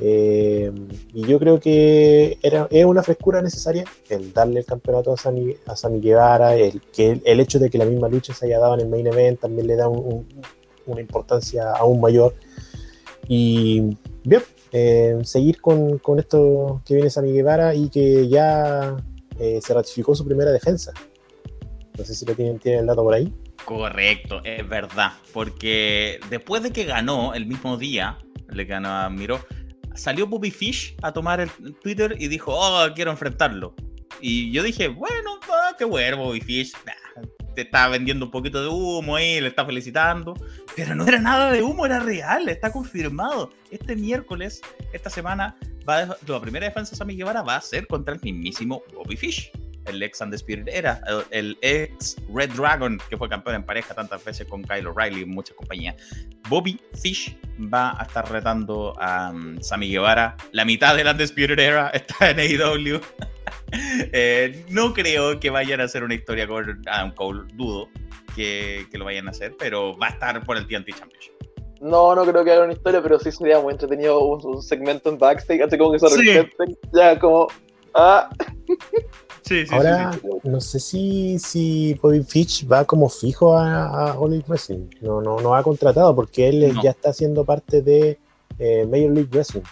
Eh, 0.00 0.70
y 1.14 1.26
yo 1.26 1.38
creo 1.38 1.58
que 1.58 2.38
era, 2.42 2.68
es 2.70 2.84
una 2.84 3.02
frescura 3.02 3.40
necesaria 3.40 3.84
el 4.10 4.30
darle 4.34 4.60
el 4.60 4.66
campeonato 4.66 5.10
a 5.12 5.16
Sami, 5.16 5.54
a 5.64 5.74
Sami 5.74 6.00
Guevara, 6.00 6.54
el, 6.54 6.82
que 6.92 7.20
el, 7.24 7.40
hecho 7.40 7.58
de 7.58 7.70
que 7.70 7.78
la 7.78 7.86
misma 7.86 8.08
lucha 8.08 8.34
se 8.34 8.44
haya 8.44 8.58
dado 8.58 8.74
en 8.74 8.80
el 8.80 8.88
main 8.88 9.06
event 9.06 9.40
también 9.40 9.66
le 9.66 9.76
da 9.76 9.88
una 9.88 11.00
importancia 11.00 11.72
aún 11.72 12.00
mayor. 12.00 12.34
Y 13.26 13.96
bien, 14.22 14.42
eh, 14.72 15.18
seguir 15.24 15.60
con, 15.62 15.98
con, 15.98 16.18
esto 16.18 16.82
que 16.84 16.94
viene 16.94 17.08
Sami 17.08 17.32
Guevara 17.32 17.74
y 17.74 17.88
que 17.88 18.28
ya 18.28 18.96
se 19.60 19.74
ratificó 19.74 20.14
su 20.14 20.24
primera 20.24 20.50
defensa. 20.50 20.92
No 21.98 22.04
sé 22.04 22.14
si 22.14 22.26
lo 22.26 22.34
tienen, 22.34 22.58
tienen 22.58 22.80
el 22.80 22.86
dato 22.86 23.02
por 23.02 23.14
ahí. 23.14 23.32
Correcto, 23.64 24.40
es 24.44 24.66
verdad. 24.68 25.12
Porque 25.32 26.20
después 26.30 26.62
de 26.62 26.72
que 26.72 26.84
ganó 26.84 27.34
el 27.34 27.46
mismo 27.46 27.76
día, 27.76 28.18
le 28.50 28.64
ganó 28.64 28.88
a 28.88 29.10
Miro, 29.10 29.40
salió 29.94 30.26
Bobby 30.26 30.50
Fish 30.50 30.94
a 31.02 31.12
tomar 31.12 31.40
el 31.40 31.50
Twitter 31.82 32.16
y 32.18 32.28
dijo, 32.28 32.52
oh, 32.54 32.86
quiero 32.94 33.10
enfrentarlo. 33.10 33.74
Y 34.20 34.50
yo 34.52 34.62
dije, 34.62 34.88
bueno, 34.88 35.38
qué 35.78 35.84
bueno, 35.84 36.18
Bobby 36.18 36.40
Fish. 36.40 36.72
te 37.54 37.62
está 37.62 37.88
vendiendo 37.88 38.26
un 38.26 38.30
poquito 38.30 38.62
de 38.62 38.68
humo 38.68 39.16
ahí, 39.16 39.40
le 39.40 39.48
está 39.48 39.64
felicitando. 39.64 40.34
Pero 40.74 40.94
no 40.94 41.06
era 41.06 41.18
nada 41.18 41.50
de 41.50 41.62
humo, 41.62 41.86
era 41.86 41.98
real, 42.00 42.48
está 42.48 42.70
confirmado. 42.70 43.50
Este 43.70 43.96
miércoles, 43.96 44.60
esta 44.92 45.08
semana, 45.08 45.56
va 45.88 46.16
la 46.26 46.40
primera 46.40 46.66
defensa 46.66 46.90
de 46.90 46.96
Sammy 46.96 47.16
Guevara 47.16 47.42
va 47.42 47.56
a 47.56 47.60
ser 47.60 47.86
contra 47.86 48.14
el 48.14 48.20
mismísimo 48.20 48.82
Bobby 48.94 49.16
Fish 49.16 49.50
el 49.86 50.02
ex 50.02 50.20
Undisputed 50.20 50.68
Era, 50.68 51.00
el, 51.30 51.56
ex 51.60 52.16
Red 52.32 52.50
Dragon, 52.50 52.98
que 53.08 53.16
fue 53.16 53.28
campeón 53.28 53.56
en 53.56 53.64
pareja 53.64 53.94
tantas 53.94 54.24
veces 54.24 54.46
con 54.46 54.62
Kyle 54.62 54.86
O'Reilly 54.86 55.22
y 55.22 55.24
muchas 55.24 55.56
compañías. 55.56 55.96
Bobby 56.48 56.80
Fish 57.00 57.36
va 57.72 58.00
a 58.00 58.04
estar 58.04 58.30
retando 58.30 58.94
a 58.98 59.30
um, 59.30 59.60
Sammy 59.60 59.90
Guevara. 59.90 60.36
La 60.52 60.64
mitad 60.64 60.96
del 60.96 61.06
Undisputed 61.06 61.58
Era 61.58 61.88
está 61.90 62.30
en 62.30 62.40
AEW. 62.40 63.00
Eh, 64.12 64.64
no 64.70 64.94
creo 64.94 65.40
que 65.40 65.50
vayan 65.50 65.80
a 65.80 65.84
hacer 65.84 66.04
una 66.04 66.14
historia 66.14 66.46
con 66.46 66.82
Adam 66.86 67.12
Cole, 67.14 67.42
dudo 67.54 67.88
que, 68.36 68.86
lo 68.92 69.04
vayan 69.04 69.26
a 69.28 69.30
hacer, 69.30 69.56
pero 69.58 69.96
va 69.98 70.08
a 70.08 70.10
estar 70.10 70.44
por 70.44 70.56
el 70.56 70.66
TNT 70.66 70.90
Championship. 70.90 71.32
No, 71.80 72.14
no 72.14 72.24
creo 72.24 72.44
que 72.44 72.52
haga 72.52 72.64
una 72.64 72.72
historia, 72.72 73.02
pero 73.02 73.18
sí 73.18 73.32
sería 73.32 73.60
muy 73.60 73.72
entretenido 73.72 74.20
un, 74.20 74.62
segmento 74.62 75.10
en 75.10 75.18
backstage, 75.18 75.62
así 75.62 75.76
como 75.76 75.92
que 75.92 75.98
se 75.98 76.50
ya 76.92 77.18
como... 77.18 77.48
Ah. 77.94 78.30
Ahora, 79.70 80.10
no 80.42 80.60
sé 80.60 80.80
si, 80.80 81.38
si 81.38 81.94
Bobby 81.94 82.22
Fitch 82.22 82.66
va 82.70 82.84
como 82.84 83.08
fijo 83.08 83.56
a, 83.56 84.10
a 84.10 84.18
Wrestling. 84.18 84.88
No, 85.00 85.20
no, 85.20 85.38
no 85.40 85.54
ha 85.54 85.62
contratado 85.62 86.14
porque 86.14 86.48
él 86.48 86.74
ya 86.82 86.90
está 86.90 87.12
siendo 87.12 87.44
parte 87.44 87.82
de 87.82 88.18
eh, 88.58 88.86
Major 88.86 89.12
League 89.12 89.30
Wrestling. 89.30 89.62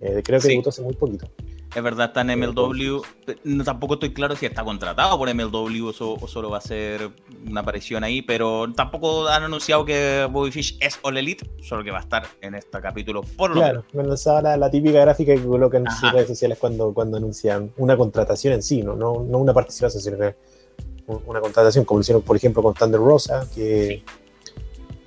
Eh, 0.00 0.22
creo 0.24 0.40
que 0.40 0.48
debutó 0.48 0.70
hace 0.70 0.82
muy 0.82 0.94
poquito. 0.94 1.28
Es 1.74 1.82
verdad, 1.82 2.06
está 2.08 2.20
en 2.20 2.38
MLW. 2.38 3.00
No, 3.44 3.64
tampoco 3.64 3.94
estoy 3.94 4.12
claro 4.12 4.36
si 4.36 4.44
está 4.44 4.62
contratado 4.62 5.16
por 5.16 5.32
MLW 5.32 5.88
o, 5.88 6.28
solo 6.28 6.50
va 6.50 6.58
a 6.58 6.60
ser 6.60 7.10
una 7.48 7.62
aparición 7.62 8.04
ahí, 8.04 8.20
pero 8.20 8.70
tampoco 8.74 9.26
han 9.28 9.44
anunciado 9.44 9.84
que 9.84 10.28
Bobby 10.30 10.50
Fish 10.50 10.76
es 10.80 10.98
All 11.02 11.16
Elite, 11.16 11.48
solo 11.62 11.82
que 11.82 11.90
va 11.90 11.98
a 11.98 12.02
estar 12.02 12.26
en 12.42 12.54
este 12.54 12.80
capítulo 12.80 13.22
por 13.22 13.50
lo 13.50 13.56
Claro, 13.56 13.84
me 13.94 14.04
lanzaba 14.04 14.42
la, 14.42 14.56
la, 14.58 14.70
típica 14.70 15.00
gráfica 15.00 15.34
que 15.34 15.42
colocan 15.42 15.86
en 15.86 15.92
sus 15.92 16.12
redes 16.12 16.28
sociales 16.28 16.58
cuando, 16.58 16.92
cuando 16.92 17.16
anuncian 17.16 17.72
una 17.78 17.96
contratación 17.96 18.52
en 18.52 18.62
sí, 18.62 18.82
no, 18.82 18.94
no, 18.94 19.12
una 19.12 19.54
participación, 19.54 20.02
sino 20.02 20.18
que 20.18 20.34
una 21.06 21.40
contratación, 21.40 21.84
como 21.84 21.98
lo 21.98 22.02
hicieron, 22.02 22.22
por 22.22 22.36
ejemplo, 22.36 22.62
con 22.62 22.74
Thunder 22.74 23.00
Rosa, 23.00 23.46
que 23.54 24.02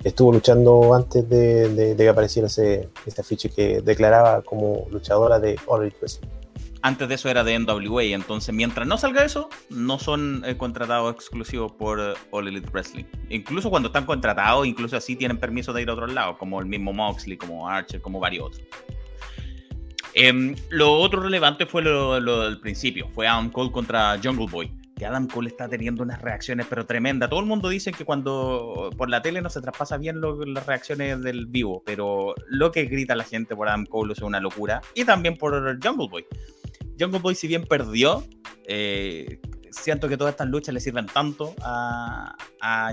estuvo 0.02 0.32
luchando 0.32 0.94
antes 0.94 1.28
de, 1.28 1.94
que 1.96 2.08
apareciera 2.08 2.48
ese, 2.48 2.90
este 3.06 3.20
afiche 3.20 3.50
que 3.50 3.80
declaraba 3.82 4.42
como 4.42 4.86
luchadora 4.90 5.38
de 5.38 5.58
All 5.66 5.82
Elite 5.82 5.98
Wrestling 6.00 6.28
antes 6.82 7.08
de 7.08 7.14
eso 7.14 7.28
era 7.28 7.44
de 7.44 7.58
NWA, 7.58 8.04
entonces 8.04 8.54
mientras 8.54 8.86
no 8.86 8.98
salga 8.98 9.24
eso, 9.24 9.48
no 9.70 9.98
son 9.98 10.42
eh, 10.44 10.56
contratados 10.56 11.14
exclusivos 11.14 11.72
por 11.72 12.00
eh, 12.00 12.14
All 12.30 12.48
Elite 12.48 12.70
Wrestling. 12.70 13.04
Incluso 13.30 13.70
cuando 13.70 13.88
están 13.88 14.06
contratados, 14.06 14.66
incluso 14.66 14.96
así 14.96 15.16
tienen 15.16 15.38
permiso 15.38 15.72
de 15.72 15.82
ir 15.82 15.90
a 15.90 15.94
otros 15.94 16.12
lados, 16.12 16.36
como 16.38 16.60
el 16.60 16.66
mismo 16.66 16.92
Moxley, 16.92 17.36
como 17.36 17.68
Archer, 17.68 18.00
como 18.00 18.20
varios 18.20 18.46
otros. 18.46 18.66
Em, 20.18 20.56
lo 20.70 20.94
otro 20.94 21.20
relevante 21.22 21.66
fue 21.66 21.82
lo, 21.82 22.14
del 22.14 22.58
principio, 22.58 23.06
fue 23.12 23.28
Adam 23.28 23.50
Cole 23.50 23.70
contra 23.70 24.18
Jungle 24.22 24.46
Boy. 24.50 24.72
Que 24.96 25.04
Adam 25.04 25.28
Cole 25.28 25.48
está 25.48 25.68
teniendo 25.68 26.02
unas 26.02 26.22
reacciones 26.22 26.66
pero 26.70 26.86
tremendas. 26.86 27.28
Todo 27.28 27.40
el 27.40 27.44
mundo 27.44 27.68
dice 27.68 27.92
que 27.92 28.06
cuando 28.06 28.88
por 28.96 29.10
la 29.10 29.20
tele 29.20 29.42
no 29.42 29.50
se 29.50 29.60
traspasa 29.60 29.98
bien 29.98 30.22
las 30.22 30.64
reacciones 30.64 31.20
del 31.20 31.44
vivo, 31.44 31.82
pero 31.84 32.34
lo 32.48 32.72
que 32.72 32.86
grita 32.86 33.14
la 33.14 33.24
gente 33.24 33.54
por 33.54 33.68
Adam 33.68 33.84
Cole 33.84 34.14
es 34.14 34.22
una 34.22 34.40
locura. 34.40 34.80
Y 34.94 35.04
también 35.04 35.36
por 35.36 35.52
Jungle 35.84 36.08
Boy. 36.08 36.24
Jungle 36.98 37.20
Boy, 37.20 37.34
si 37.34 37.46
bien 37.46 37.64
perdió, 37.64 38.24
eh, 38.66 39.40
siento 39.70 40.08
que 40.08 40.16
todas 40.16 40.32
estas 40.32 40.48
luchas 40.48 40.74
le 40.74 40.80
sirven 40.80 41.06
tanto 41.06 41.54
a, 41.62 42.36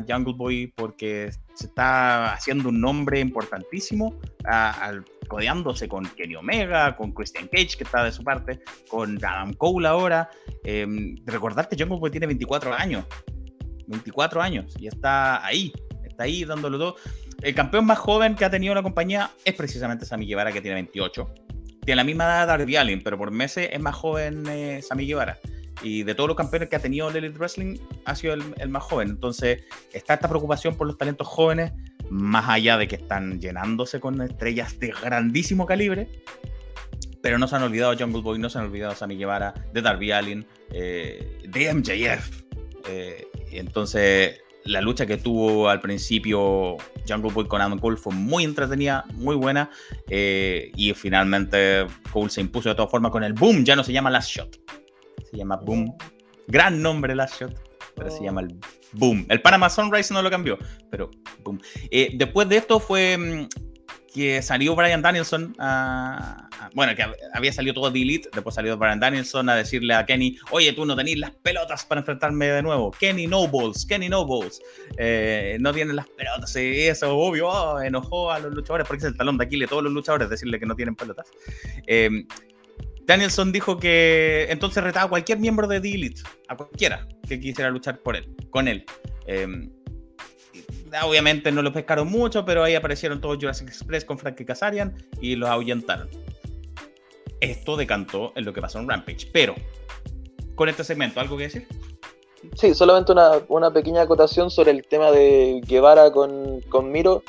Jungle 0.08 0.34
Boy 0.34 0.68
porque 0.76 1.32
se 1.56 1.68
está 1.68 2.34
haciendo 2.34 2.70
un 2.70 2.80
nombre 2.80 3.20
importantísimo, 3.20 4.20
al, 4.44 5.04
codeándose 5.28 5.88
con 5.88 6.06
Kenny 6.06 6.36
Omega, 6.36 6.96
con 6.96 7.12
Christian 7.12 7.48
Cage, 7.48 7.78
que 7.78 7.84
está 7.84 8.04
de 8.04 8.12
su 8.12 8.24
parte, 8.24 8.62
con 8.90 9.24
Adam 9.24 9.54
Cole 9.54 9.88
ahora. 9.88 10.30
Eh, 10.64 10.86
recordar 11.26 11.68
que 11.70 11.76
Jungle 11.78 12.00
Boy 12.00 12.12
tiene 12.12 12.28
24 12.28 12.74
años, 12.74 13.06
24 13.88 14.42
años, 14.42 14.76
y 14.80 14.88
está 14.88 15.44
ahí, 15.46 15.74
está 16.06 16.24
ahí 16.24 16.44
dándolo 16.44 16.78
todo. 16.78 16.96
El 17.42 17.56
campeón 17.56 17.86
más 17.86 18.00
joven 18.00 18.36
que 18.36 18.46
ha 18.46 18.50
tenido 18.50 18.74
la 18.74 18.84
compañía 18.84 19.32
es 19.44 19.54
precisamente 19.56 20.06
Sammy 20.06 20.28
Guevara, 20.28 20.52
que 20.52 20.62
tiene 20.62 20.76
28 20.76 21.34
tiene 21.86 21.98
la 21.98 22.04
misma 22.04 22.26
edad 22.26 22.42
de 22.42 22.48
Darby 22.48 22.76
Allin, 22.78 23.02
pero 23.04 23.18
por 23.18 23.32
meses 23.32 23.70
es 23.72 23.80
más 23.80 23.96
joven 23.96 24.44
eh, 24.48 24.82
Sammy 24.82 25.06
Guevara. 25.06 25.38
Y 25.82 26.04
de 26.04 26.16
todos 26.16 26.30
los 26.30 26.38
campeones 26.38 26.70
que 26.70 26.76
ha 26.78 26.80
tenido 26.80 27.10
el 27.10 27.16
Elite 27.16 27.38
Wrestling, 27.38 27.78
ha 28.06 28.16
sido 28.16 28.36
el, 28.36 28.70
más 28.70 28.84
joven. 28.84 29.10
Entonces, 29.10 29.64
está 29.92 30.14
esta 30.14 30.30
preocupación 30.30 30.76
por 30.76 30.88
los 30.88 30.98
talentos 30.98 31.28
jóvenes, 31.28 31.74
más 32.10 32.48
allá 32.48 32.78
de 32.78 32.88
que 32.88 32.96
están 32.96 33.42
llenándose 33.42 34.00
con 34.00 34.22
estrellas 34.22 34.80
de 34.80 34.94
grandísimo 35.04 35.66
calibre. 35.66 36.08
Pero 37.22 37.38
no 37.38 37.48
se 37.48 37.56
han 37.56 37.64
olvidado 37.64 37.98
Jungle 37.98 38.22
Boy, 38.22 38.40
no 38.40 38.50
se 38.50 38.60
han 38.60 38.66
olvidado 38.66 38.96
Sammy 38.96 39.18
Guevara, 39.18 39.54
de 39.74 39.82
Darby 39.82 40.12
Allin, 40.12 40.46
eh, 40.72 41.42
de 41.48 41.74
MJF. 41.74 42.44
Eh, 42.88 43.28
entonces, 43.52 44.42
la 44.66 44.82
lucha 44.82 45.06
que 45.06 45.18
tuvo 45.18 45.70
al 45.70 45.80
principio 45.80 46.78
Jungle 47.08 47.32
Boy 47.34 47.48
con 47.48 47.62
Adam 47.62 47.80
Cole 47.80 47.98
fue 47.98 48.14
muy 48.14 48.44
entretenida, 48.44 49.06
muy 49.14 49.36
buena. 49.36 49.70
Eh, 50.10 50.72
y 50.76 50.94
finalmente 50.94 51.86
Cole 52.12 52.30
se 52.30 52.42
impuso 52.42 52.70
de 52.70 52.76
todas 52.76 52.92
formas 52.92 53.12
con 53.12 53.24
el 53.24 53.34
Boom. 53.34 53.64
Ya 53.66 53.76
no 53.76 53.84
se 53.84 53.94
llama 53.94 54.10
Last 54.10 54.30
Shot. 54.30 54.60
Se 55.30 55.38
llama 55.38 55.58
Boom. 55.58 55.96
Gran 56.48 56.82
nombre 56.82 57.16
Last 57.16 57.42
Shot. 57.42 57.54
Pero 57.96 58.10
se 58.10 58.24
llama 58.24 58.42
el 58.42 58.56
Boom. 58.94 59.26
El 59.30 59.42
Panama 59.42 59.70
Sunrise 59.70 60.14
no 60.14 60.22
lo 60.22 60.30
cambió. 60.30 60.58
Pero 60.90 61.12
Boom. 61.44 61.60
Eh, 61.92 62.12
después 62.16 62.48
de 62.50 62.58
esto 62.58 62.80
fue 62.80 63.18
mm, 63.18 63.48
que 64.14 64.42
salió 64.42 64.76
Brian 64.76 65.02
Danielson 65.02 65.56
a, 65.58 66.48
bueno, 66.74 66.96
que 66.96 67.04
había 67.34 67.52
salido 67.52 67.74
todo 67.74 67.90
de 67.90 68.02
Elite, 68.02 68.30
después 68.32 68.56
salió 68.56 68.78
Brian 68.78 69.00
Danielson 69.00 69.50
a 69.50 69.56
decirle 69.56 69.94
a 69.96 70.06
Kenny, 70.06 70.38
oye, 70.52 70.72
tú 70.74 70.86
no 70.86 70.96
tenés 70.96 71.18
las 71.18 71.32
pelotas 71.32 71.86
para 71.86 72.00
enfrentarme 72.00 72.48
de 72.48 72.62
nuevo. 72.62 72.92
Kenny 72.92 73.28
no 73.28 73.48
balls, 73.48 73.86
Kenny 73.86 74.10
no 74.10 74.26
balls. 74.26 74.62
Eh, 74.98 75.58
no 75.60 75.74
tienes 75.74 75.96
las 75.96 76.08
pelotas. 76.10 76.56
Y 76.56 76.82
eso, 76.82 77.18
obvio, 77.18 77.48
oh, 77.50 77.82
enojó 77.82 78.32
a 78.32 78.40
los 78.40 78.54
luchadores 78.54 78.88
porque 78.88 79.06
es 79.06 79.12
el 79.12 79.18
talón 79.18 79.38
de 79.38 79.46
Aquiles 79.46 79.70
todos 79.70 79.84
los 79.84 79.92
luchadores 79.92 80.30
decirle 80.30 80.60
que 80.60 80.66
no 80.66 80.76
tienen 80.76 80.96
pelotas. 80.96 81.28
Eh, 81.88 82.26
Danielson 83.06 83.52
dijo 83.52 83.78
que 83.78 84.48
entonces 84.50 84.84
retaba 84.84 85.08
a 85.08 85.10
cualquier 85.10 85.40
miembro 85.40 85.68
de 85.68 85.82
The 85.82 85.94
Elite, 85.94 86.22
a 86.48 86.56
cualquiera 86.56 87.08
que 87.28 87.40
quisiera 87.40 87.70
luchar 87.70 88.00
por 88.00 88.16
él, 88.16 88.34
con 88.50 88.68
él. 88.68 88.86
Eh, 89.28 89.48
obviamente 91.04 91.52
no 91.52 91.62
lo 91.62 91.74
pescaron 91.74 92.10
mucho, 92.10 92.46
pero 92.46 92.64
ahí 92.64 92.76
aparecieron 92.76 93.20
todos 93.20 93.38
Jurassic 93.38 93.68
Express 93.68 94.06
con 94.06 94.18
Frankie 94.18 94.46
Kazarian 94.46 94.96
y 95.20 95.36
los 95.36 95.50
ahuyentaron. 95.50 96.10
Esto 97.40 97.76
decantó 97.76 98.32
en 98.36 98.46
lo 98.46 98.54
que 98.54 98.62
pasó 98.62 98.80
en 98.80 98.88
Rampage. 98.88 99.30
Pero, 99.34 99.56
con 100.56 100.70
este 100.70 100.84
segmento, 100.84 101.20
¿algo 101.20 101.36
que 101.36 101.44
decir? 101.44 101.68
Sí, 102.56 102.74
solamente 102.74 103.14
una, 103.48 103.72
pequeña 103.72 104.02
acotación 104.02 104.50
sobre 104.50 104.72
el 104.72 104.86
tema 104.86 105.12
de 105.12 105.62
Guevara 105.66 106.12
con, 106.12 106.62
con 106.70 106.92
Miro. 106.92 107.24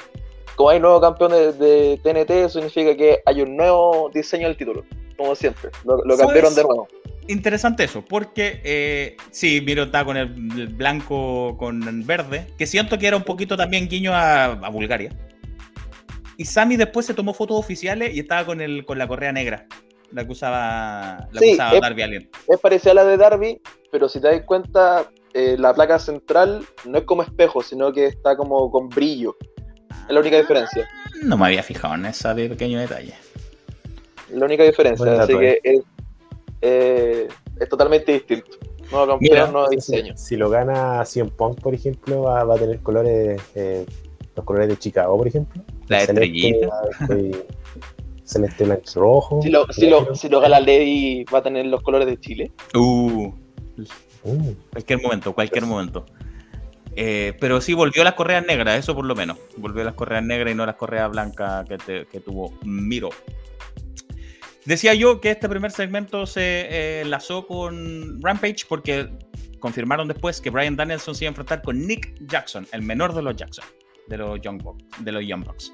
Como 0.56 0.70
hay 0.70 0.78
nuevo 0.78 1.00
campeón 1.00 1.32
de, 1.32 1.98
TNT, 2.02 2.30
eso 2.30 2.60
significa 2.60 2.96
que 2.96 3.20
hay 3.26 3.42
un 3.42 3.56
nuevo 3.56 4.10
diseño 4.14 4.46
del 4.46 4.56
título, 4.56 4.84
como 5.16 5.34
siempre. 5.34 5.70
Lo, 5.84 6.16
cambiaron 6.16 6.54
de 6.54 6.62
nuevo 6.62 6.88
interesante 7.28 7.84
eso, 7.84 8.04
porque 8.04 8.60
eh, 8.64 9.16
sí, 9.30 9.62
Miro 9.64 9.84
está 9.84 10.04
con 10.04 10.16
el, 10.16 10.28
blanco 10.68 11.56
con 11.58 12.06
verde, 12.06 12.46
que 12.58 12.66
siento 12.66 12.98
que 12.98 13.06
era 13.06 13.16
un 13.16 13.22
poquito 13.22 13.56
también 13.56 13.88
guiño 13.88 14.12
a, 14.14 14.68
Bulgaria. 14.70 15.10
Y 16.36 16.44
Sammy 16.44 16.76
después 16.76 17.06
se 17.06 17.14
tomó 17.14 17.32
fotos 17.32 17.58
oficiales 17.58 18.14
y 18.14 18.20
estaba 18.20 18.44
con, 18.44 18.60
el, 18.60 18.84
con 18.84 18.98
la 18.98 19.06
correa 19.06 19.32
negra, 19.32 19.66
la 20.10 20.24
que 20.24 20.32
usaba, 20.32 21.28
la 21.32 21.80
Darby 21.80 22.02
Allen. 22.02 22.30
Es 22.48 22.60
parecida 22.60 22.92
a 22.92 22.94
la 22.94 23.04
de 23.04 23.16
Darby, 23.16 23.60
pero 23.92 24.08
si 24.08 24.20
te 24.20 24.28
das 24.28 24.42
cuenta, 24.42 25.08
eh, 25.32 25.56
la 25.58 25.72
placa 25.72 25.98
central 25.98 26.66
no 26.84 26.98
es 26.98 27.04
como 27.04 27.22
espejo, 27.22 27.62
sino 27.62 27.92
que 27.92 28.06
está 28.06 28.36
como 28.36 28.70
con 28.70 28.88
brillo. 28.88 29.36
Es 30.08 30.12
la 30.12 30.20
única 30.20 30.38
diferencia. 30.38 30.88
No 31.22 31.38
me 31.38 31.46
había 31.46 31.62
fijado 31.62 31.94
en 31.94 32.06
ese 32.06 32.34
pequeño 32.34 32.80
detalle. 32.80 33.14
La 34.30 34.44
única 34.46 34.64
diferencia, 34.64 35.22
así 35.22 35.36
que 35.38 35.60
eh. 35.62 35.82
Eh, 36.66 37.28
es 37.60 37.68
totalmente 37.68 38.12
distinto. 38.12 38.52
No 38.90 39.06
campeón, 39.06 39.52
no 39.52 39.68
diseño. 39.68 40.16
Si, 40.16 40.36
lo 40.36 40.48
gana 40.48 41.04
Cien 41.04 41.28
Punk, 41.28 41.60
por 41.60 41.74
ejemplo, 41.74 42.22
va, 42.22 42.40
a 42.40 42.58
tener 42.58 42.80
colores, 42.80 43.40
eh, 43.54 43.84
los 44.34 44.44
colores 44.44 44.68
de 44.68 44.78
Chicago, 44.78 45.16
por 45.16 45.26
ejemplo. 45.26 45.62
La 45.88 46.02
estrellita. 46.02 46.68
Celeste, 48.24 48.64
blanco 48.64 48.84
rojo. 48.94 49.42
Si 49.42 49.50
lo, 49.50 49.66
si, 49.70 49.88
lo, 49.88 50.14
si 50.14 50.28
lo 50.30 50.40
gana 50.40 50.58
Lady, 50.58 51.24
va 51.24 51.38
a 51.38 51.42
tener 51.42 51.66
los 51.66 51.82
colores 51.82 52.06
de 52.06 52.18
Chile. 52.18 52.52
Uh. 52.74 53.32
uh. 54.22 54.54
Cualquier 54.70 55.02
momento, 55.02 55.34
cualquier 55.34 55.66
momento. 55.66 56.06
Eh, 56.96 57.34
pero 57.40 57.60
sí 57.60 57.74
volvió 57.74 58.02
a 58.02 58.04
las 58.04 58.14
correas 58.14 58.46
negras, 58.46 58.78
eso 58.78 58.94
por 58.94 59.04
lo 59.04 59.14
menos. 59.14 59.36
Volvió 59.58 59.82
a 59.82 59.84
las 59.84 59.94
correas 59.94 60.24
negras 60.24 60.54
y 60.54 60.56
no 60.56 60.64
las 60.64 60.76
correas 60.76 61.10
blancas 61.10 61.68
que, 61.68 62.06
que 62.10 62.20
tuvo 62.20 62.54
Miro. 62.62 63.10
Decía 64.64 64.94
yo 64.94 65.20
que 65.20 65.30
este 65.30 65.48
primer 65.48 65.70
segmento 65.70 66.26
se 66.26 66.40
eh, 66.42 67.00
enlazó 67.02 67.46
con 67.46 68.20
Rampage 68.22 68.64
porque 68.68 69.10
confirmaron 69.60 70.08
después 70.08 70.40
que 70.40 70.50
Brian 70.50 70.76
Danielson 70.76 71.14
se 71.14 71.24
iba 71.24 71.28
a 71.28 71.32
enfrentar 71.32 71.62
con 71.62 71.86
Nick 71.86 72.14
Jackson, 72.26 72.66
el 72.72 72.82
menor 72.82 73.14
de 73.14 73.22
los 73.22 73.36
Jackson, 73.36 73.64
de 74.08 74.18
los 74.18 74.40
Young 74.40 74.62
Bucks. 74.62 74.84
De 75.00 75.12
los 75.12 75.26
Young 75.26 75.44
Bucks. 75.44 75.72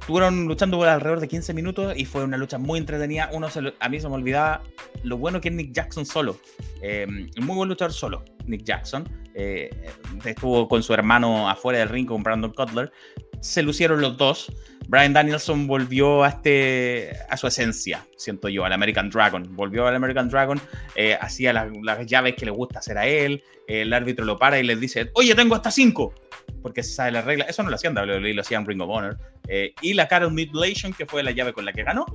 Estuvieron 0.00 0.46
luchando 0.46 0.78
por 0.78 0.88
alrededor 0.88 1.20
de 1.20 1.28
15 1.28 1.54
minutos 1.54 1.94
y 1.96 2.06
fue 2.06 2.24
una 2.24 2.36
lucha 2.36 2.58
muy 2.58 2.78
entretenida. 2.78 3.30
Uno 3.32 3.48
a 3.78 3.88
mí 3.88 4.00
se 4.00 4.08
me 4.08 4.14
olvidaba 4.14 4.62
lo 5.04 5.16
bueno 5.16 5.40
que 5.40 5.48
es 5.48 5.54
Nick 5.54 5.72
Jackson 5.72 6.04
solo. 6.04 6.38
Eh, 6.80 7.06
muy 7.40 7.54
buen 7.54 7.68
luchador 7.68 7.92
solo, 7.92 8.24
Nick 8.46 8.64
Jackson. 8.64 9.04
Eh, 9.34 9.70
estuvo 10.24 10.68
con 10.68 10.82
su 10.82 10.92
hermano 10.94 11.48
afuera 11.48 11.78
del 11.78 11.88
ring 11.88 12.06
con 12.06 12.22
Brandon 12.22 12.52
Cutler. 12.52 12.92
Se 13.40 13.62
lucieron 13.62 14.00
los 14.00 14.16
dos. 14.16 14.52
Brian 14.88 15.12
Danielson 15.12 15.66
volvió 15.66 16.24
a, 16.24 16.28
este, 16.28 17.12
a 17.30 17.36
su 17.36 17.46
esencia, 17.46 18.04
siento 18.16 18.48
yo, 18.48 18.64
al 18.64 18.72
American 18.72 19.10
Dragon. 19.10 19.46
Volvió 19.54 19.86
al 19.86 19.94
American 19.94 20.28
Dragon, 20.28 20.60
eh, 20.96 21.16
hacía 21.20 21.52
las, 21.52 21.70
llaves 22.06 22.34
que 22.34 22.44
le 22.44 22.50
gusta 22.50 22.80
hacer 22.80 22.98
a 22.98 23.06
él. 23.06 23.42
el 23.68 23.92
árbitro 23.92 24.24
lo 24.24 24.38
para 24.38 24.58
y 24.58 24.64
le 24.64 24.76
dice: 24.76 25.10
Oye, 25.14 25.34
tengo 25.34 25.54
hasta 25.54 25.70
cinco. 25.70 26.14
Porque 26.60 26.82
se 26.82 26.94
sabe 26.94 27.12
la 27.12 27.22
regla. 27.22 27.44
Eso 27.44 27.62
no 27.62 27.70
lo 27.70 27.76
hacían 27.76 27.96
WWE, 27.96 28.34
lo 28.34 28.42
hacían 28.42 28.66
Ring 28.66 28.80
of 28.80 28.90
Honor. 28.90 29.18
Eh, 29.48 29.74
y 29.80 29.94
la 29.94 30.08
Carol 30.08 30.32
Mutilation, 30.32 30.92
que 30.92 31.06
fue 31.06 31.22
la 31.22 31.30
llave 31.30 31.52
con 31.52 31.64
la 31.64 31.72
que 31.72 31.82
ganó, 31.82 32.06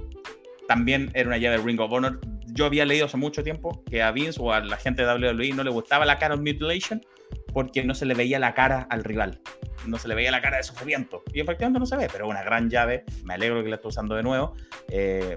también 0.68 1.12
era 1.14 1.28
una 1.28 1.38
llave 1.38 1.58
de 1.58 1.64
Ring 1.64 1.80
of 1.80 1.92
Honor. 1.92 2.20
Yo 2.58 2.66
había 2.66 2.86
leído 2.86 3.06
hace 3.06 3.18
mucho 3.18 3.44
tiempo 3.44 3.84
que 3.88 4.02
a 4.02 4.12
Vince 4.12 4.40
o 4.42 4.52
a 4.52 4.60
la 4.62 4.78
gente 4.78 5.06
de 5.06 5.14
WWE 5.14 5.54
no 5.54 5.64
le 5.64 5.70
gustaba 5.70 6.06
la 6.06 6.18
Carol 6.18 6.40
Mutilation 6.40 7.06
porque 7.54 7.84
no 7.84 7.94
se 7.94 8.08
le 8.08 8.16
veía 8.16 8.40
la 8.40 8.56
cara 8.56 8.88
al 8.90 9.04
rival. 9.04 9.40
no 9.86 10.00
se 10.00 10.08
le 10.08 10.16
veía 10.16 10.32
la 10.32 10.42
cara 10.42 10.58
de 10.58 10.64
sufrimiento. 10.64 11.22
Y 11.32 11.40
efectivamente 11.40 11.80
no 11.80 11.86
se 11.86 11.96
ve, 11.96 12.08
pero 12.12 12.28
una 12.28 12.42
gran 12.42 12.68
llave. 12.68 13.06
Me 13.24 13.36
alegro 13.36 13.64
que 13.64 13.70
la 13.70 13.76
esté 13.76 13.88
usando 13.90 14.16
de 14.16 14.24
nuevo. 14.24 14.56
Eh, 14.90 15.36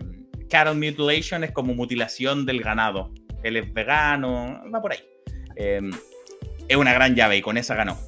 cattle 0.48 0.74
mutilation 0.74 1.44
es 1.44 1.52
como 1.52 1.74
mutilación 1.74 2.47
del 2.47 2.62
ganado. 2.62 3.12
Él 3.42 3.59
es 3.59 3.70
vegano, 3.70 4.59
va 4.74 4.80
por 4.80 4.92
ahí. 4.92 5.01
Eh, 5.56 5.90
es 6.68 6.76
una 6.76 6.94
gran 6.94 7.14
llave 7.14 7.36
y 7.36 7.42
con 7.42 7.59
esa 7.59 7.74
ganó. 7.74 7.98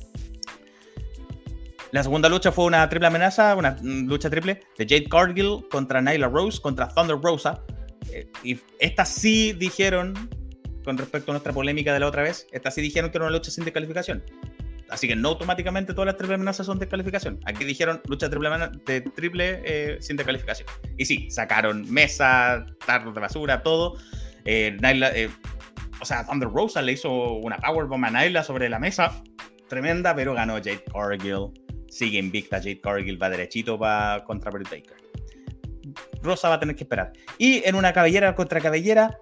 La 1.90 2.02
segunda 2.02 2.30
lucha 2.30 2.51
fue 2.51 2.64
una 2.64 2.89
triple 2.89 3.09
amenaza, 3.09 3.55
una 3.56 3.76
lucha 3.82 4.30
triple 4.30 4.60
de 4.78 4.86
Jade 4.86 5.09
Cargill 5.10 5.68
contra 5.70 6.01
Nyla 6.01 6.28
Rose, 6.28 6.59
contra 6.62 6.89
Thunder 6.89 7.18
Rosa. 7.20 7.62
Eh, 8.12 8.28
y 8.43 8.59
esta 8.78 9.05
sí 9.05 9.52
dijeron, 9.52 10.14
con 10.84 10.98
respecto 10.98 11.30
a 11.30 11.34
nuestra 11.34 11.52
polémica 11.52 11.93
de 11.93 12.01
la 12.01 12.06
otra 12.06 12.22
vez, 12.22 12.47
esta 12.52 12.70
sí 12.70 12.80
dijeron 12.80 13.10
que 13.10 13.18
era 13.18 13.26
una 13.26 13.36
lucha 13.36 13.51
sin 13.51 13.64
descalificación. 13.64 14.22
Así 14.90 15.09
que 15.09 15.16
no 15.16 15.30
automáticamente 15.30 15.94
todas 15.94 16.06
las 16.06 16.16
triple 16.16 16.34
amenazas 16.34 16.66
son 16.66 16.78
descalificación. 16.78 17.40
Aquí 17.47 17.64
dijeron 17.64 18.02
lucha 18.09 18.28
triple, 18.28 18.51
de 18.84 19.01
triple 19.01 19.62
eh, 19.64 19.97
sin 20.01 20.16
descalificación. 20.16 20.68
Y 20.98 21.06
sí, 21.06 21.30
sacaron 21.30 21.90
mesa, 21.90 22.66
tarros 22.86 23.14
de 23.14 23.20
basura, 23.20 23.62
todo. 23.62 23.97
Eh, 24.44 24.76
Nyla, 24.82 25.12
o 26.01 26.05
sea, 26.05 26.26
Thunder 26.26 26.48
Rosa 26.48 26.82
le 26.82 26.93
hizo 26.93 27.10
una 27.10 27.56
powerbomb 27.56 28.05
a 28.05 28.10
Nyla 28.10 28.44
sobre 28.44 28.68
la 28.68 28.78
mesa. 28.78 29.22
Tremenda, 29.68 30.14
pero 30.14 30.34
ganó 30.34 30.55
Jade 30.56 30.84
Cargill 30.93 31.52
sigue 31.93 32.18
invicta 32.18 32.56
Jade 32.56 32.80
Cargill, 32.80 33.22
va 33.22 33.28
derechito 33.28 33.76
va 33.76 34.24
contra 34.24 34.51
Britt 34.51 34.70
Baker. 34.70 35.01
Rosa 36.22 36.48
va 36.48 36.56
a 36.56 36.60
tener 36.60 36.76
que 36.76 36.84
esperar. 36.84 37.12
Y 37.38 37.62
en 37.66 37.74
una 37.74 37.92
cabellera 37.92 38.34
contra 38.34 38.60
cabellera, 38.60 39.18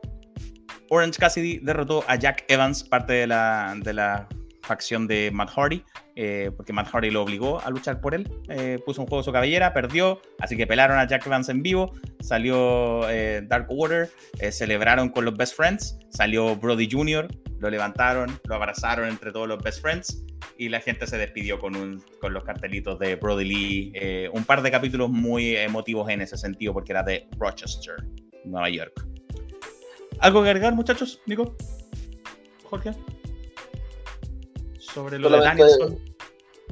Orange 0.91 1.19
Cassidy 1.19 1.59
derrotó 1.59 2.05
a 2.09 2.17
Jack 2.17 2.45
Evans, 2.49 2.85
parte 2.85 3.13
de 3.13 3.27
la, 3.27 3.75
de 3.79 3.93
la 3.93 4.29
facción 4.63 5.07
de 5.07 5.31
Matt 5.33 5.51
Hardy, 5.57 5.85
eh, 6.23 6.51
porque 6.55 6.75
Matt 6.75 6.89
Hardy 6.89 7.11
lo 7.11 7.23
obligó 7.23 7.63
a 7.63 7.71
luchar 7.71 8.03
por 8.03 8.15
él. 8.15 8.31
Eh, 8.51 8.79
puso 8.85 9.01
un 9.01 9.09
juego 9.09 9.23
su 9.23 9.33
cabellera, 9.33 9.73
perdió, 9.73 10.21
así 10.39 10.55
que 10.55 10.67
pelaron 10.67 10.99
a 10.99 11.07
Jack 11.07 11.27
Evans 11.27 11.49
en 11.49 11.63
vivo. 11.63 11.95
Salió 12.21 13.09
eh, 13.09 13.41
Dark 13.49 13.69
Water, 13.71 14.11
celebraron 14.51 15.09
con 15.09 15.25
los 15.25 15.35
Best 15.35 15.57
Friends. 15.57 15.99
Salió 16.11 16.57
Brody 16.57 16.91
Jr., 16.91 17.27
lo 17.59 17.71
levantaron, 17.71 18.39
lo 18.45 18.55
abrazaron 18.55 19.09
entre 19.09 19.33
todos 19.33 19.49
los 19.49 19.63
Best 19.63 19.81
Friends 19.81 20.23
y 20.59 20.69
la 20.69 20.81
gente 20.81 21.07
se 21.07 21.17
despidió 21.17 21.59
con, 21.59 21.75
un, 21.75 22.05
con 22.21 22.35
los 22.35 22.45
cartelitos 22.45 22.99
de 22.99 23.17
Brody 23.17 23.45
Lee. 23.47 24.29
Un 24.35 24.45
par 24.45 24.61
de 24.61 24.71
capítulos 24.71 25.09
muy 25.09 25.57
emotivos 25.57 26.11
en 26.11 26.21
ese 26.21 26.37
sentido 26.37 26.75
porque 26.75 26.93
era 26.93 27.03
de 27.03 27.31
Rochester, 27.39 27.95
Nueva 28.45 28.69
York. 28.69 29.07
¿Algo 30.19 30.43
que 30.43 30.51
agregar, 30.51 30.75
muchachos? 30.75 31.23
Nico, 31.25 31.57
Jorge, 32.65 32.93
sobre 34.79 35.19
lo 35.19 35.31
de 35.31 35.39
Danielson. 35.39 36.10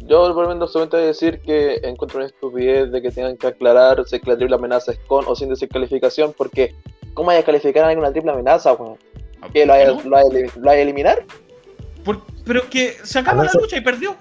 Yo 0.02 0.32
por 0.34 0.44
lo 0.44 0.48
menos 0.48 0.72
solamente 0.72 0.96
decir 0.98 1.40
que 1.40 1.80
encuentro 1.82 2.18
una 2.18 2.26
estupidez 2.26 2.90
de 2.90 3.02
que 3.02 3.10
tengan 3.10 3.36
que 3.36 3.48
aclarar 3.48 4.02
si 4.06 4.18
la 4.24 4.36
triple 4.36 4.54
amenaza 4.54 4.92
es 4.92 4.98
con 5.00 5.24
o 5.26 5.34
sin 5.34 5.48
descalificación, 5.48 6.32
porque 6.36 6.74
¿cómo 7.14 7.30
hay 7.30 7.38
que 7.38 7.44
calificar 7.44 7.84
a 7.84 7.88
alguna 7.88 8.12
triple 8.12 8.32
amenaza, 8.32 8.72
weón? 8.74 8.98
Ah, 9.40 9.48
¿Que 9.52 9.66
lo 9.66 9.72
hay 9.72 9.86
lo 10.56 10.70
a 10.70 10.76
eliminar? 10.76 11.24
pero 12.44 12.68
que 12.70 12.96
se 13.02 13.18
acaba 13.18 13.44
la 13.44 13.52
lucha 13.52 13.76
y 13.76 13.80
perdió. 13.82 14.16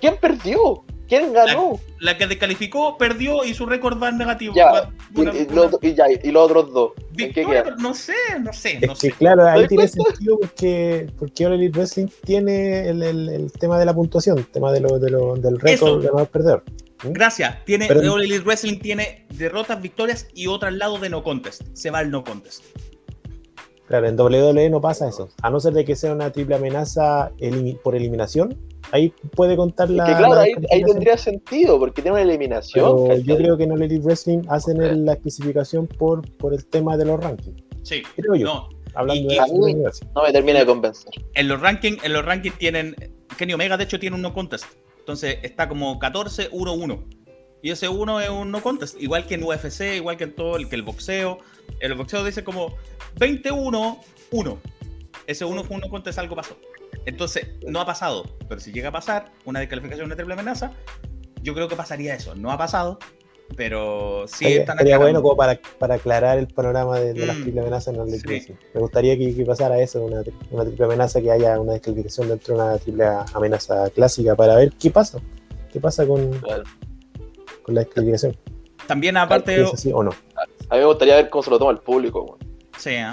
¿Quién 0.00 0.16
perdió? 0.16 0.83
¿Quién 1.08 1.32
ganó? 1.32 1.78
La, 2.00 2.16
que 2.16 2.26
descalificó 2.26 2.96
perdió 2.96 3.44
y 3.44 3.54
su 3.54 3.66
récord 3.66 4.00
va 4.02 4.08
en 4.08 4.18
negativo. 4.18 4.54
y, 4.54 6.30
los 6.30 6.50
otros 6.50 6.72
dos. 6.72 6.92
no 7.78 7.94
sé, 7.94 8.12
no 8.40 8.52
sé. 8.52 8.80
No 8.86 8.94
sé. 8.94 9.10
claro, 9.12 9.46
ahí 9.46 9.66
tiene 9.66 9.88
sentido 9.88 10.38
porque, 10.40 11.10
porque 11.18 11.44
ahora 11.44 11.56
Elite 11.56 11.78
Wrestling 11.78 12.08
tiene 12.24 12.88
el, 12.88 13.02
el, 13.02 13.52
tema 13.52 13.78
de 13.78 13.84
la 13.84 13.94
puntuación, 13.94 14.38
el 14.38 14.46
tema 14.46 14.72
de 14.72 14.80
lo, 14.80 14.98
de 14.98 15.10
lo, 15.10 15.36
del 15.36 15.60
récord 15.60 16.02
de 16.02 16.08
no 16.08 16.24
perder. 16.26 16.62
¿Mm? 17.04 17.12
Gracias. 17.12 17.64
Tiene, 17.64 17.86
Elite 17.86 18.44
Wrestling 18.44 18.78
tiene 18.78 19.26
derrotas, 19.30 19.80
victorias 19.80 20.26
y 20.34 20.46
otro 20.46 20.68
al 20.68 20.78
lado 20.78 20.98
de 20.98 21.10
no 21.10 21.22
contest. 21.22 21.62
Se 21.74 21.90
va 21.90 22.00
el 22.00 22.10
no 22.10 22.24
contest. 22.24 22.64
Claro, 23.86 24.08
en 24.08 24.18
WWE 24.18 24.70
no 24.70 24.80
pasa 24.80 25.08
eso. 25.08 25.28
A 25.42 25.50
no 25.50 25.60
ser 25.60 25.74
de 25.74 25.84
que 25.84 25.94
sea 25.94 26.12
una 26.12 26.32
triple 26.32 26.56
amenaza 26.56 27.32
por 27.82 27.94
eliminación, 27.94 28.58
ahí 28.92 29.12
puede 29.34 29.56
contar 29.56 29.90
la. 29.90 30.04
que 30.04 30.14
claro, 30.14 30.40
ahí, 30.40 30.82
tendría 30.82 31.18
sentido, 31.18 31.78
porque 31.78 32.00
tiene 32.00 32.12
una 32.12 32.22
eliminación. 32.22 33.22
yo 33.22 33.36
creo 33.36 33.56
que 33.56 33.64
en 33.64 33.72
Elite 33.72 34.00
Wrestling 34.04 34.42
hacen 34.48 35.04
la 35.04 35.12
especificación 35.12 35.86
por, 35.86 36.26
por 36.36 36.54
el 36.54 36.64
tema 36.66 36.96
de 36.96 37.04
los 37.04 37.20
rankings. 37.22 37.62
Sí, 37.82 38.02
creo 38.16 38.34
yo. 38.34 38.46
No. 38.46 38.68
Hablando 38.94 39.28
de 39.28 39.36
no 40.14 40.22
me 40.22 40.32
termina 40.32 40.60
de 40.60 40.66
convencer. 40.66 41.12
En 41.34 41.48
los 41.48 41.60
rankings, 41.60 42.02
en 42.04 42.12
los 42.12 42.24
rankings 42.24 42.56
tienen. 42.58 42.94
Kenny 43.36 43.52
Omega, 43.52 43.76
de 43.76 43.84
hecho, 43.84 43.98
tiene 43.98 44.16
un 44.16 44.22
no 44.22 44.32
contest. 44.32 44.64
Entonces 45.00 45.38
está 45.42 45.68
como 45.68 45.98
14-1-1. 45.98 47.04
Y 47.64 47.70
ese 47.70 47.88
1 47.88 48.20
es 48.20 48.28
un 48.28 48.50
no 48.50 48.60
contest. 48.60 49.00
Igual 49.00 49.26
que 49.26 49.36
en 49.36 49.42
UFC, 49.42 49.96
igual 49.96 50.18
que 50.18 50.24
en 50.24 50.34
todo 50.34 50.58
el 50.58 50.68
que 50.68 50.76
el 50.76 50.82
boxeo. 50.82 51.38
El 51.80 51.94
boxeo 51.94 52.22
dice 52.22 52.44
como 52.44 52.74
21, 53.18 54.00
1. 54.32 54.58
Ese 55.26 55.46
1 55.46 55.64
fue 55.64 55.76
un 55.76 55.80
no 55.80 55.88
contest, 55.88 56.18
algo 56.18 56.36
pasó. 56.36 56.58
Entonces, 57.06 57.46
no 57.66 57.80
ha 57.80 57.86
pasado. 57.86 58.28
Pero 58.50 58.60
si 58.60 58.70
llega 58.70 58.90
a 58.90 58.92
pasar 58.92 59.32
una 59.46 59.60
descalificación, 59.60 60.04
una 60.04 60.14
triple 60.14 60.34
amenaza, 60.34 60.72
yo 61.40 61.54
creo 61.54 61.66
que 61.66 61.74
pasaría 61.74 62.14
eso. 62.14 62.34
No 62.34 62.52
ha 62.52 62.58
pasado, 62.58 62.98
pero 63.56 64.26
sí 64.28 64.44
estaría, 64.44 64.60
están 64.60 64.78
Sería 64.80 64.98
bueno 64.98 65.22
como 65.22 65.34
para, 65.34 65.58
para, 65.78 65.94
aclarar 65.94 66.36
el 66.36 66.48
panorama 66.48 67.00
de, 67.00 67.14
las 67.26 67.38
mm, 67.38 67.42
triple 67.44 67.62
amenazas 67.62 67.94
en 67.94 68.20
sí. 68.20 68.54
Me 68.74 68.80
gustaría 68.82 69.16
que, 69.16 69.42
pasara 69.46 69.80
eso, 69.80 70.04
una, 70.04 70.22
una, 70.50 70.64
triple 70.66 70.84
amenaza, 70.84 71.18
que 71.22 71.30
haya 71.30 71.58
una 71.58 71.72
descalificación 71.72 72.28
dentro 72.28 72.58
de 72.58 72.62
una 72.62 72.76
triple 72.76 73.06
amenaza 73.32 73.88
clásica 73.88 74.36
para 74.36 74.54
ver 74.56 74.70
qué 74.78 74.90
pasa. 74.90 75.18
¿Qué 75.72 75.80
pasa 75.80 76.06
con, 76.06 76.30
con 77.64 77.74
la 77.74 77.80
descalificación? 77.80 78.36
También 78.86 79.16
aparte... 79.16 79.64
o 79.92 80.02
no? 80.02 80.10
A 80.68 80.74
mí 80.74 80.80
me 80.80 80.86
gustaría 80.86 81.16
ver 81.16 81.30
cómo 81.30 81.42
se 81.42 81.50
lo 81.50 81.58
toma 81.58 81.72
el 81.72 81.78
público. 81.78 82.38
Sí, 82.78 82.90
¿eh? 82.90 83.12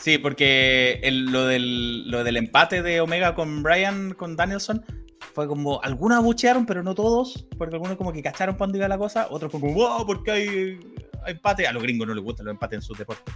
Sí, 0.00 0.18
porque 0.18 1.00
lo, 1.10 1.46
del, 1.46 2.10
lo 2.10 2.24
del 2.24 2.36
empate 2.36 2.82
de 2.82 3.00
Omega 3.00 3.34
con 3.34 3.62
Brian, 3.62 4.12
con 4.12 4.36
Danielson, 4.36 4.84
fue 5.32 5.48
como, 5.48 5.80
algunos 5.82 6.18
abuchearon, 6.18 6.66
pero 6.66 6.82
no 6.82 6.94
todos, 6.94 7.46
porque 7.56 7.76
algunos 7.76 7.96
como 7.96 8.12
que 8.12 8.22
cacharon 8.22 8.56
cuando 8.56 8.76
iba 8.76 8.86
la 8.86 8.98
cosa, 8.98 9.28
otros 9.30 9.50
fue 9.50 9.60
como, 9.60 9.74
wow, 9.74 10.04
porque 10.06 10.30
hay, 10.30 10.80
empate. 11.26 11.66
A 11.66 11.72
los 11.72 11.82
gringos 11.82 12.06
no 12.06 12.14
les 12.14 12.22
gusta 12.22 12.42
los 12.42 12.52
empates 12.52 12.78
en 12.78 12.82
sus 12.82 12.98
deportes. 12.98 13.34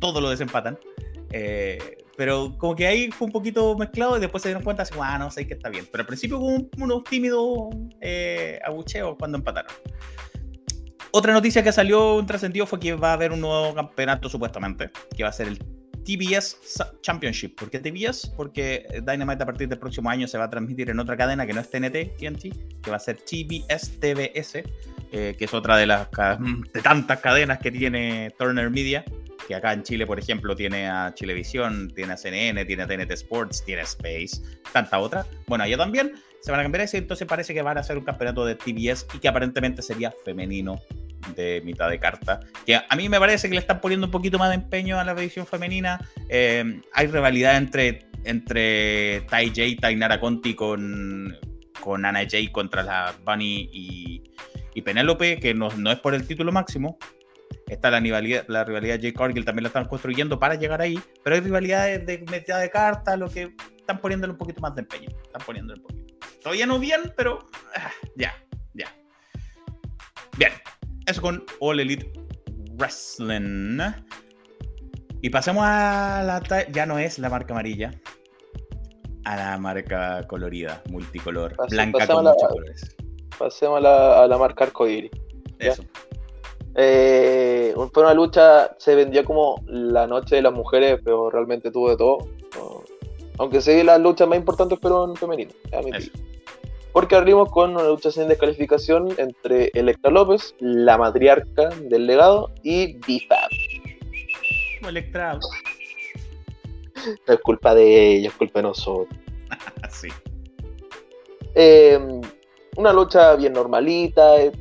Todos 0.00 0.22
lo 0.22 0.30
desempatan. 0.30 0.78
Eh, 1.32 2.04
pero 2.16 2.56
como 2.58 2.76
que 2.76 2.86
ahí 2.86 3.10
fue 3.10 3.26
un 3.26 3.32
poquito 3.32 3.76
mezclado 3.76 4.16
y 4.16 4.20
después 4.20 4.42
se 4.42 4.48
dieron 4.50 4.62
cuenta, 4.62 4.82
así, 4.82 4.94
ah, 5.00 5.18
no 5.18 5.30
sé 5.30 5.46
que 5.46 5.54
está 5.54 5.70
bien. 5.70 5.86
Pero 5.90 6.02
al 6.02 6.06
principio 6.06 6.38
hubo 6.38 6.68
unos 6.78 7.04
tímidos 7.04 7.74
eh, 8.00 8.60
abucheos 8.64 9.16
cuando 9.18 9.38
empataron. 9.38 9.72
Otra 11.12 11.32
noticia 11.32 11.62
que 11.62 11.72
salió 11.72 12.16
un 12.16 12.26
trascendido 12.26 12.66
fue 12.66 12.78
que 12.78 12.94
va 12.94 13.10
a 13.10 13.12
haber 13.14 13.32
un 13.32 13.40
nuevo 13.40 13.74
campeonato 13.74 14.28
supuestamente, 14.28 14.90
que 15.16 15.22
va 15.22 15.30
a 15.30 15.32
ser 15.32 15.48
el 15.48 15.58
TBS 16.04 16.56
Championship. 17.02 17.56
¿Por 17.56 17.70
qué 17.70 17.78
TBS? 17.78 18.32
Porque 18.36 18.86
Dynamite 19.06 19.42
a 19.42 19.46
partir 19.46 19.68
del 19.68 19.78
próximo 19.78 20.10
año 20.10 20.26
se 20.26 20.38
va 20.38 20.44
a 20.44 20.50
transmitir 20.50 20.90
en 20.90 20.98
otra 21.00 21.16
cadena 21.16 21.46
que 21.46 21.52
no 21.52 21.60
es 21.60 21.70
TNT, 21.70 22.16
TNT, 22.18 22.80
que 22.82 22.90
va 22.90 22.96
a 22.96 23.00
ser 23.00 23.16
TBS 23.16 23.98
TBS, 23.98 24.62
eh, 25.12 25.34
que 25.38 25.44
es 25.44 25.54
otra 25.54 25.76
de 25.76 25.86
las 25.86 26.08
de 26.72 26.82
tantas 26.82 27.20
cadenas 27.20 27.58
que 27.58 27.70
tiene 27.70 28.32
Turner 28.38 28.70
Media, 28.70 29.04
que 29.50 29.56
acá 29.56 29.72
en 29.72 29.82
Chile, 29.82 30.06
por 30.06 30.16
ejemplo, 30.16 30.54
tiene 30.54 30.86
a 30.86 31.12
Chilevisión, 31.12 31.90
tiene 31.92 32.12
a 32.12 32.16
CNN, 32.16 32.64
tiene 32.66 32.84
a 32.84 32.86
TNT 32.86 33.10
Sports, 33.10 33.64
tiene 33.64 33.80
a 33.80 33.84
Space, 33.84 34.40
tanta 34.72 35.00
otra. 35.00 35.26
Bueno, 35.48 35.64
allá 35.64 35.76
también 35.76 36.12
se 36.40 36.52
van 36.52 36.60
a 36.60 36.62
cambiar 36.62 36.82
ese, 36.84 36.98
entonces 36.98 37.26
parece 37.26 37.52
que 37.52 37.60
van 37.60 37.76
a 37.76 37.80
hacer 37.80 37.98
un 37.98 38.04
campeonato 38.04 38.44
de 38.44 38.54
TBS 38.54 39.08
y 39.12 39.18
que 39.18 39.26
aparentemente 39.26 39.82
sería 39.82 40.14
femenino 40.24 40.78
de 41.34 41.62
mitad 41.64 41.90
de 41.90 41.98
carta, 41.98 42.38
que 42.64 42.76
a 42.76 42.96
mí 42.96 43.08
me 43.08 43.18
parece 43.18 43.48
que 43.48 43.54
le 43.54 43.60
están 43.60 43.80
poniendo 43.80 44.06
un 44.06 44.12
poquito 44.12 44.38
más 44.38 44.50
de 44.50 44.54
empeño 44.54 45.00
a 45.00 45.04
la 45.04 45.12
edición 45.14 45.48
femenina. 45.48 45.98
Eh, 46.28 46.80
hay 46.92 47.06
rivalidad 47.08 47.56
entre, 47.56 48.06
entre 48.22 49.22
Tai 49.22 49.48
J 49.48 49.64
y 49.64 49.74
Tainara 49.74 50.20
Conti 50.20 50.54
con, 50.54 51.36
con 51.80 52.04
Ana 52.04 52.20
J 52.20 52.52
contra 52.52 52.84
la 52.84 53.16
Bunny 53.24 53.68
y, 53.72 54.22
y 54.76 54.82
Penélope, 54.82 55.40
que 55.40 55.54
no, 55.54 55.70
no, 55.76 55.90
es 55.90 55.98
por 55.98 56.14
el 56.14 56.24
título 56.24 56.52
máximo. 56.52 56.98
Está 57.70 57.88
la 57.88 58.00
rivalidad, 58.00 58.44
la 58.48 58.64
rivalidad 58.64 58.96
J. 59.00 59.12
Cargill, 59.16 59.44
también 59.44 59.62
la 59.62 59.68
están 59.68 59.84
construyendo 59.84 60.40
para 60.40 60.56
llegar 60.56 60.82
ahí, 60.82 60.98
pero 61.22 61.36
hay 61.36 61.40
rivalidades 61.40 62.04
de 62.04 62.18
mitad 62.18 62.60
de 62.60 62.68
carta, 62.68 63.16
lo 63.16 63.30
que 63.30 63.54
están 63.76 64.00
poniéndole 64.00 64.32
un 64.32 64.38
poquito 64.38 64.60
más 64.60 64.74
de 64.74 64.80
empeño. 64.80 65.08
Están 65.22 65.40
poniéndole 65.46 65.80
un 65.80 65.86
poquito. 65.86 66.14
Todavía 66.42 66.66
no 66.66 66.80
bien, 66.80 67.12
pero 67.16 67.38
ah, 67.76 67.92
ya, 68.16 68.34
ya. 68.74 68.92
Bien, 70.36 70.50
eso 71.06 71.22
con 71.22 71.44
All 71.60 71.78
Elite 71.78 72.12
Wrestling. 72.72 73.78
Y 75.22 75.30
pasemos 75.30 75.62
a 75.64 76.24
la. 76.24 76.66
Ya 76.72 76.86
no 76.86 76.98
es 76.98 77.20
la 77.20 77.30
marca 77.30 77.54
amarilla. 77.54 77.92
A 79.26 79.36
la 79.36 79.58
marca 79.58 80.26
colorida, 80.26 80.82
multicolor, 80.90 81.54
blanca 81.68 82.04
con 82.08 82.24
muchos 82.24 82.48
colores. 82.48 82.96
Pasemos 83.38 83.78
a 83.78 83.80
la, 83.80 84.24
a 84.24 84.26
la 84.26 84.38
marca 84.38 84.64
arcoíris. 84.64 85.12
Eso. 85.60 85.84
Eh, 86.76 87.74
fue 87.92 88.02
una 88.02 88.14
lucha, 88.14 88.76
se 88.78 88.94
vendió 88.94 89.24
como 89.24 89.62
la 89.66 90.06
noche 90.06 90.36
de 90.36 90.42
las 90.42 90.52
mujeres, 90.52 91.00
pero 91.04 91.30
realmente 91.30 91.70
tuvo 91.70 91.90
de 91.90 91.96
todo. 91.96 92.18
Aunque 93.38 93.60
sí, 93.60 93.82
las 93.82 94.00
luchas 94.00 94.28
más 94.28 94.38
importantes 94.38 94.78
fueron 94.80 95.16
femeninas. 95.16 95.54
porque 96.92 97.14
abrimos 97.14 97.50
con 97.50 97.70
una 97.70 97.84
lucha 97.84 98.10
sin 98.10 98.28
descalificación 98.28 99.08
entre 99.16 99.70
Electra 99.74 100.10
López, 100.10 100.54
la 100.58 100.98
matriarca 100.98 101.68
del 101.68 102.06
legado, 102.06 102.50
y 102.62 102.98
Bifab. 103.06 103.48
Electra. 104.86 105.38
No 107.26 107.34
es 107.34 107.40
culpa 107.40 107.74
de 107.74 108.16
ella, 108.16 108.28
es 108.28 108.34
culpa 108.34 108.58
de 108.58 108.62
nosotros. 108.64 109.08
sí. 109.90 110.08
Em, 111.54 112.20
una 112.76 112.92
lucha 112.92 113.34
bien 113.36 113.52
normalita, 113.52 114.40
eh, 114.40 114.52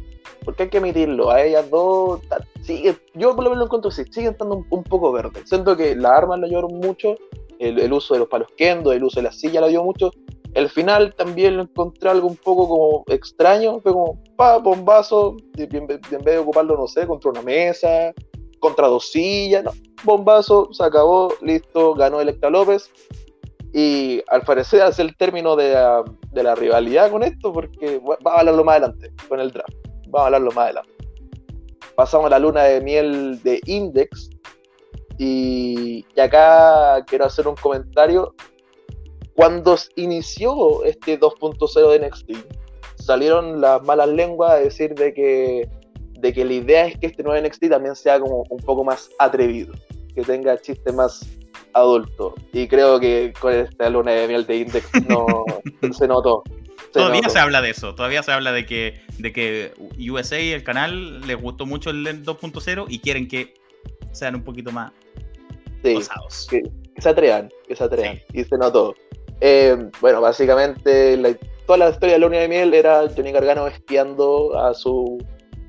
porque 0.43 0.63
hay 0.63 0.69
que 0.69 0.77
emitirlo. 0.77 1.29
A 1.31 1.43
ellas 1.43 1.69
dos, 1.69 2.21
sigue, 2.61 2.97
yo 3.13 3.35
por 3.35 3.43
lo 3.43 3.49
menos 3.51 3.59
lo 3.59 3.65
encuentro 3.65 3.89
así, 3.89 4.03
siguen 4.11 4.31
estando 4.31 4.65
un, 4.69 4.83
poco 4.83 5.11
verde. 5.11 5.41
Siento 5.45 5.75
que 5.75 5.95
las 5.95 6.11
armas 6.11 6.39
lo 6.39 6.45
ayudaron 6.45 6.79
mucho, 6.79 7.15
el, 7.59 7.91
uso 7.91 8.13
de 8.13 8.21
los 8.21 8.29
palos 8.29 8.47
kendo, 8.57 8.91
el 8.91 9.03
uso 9.03 9.19
de 9.19 9.23
la 9.23 9.31
silla 9.31 9.61
lo 9.61 9.67
ayudó 9.67 9.83
mucho. 9.83 10.11
El 10.55 10.69
final 10.69 11.13
también 11.15 11.57
lo 11.57 11.63
encontré 11.63 12.09
algo 12.09 12.27
un 12.27 12.35
poco 12.35 12.67
como 12.67 13.03
extraño, 13.07 13.79
fue 13.81 13.91
como, 13.91 14.19
pa, 14.35 14.57
bombazo, 14.57 15.37
en 15.57 15.87
vez 15.87 16.01
de 16.09 16.37
ocuparlo, 16.39 16.75
no 16.75 16.87
sé, 16.87 17.05
contra 17.05 17.29
una 17.29 17.43
mesa, 17.43 18.13
contra 18.59 18.87
dos 18.87 19.11
sillas, 19.11 19.63
no, 19.63 19.71
bombazo, 20.03 20.69
se 20.71 20.83
acabó, 20.83 21.33
listo, 21.41 21.93
ganó 21.93 22.21
Electra 22.21 22.49
López. 22.49 22.91
Y 23.73 24.21
al 24.29 24.41
parecer 24.41 24.81
hace 24.81 25.03
el 25.03 25.15
término 25.15 25.55
de 25.55 25.73
la, 25.73 26.55
rivalidad 26.55 27.11
con 27.11 27.23
esto, 27.23 27.53
porque 27.53 27.99
va 27.99 28.17
a 28.33 28.39
hablarlo 28.39 28.63
más 28.63 28.77
adelante, 28.77 29.11
con 29.27 29.39
el 29.39 29.51
draft. 29.51 29.78
Vamos 30.09 30.21
a 30.21 30.25
hablarlo 30.25 30.51
más 30.51 30.65
adelante. 30.65 30.91
Pasamos 31.95 32.27
a 32.27 32.29
la 32.29 32.39
luna 32.39 32.63
de 32.63 32.81
miel 32.81 33.41
de 33.43 33.59
Index. 33.65 34.29
Y, 35.17 36.05
y 36.15 36.19
acá 36.19 37.03
quiero 37.05 37.25
hacer 37.25 37.47
un 37.47 37.55
comentario. 37.55 38.33
Cuando 39.35 39.75
inició 39.95 40.83
este 40.83 41.19
2.0 41.19 41.91
de 41.91 42.07
NXT, 42.07 42.31
salieron 42.95 43.61
las 43.61 43.81
malas 43.83 44.09
lenguas 44.09 44.51
a 44.51 44.55
decir 44.55 44.93
de 44.95 45.13
que 45.13 45.69
de 46.19 46.33
que 46.33 46.45
la 46.45 46.53
idea 46.53 46.85
es 46.85 46.97
que 46.97 47.07
este 47.07 47.23
nuevo 47.23 47.41
NXT 47.41 47.69
también 47.69 47.95
sea 47.95 48.19
como 48.19 48.43
un 48.49 48.59
poco 48.59 48.83
más 48.83 49.09
atrevido, 49.19 49.73
que 50.13 50.21
tenga 50.21 50.57
chistes 50.57 50.93
más 50.93 51.25
adultos. 51.73 52.33
Y 52.51 52.67
creo 52.67 52.99
que 52.99 53.33
con 53.39 53.53
esta 53.53 53.89
luna 53.89 54.11
de 54.11 54.27
miel 54.27 54.45
de 54.45 54.57
Index 54.57 54.89
no 55.07 55.45
se 55.93 56.07
notó. 56.07 56.43
Todavía 56.91 57.29
se 57.29 57.39
habla 57.39 57.61
de 57.61 57.71
eso, 57.71 57.95
todavía 57.95 58.23
se 58.23 58.31
habla 58.31 58.51
de 58.51 58.65
que, 58.65 59.01
de 59.17 59.31
que 59.31 59.73
USA, 60.09 60.39
el 60.39 60.63
canal, 60.63 61.21
les 61.21 61.41
gustó 61.41 61.65
mucho 61.65 61.89
el 61.89 62.05
2.0 62.25 62.85
y 62.89 62.99
quieren 62.99 63.27
que 63.27 63.53
sean 64.11 64.35
un 64.35 64.43
poquito 64.43 64.71
más 64.71 64.91
sí, 65.83 65.99
Que, 66.95 67.01
se 67.01 67.09
atrevan, 67.09 67.49
que 67.67 67.75
se 67.75 67.83
atrevan. 67.83 68.19
Y 68.33 68.43
se 68.43 68.57
notó. 68.57 68.95
Eh, 69.41 69.89
bueno, 70.01 70.21
básicamente 70.21 71.17
toda 71.65 71.77
la 71.77 71.89
historia 71.89 72.13
de 72.15 72.19
la 72.19 72.27
luna 72.27 72.39
de 72.39 72.47
miel 72.47 72.73
era 72.73 73.03
Johnny 73.15 73.31
Gargano 73.31 73.67
espiando 73.67 74.59
a 74.59 74.73
su 74.73 75.17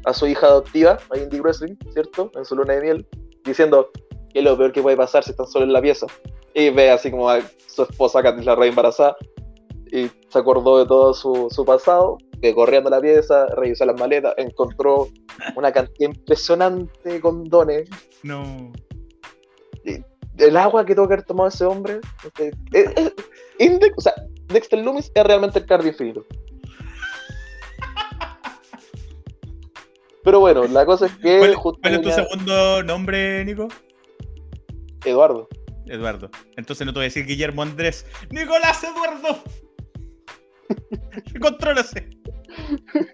a 0.07 0.15
su 0.15 0.27
hija 0.27 0.47
adoptiva, 0.47 0.99
a 1.11 1.19
Indie 1.19 1.41
Wrestling, 1.41 1.77
¿cierto? 1.93 2.33
En 2.35 2.45
su 2.45 2.57
luna 2.57 2.75
de 2.75 2.81
miel, 2.81 3.07
diciendo 3.45 3.91
que 4.33 4.39
es 4.39 4.45
lo 4.45 4.57
peor 4.57 4.73
que 4.73 4.81
puede 4.81 4.97
pasar 4.97 5.23
si 5.23 5.33
están 5.33 5.47
solo 5.47 5.67
en 5.67 5.75
la 5.75 5.83
pieza. 5.83 6.07
Y 6.55 6.71
ve 6.71 6.91
así 6.91 7.11
como 7.11 7.29
a 7.29 7.41
su 7.67 7.83
esposa 7.83 8.23
Candice 8.23 8.55
rey 8.55 8.71
embarazada 8.71 9.15
y 9.93 10.11
se 10.29 10.39
acordó 10.39 10.79
de 10.79 10.87
todo 10.87 11.13
su, 11.15 11.49
su 11.51 11.65
pasado, 11.65 12.19
que 12.41 12.55
corriendo 12.55 12.91
la 12.91 13.01
pieza, 13.01 13.47
revisó 13.57 13.85
las 13.85 13.99
maletas, 13.99 14.35
encontró 14.37 15.09
una 15.57 15.73
cantidad 15.73 16.11
impresionante 16.11 17.09
de 17.09 17.21
condones. 17.21 17.89
No. 18.23 18.73
el 19.85 20.57
agua 20.57 20.85
que 20.87 20.95
tuvo 20.95 21.09
que 21.09 21.15
haber 21.15 21.27
tomado 21.27 21.49
ese 21.49 21.65
hombre. 21.65 22.01
Eh, 22.39 22.53
eh, 22.73 23.15
Index, 23.59 23.95
o 23.97 24.01
sea, 24.01 24.15
Dexter 24.47 24.79
Loomis 24.79 25.11
es 25.15 25.25
realmente 25.25 25.59
el 25.59 25.67
cardio 25.67 25.91
infinito. 25.91 26.25
Pero 30.23 30.41
bueno, 30.41 30.67
la 30.67 30.85
cosa 30.85 31.07
es 31.07 31.13
que. 31.17 31.39
¿Cuál, 31.39 31.95
es 31.95 32.03
tu 32.03 32.11
segundo 32.11 32.83
nombre, 32.83 33.45
Nico? 33.45 33.69
Eduardo. 35.05 35.49
Eduardo. 35.87 36.31
Entonces 36.57 36.87
no 36.87 36.93
te 36.93 36.99
voy 36.99 37.05
a 37.05 37.09
decir 37.09 37.27
Guillermo 37.27 37.63
Andrés. 37.63 38.07
¡Nicolás 38.31 38.85
Eduardo! 38.85 39.43
Contrólase. 41.41 42.09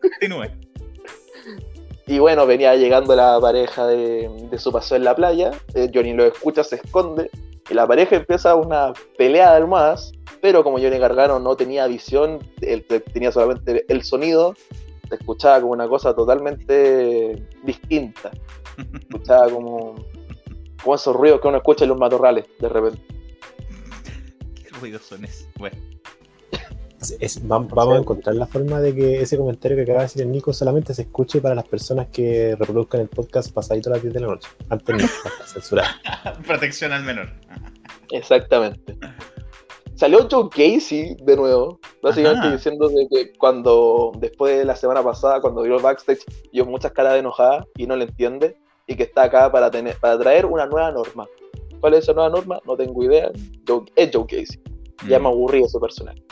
Continúe. 0.02 0.50
Y 2.06 2.20
bueno, 2.20 2.46
venía 2.46 2.76
llegando 2.76 3.16
la 3.16 3.38
pareja 3.40 3.86
de, 3.86 4.48
su 4.58 4.70
paseo 4.70 4.96
en 4.96 5.04
la 5.04 5.16
playa. 5.16 5.50
Eh, 5.74 5.90
Johnny 5.92 6.12
lo 6.12 6.24
escucha, 6.24 6.62
se 6.62 6.76
esconde. 6.76 7.30
Y 7.68 7.74
la 7.74 7.86
pareja 7.86 8.16
empieza 8.16 8.54
una 8.54 8.92
pelea 9.18 9.50
de 9.50 9.56
almohadas. 9.56 10.12
Pero 10.40 10.62
como 10.62 10.78
Johnny 10.78 10.98
Gargano 10.98 11.40
no 11.40 11.56
tenía 11.56 11.86
visión, 11.88 12.38
él 12.60 12.86
tenía 13.12 13.32
solamente 13.32 13.84
el 13.88 14.02
sonido, 14.04 14.54
se 15.08 15.14
escuchaba 15.16 15.60
como 15.60 15.72
una 15.72 15.88
cosa 15.88 16.14
totalmente 16.14 17.44
distinta. 17.64 18.30
escuchaba 19.00 19.50
como, 19.50 19.96
como 20.82 20.94
esos 20.94 21.16
ruidos 21.16 21.40
que 21.40 21.48
uno 21.48 21.56
escucha 21.56 21.84
en 21.84 21.88
los 21.88 21.98
matorrales 21.98 22.44
de 22.60 22.68
repente. 22.68 23.02
¿Qué 24.54 24.68
ruidos 24.78 25.02
son 25.02 25.24
esos? 25.24 25.48
Bueno. 25.58 25.95
Vamos, 27.43 27.94
a 27.94 27.98
encontrar 27.98 28.36
la 28.36 28.47
forma 28.47 28.81
de 28.81 28.94
que 28.94 29.20
ese 29.20 29.36
comentario 29.36 29.77
que 29.77 29.82
acaba 29.82 30.01
de 30.01 30.05
decir 30.05 30.23
el 30.23 30.31
Nico 30.31 30.52
solamente 30.52 30.94
se 30.94 31.02
escuche 31.02 31.40
para 31.40 31.55
las 31.55 31.66
personas 31.66 32.09
que 32.09 32.56
reproduzcan 32.59 33.01
el 33.02 33.09
podcast 33.09 33.52
pasadito 33.52 33.90
a 33.90 33.94
las 33.94 34.02
10 34.02 34.14
de 34.14 34.20
la 34.20 34.27
noche. 34.28 34.48
Antes 34.68 34.97
no, 34.97 35.09
censurado. 35.47 35.89
Protección 36.47 36.93
al 36.93 37.05
menor. 37.05 37.28
Exactamente. 38.10 38.97
Salió 39.94 40.28
Joe 40.31 40.51
Casey 40.51 41.16
de 41.23 41.36
nuevo, 41.36 41.81
básicamente 42.02 42.51
diciendo 42.51 42.89
de 42.89 43.09
que 43.09 43.32
cuando, 43.39 44.12
después 44.18 44.59
de 44.59 44.64
la 44.66 44.77
semana 44.77 45.02
pasada, 45.02 45.40
cuando 45.40 45.62
vio 45.62 45.77
el 45.77 45.82
backstage, 45.82 46.20
dio 46.52 46.66
muchas 46.66 46.93
caras 46.93 47.14
de 47.14 47.20
enojada 47.20 47.66
y 47.77 47.86
no 47.86 47.97
le 47.97 48.05
entiende, 48.05 48.59
y 48.86 48.94
que 48.94 49.05
está 49.05 49.24
acá 49.24 49.51
para, 49.51 49.70
tener, 49.70 49.97
para 49.97 50.18
traer 50.18 50.44
una 50.44 50.66
nueva 50.66 50.93
norma. 50.93 51.27
¿Cuál 51.81 51.94
es 51.94 52.05
esa 52.05 52.12
nueva 52.12 52.28
norma? 52.28 52.60
No 52.66 52.77
tengo 52.77 53.02
idea. 53.05 53.31
es 53.97 54.10
Joe 54.12 54.27
Casey. 54.27 54.60
Ya 55.09 55.18
mm. 55.18 55.23
me 55.23 55.28
aburrí 55.28 55.62
ese 55.62 55.78
personaje. 55.78 56.23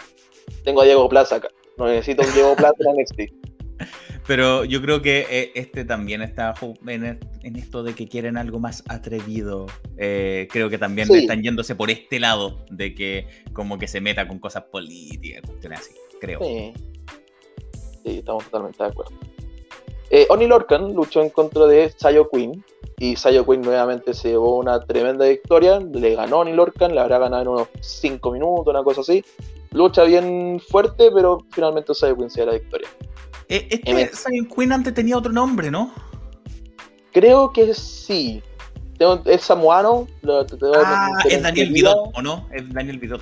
Tengo 0.65 0.81
a 0.81 0.85
Diego 0.85 1.09
Plaza 1.09 1.37
acá. 1.37 1.49
No 1.77 1.87
necesito 1.87 2.23
un 2.23 2.33
Diego 2.33 2.57
Plaza 2.57 2.77
en 2.81 2.97
NXT. 3.01 3.35
Pero 4.27 4.65
yo 4.65 4.81
creo 4.81 5.03
que 5.03 5.27
eh, 5.29 5.53
este 5.55 5.85
también 5.85 6.23
está 6.23 6.55
en, 6.87 7.57
esto 7.57 7.83
de 7.83 7.95
que 7.95 8.09
quieren 8.09 8.39
algo 8.39 8.59
más 8.59 8.83
atrevido. 8.89 9.67
Eh, 9.99 10.49
creo 10.51 10.71
que 10.71 10.79
también 10.79 11.13
están 11.15 11.43
yéndose 11.43 11.75
por 11.75 11.91
este 11.91 12.19
lado 12.19 12.65
de 12.71 12.95
que 12.95 13.27
como 13.53 13.79
que 13.79 13.87
se 13.87 14.01
meta 14.01 14.27
con 14.27 14.39
cosas 14.39 14.65
políticas, 14.65 15.43
cuestiones 15.43 15.81
así, 15.81 15.93
creo. 16.21 16.41
Sí, 16.43 16.73
sí 18.03 18.19
estamos 18.19 18.45
totalmente 18.45 18.83
de 18.83 18.89
acuerdo. 18.89 19.15
Eh, 20.15 20.29
Oni 20.29 20.47
Lorcan 20.47 20.95
luchó 20.95 21.23
en 21.23 21.31
contra 21.31 21.67
de 21.67 21.93
Sayo 21.97 22.31
Queen 22.31 22.65
y 22.99 23.17
Sayo 23.17 23.45
Queen 23.45 23.63
nuevamente 23.63 24.15
se 24.15 24.29
llevó 24.29 24.59
una 24.59 24.79
tremenda 24.79 25.27
victoria. 25.27 25.81
Le 25.81 26.15
ganó 26.15 26.39
Oni 26.39 26.53
Lorcan, 26.53 26.95
le 26.95 27.01
habrá 27.01 27.19
ganado 27.19 27.43
en 27.43 27.49
unos 27.49 27.69
5 27.81 28.31
minutos, 28.31 28.69
una 28.69 28.85
cosa 28.85 29.01
así. 29.01 29.25
Lucha 29.73 30.05
bien 30.05 30.63
fuerte, 30.69 31.11
pero 31.13 31.45
finalmente 31.51 31.93
Sayo 31.97 32.17
Queen 32.17 32.31
se 32.31 32.43
dio 32.43 32.47
la 32.47 32.53
victoria. 32.53 32.89
Eh, 33.49 33.67
este 33.69 34.15
Silent 34.15 34.55
Queen 34.55 34.73
antes 34.73 34.95
tenía 34.95 35.19
otro 35.19 35.33
nombre, 35.33 35.69
¿no? 35.69 35.93
Creo 37.13 37.53
que 37.53 37.75
sí. 37.75 38.41
Es 39.25 39.43
samuano. 39.43 40.07
ah, 40.77 41.09
es 41.29 41.43
Daniel 41.43 41.73
Vidot, 41.73 42.13
¿o 42.15 42.23
no? 42.23 42.49
Es 42.53 42.73
Daniel 42.73 43.01
Vidot. 43.01 43.21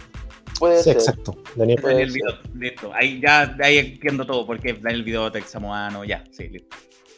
Puede 0.63 0.77
sí, 0.77 0.85
ser. 0.85 0.97
exacto. 0.99 1.35
Daniel, 1.57 1.81
Daniel 1.83 2.13
Vidot, 2.13 2.55
listo. 2.55 2.93
Ahí 2.95 3.21
ya 3.21 3.57
ahí 3.61 3.79
entiendo 3.79 4.25
todo, 4.25 4.47
porque 4.47 4.71
es 4.71 4.81
Daniel 4.81 5.03
Vidot, 5.03 5.35
ex 5.35 5.51
samuano, 5.51 6.05
ya, 6.05 6.23
sí, 6.31 6.47
listo. 6.51 6.77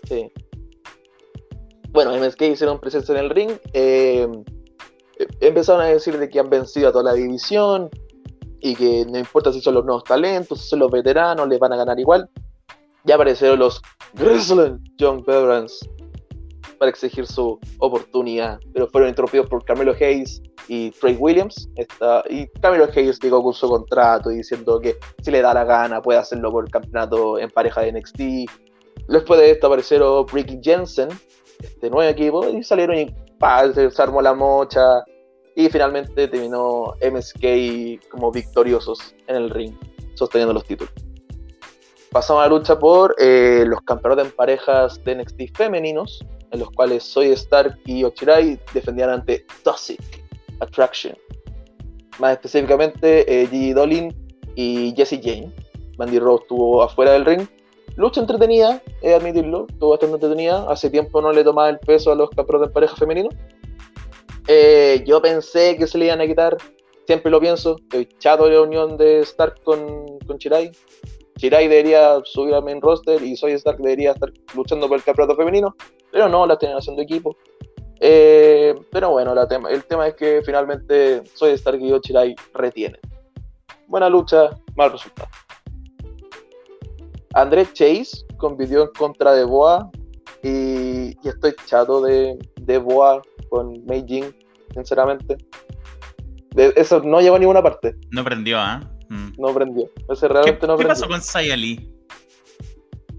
Sí. 0.08 0.32
Bueno, 1.90 2.16
MSK 2.16 2.40
hicieron 2.40 2.80
presencia 2.80 3.12
en 3.12 3.20
el 3.22 3.28
ring. 3.28 3.50
Eh, 3.74 4.26
empezaron 5.40 5.82
a 5.82 5.88
decir 5.88 6.16
de 6.16 6.30
que 6.30 6.40
han 6.40 6.48
vencido 6.48 6.88
a 6.88 6.92
toda 6.92 7.04
la 7.04 7.12
división 7.12 7.90
y 8.60 8.74
que 8.74 9.04
no 9.10 9.18
importa 9.18 9.52
si 9.52 9.60
son 9.60 9.74
los 9.74 9.84
nuevos 9.84 10.04
talentos, 10.04 10.62
si 10.62 10.70
son 10.70 10.78
los 10.78 10.90
veteranos, 10.90 11.46
les 11.46 11.58
van 11.58 11.74
a 11.74 11.76
ganar 11.76 12.00
igual 12.00 12.30
ya 13.04 13.14
aparecieron 13.14 13.58
los 13.58 13.80
Grizzly 14.14 14.76
Young 14.96 15.24
Veterans 15.24 15.88
para 16.84 16.90
exigir 16.90 17.26
su 17.26 17.58
oportunidad, 17.78 18.60
pero 18.74 18.86
fueron 18.88 19.08
interrumpidos 19.08 19.48
por 19.48 19.64
Carmelo 19.64 19.94
Hayes 19.98 20.42
y 20.68 20.90
Trey 20.90 21.16
Williams. 21.18 21.66
y 22.28 22.46
Carmelo 22.60 22.86
Hayes 22.94 23.18
llegó 23.20 23.42
con 23.42 23.54
su 23.54 23.66
contrato 23.66 24.28
diciendo 24.28 24.78
que 24.80 24.96
si 25.22 25.30
le 25.30 25.40
da 25.40 25.54
la 25.54 25.64
gana 25.64 26.02
puede 26.02 26.18
hacerlo 26.18 26.50
por 26.50 26.64
el 26.64 26.70
campeonato 26.70 27.38
en 27.38 27.48
pareja 27.48 27.80
de 27.80 27.92
NXT. 27.92 28.20
Después 29.08 29.40
de 29.40 29.52
esto 29.52 29.68
aparecieron 29.68 30.28
Ricky 30.28 30.60
Jensen, 30.62 31.08
este 31.58 31.88
nuevo 31.88 32.02
equipo, 32.02 32.46
y 32.50 32.62
salieron 32.62 32.98
y 32.98 33.14
se 33.90 34.02
armó 34.02 34.20
la 34.20 34.34
mocha. 34.34 34.82
Y 35.56 35.70
finalmente 35.70 36.28
terminó 36.28 36.96
MSK 37.00 38.10
como 38.10 38.30
victoriosos 38.30 39.14
en 39.26 39.36
el 39.36 39.48
ring, 39.48 39.74
sosteniendo 40.16 40.52
los 40.52 40.66
títulos 40.66 40.92
pasamos 42.14 42.44
a 42.44 42.48
la 42.48 42.54
lucha 42.56 42.78
por 42.78 43.16
eh, 43.18 43.64
los 43.66 43.80
campeonatos 43.80 44.26
en 44.26 44.32
parejas 44.36 45.02
de 45.02 45.16
NXT 45.16 45.56
femeninos, 45.56 46.24
en 46.54 46.60
los 46.60 46.70
cuales 46.70 47.02
Soy 47.02 47.32
Stark 47.32 47.78
y 47.84 48.04
Ochirai 48.04 48.58
defendían 48.72 49.10
ante 49.10 49.44
Toxic 49.62 50.00
Attraction. 50.60 51.14
Más 52.20 52.32
específicamente, 52.32 53.42
eh, 53.42 53.46
Gigi 53.48 53.72
Dolin 53.72 54.14
y 54.54 54.94
Jessie 54.96 55.20
Jane. 55.22 55.52
Mandy 55.98 56.18
Rose 56.18 56.44
estuvo 56.44 56.82
afuera 56.82 57.12
del 57.12 57.24
ring. 57.24 57.46
Lucha 57.96 58.20
entretenida, 58.20 58.82
he 59.02 59.08
de 59.10 59.14
admitirlo, 59.16 59.66
estuvo 59.68 59.90
bastante 59.90 60.14
entretenida. 60.14 60.64
Hace 60.70 60.90
tiempo 60.90 61.20
no 61.20 61.32
le 61.32 61.44
tomaba 61.44 61.68
el 61.68 61.78
peso 61.80 62.12
a 62.12 62.14
los 62.14 62.30
campeones 62.30 62.68
de 62.68 62.72
pareja 62.72 62.96
femenino. 62.96 63.28
Eh, 64.46 65.02
yo 65.06 65.20
pensé 65.20 65.76
que 65.76 65.86
se 65.86 65.98
le 65.98 66.06
iban 66.06 66.20
a 66.20 66.26
quitar, 66.26 66.56
siempre 67.06 67.30
lo 67.30 67.40
pienso. 67.40 67.76
Estoy 67.78 68.08
chato 68.18 68.44
de 68.44 68.54
la 68.54 68.62
unión 68.62 68.96
de 68.96 69.20
Stark 69.20 69.62
con, 69.64 70.18
con 70.26 70.38
Chirai. 70.38 70.70
Chirai 71.36 71.66
debería 71.66 72.20
subir 72.24 72.54
al 72.54 72.62
main 72.62 72.80
roster 72.80 73.22
y 73.22 73.36
Soy 73.36 73.52
Stark 73.52 73.78
debería 73.78 74.12
estar 74.12 74.32
luchando 74.54 74.86
por 74.88 74.98
el 74.98 75.04
campeonato 75.04 75.36
femenino, 75.36 75.74
pero 76.14 76.28
no, 76.28 76.46
la 76.46 76.56
tienen 76.56 76.78
haciendo 76.78 77.02
equipo. 77.02 77.36
Eh, 77.98 78.72
pero 78.92 79.10
bueno, 79.10 79.34
la 79.34 79.48
tema, 79.48 79.68
el 79.68 79.84
tema 79.84 80.06
es 80.06 80.14
que 80.14 80.42
finalmente 80.46 81.24
Soy 81.34 81.50
Stark 81.50 81.80
y 81.82 82.00
Chirai 82.02 82.36
retienen. 82.54 83.00
Buena 83.88 84.08
lucha, 84.08 84.50
mal 84.76 84.92
resultado. 84.92 85.28
André 87.34 87.66
Chase 87.72 88.24
compitió 88.36 88.82
en 88.82 88.90
contra 88.96 89.32
de 89.32 89.42
Boa 89.42 89.90
y, 90.44 91.16
estoy 91.28 91.52
chato 91.66 92.00
de, 92.00 92.38
de 92.60 92.78
Boa 92.78 93.20
con 93.50 93.84
Mei 93.84 94.04
Jin, 94.06 94.32
sinceramente. 94.72 95.36
eso 96.54 97.00
no 97.00 97.20
lleva 97.22 97.38
a 97.38 97.40
ninguna 97.40 97.60
parte. 97.60 97.96
No 98.12 98.22
prendió, 98.22 98.60
¿ah? 98.60 98.88
Mm. 99.08 99.32
No 99.36 99.52
prendió. 99.52 99.90
Ese 100.08 100.28
realmente 100.28 100.60
¿Qué, 100.60 100.66
no 100.68 100.76
¿Qué 100.76 100.86
pasó 100.86 101.08
con 101.08 101.20
Saya 101.20 101.56
Lee? 101.56 101.92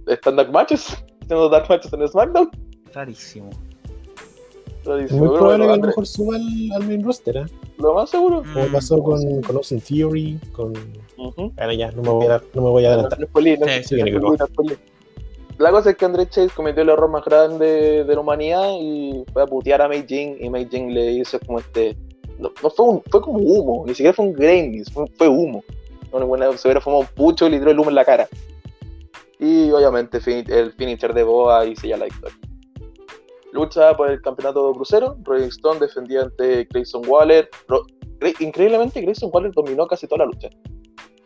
¿Están 0.08 0.38
Dark 0.38 0.54
Matches? 0.54 0.94
¿Haciendo 1.24 1.50
Dark 1.50 1.66
Matches 1.68 1.92
en 1.92 2.08
SmackDown? 2.08 2.65
Rarísimo. 2.96 3.50
Rarísimo. 4.86 5.26
muy 5.26 5.38
probable 5.38 5.66
que 5.66 5.74
a 5.74 5.76
lo 5.76 5.88
mejor 5.88 6.08
suba 6.08 6.38
al, 6.38 6.88
main 6.88 7.04
roster, 7.04 7.38
¿eh? 7.38 7.46
Lo 7.78 7.94
más 7.94 8.10
seguro. 8.10 8.42
Como 8.54 8.68
pasó 8.68 9.04
con, 9.04 9.42
con 9.42 9.58
Austin 9.58 9.82
Theory, 9.82 10.40
con 10.54 10.74
Ahora 11.58 11.74
ya, 11.74 11.92
no 11.92 12.02
me 12.02 12.10
voy 12.10 12.28
a, 12.28 12.42
no 12.54 12.62
me 12.62 12.70
voy 12.70 12.86
a 12.86 12.94
adelantar. 12.94 13.20
la 15.58 15.72
cosa 15.72 15.90
es 15.90 15.98
que 15.98 16.06
André 16.06 16.28
Chase 16.30 16.52
cometió 16.56 16.84
el 16.84 16.90
error 16.90 17.10
más 17.10 17.26
grande 17.26 18.06
de 18.06 18.14
la 18.14 18.20
humanidad 18.22 18.72
y 18.80 19.26
fue 19.34 19.44
a 19.44 19.46
putear 19.46 19.82
a 19.82 19.90
Mei 19.90 20.06
Jing 20.08 20.38
y 20.40 20.50
Mei 20.50 20.68
Jing 20.70 20.94
le 20.94 21.12
hizo 21.14 21.40
como 21.42 21.60
este... 21.60 21.98
No, 22.40 22.52
fue, 22.70 22.86
un, 22.86 23.02
fue 23.10 23.22
como 23.22 23.40
humo, 23.40 23.86
ni 23.86 23.94
siquiera 23.94 24.14
fue 24.14 24.26
un 24.26 24.34
Grammys, 24.34 24.92
fue, 24.92 25.06
fue 25.18 25.28
humo. 25.28 25.64
se 26.12 26.68
hubiera 26.68 26.82
fumado 26.82 27.02
un 27.02 27.08
pucho 27.08 27.48
y 27.48 27.52
le 27.52 27.60
tiró 27.60 27.72
el 27.72 27.80
humo 27.80 27.90
en 27.90 27.96
la 27.96 28.06
cara. 28.06 28.28
Y 29.40 29.72
obviamente 29.72 30.20
el 30.48 30.72
finisher 30.74 31.14
de 31.14 31.24
Boa 31.24 31.66
y 31.66 31.76
sella 31.76 31.98
la 31.98 32.06
victoria. 32.06 32.38
Lucha 33.56 33.96
por 33.98 34.12
el 34.12 34.22
campeonato 34.22 34.72
crucero. 34.74 35.18
Rolling 35.24 35.48
Stone 35.48 35.80
defendía 35.80 36.22
ante 36.22 36.66
Grayson 36.66 37.02
Waller. 37.08 37.50
Increíblemente, 38.40 39.02
Grayson 39.02 39.30
Waller 39.34 39.52
dominó 39.52 39.88
casi 39.88 40.08
toda 40.08 40.20
la 40.20 40.26
lucha 40.26 40.50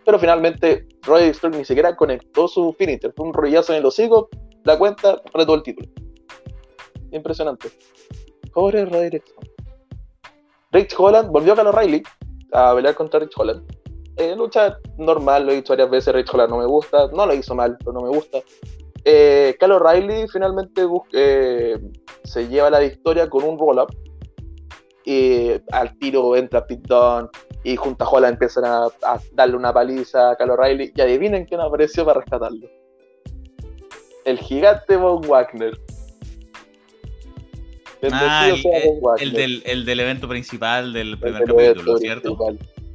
pero 0.09 0.17
finalmente 0.17 0.87
Roderick 1.03 1.35
Strong 1.35 1.57
ni 1.57 1.65
siquiera 1.65 1.95
conectó 1.95 2.47
su 2.47 2.73
finisher, 2.73 3.13
fue 3.15 3.27
un 3.27 3.33
rollazo 3.33 3.73
en 3.73 3.79
el 3.79 3.85
hocico, 3.85 4.27
la 4.63 4.75
cuenta, 4.75 5.21
retó 5.35 5.53
el 5.53 5.61
título. 5.61 5.87
Impresionante. 7.11 7.69
Pobre 8.51 8.85
Roderick 8.85 9.23
Strong. 9.27 9.45
Rich 10.71 10.95
Holland 10.97 11.29
volvió 11.29 11.53
a 11.53 11.57
Carlos 11.57 11.75
Riley 11.75 12.01
a 12.53 12.73
pelear 12.73 12.95
contra 12.95 13.19
Rich 13.19 13.33
Holland. 13.37 13.63
Eh, 14.17 14.35
lucha 14.35 14.79
normal, 14.97 15.45
lo 15.45 15.51
he 15.51 15.57
dicho 15.57 15.73
varias 15.73 15.91
veces, 15.91 16.11
Rich 16.11 16.33
Holland 16.33 16.49
no 16.49 16.57
me 16.57 16.65
gusta, 16.65 17.07
no 17.13 17.27
lo 17.27 17.33
hizo 17.35 17.53
mal, 17.53 17.77
pero 17.77 17.93
no 17.93 18.01
me 18.01 18.09
gusta. 18.09 18.39
Eh, 19.11 19.55
Carlos 19.59 19.81
Riley 19.81 20.27
finalmente 20.27 20.85
eh, 21.13 21.79
se 22.23 22.47
lleva 22.47 22.69
la 22.69 22.77
victoria 22.77 23.27
con 23.27 23.43
un 23.43 23.57
roll-up. 23.57 23.91
Y 25.03 25.53
al 25.71 25.97
tiro 25.97 26.35
entra 26.35 26.67
Pit 26.67 26.81
Dunne, 26.81 27.27
y 27.63 27.75
junto 27.75 28.05
a 28.05 28.07
Holland 28.09 28.33
empiezan 28.33 28.65
a, 28.65 28.87
darle 29.33 29.55
una 29.55 29.73
paliza 29.73 30.31
a 30.31 30.35
Carlos 30.35 30.57
Riley 30.61 30.91
y 30.95 31.01
adivinen 31.01 31.45
quién 31.45 31.59
apareció 31.59 32.05
para 32.05 32.19
rescatarlo. 32.19 32.67
El 34.25 34.37
gigante 34.37 34.95
Von 34.95 35.27
Wagner. 35.27 35.75
ah, 38.11 38.51
el, 39.17 39.33
del, 39.33 39.63
el, 39.65 39.85
del, 39.85 39.99
evento 40.01 40.27
principal 40.27 40.93
del 40.93 41.19
primer 41.19 41.45
capítulo, 41.45 41.97
¿cierto? 41.97 42.37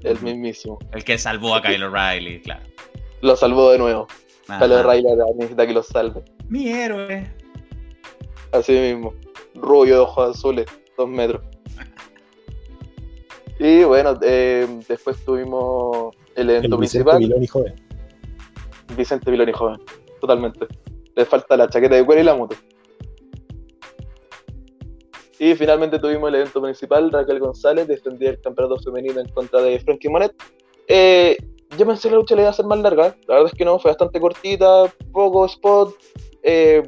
el 0.04 0.20
mismísimo. 0.20 0.78
El 0.92 1.02
que 1.02 1.18
salvó 1.18 1.56
a 1.56 1.62
Kyle 1.62 1.82
O'Reilly, 1.82 2.40
claro. 2.42 2.62
Lo 3.20 3.34
salvó 3.34 3.72
de 3.72 3.78
nuevo. 3.78 4.06
Kyle 4.46 4.72
O'Reilly 4.72 5.08
necesita 5.36 5.66
que 5.66 5.72
lo 5.72 5.82
salve. 5.82 6.22
Mi 6.48 6.68
héroe. 6.68 7.32
Así 8.52 8.72
mismo. 8.72 9.14
Rubio 9.54 9.94
de 9.94 10.00
ojos 10.00 10.36
azules, 10.36 10.66
dos 10.96 11.08
metros. 11.08 11.42
Y 13.58 13.84
bueno, 13.84 14.18
eh, 14.22 14.66
después 14.88 15.24
tuvimos 15.24 16.14
el 16.34 16.50
evento 16.50 16.76
principal. 16.76 17.18
Vicente 17.18 17.34
Viloni 17.34 17.46
joven. 17.46 17.74
Vicente 18.96 19.30
Viloni 19.30 19.52
joven, 19.52 19.80
totalmente. 20.20 20.66
Le 21.14 21.24
falta 21.24 21.56
la 21.56 21.68
chaqueta 21.68 21.94
de 21.94 22.04
cuero 22.04 22.20
y 22.20 22.24
la 22.24 22.34
moto. 22.34 22.56
Y 25.38 25.54
finalmente 25.54 25.98
tuvimos 25.98 26.28
el 26.28 26.36
evento 26.36 26.62
principal, 26.62 27.10
Raquel 27.10 27.38
González 27.38 27.86
defendía 27.86 28.30
el 28.30 28.40
campeonato 28.40 28.80
femenino 28.80 29.20
en 29.20 29.28
contra 29.28 29.60
de 29.60 29.78
Frankie 29.80 30.08
Monet. 30.08 30.32
Eh, 30.88 31.36
yo 31.76 31.86
pensé 31.86 32.08
que 32.08 32.14
la 32.14 32.20
lucha 32.20 32.34
le 32.34 32.42
iba 32.42 32.50
a 32.50 32.54
ser 32.54 32.66
más 32.66 32.78
larga, 32.78 33.16
la 33.26 33.34
verdad 33.34 33.50
es 33.52 33.58
que 33.58 33.64
no, 33.64 33.78
fue 33.78 33.90
bastante 33.90 34.20
cortita, 34.20 34.92
poco 35.12 35.46
spot, 35.46 35.94
eh, 36.46 36.82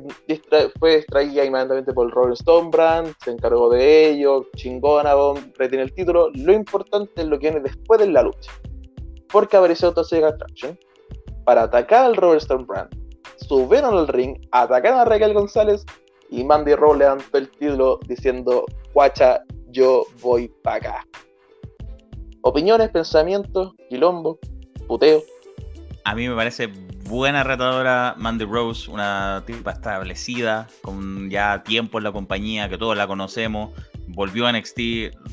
fue 0.78 0.96
extraída 0.96 1.42
inmediatamente 1.42 1.90
por 1.94 2.10
Rolling 2.10 2.34
Stone 2.34 2.68
Brand, 2.68 3.14
se 3.24 3.30
encargó 3.30 3.70
de 3.70 4.10
ello, 4.10 4.46
chingona, 4.54 5.14
retiene 5.56 5.84
el 5.84 5.94
título. 5.94 6.28
Lo 6.34 6.52
importante 6.52 7.22
es 7.22 7.26
lo 7.26 7.38
que 7.38 7.50
viene 7.50 7.60
después 7.60 7.98
de 7.98 8.08
la 8.08 8.22
lucha. 8.22 8.52
Porque 9.32 9.56
apareció 9.56 9.94
Toxic 9.94 10.22
Attraction 10.22 10.78
para 11.44 11.62
atacar 11.62 12.04
al 12.04 12.16
Robert 12.16 12.42
Stone 12.42 12.64
Brand. 12.64 12.90
Subieron 13.36 13.96
al 13.96 14.08
ring, 14.08 14.36
atacaron 14.52 15.00
a 15.00 15.04
Raquel 15.06 15.32
González 15.32 15.86
y 16.28 16.44
Mandy 16.44 16.74
Rose 16.74 16.98
levantó 16.98 17.38
el 17.38 17.50
título 17.50 17.98
diciendo, 18.06 18.66
guacha, 18.92 19.42
yo 19.68 20.04
voy 20.20 20.48
para 20.62 20.76
acá. 20.76 21.06
Opiniones, 22.42 22.90
pensamientos, 22.90 23.72
quilombo, 23.88 24.38
puteo. 24.86 25.22
A 26.04 26.14
mí 26.14 26.28
me 26.28 26.34
parece 26.34 26.68
buena 27.08 27.42
retadora 27.42 28.14
Mandy 28.16 28.44
Rose, 28.44 28.90
una 28.90 29.42
tipa 29.46 29.72
establecida, 29.72 30.68
con 30.82 31.30
ya 31.30 31.62
tiempo 31.62 31.98
en 31.98 32.04
la 32.04 32.12
compañía, 32.12 32.68
que 32.68 32.78
todos 32.78 32.96
la 32.96 33.06
conocemos. 33.06 33.70
Volvió 34.08 34.46
a 34.46 34.52
NXT, 34.52 34.80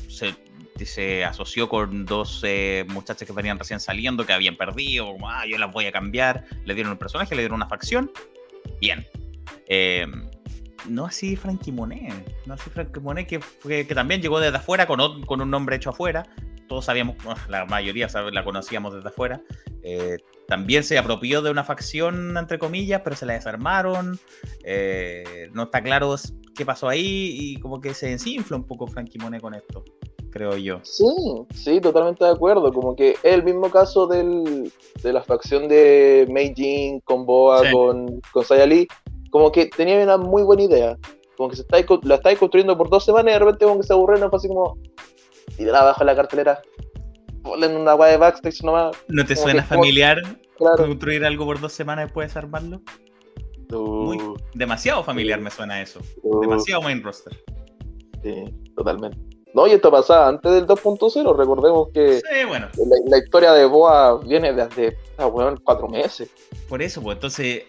se, 0.08 1.24
asoció 1.24 1.68
con 1.68 2.04
dos 2.04 2.42
eh, 2.44 2.84
muchachas 2.88 3.26
que 3.26 3.32
venían 3.32 3.58
recién 3.58 3.78
saliendo, 3.80 4.26
que 4.26 4.32
habían 4.32 4.56
perdido, 4.56 5.12
como, 5.12 5.30
ah, 5.30 5.44
yo 5.46 5.58
las 5.58 5.72
voy 5.72 5.86
a 5.86 5.92
cambiar. 5.92 6.44
Le 6.64 6.74
dieron 6.74 6.92
un 6.92 6.98
personaje, 6.98 7.34
le 7.34 7.42
dieron 7.42 7.56
una 7.56 7.68
facción. 7.68 8.10
Bien. 8.80 9.06
Eh, 9.68 10.06
no 10.88 11.06
así 11.06 11.36
Frankie 11.36 11.72
Monet, 11.72 12.12
no 12.46 12.54
así 12.54 12.68
Frankie 12.68 13.00
Monet, 13.00 13.26
que, 13.26 13.40
que, 13.62 13.94
también 13.94 14.20
llegó 14.20 14.38
desde 14.40 14.58
afuera 14.58 14.86
con 14.86 15.00
un 15.40 15.50
nombre 15.50 15.76
hecho 15.76 15.90
afuera. 15.90 16.26
Todos 16.68 16.86
sabíamos, 16.86 17.16
la 17.48 17.64
mayoría 17.66 18.08
la 18.32 18.44
conocíamos 18.44 18.94
desde 18.94 19.08
afuera. 19.08 19.40
Eh, 19.82 20.16
también 20.48 20.82
se 20.82 20.98
apropió 20.98 21.42
de 21.42 21.50
una 21.50 21.64
facción, 21.64 22.36
entre 22.36 22.58
comillas, 22.58 23.02
pero 23.04 23.16
se 23.16 23.26
la 23.26 23.34
desarmaron. 23.34 24.18
Eh, 24.64 25.50
no 25.52 25.64
está 25.64 25.82
claro 25.82 26.14
qué 26.56 26.64
pasó 26.64 26.88
ahí 26.88 27.36
y 27.38 27.56
como 27.60 27.80
que 27.80 27.94
se 27.94 28.08
desinfla 28.08 28.56
un 28.56 28.64
poco 28.64 28.86
Frankie 28.86 29.18
Monet 29.18 29.42
con 29.42 29.54
esto, 29.54 29.84
creo 30.30 30.56
yo. 30.56 30.80
Sí, 30.82 31.04
sí, 31.54 31.80
totalmente 31.80 32.24
de 32.24 32.30
acuerdo. 32.30 32.72
Como 32.72 32.96
que 32.96 33.10
es 33.10 33.18
el 33.24 33.44
mismo 33.44 33.70
caso 33.70 34.06
del, 34.06 34.72
de 35.02 35.12
la 35.12 35.22
facción 35.22 35.68
de 35.68 36.26
Meijin 36.30 37.00
con 37.00 37.26
Boa, 37.26 37.62
con, 37.70 38.20
con 38.32 38.44
Sayali. 38.44 38.88
Como 39.30 39.50
que 39.52 39.66
tenía 39.66 40.02
una 40.02 40.16
muy 40.16 40.42
buena 40.44 40.62
idea. 40.62 40.98
Como 41.36 41.50
que 41.50 41.56
se 41.56 41.62
está, 41.62 41.78
la 42.04 42.14
estáis 42.14 42.38
construyendo 42.38 42.78
por 42.78 42.88
dos 42.88 43.04
semanas 43.04 43.30
y 43.30 43.34
de 43.34 43.38
repente 43.40 43.64
como 43.64 43.80
que 43.80 43.86
se 43.86 43.92
aburrieron, 43.92 44.30
fue 44.30 44.36
así 44.38 44.48
como... 44.48 44.78
Y 45.58 45.64
de 45.64 45.76
abajo 45.76 46.02
en 46.02 46.06
la 46.06 46.16
cartelera, 46.16 46.60
en 47.44 47.76
una 47.76 47.92
guay 47.94 48.12
de 48.12 48.16
backstage 48.18 48.62
nomás. 48.62 48.96
¿No 49.08 49.24
te 49.24 49.36
suena 49.36 49.62
familiar 49.62 50.22
construir 50.76 51.24
algo 51.24 51.44
por 51.44 51.60
dos 51.60 51.72
semanas 51.72 52.06
después 52.06 52.26
de 52.26 52.28
desarmarlo? 52.28 52.80
demasiado 54.54 55.02
familiar 55.02 55.40
me 55.40 55.50
suena 55.50 55.82
eso. 55.82 56.00
Demasiado 56.40 56.82
main 56.82 57.02
roster. 57.02 57.36
Sí, 58.22 58.44
totalmente. 58.76 59.18
No, 59.54 59.68
y 59.68 59.72
esto 59.72 59.90
pasaba 59.90 60.28
antes 60.28 60.50
del 60.50 60.66
2.0. 60.66 61.36
Recordemos 61.36 61.88
que 61.94 62.20
la, 63.06 63.18
historia 63.18 63.52
de 63.52 63.64
Boa 63.66 64.18
viene 64.18 64.52
desde 64.52 64.96
ah, 65.16 65.30
cuatro 65.62 65.88
meses. 65.88 66.28
Por 66.68 66.82
eso, 66.82 67.00
pues 67.00 67.16
entonces 67.16 67.62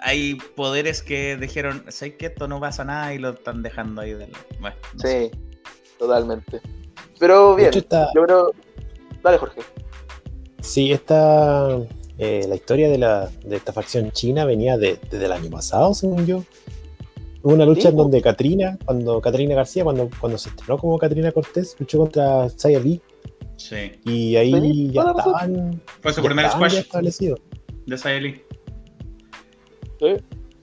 hay 0.00 0.34
poderes 0.56 1.02
que 1.02 1.36
dijeron, 1.36 1.84
sé 1.88 2.16
que 2.16 2.26
esto 2.26 2.48
no 2.48 2.58
pasa 2.58 2.84
nada 2.84 3.14
y 3.14 3.18
lo 3.18 3.30
están 3.30 3.62
dejando 3.62 4.00
ahí. 4.00 4.16
sí, 4.96 5.30
totalmente. 5.98 6.60
Pero 7.20 7.54
bien, 7.54 7.70
yo 7.70 8.24
creo 8.24 8.52
Dale, 9.22 9.38
Jorge. 9.38 9.60
Sí, 10.60 10.90
esta, 10.90 11.78
eh, 12.18 12.46
la 12.48 12.54
historia 12.54 12.88
de, 12.88 12.98
la, 12.98 13.30
de 13.44 13.56
esta 13.56 13.72
facción 13.72 14.10
china 14.10 14.44
venía 14.44 14.76
desde 14.78 15.24
el 15.24 15.30
año 15.30 15.50
pasado, 15.50 15.94
según 15.94 16.26
yo. 16.26 16.42
Hubo 17.42 17.54
una 17.54 17.64
lucha 17.64 17.90
en 17.90 17.96
donde 17.96 18.20
Katrina, 18.20 18.78
cuando 18.84 19.20
Katrina 19.20 19.54
García, 19.54 19.84
cuando, 19.84 20.10
cuando 20.18 20.36
se 20.36 20.50
estrenó 20.50 20.78
como 20.78 20.98
Katrina 20.98 21.32
Cortés, 21.32 21.76
luchó 21.78 21.98
contra 21.98 22.48
Saya 22.50 22.80
Lee. 22.80 23.00
Sí. 23.56 23.92
Y 24.04 24.36
ahí 24.36 24.90
ya 24.90 25.02
estaban. 25.02 25.82
Fue 26.00 26.12
su 26.12 26.22
primer 26.22 26.50
squash. 26.50 26.76
Establecido. 26.76 27.38
de 27.86 27.98
Sayeli. 27.98 28.42
Sí. 29.98 30.16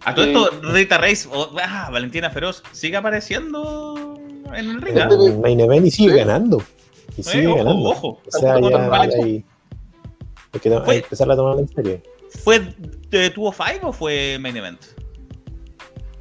A 0.06 0.16
todo 0.16 0.26
esto, 0.26 0.50
Rita 0.62 0.98
Reis, 0.98 1.28
ah, 1.64 1.90
Valentina 1.92 2.30
Feroz, 2.30 2.64
sigue 2.72 2.98
apareciendo 2.98 3.97
en 4.56 4.70
el 4.70 4.82
ring. 4.82 4.98
En 4.98 5.42
Main 5.42 5.60
Event 5.60 5.86
y 5.86 5.92
sigue 5.92 6.18
ganando. 6.18 6.62
Y 7.18 7.24
sigue 7.24 7.54
ganando. 7.54 7.90
Ojo, 7.90 8.22
o 8.26 8.32
sea, 8.32 8.60
ya 8.60 9.02
hay, 9.02 9.46
hay, 10.54 10.60
que 10.60 10.70
empezar 10.70 11.32
a 11.32 11.36
tomar 11.36 11.60
en 11.60 11.68
serio. 11.68 12.02
¿Fue 12.44 12.60
de 13.10 13.30
Tuvo 13.30 13.52
Five 13.52 13.80
o 13.84 13.94
fue 13.94 14.38
Main 14.40 14.58
Event? 14.58 14.82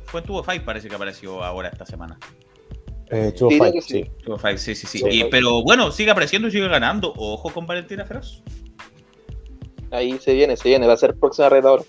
Fue 0.04 0.22
Tuvo 0.22 0.42
Five, 0.42 0.60
parece 0.60 0.88
que 0.88 0.94
apareció 0.94 1.42
ahora 1.42 1.68
esta 1.68 1.84
semana. 1.84 2.18
Eh, 3.10 3.32
Tuvo 3.36 3.50
Five, 3.50 3.80
sí. 3.80 4.10
Tuvo 4.24 4.38
Five, 4.38 4.58
sí, 4.58 4.74
sí, 4.74 4.86
sí. 4.86 5.04
Y, 5.10 5.24
pero 5.24 5.62
bueno, 5.62 5.90
sigue 5.90 6.10
apareciendo 6.10 6.48
y 6.48 6.50
sigue 6.50 6.68
ganando. 6.68 7.12
Ojo 7.16 7.50
con 7.50 7.66
Valentina 7.66 8.04
Feroz. 8.04 8.42
Ahí 9.90 10.18
se 10.18 10.34
viene, 10.34 10.56
se 10.56 10.68
viene. 10.68 10.86
Va 10.86 10.94
a 10.94 10.96
ser 10.96 11.14
próxima 11.14 11.48
retadora. 11.48 11.84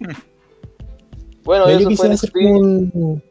bueno, 1.44 1.70
yo 1.70 1.88
quisiera 1.88 2.14
hacer 2.14 2.30
un, 2.34 3.22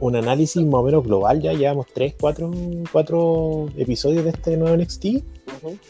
un, 0.00 0.16
análisis 0.16 0.62
más 0.64 0.74
o 0.74 0.82
menos 0.82 1.04
global. 1.04 1.40
Ya 1.40 1.52
llevamos 1.52 1.86
3, 1.92 2.14
4, 2.18 2.50
4 2.92 3.68
episodios 3.76 4.24
de 4.24 4.30
este 4.30 4.56
nuevo 4.56 4.76
NXT. 4.76 5.06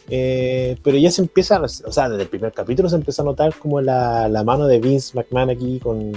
Eh, 0.09 0.77
pero 0.83 0.99
ya 0.99 1.11
se 1.11 1.23
empieza, 1.23 1.61
o 1.61 1.69
sea, 1.69 2.09
desde 2.09 2.25
el 2.25 2.29
primer 2.29 2.53
capítulo 2.53 2.89
se 2.89 2.97
empieza 2.97 3.23
a 3.23 3.25
notar 3.25 3.55
como 3.55 3.81
la, 3.81 4.29
la 4.29 4.43
mano 4.43 4.67
de 4.67 4.81
Vince 4.81 5.13
McMahon 5.15 5.51
aquí 5.51 5.79
con, 5.79 6.13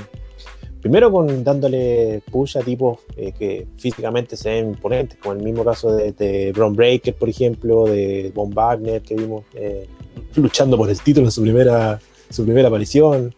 primero 0.83 1.09
con 1.11 1.45
dándole 1.45 2.21
push 2.29 2.57
a 2.57 2.61
tipos 2.61 2.99
eh, 3.15 3.31
que 3.31 3.67
físicamente 3.77 4.35
se 4.35 4.49
ven 4.49 4.69
imponentes, 4.69 5.17
como 5.17 5.33
el 5.33 5.41
mismo 5.41 5.63
caso 5.63 5.95
de, 5.95 6.11
de 6.11 6.51
Braun 6.51 6.75
Breaker, 6.75 7.15
por 7.15 7.29
ejemplo, 7.29 7.85
de 7.85 8.31
Von 8.35 8.53
Wagner, 8.53 9.01
que 9.01 9.15
vimos 9.15 9.45
eh, 9.53 9.87
luchando 10.35 10.75
por 10.75 10.89
el 10.89 10.99
título 10.99 11.27
en 11.27 11.31
su 11.31 11.41
primera, 11.41 11.99
su 12.29 12.43
primera 12.43 12.67
aparición. 12.67 13.33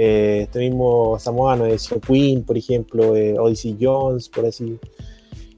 Eh, 0.00 0.42
este 0.42 0.60
mismo 0.60 1.18
samoano 1.18 1.64
de 1.64 1.76
Sio 1.76 2.00
Queen, 2.00 2.44
por 2.44 2.56
ejemplo, 2.56 3.10
Odyssey 3.10 3.76
Jones, 3.80 4.28
por 4.28 4.46
así. 4.46 4.78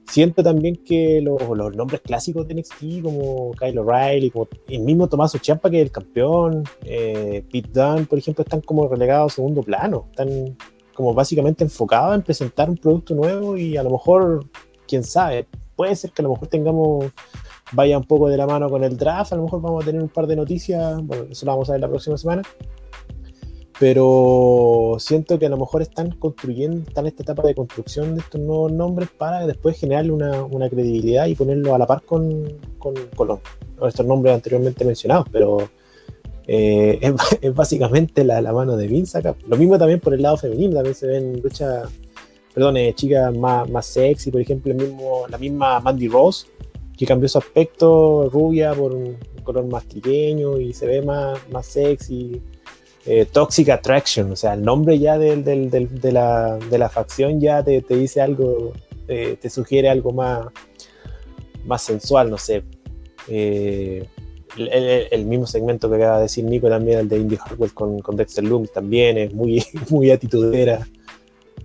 Siento 0.09 0.41
también 0.41 0.77
que 0.77 1.21
los, 1.21 1.39
los, 1.55 1.75
nombres 1.75 2.01
clásicos 2.01 2.47
de 2.47 2.55
NXT, 2.55 3.03
como 3.03 3.51
Kyle 3.51 3.77
O'Reilly, 3.77 4.31
como 4.31 4.47
el 4.67 4.79
mismo 4.79 5.07
Tomás 5.07 5.39
Champa, 5.39 5.69
que 5.69 5.77
es 5.77 5.83
el 5.83 5.91
campeón, 5.91 6.63
Pete 6.81 7.69
Dunne, 7.71 8.05
por 8.05 8.17
ejemplo, 8.17 8.43
están 8.43 8.61
como 8.61 8.87
relegados 8.87 9.33
a 9.33 9.35
segundo 9.35 9.61
plano. 9.61 10.07
Están 10.09 10.57
como 10.95 11.13
básicamente 11.13 11.63
enfocado 11.63 12.15
en 12.15 12.23
presentar 12.23 12.67
un 12.67 12.77
producto 12.77 13.13
nuevo 13.13 13.55
y 13.55 13.77
a 13.77 13.83
lo 13.83 13.91
mejor, 13.91 14.45
quién 14.87 15.03
sabe, 15.03 15.47
puede 15.75 15.95
ser 15.95 16.11
que 16.11 16.21
a 16.21 16.23
lo 16.23 16.29
mejor 16.31 16.47
tengamos, 16.47 17.05
vaya 17.71 17.97
un 17.97 18.05
poco 18.05 18.27
de 18.27 18.37
la 18.37 18.47
mano 18.47 18.69
con 18.69 18.83
el 18.83 18.97
draft, 18.97 19.33
a 19.33 19.35
lo 19.35 19.43
mejor 19.43 19.61
vamos 19.61 19.83
a 19.83 19.85
tener 19.85 20.01
un 20.01 20.09
par 20.09 20.27
de 20.27 20.35
noticias, 20.35 21.01
bueno, 21.03 21.25
eso 21.29 21.45
lo 21.45 21.51
vamos 21.53 21.69
a 21.69 21.73
ver 21.73 21.81
la 21.81 21.87
próxima 21.87 22.17
semana, 22.17 22.41
pero 23.81 24.97
siento 24.99 25.39
que 25.39 25.47
a 25.47 25.49
lo 25.49 25.57
mejor 25.57 25.81
están 25.81 26.11
construyendo, 26.11 26.87
están 26.87 27.05
en 27.05 27.07
esta 27.07 27.23
etapa 27.23 27.41
de 27.41 27.55
construcción 27.55 28.13
de 28.13 28.21
estos 28.21 28.39
nuevos 28.39 28.71
nombres 28.71 29.09
para 29.09 29.47
después 29.47 29.75
generarle 29.75 30.11
una, 30.11 30.43
una 30.43 30.69
credibilidad 30.69 31.25
y 31.25 31.33
ponerlo 31.33 31.73
a 31.73 31.79
la 31.79 31.87
par 31.87 32.03
con, 32.03 32.59
con, 32.77 32.93
con 33.15 33.39
estos 33.87 34.05
nombres 34.05 34.35
anteriormente 34.35 34.85
mencionados, 34.85 35.25
pero 35.31 35.67
eh, 36.45 36.99
es, 37.41 37.55
básicamente 37.55 38.23
la, 38.23 38.39
mano 38.53 38.77
de 38.77 38.85
Vince 38.85 39.17
acá. 39.17 39.35
Lo 39.47 39.57
mismo 39.57 39.79
también 39.79 39.99
por 39.99 40.13
el 40.13 40.21
lado 40.21 40.37
femenino, 40.37 40.75
también 40.75 40.93
se 40.93 41.07
ven 41.07 41.41
luchas, 41.41 41.89
perdón, 42.53 42.77
eh, 42.77 42.93
chicas 42.93 43.35
más, 43.35 43.67
más 43.67 43.87
sexy, 43.87 44.29
por 44.29 44.41
ejemplo, 44.41 44.75
la 45.27 45.39
misma 45.39 45.79
Mandy 45.79 46.07
Rose, 46.07 46.45
que 46.95 47.07
cambió 47.07 47.27
su 47.27 47.39
aspecto 47.39 48.29
rubia 48.29 48.75
por 48.75 48.93
un 48.93 49.17
color 49.43 49.65
más 49.65 49.85
pequeño 49.85 50.59
y 50.59 50.71
se 50.71 50.85
ve 50.85 51.01
más, 51.01 51.39
más 51.49 51.65
sexy. 51.65 52.39
Eh, 53.05 53.25
Toxic 53.25 53.69
Attraction, 53.69 54.31
o 54.31 54.35
sea, 54.35 54.53
el 54.53 54.63
nombre 54.63 54.99
ya 54.99 55.17
del, 55.17 55.43
de, 55.43 56.11
la, 56.11 56.89
facción 56.89 57.39
ya 57.39 57.63
te, 57.63 57.81
dice 57.89 58.21
algo, 58.21 58.73
te 59.07 59.49
sugiere 59.49 59.89
algo 59.89 60.11
más, 60.11 60.47
más 61.65 61.81
sensual, 61.81 62.29
no 62.29 62.37
sé. 62.37 62.63
Eh, 63.27 64.07
el, 64.57 65.25
mismo 65.25 65.47
segmento 65.47 65.89
que 65.89 65.95
acaba 65.95 66.17
de 66.17 66.23
decir 66.23 66.43
Nico 66.43 66.67
también, 66.67 66.99
el 66.99 67.09
de 67.09 67.19
Indie 67.19 67.37
Hardware 67.37 67.71
con, 67.73 68.15
Dexter 68.15 68.43
Loomis, 68.43 68.71
también 68.71 69.17
es 69.17 69.33
muy, 69.33 69.63
muy 69.89 70.11
atitudera. 70.11 70.85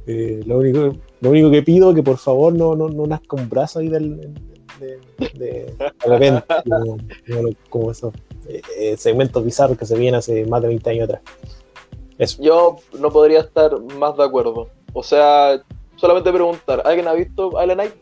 Eh, 0.06 0.40
lo, 0.46 0.58
único, 0.58 1.50
que 1.50 1.62
pido 1.62 1.90
es 1.90 1.96
que 1.96 2.02
por 2.02 2.18
favor 2.18 2.52
no, 2.52 2.76
no, 2.76 2.88
no 2.88 3.06
nazca 3.06 3.36
un 3.36 3.48
brazo 3.48 3.80
ahí 3.80 3.88
del, 3.88 4.32
de, 4.78 5.00
de, 5.34 5.74
como, 7.68 7.90
eh, 7.90 7.96
segmentos 8.96 9.44
bizarros 9.44 9.78
que 9.78 9.86
se 9.86 9.96
vienen 9.96 10.16
hace 10.16 10.46
más 10.46 10.62
de 10.62 10.68
20 10.68 10.90
años 10.90 11.04
atrás. 11.04 11.22
Eso. 12.18 12.42
Yo 12.42 12.76
no 12.98 13.10
podría 13.10 13.40
estar 13.40 13.78
más 13.98 14.16
de 14.16 14.24
acuerdo. 14.24 14.68
O 14.92 15.02
sea, 15.02 15.60
solamente 15.96 16.32
preguntar, 16.32 16.82
¿alguien 16.84 17.08
ha 17.08 17.12
visto 17.12 17.50
Island 17.60 17.76
Night? 17.76 17.94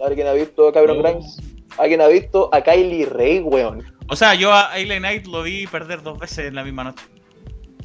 ¿Alguien 0.00 0.26
ha 0.26 0.32
visto 0.32 0.72
Cameron 0.72 1.02
Grimes? 1.02 1.36
¿Alguien 1.78 2.00
ha 2.00 2.08
visto 2.08 2.50
a 2.52 2.62
Kylie 2.62 3.06
Ray, 3.06 3.40
weón? 3.40 3.84
O 4.08 4.16
sea, 4.16 4.34
yo 4.34 4.52
a 4.52 4.72
Ailey 4.72 4.98
Knight 4.98 5.26
lo 5.26 5.42
vi 5.42 5.68
perder 5.68 6.02
dos 6.02 6.18
veces 6.18 6.46
en 6.46 6.56
la 6.56 6.64
misma 6.64 6.84
noche. 6.84 7.04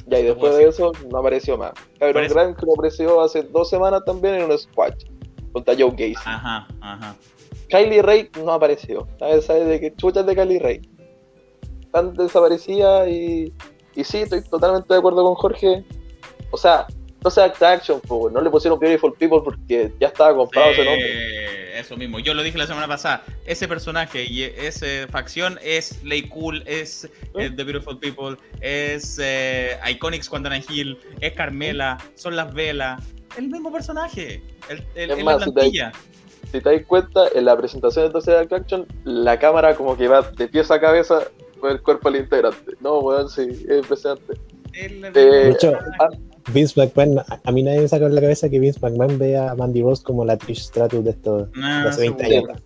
Ya, 0.08 0.18
y 0.18 0.24
después 0.24 0.56
de 0.56 0.68
eso 0.68 0.92
no 1.10 1.18
apareció 1.18 1.56
más. 1.56 1.72
Cameron 1.98 2.28
Grimes 2.28 2.56
que 2.56 2.66
apareció 2.72 3.20
hace 3.20 3.42
dos 3.44 3.70
semanas 3.70 4.02
también 4.04 4.34
en 4.34 4.50
un 4.50 4.58
squash 4.58 5.04
contra 5.52 5.74
Joe 5.74 5.90
Gacy. 5.90 6.14
Ajá, 6.24 6.66
ajá. 6.80 7.14
Kylie 7.68 8.02
Ray 8.02 8.28
no 8.44 8.52
apareció. 8.52 9.06
¿Sabes, 9.18 9.44
¿Sabes 9.44 9.68
de 9.68 9.80
qué 9.80 9.94
chuchas 9.94 10.26
de 10.26 10.34
Kylie 10.34 10.58
Ray? 10.58 10.82
Tan 11.96 12.12
desaparecida 12.12 13.08
y, 13.08 13.54
y 13.94 14.04
sí, 14.04 14.18
estoy 14.18 14.42
totalmente 14.42 14.92
de 14.92 14.98
acuerdo 14.98 15.24
con 15.24 15.34
Jorge. 15.34 15.82
O 16.50 16.58
sea, 16.58 16.86
no 17.24 17.30
sea 17.30 17.46
action, 17.46 18.02
pues, 18.06 18.34
no 18.34 18.42
le 18.42 18.50
pusieron 18.50 18.78
Beautiful 18.78 19.14
People 19.14 19.40
porque 19.42 19.90
ya 19.98 20.08
estaba 20.08 20.36
comprado 20.36 20.72
ese 20.72 20.84
nombre. 20.84 21.80
Eso 21.80 21.96
mismo, 21.96 22.18
yo 22.18 22.34
lo 22.34 22.42
dije 22.42 22.58
la 22.58 22.66
semana 22.66 22.86
pasada. 22.86 23.24
Esa 23.46 23.66
personaje 23.66 24.24
y 24.24 24.42
esa 24.42 25.08
facción 25.10 25.58
es 25.62 26.04
Lay 26.04 26.28
Cool, 26.28 26.62
es 26.66 27.08
¿Eh? 27.34 27.48
The 27.48 27.64
Beautiful 27.64 27.98
People, 27.98 28.36
es 28.60 29.18
eh, 29.18 29.78
Iconics 29.88 30.28
cuando 30.28 30.50
Hill, 30.68 30.98
es 31.22 31.32
Carmela, 31.32 31.96
son 32.14 32.36
las 32.36 32.52
velas. 32.52 33.02
El 33.38 33.48
mismo 33.48 33.72
personaje, 33.72 34.42
el, 34.68 34.84
el, 34.96 35.24
la 35.24 35.38
plantilla. 35.38 35.92
Si 36.52 36.60
te, 36.60 36.76
das 36.76 36.86
cuenta, 36.86 37.22
en 37.34 37.46
la 37.46 37.56
presentación 37.56 38.12
de 38.12 38.20
de 38.20 38.54
Action, 38.54 38.86
la 39.04 39.38
cámara 39.38 39.74
como 39.74 39.96
que 39.96 40.08
va 40.08 40.20
de 40.20 40.46
pies 40.46 40.70
a 40.70 40.78
cabeza 40.78 41.22
con 41.66 41.76
el 41.76 41.82
cuerpo 41.82 42.10
del 42.10 42.22
integrante. 42.22 42.72
No, 42.80 43.00
weón, 43.00 43.28
sí, 43.28 43.42
es 43.68 43.78
impresionante. 43.78 44.34
Eh, 44.72 45.56
Vince 46.52 46.80
McMahon, 46.80 47.24
a 47.44 47.52
mí 47.52 47.62
nadie 47.62 47.80
me 47.80 47.88
saca 47.88 48.08
de 48.08 48.14
la 48.14 48.20
cabeza 48.20 48.48
que 48.48 48.60
Vince 48.60 48.78
McMahon 48.80 49.18
vea 49.18 49.50
a 49.50 49.54
Mandy 49.56 49.82
Rose 49.82 50.02
como 50.04 50.24
la 50.24 50.36
Trish 50.36 50.64
Stratus 50.64 51.02
de 51.02 51.10
estos 51.10 51.50
de 51.52 51.88
hace 51.88 52.02
20 52.02 52.24
años. 52.24 52.62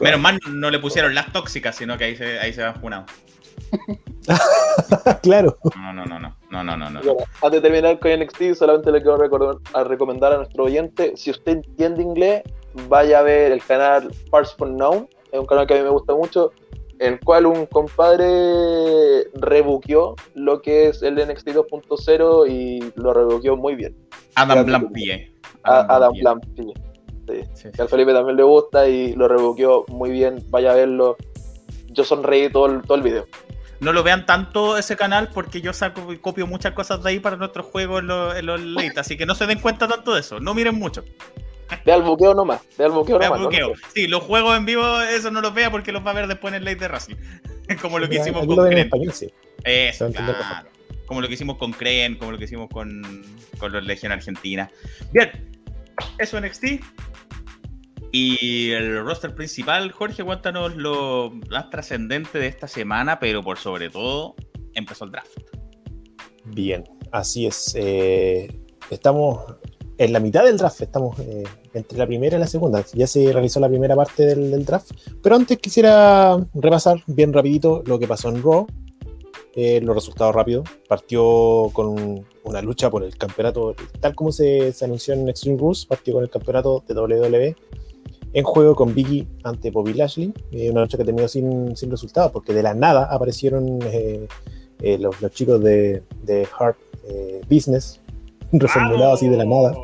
Menos 0.00 0.20
mal 0.20 0.38
no 0.48 0.70
le 0.70 0.78
pusieron 0.78 1.14
las 1.14 1.32
tóxicas, 1.32 1.76
sino 1.76 1.98
que 1.98 2.04
ahí 2.04 2.16
se, 2.16 2.38
ahí 2.38 2.52
se 2.52 2.62
van 2.62 2.80
funado. 2.80 3.06
claro. 5.22 5.58
No, 5.76 5.92
no, 5.92 6.04
no, 6.06 6.18
no, 6.18 6.36
no, 6.50 6.64
no, 6.64 6.76
no, 6.76 6.90
no. 6.90 7.00
antes 7.42 7.52
de 7.52 7.60
terminar 7.60 7.98
con 7.98 8.10
NXT, 8.18 8.54
solamente 8.54 8.90
le 8.92 9.02
quiero 9.02 9.18
recordar, 9.18 9.56
a 9.74 9.84
recomendar 9.84 10.32
a 10.32 10.38
nuestro 10.38 10.64
oyente, 10.64 11.12
si 11.16 11.30
usted 11.30 11.52
entiende 11.52 12.02
inglés, 12.02 12.42
vaya 12.88 13.18
a 13.18 13.22
ver 13.22 13.52
el 13.52 13.62
canal 13.62 14.10
Parts 14.30 14.54
for 14.56 14.70
Now, 14.70 15.08
es 15.32 15.40
un 15.40 15.46
canal 15.46 15.66
que 15.66 15.74
a 15.74 15.76
mí 15.78 15.82
me 15.82 15.90
gusta 15.90 16.14
mucho, 16.14 16.52
el 16.98 17.20
cual 17.20 17.46
un 17.46 17.66
compadre 17.66 19.24
rebuqueó 19.34 20.16
lo 20.34 20.62
que 20.62 20.88
es 20.88 21.02
el 21.02 21.14
NXT 21.14 21.48
2.0 21.48 22.50
y 22.50 22.92
lo 22.96 23.12
rebuqueó 23.12 23.56
muy 23.56 23.74
bien. 23.74 23.96
Adam 24.34 24.64
Blampie. 24.64 25.32
Adam, 25.62 26.12
Blampie. 26.12 26.74
Sí. 27.54 27.68
al 27.78 27.88
Felipe 27.88 28.12
también 28.12 28.36
le 28.36 28.44
gusta 28.44 28.88
y 28.88 29.14
lo 29.14 29.28
rebuqueó 29.28 29.84
muy 29.88 30.10
bien. 30.10 30.44
Vaya 30.48 30.72
a 30.72 30.74
verlo. 30.74 31.16
Yo 31.88 32.04
sonreí 32.04 32.50
todo 32.50 32.66
el, 32.66 32.82
todo 32.82 32.96
el 32.96 33.02
video. 33.02 33.26
No 33.80 33.92
lo 33.92 34.02
vean 34.02 34.24
tanto 34.24 34.78
ese 34.78 34.96
canal 34.96 35.28
porque 35.34 35.60
yo 35.60 35.72
saco 35.72 36.12
y 36.12 36.18
copio 36.18 36.46
muchas 36.46 36.72
cosas 36.72 37.02
de 37.02 37.10
ahí 37.10 37.20
para 37.20 37.36
nuestros 37.36 37.66
juegos 37.66 38.00
en 38.00 38.06
los, 38.06 38.36
en 38.36 38.46
los 38.46 38.60
late, 38.60 38.98
así 39.00 39.18
que 39.18 39.26
no 39.26 39.34
se 39.34 39.46
den 39.46 39.60
cuenta 39.60 39.86
tanto 39.86 40.14
de 40.14 40.20
eso. 40.20 40.40
No 40.40 40.54
miren 40.54 40.76
mucho. 40.76 41.04
Ve 41.84 41.92
al 41.92 42.02
buqueo 42.02 42.34
nomás, 42.34 42.62
ve 42.78 42.84
al 42.84 42.92
buqueo 42.92 43.18
nomás. 43.18 43.40
Buqueo. 43.40 43.72
Sí, 43.94 44.06
los 44.06 44.22
juegos 44.22 44.56
en 44.56 44.66
vivo, 44.66 45.00
eso 45.02 45.30
no 45.30 45.40
los 45.40 45.54
vea 45.54 45.70
porque 45.70 45.92
los 45.92 46.06
va 46.06 46.10
a 46.10 46.14
ver 46.14 46.26
después 46.26 46.52
en 46.52 46.58
el 46.58 46.64
late 46.64 46.76
de 46.76 46.88
Racing. 46.88 47.16
como 47.82 47.98
lo 47.98 48.08
que 48.08 48.16
hicimos 48.16 48.46
con 48.46 48.56
Cren. 48.68 48.90
Eso, 49.64 50.10
claro. 50.10 50.68
Como 51.06 51.20
lo 51.20 51.28
que 51.28 51.34
hicimos 51.34 51.56
con 51.56 51.72
Cren, 51.72 52.16
como 52.16 52.32
lo 52.32 52.38
que 52.38 52.44
hicimos 52.44 52.68
con, 52.70 53.24
con 53.58 53.72
los 53.72 53.84
Legión 53.84 54.12
Argentina. 54.12 54.70
Bien, 55.12 55.30
eso 56.18 56.40
NXT. 56.40 56.64
Y 58.12 58.70
el 58.70 59.04
roster 59.04 59.34
principal, 59.34 59.90
Jorge, 59.92 60.24
cuéntanos 60.24 60.74
lo 60.76 61.32
más 61.50 61.70
trascendente 61.70 62.38
de 62.38 62.46
esta 62.46 62.68
semana, 62.68 63.18
pero 63.18 63.42
por 63.42 63.58
sobre 63.58 63.90
todo, 63.90 64.36
empezó 64.74 65.04
el 65.04 65.10
draft. 65.10 65.36
Bien, 66.44 66.84
así 67.12 67.46
es. 67.46 67.74
Eh, 67.76 68.48
estamos 68.90 69.56
en 69.98 70.12
la 70.12 70.20
mitad 70.20 70.44
del 70.44 70.58
draft, 70.58 70.80
estamos 70.82 71.18
eh, 71.20 71.44
entre 71.72 71.98
la 71.98 72.06
primera 72.06 72.36
y 72.36 72.40
la 72.40 72.46
segunda. 72.46 72.84
Ya 72.92 73.06
se 73.06 73.32
realizó 73.32 73.60
la 73.60 73.68
primera 73.68 73.96
parte 73.96 74.26
del, 74.26 74.64
draft, 74.64 74.90
pero 75.22 75.36
antes 75.36 75.58
quisiera 75.58 76.36
repasar 76.54 77.02
bien 77.06 77.32
rapidito 77.32 77.82
lo 77.86 77.98
que 77.98 78.06
pasó 78.06 78.28
en 78.28 78.42
Raw. 78.42 78.66
eh, 79.54 79.80
los 79.80 79.94
resultados 79.94 80.34
rápidos. 80.34 80.68
Partió 80.86 81.70
con 81.72 82.26
una 82.44 82.62
lucha 82.62 82.90
por 82.90 83.04
el 83.04 83.16
campeonato, 83.16 83.74
tal 84.00 84.14
como 84.14 84.32
se, 84.32 84.74
anunció 84.82 85.14
en 85.14 85.28
Extreme 85.28 85.58
Rules, 85.58 85.86
partió 85.86 86.14
con 86.14 86.22
el 86.22 86.30
campeonato 86.30 86.84
de 86.86 86.94
WWE 86.94 87.56
en 88.34 88.44
juego 88.44 88.74
con 88.74 88.94
Biggie 88.94 89.26
ante 89.44 89.70
Bobby 89.70 89.94
Lashley. 89.94 90.34
Eh, 90.50 90.70
una 90.70 90.82
lucha 90.82 90.98
que 90.98 91.04
terminó 91.04 91.26
sin, 91.26 91.74
sin 91.74 91.90
resultados, 91.90 92.32
porque 92.32 92.52
de 92.52 92.62
la 92.62 92.74
nada 92.74 93.04
aparecieron 93.10 93.78
los, 93.80 95.22
los, 95.22 95.32
chicos 95.32 95.62
de 95.62 96.02
Hard 96.58 96.76
Business, 97.48 98.00
reformulados 98.52 99.14
así 99.14 99.28
de 99.28 99.36
la 99.36 99.44
nada. 99.44 99.74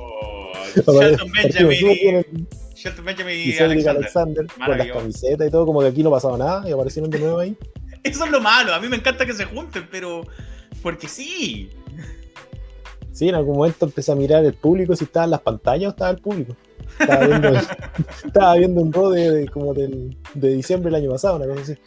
Shelton 0.74 1.32
Benjamin. 1.32 2.48
Shelton 2.74 3.05
Benjamin 3.05 3.34
y, 3.36 3.59
Alexander, 3.59 3.89
Alexander 3.97 4.47
con 4.47 4.78
las 4.78 4.89
camisetas 4.89 5.47
y 5.47 5.51
todo, 5.51 5.66
como 5.66 5.80
que 5.80 5.86
aquí 5.89 6.02
no 6.02 6.10
pasaba 6.10 6.36
nada 6.36 6.68
y 6.68 6.72
aparecieron 6.72 7.10
de 7.10 7.18
nuevo 7.18 7.39
ahí. 7.39 7.56
Eso 8.02 8.24
es 8.24 8.30
lo 8.30 8.40
malo, 8.40 8.74
a 8.74 8.80
mí 8.80 8.89
me 8.89 8.97
encanta 8.97 9.24
que 9.24 9.32
se 9.32 9.44
junten, 9.44 9.86
pero 9.90 10.22
porque 10.82 11.06
sí. 11.06 11.70
Sí, 13.12 13.28
en 13.28 13.34
algún 13.34 13.56
momento 13.56 13.84
empecé 13.84 14.10
a 14.10 14.14
mirar 14.16 14.44
el 14.44 14.55
público, 14.55 14.97
si 14.97 15.05
estaba 15.05 15.24
en 15.24 15.30
las 15.30 15.40
pantallas 15.40 15.89
o 15.89 15.90
estaba 15.90 16.10
el 16.10 16.18
público. 16.18 16.56
Estaba 16.98 17.26
viendo, 17.26 17.60
estaba 18.24 18.55
viendo 18.56 18.80
un 18.80 18.93
rode 18.93 19.30
de, 19.30 19.48
como 19.48 19.74
del, 19.74 20.16
de 20.34 20.55
diciembre 20.55 20.90
del 20.90 21.02
año 21.02 21.10
pasado, 21.10 21.36
una 21.36 21.47
cosa 21.47 21.60
así. 21.60 21.78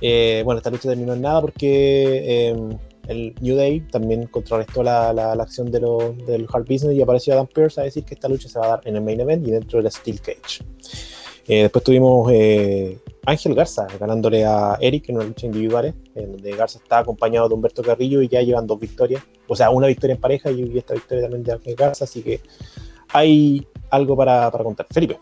Eh, 0.00 0.42
bueno, 0.44 0.58
esta 0.58 0.70
lucha 0.70 0.88
terminó 0.88 1.14
en 1.14 1.22
nada 1.22 1.40
porque 1.40 2.22
eh, 2.24 2.76
el 3.08 3.34
New 3.40 3.56
Day 3.56 3.80
también 3.80 4.26
contrarrestó 4.26 4.82
la, 4.82 5.12
la, 5.12 5.34
la 5.34 5.42
acción 5.42 5.70
de 5.70 5.80
lo, 5.80 6.14
del 6.26 6.46
Hard 6.52 6.64
Business 6.64 6.94
y 6.94 7.02
apareció 7.02 7.34
Adam 7.34 7.46
Pearce 7.46 7.80
a 7.80 7.84
decir 7.84 8.04
que 8.04 8.14
esta 8.14 8.28
lucha 8.28 8.48
se 8.48 8.58
va 8.58 8.66
a 8.66 8.68
dar 8.68 8.80
en 8.84 8.96
el 8.96 9.02
main 9.02 9.20
event 9.20 9.46
y 9.46 9.50
dentro 9.50 9.78
de 9.78 9.84
la 9.84 9.90
Steel 9.90 10.20
Cage. 10.20 10.64
Eh, 11.48 11.62
después 11.62 11.84
tuvimos 11.84 12.28
eh, 12.32 12.98
Ángel 13.24 13.54
Garza 13.54 13.86
ganándole 14.00 14.44
a 14.44 14.76
Eric 14.80 15.08
en 15.08 15.16
una 15.16 15.26
lucha 15.26 15.46
individual, 15.46 15.94
en 16.14 16.32
donde 16.32 16.56
Garza 16.56 16.78
está 16.78 16.98
acompañado 16.98 17.48
de 17.48 17.54
Humberto 17.54 17.82
Carrillo 17.82 18.20
y 18.22 18.28
ya 18.28 18.42
llevan 18.42 18.66
dos 18.66 18.80
victorias, 18.80 19.22
o 19.46 19.54
sea, 19.54 19.70
una 19.70 19.86
victoria 19.86 20.14
en 20.14 20.20
pareja 20.20 20.50
y 20.50 20.76
esta 20.76 20.94
victoria 20.94 21.22
también 21.22 21.44
de 21.44 21.52
Ángel 21.52 21.76
Garza, 21.76 22.04
así 22.04 22.22
que 22.22 22.40
hay 23.12 23.66
algo 23.90 24.16
para, 24.16 24.50
para 24.50 24.64
contar. 24.64 24.86
Felipe. 24.90 25.18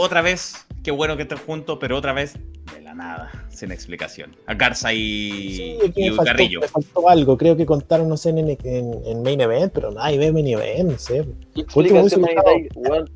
Otra 0.00 0.22
vez, 0.22 0.64
qué 0.84 0.92
bueno 0.92 1.16
que 1.16 1.22
estén 1.22 1.38
juntos, 1.38 1.76
pero 1.80 1.96
otra 1.96 2.12
vez 2.12 2.34
de 2.72 2.80
la 2.82 2.94
nada, 2.94 3.32
sin 3.48 3.72
explicación. 3.72 4.30
A 4.46 4.54
Garza 4.54 4.94
y, 4.94 5.56
sí, 5.56 5.78
y 5.96 6.10
faltó, 6.10 6.22
Carrillo. 6.22 6.60
Me 6.60 6.68
faltó 6.68 7.08
algo, 7.08 7.36
creo 7.36 7.56
que 7.56 7.66
contaron, 7.66 8.08
no 8.08 8.16
sé, 8.16 8.30
en, 8.30 8.38
en, 8.38 8.58
en 8.62 9.22
Main 9.24 9.40
Event, 9.40 9.72
pero 9.72 9.90
nadie 9.90 10.18
ve 10.18 10.30
Main 10.30 10.46
Event, 10.46 10.90
no 10.92 10.98
sé. 10.98 11.26
¿Qué 11.52 11.62
explicación 11.62 12.24
hay? 12.46 12.68
Bueno, 12.76 13.06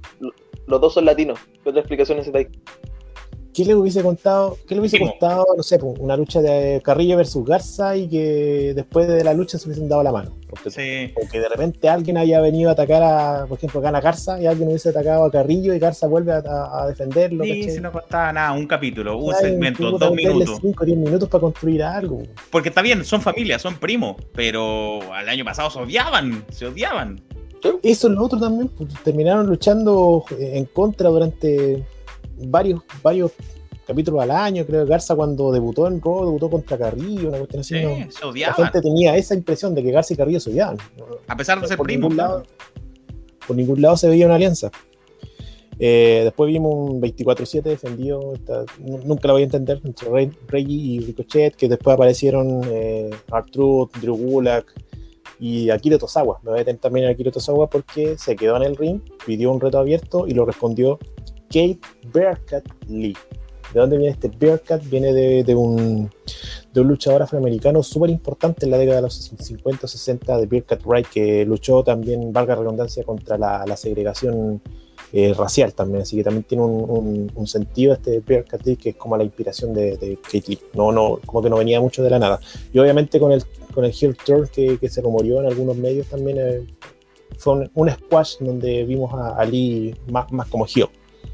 los 0.66 0.80
dos 0.80 0.94
son 0.94 1.04
latinos. 1.04 1.38
¿Qué 1.62 1.68
otra 1.68 1.82
explicación 1.82 2.18
necesitáis? 2.18 2.48
¿Qué 3.54 3.66
le 3.66 3.74
hubiese 3.74 4.02
contado? 4.02 4.56
¿Qué 4.66 4.74
le 4.74 4.80
hubiese 4.80 4.96
sí, 4.96 5.04
costado, 5.04 5.44
no 5.54 5.62
sé, 5.62 5.78
una 5.82 6.16
lucha 6.16 6.40
de 6.40 6.80
Carrillo 6.82 7.18
versus 7.18 7.44
Garza 7.44 7.94
y 7.96 8.08
que 8.08 8.72
después 8.74 9.06
de 9.06 9.22
la 9.22 9.34
lucha 9.34 9.58
se 9.58 9.68
hubiesen 9.68 9.88
dado 9.88 10.02
la 10.02 10.10
mano? 10.10 10.34
Porque, 10.48 10.70
sí. 10.70 11.12
porque 11.14 11.38
de 11.38 11.48
repente 11.48 11.88
alguien 11.88 12.16
haya 12.16 12.40
venido 12.40 12.70
a 12.70 12.72
atacar 12.72 13.02
a, 13.02 13.46
por 13.46 13.58
ejemplo, 13.58 13.82
gana 13.82 14.00
Garza 14.00 14.40
y 14.40 14.46
alguien 14.46 14.68
hubiese 14.68 14.88
atacado 14.88 15.24
a 15.24 15.30
Carrillo 15.30 15.74
y 15.74 15.78
Garza 15.78 16.06
vuelve 16.06 16.32
a, 16.32 16.38
a 16.38 16.86
defenderlo. 16.86 17.44
Sí, 17.44 17.78
no 17.80 17.92
costaba 17.92 18.32
nada, 18.32 18.52
un 18.52 18.66
capítulo, 18.66 19.18
un 19.18 19.34
segmento, 19.34 19.90
dos 19.98 20.14
minutos. 20.14 20.58
5 20.62 20.84
10 20.84 20.98
minutos 20.98 21.28
para 21.28 21.42
construir 21.42 21.82
algo. 21.82 22.22
Porque 22.50 22.70
está 22.70 22.80
bien, 22.80 23.04
son 23.04 23.20
familia, 23.20 23.58
son 23.58 23.76
primos, 23.76 24.16
pero 24.34 25.12
al 25.12 25.28
año 25.28 25.44
pasado 25.44 25.68
se 25.70 25.78
odiaban, 25.78 26.44
se 26.50 26.66
odiaban. 26.66 27.20
Eso 27.82 28.08
es 28.08 28.14
lo 28.14 28.24
otro 28.24 28.40
también, 28.40 28.68
pues, 28.68 28.92
terminaron 29.04 29.46
luchando 29.46 30.24
en 30.38 30.64
contra 30.64 31.08
durante 31.10 31.84
varios, 32.46 32.82
varios 33.02 33.32
capítulos 33.86 34.22
al 34.22 34.30
año. 34.30 34.64
Creo 34.66 34.84
que 34.84 34.90
Garza 34.90 35.14
cuando 35.14 35.52
debutó 35.52 35.86
en 35.86 36.00
Raw, 36.00 36.24
debutó 36.26 36.50
contra 36.50 36.78
Carrillo, 36.78 37.28
una 37.28 37.38
cuestión 37.38 37.60
así. 37.60 37.74
Sí, 37.76 37.82
¿no? 37.82 38.10
se 38.10 38.24
odiaban. 38.24 38.54
La 38.58 38.64
gente 38.66 38.80
tenía 38.80 39.16
esa 39.16 39.34
impresión 39.34 39.74
de 39.74 39.82
que 39.82 39.90
Garza 39.90 40.14
y 40.14 40.16
Carrillo 40.16 40.40
se 40.40 40.50
odiaban. 40.50 40.78
A 41.26 41.36
pesar 41.36 41.60
de 41.60 41.68
ser 41.68 41.76
por 41.76 41.86
primos. 41.86 42.10
Ningún 42.10 42.16
lado, 42.16 42.42
por 43.46 43.56
ningún 43.56 43.82
lado 43.82 43.96
se 43.96 44.08
veía 44.08 44.26
una 44.26 44.36
alianza. 44.36 44.70
Eh, 45.78 46.20
después 46.24 46.48
vimos 46.48 46.90
un 46.90 47.00
24-7 47.00 47.62
defendido, 47.62 48.34
nunca 48.78 49.26
lo 49.26 49.34
voy 49.34 49.42
a 49.42 49.46
entender, 49.46 49.80
entre 49.82 50.30
Reggie 50.46 50.76
y 50.76 51.00
Ricochet, 51.00 51.56
que 51.56 51.68
después 51.68 51.94
aparecieron 51.94 52.60
eh, 52.66 53.10
Artruth, 53.30 53.90
Drew 53.96 54.16
Gulak, 54.16 54.72
y 55.42 55.70
Akira 55.70 55.98
Tosawa. 55.98 56.38
Me 56.44 56.50
voy 56.50 56.58
a 56.58 56.60
detener 56.60 56.80
también 56.80 57.06
a 57.06 57.10
Akira 57.10 57.32
Tosawa 57.32 57.68
porque 57.68 58.16
se 58.16 58.36
quedó 58.36 58.56
en 58.58 58.62
el 58.62 58.76
ring, 58.76 59.00
pidió 59.26 59.50
un 59.50 59.60
reto 59.60 59.78
abierto 59.78 60.28
y 60.28 60.34
lo 60.34 60.44
respondió 60.44 61.00
Kate 61.52 61.80
Bearcat 62.12 62.64
Lee. 62.88 63.14
¿De 63.74 63.80
dónde 63.80 63.96
viene 63.98 64.12
este 64.12 64.28
Bearcat? 64.28 64.82
Viene 64.84 65.12
de, 65.12 65.44
de, 65.44 65.54
un, 65.54 66.10
de 66.72 66.80
un 66.80 66.88
luchador 66.88 67.22
afroamericano 67.22 67.82
súper 67.82 68.10
importante 68.10 68.64
en 68.64 68.70
la 68.70 68.78
década 68.78 68.96
de 68.96 69.02
los 69.02 69.14
50 69.14 69.86
60 69.86 70.38
de 70.38 70.46
Bearcat 70.46 70.82
Wright, 70.84 71.06
que 71.08 71.44
luchó 71.44 71.82
también, 71.82 72.32
valga 72.32 72.54
redundancia, 72.54 73.04
contra 73.04 73.38
la, 73.38 73.76
segregación 73.76 74.60
eh, 75.12 75.32
racial 75.34 75.74
también. 75.74 76.02
Así 76.02 76.16
que 76.16 76.24
también 76.24 76.44
tiene 76.44 76.64
un, 76.64 77.46
sentido 77.46 77.92
este 77.94 78.20
Bearcat 78.20 78.64
Lee, 78.66 78.76
que 78.76 78.90
es 78.90 78.96
como 78.96 79.16
la 79.16 79.24
inspiración 79.24 79.72
de, 79.74 80.18
Kate 80.22 80.44
Lee. 80.48 80.58
No, 80.74 80.92
no, 80.92 81.18
como 81.24 81.42
que 81.42 81.50
no 81.50 81.56
venía 81.56 81.80
mucho 81.80 82.02
de 82.02 82.10
la 82.10 82.18
nada. 82.18 82.40
Y 82.72 82.78
obviamente 82.78 83.18
con 83.20 83.32
el 83.32 83.44
con 83.72 83.86
el 83.86 83.94
heel 83.98 84.14
turn 84.14 84.46
que, 84.48 84.78
que, 84.78 84.88
se 84.90 85.00
rumoreó 85.00 85.40
en 85.40 85.46
algunos 85.46 85.74
medios 85.76 86.06
también 86.06 86.36
eh, 86.38 86.66
fue 87.38 87.54
un, 87.54 87.70
un, 87.72 87.90
squash 87.90 88.36
donde 88.38 88.84
vimos 88.84 89.14
a, 89.14 89.34
a 89.34 89.44
Lee 89.46 89.94
más, 90.10 90.30
más, 90.30 90.46
como 90.48 90.66
heel. 90.66 90.88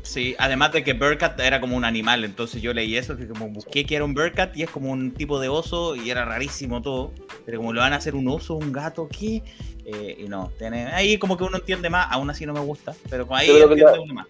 Sí, 0.09 0.35
además 0.39 0.73
de 0.73 0.83
que 0.83 0.95
Burkat 0.95 1.39
era 1.39 1.61
como 1.61 1.77
un 1.77 1.85
animal, 1.85 2.25
entonces 2.25 2.63
yo 2.63 2.73
leí 2.73 2.97
eso, 2.97 3.15
que 3.15 3.29
como 3.29 3.51
busqué 3.51 3.85
que 3.85 3.95
era 3.95 4.07
un 4.07 4.15
Burkat 4.15 4.57
y 4.57 4.63
es 4.63 4.71
como 4.71 4.91
un 4.91 5.13
tipo 5.13 5.39
de 5.39 5.49
oso 5.49 5.95
y 5.97 6.09
era 6.09 6.25
rarísimo 6.25 6.81
todo, 6.81 7.13
pero 7.45 7.59
como 7.59 7.75
lo 7.75 7.83
van 7.83 7.93
a 7.93 7.97
hacer 7.97 8.15
un 8.15 8.27
oso, 8.27 8.55
un 8.55 8.73
gato, 8.73 9.07
¿qué? 9.07 9.43
Eh, 9.85 10.17
y 10.19 10.27
no, 10.27 10.51
tiene, 10.57 10.87
ahí 10.87 11.19
como 11.19 11.37
que 11.37 11.45
uno 11.45 11.59
entiende 11.59 11.91
más, 11.91 12.07
aún 12.11 12.31
así 12.31 12.47
no 12.47 12.55
me 12.55 12.61
gusta, 12.61 12.95
pero 13.11 13.27
ahí 13.29 13.51
entiende 13.51 13.83
la, 13.83 14.01
uno 14.01 14.15
más. 14.15 14.27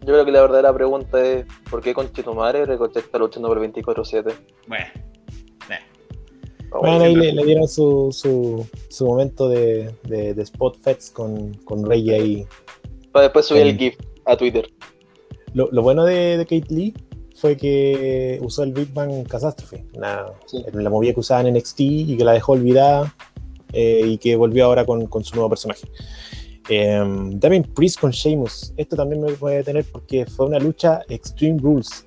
Yo 0.00 0.08
creo 0.08 0.26
que 0.26 0.30
la 0.30 0.42
verdadera 0.42 0.74
pregunta 0.74 1.24
es, 1.24 1.46
¿por 1.70 1.80
qué 1.80 1.94
con 1.94 2.12
Chitumare 2.12 2.66
Ricochet 2.66 3.06
está 3.06 3.16
luchando 3.16 3.48
por 3.48 3.58
24-7? 3.58 4.30
Bueno, 4.68 4.84
bueno, 6.70 7.04
ahí 7.04 7.14
le, 7.14 7.32
le, 7.32 7.44
dieron 7.44 7.66
su, 7.66 8.10
su, 8.12 8.66
su 8.88 9.06
momento 9.06 9.48
de, 9.48 9.94
de, 10.02 10.34
de, 10.34 10.42
spot 10.42 10.82
fets 10.82 11.10
con, 11.10 11.54
con 11.64 11.88
Rey 11.88 12.10
ahí. 12.10 12.46
Para 13.10 13.22
después 13.22 13.46
subir 13.46 13.62
el 13.62 13.78
GIF 13.78 13.96
a 14.26 14.36
Twitter. 14.36 14.68
Lo, 15.54 15.68
lo 15.70 15.82
bueno 15.82 16.04
de, 16.04 16.36
de, 16.36 16.44
Kate 16.44 16.74
Lee 16.74 16.94
fue 17.36 17.56
que 17.56 18.38
usó 18.42 18.62
el 18.62 18.72
Big 18.72 18.92
Bang 18.92 19.26
Catastrophe, 19.26 19.86
una, 19.94 20.26
sí. 20.46 20.64
la 20.72 20.90
movida 20.90 21.14
que 21.14 21.20
usaba 21.20 21.40
en 21.40 21.54
NXT 21.54 21.80
y 21.80 22.16
que 22.16 22.24
la 22.24 22.32
dejó 22.32 22.52
olvidada 22.52 23.14
eh, 23.72 24.02
y 24.04 24.18
que 24.18 24.36
volvió 24.36 24.66
ahora 24.66 24.84
con, 24.84 25.06
con 25.06 25.24
su 25.24 25.34
nuevo 25.34 25.48
personaje. 25.48 25.88
Eh, 26.68 26.98
también 27.40 27.62
Priest 27.62 28.00
con 28.00 28.10
Sheamus. 28.10 28.74
Esto 28.76 28.96
también 28.96 29.22
me 29.22 29.32
puede 29.32 29.56
detener 29.56 29.84
porque 29.90 30.26
fue 30.26 30.46
una 30.46 30.58
lucha 30.58 31.02
Extreme 31.08 31.58
Rules 31.60 32.06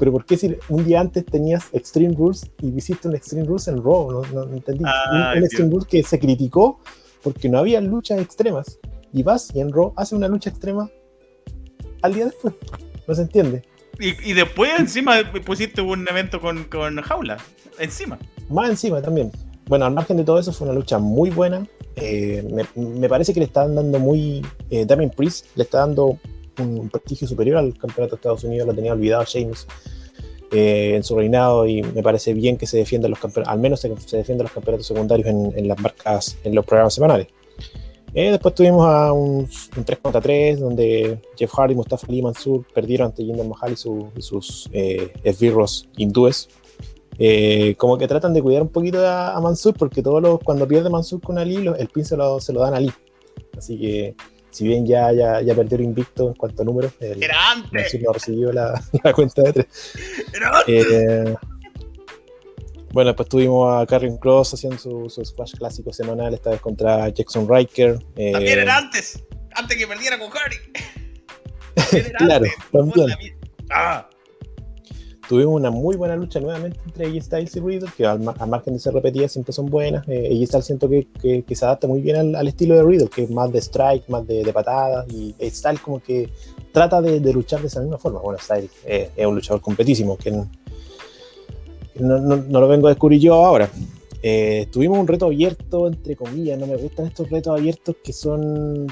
pero 0.00 0.12
¿por 0.12 0.24
qué 0.24 0.38
si 0.38 0.56
un 0.70 0.82
día 0.82 0.98
antes 0.98 1.26
tenías 1.26 1.66
Extreme 1.74 2.14
Rules 2.16 2.50
y 2.62 2.68
hiciste 2.68 3.06
un 3.06 3.14
Extreme 3.14 3.46
Rules 3.46 3.68
en 3.68 3.84
Raw? 3.84 4.10
No, 4.10 4.22
no, 4.32 4.46
no 4.46 4.56
entendí. 4.56 4.82
Ah, 4.86 5.32
un, 5.32 5.38
un 5.38 5.44
Extreme 5.44 5.70
Rules 5.70 5.86
que 5.86 6.02
se 6.02 6.18
criticó 6.18 6.80
porque 7.22 7.50
no 7.50 7.58
había 7.58 7.82
luchas 7.82 8.18
extremas. 8.18 8.78
Y 9.12 9.22
vas 9.22 9.54
y 9.54 9.60
en 9.60 9.70
Raw 9.70 9.92
hace 9.96 10.16
una 10.16 10.26
lucha 10.26 10.48
extrema 10.48 10.88
al 12.02 12.14
día 12.14 12.26
después. 12.26 12.54
No 13.06 13.14
se 13.14 13.22
entiende. 13.22 13.62
Y, 13.98 14.30
y 14.30 14.32
después 14.32 14.70
encima 14.78 15.16
pusiste 15.44 15.82
un 15.82 16.08
evento 16.08 16.40
con, 16.40 16.64
con, 16.64 17.00
Jaula. 17.00 17.36
Encima. 17.78 18.18
Más 18.48 18.70
encima 18.70 19.02
también. 19.02 19.30
Bueno, 19.66 19.84
al 19.84 19.92
margen 19.92 20.16
de 20.16 20.24
todo 20.24 20.38
eso 20.38 20.52
fue 20.52 20.66
una 20.66 20.74
lucha 20.74 20.98
muy 20.98 21.30
buena. 21.30 21.66
Eh, 21.96 22.46
me, 22.50 22.82
me, 22.82 23.08
parece 23.08 23.34
que 23.34 23.40
le 23.40 23.46
están 23.46 23.74
dando 23.74 23.98
muy... 23.98 24.44
Eh, 24.70 24.84
Damien 24.84 25.10
Priest 25.10 25.46
le 25.54 25.64
está 25.64 25.78
dando 25.80 26.18
un 26.58 26.88
prestigio 26.88 27.26
superior 27.26 27.56
al 27.56 27.76
campeonato 27.76 28.16
de 28.16 28.20
Estados 28.20 28.44
Unidos, 28.44 28.66
lo 28.66 28.74
tenía 28.74 28.92
olvidado 28.92 29.24
James 29.30 29.66
eh, 30.52 30.94
en 30.96 31.02
su 31.02 31.16
reinado 31.16 31.66
y 31.66 31.82
me 31.82 32.02
parece 32.02 32.34
bien 32.34 32.56
que 32.56 32.66
se 32.66 32.76
defiendan 32.76 33.10
los 33.10 33.20
campeonatos, 33.20 33.52
al 33.52 33.60
menos 33.60 33.80
se, 33.80 33.94
se 34.00 34.16
defiendan 34.18 34.44
los 34.44 34.52
campeonatos 34.52 34.86
secundarios 34.86 35.28
en, 35.28 35.52
en, 35.56 35.68
las 35.68 35.78
marcas, 35.80 36.36
en 36.44 36.54
los 36.54 36.64
programas 36.64 36.94
semanales. 36.94 37.28
Eh, 38.14 38.30
después 38.30 38.54
tuvimos 38.54 38.86
a 38.86 39.12
un, 39.12 39.48
un, 39.76 39.84
3 39.84 39.98
contra 40.00 40.20
3 40.20 40.60
donde 40.60 41.20
Jeff 41.36 41.52
Hardy, 41.52 41.74
Mustafa 41.74 42.06
Ali 42.08 42.18
y 42.18 42.22
Mansur 42.22 42.64
perdieron 42.74 43.06
ante 43.06 43.22
Jinder 43.22 43.46
Mahal 43.46 43.72
y, 43.72 43.76
su, 43.76 44.10
y 44.16 44.22
sus 44.22 44.68
eh, 44.72 45.12
esbirros 45.22 45.88
hindúes. 45.96 46.48
Eh, 47.18 47.74
como 47.76 47.98
que 47.98 48.08
tratan 48.08 48.32
de 48.32 48.42
cuidar 48.42 48.62
un 48.62 48.68
poquito 48.68 49.06
a, 49.06 49.36
a 49.36 49.40
Mansur 49.40 49.74
porque 49.74 50.02
todos 50.02 50.22
los, 50.22 50.40
cuando 50.40 50.66
pierde 50.66 50.90
Mansur 50.90 51.20
con 51.20 51.38
Ali, 51.38 51.66
el 51.66 51.88
pin 51.88 52.04
se 52.04 52.16
lo, 52.16 52.40
se 52.40 52.52
lo 52.52 52.60
dan 52.60 52.74
a 52.74 52.78
Ali. 52.78 52.92
Así 53.56 53.78
que 53.78 54.16
si 54.50 54.66
bien 54.66 54.86
ya, 54.86 55.12
ya, 55.12 55.40
ya 55.40 55.54
perdió 55.54 55.78
el 55.78 55.84
invicto 55.84 56.28
en 56.28 56.34
cuanto 56.34 56.62
a 56.62 56.64
números, 56.64 56.92
el, 56.98 57.22
Era 57.22 57.52
antes. 57.52 57.94
no 58.02 58.12
recibió 58.12 58.52
la, 58.52 58.82
la, 59.04 59.12
cuenta 59.12 59.42
de 59.42 59.52
tres. 59.52 59.66
Era 60.34 60.58
antes. 60.58 61.36
Eh, 62.90 62.92
bueno, 62.92 63.10
después 63.10 63.28
tuvimos 63.28 63.82
a 63.82 63.86
Carrion 63.86 64.16
Cross 64.18 64.54
haciendo 64.54 64.78
su, 64.78 65.08
su, 65.08 65.24
squash 65.24 65.54
clásico 65.54 65.92
semanal, 65.92 66.34
esta 66.34 66.50
vez 66.50 66.60
contra 66.60 67.08
Jackson 67.08 67.48
Riker. 67.48 67.98
Eh, 68.16 68.32
también 68.32 68.58
era 68.60 68.76
antes, 68.76 69.22
antes 69.54 69.76
que 69.76 69.86
perdiera 69.86 70.18
con 70.18 70.30
Hardy. 70.30 70.56
claro, 72.18 72.46
también. 72.72 73.08
Ah. 73.72 74.08
tuvimos 75.28 75.54
una 75.54 75.70
muy 75.70 75.96
buena 75.96 76.16
lucha 76.16 76.40
nuevamente 76.40 76.80
entre 76.84 77.06
AJ 77.06 77.22
Styles 77.22 77.54
y 77.54 77.60
Riddle, 77.60 77.88
que 77.96 78.04
al, 78.04 78.18
margen 78.18 78.74
de 78.74 78.80
ser 78.80 78.92
repetidas 78.92 79.30
siempre 79.32 79.52
son 79.52 79.66
buenas. 79.66 80.06
Eh, 80.08 80.28
AJ 80.32 80.46
Styles 80.48 80.66
siento 80.66 80.88
que, 80.88 81.44
que, 81.44 81.54
se 81.54 81.64
adapta 81.64 81.86
muy 81.86 82.00
bien 82.00 82.34
al, 82.34 82.48
estilo 82.48 82.74
de 82.74 82.82
Riddle, 82.82 83.08
que 83.08 83.22
es 83.22 83.30
más 83.30 83.52
de 83.52 83.60
strike, 83.60 84.08
más 84.08 84.26
de, 84.26 84.42
de 84.42 84.52
patadas, 84.52 85.06
y 85.08 85.34
Styles 85.48 85.80
como 85.80 86.00
que 86.02 86.28
trata 86.72 87.00
de, 87.00 87.20
de, 87.20 87.32
luchar 87.32 87.60
de 87.60 87.68
esa 87.68 87.80
misma 87.80 87.98
forma. 87.98 88.18
Bueno, 88.18 88.40
Styles 88.40 88.72
es 88.84 89.26
un 89.26 89.36
luchador 89.36 89.60
competísimo, 89.60 90.18
que 90.18 90.32
no, 92.00 92.18
no, 92.18 92.36
no, 92.36 92.60
lo 92.60 92.68
vengo 92.68 92.86
a 92.86 92.90
descubrir 92.90 93.20
yo 93.20 93.34
ahora. 93.34 93.70
Eh, 94.22 94.66
tuvimos 94.70 94.98
un 94.98 95.06
reto 95.06 95.26
abierto, 95.26 95.86
entre 95.86 96.16
comillas, 96.16 96.58
no 96.58 96.66
me 96.66 96.76
gustan 96.76 97.06
estos 97.06 97.30
retos 97.30 97.58
abiertos 97.58 97.96
que 98.02 98.12
son 98.12 98.86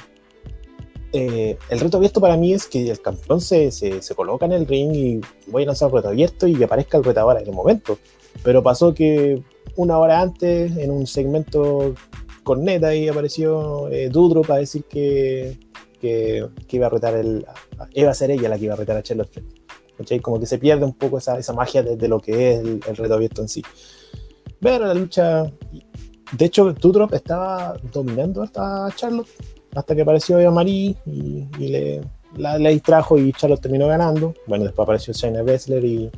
eh, 1.12 1.56
el 1.70 1.80
reto 1.80 1.96
abierto 1.96 2.20
para 2.20 2.36
mí 2.36 2.52
es 2.52 2.66
que 2.66 2.90
el 2.90 3.00
campeón 3.00 3.40
se, 3.40 3.70
se, 3.70 4.02
se, 4.02 4.14
coloca 4.14 4.44
en 4.44 4.52
el 4.52 4.66
ring 4.66 4.94
y 4.94 5.20
voy 5.46 5.62
a 5.62 5.66
lanzar 5.66 5.88
un 5.88 5.96
reto 5.96 6.08
abierto 6.08 6.46
y 6.46 6.54
que 6.54 6.64
aparezca 6.64 6.98
el 6.98 7.04
retador 7.04 7.40
en 7.40 7.46
el 7.46 7.54
momento. 7.54 7.98
Pero 8.42 8.62
pasó 8.62 8.94
que 8.94 9.42
una 9.76 9.98
hora 9.98 10.20
antes, 10.20 10.76
en 10.76 10.90
un 10.90 11.06
segmento 11.06 11.94
con 12.42 12.64
neta, 12.64 12.94
y 12.94 13.08
apareció 13.08 13.88
eh, 13.88 14.10
Dudro 14.10 14.42
para 14.42 14.60
decir 14.60 14.84
que, 14.84 15.58
que, 16.00 16.46
iba 16.70 16.86
a 16.86 16.90
retar 16.90 17.14
el. 17.14 17.46
iba 17.94 18.10
a 18.10 18.14
ser 18.14 18.30
ella 18.30 18.48
la 18.48 18.58
que 18.58 18.64
iba 18.66 18.74
a 18.74 18.76
retar 18.76 18.96
a 18.96 19.02
Charlotte 19.02 19.42
Como 20.22 20.38
que 20.40 20.46
se 20.46 20.58
pierde 20.58 20.84
un 20.84 20.94
poco 20.94 21.18
esa, 21.18 21.38
esa 21.38 21.52
magia 21.52 21.82
de, 21.82 22.08
lo 22.08 22.20
que 22.20 22.52
es 22.52 22.60
el, 22.60 22.96
reto 22.96 23.14
abierto 23.14 23.42
en 23.42 23.48
sí. 23.48 23.62
Ver 24.60 24.80
la 24.80 24.94
lucha. 24.94 25.50
De 26.32 26.44
hecho, 26.44 26.72
Dudrop 26.72 27.12
estaba 27.14 27.74
dominando 27.92 28.42
hasta 28.42 28.88
Charlotte 28.94 29.28
hasta 29.74 29.94
que 29.94 30.02
apareció 30.02 30.38
Eva 30.38 30.50
Marie 30.50 30.96
y, 31.06 31.46
le, 31.58 32.00
la, 32.36 32.56
distrajo 32.56 33.18
y 33.18 33.32
Charlotte 33.32 33.60
terminó 33.60 33.86
ganando. 33.86 34.34
Bueno, 34.46 34.64
después 34.64 34.84
apareció 34.84 35.12
Shayna 35.12 35.42
Baszler 35.42 35.84
y, 35.84 36.10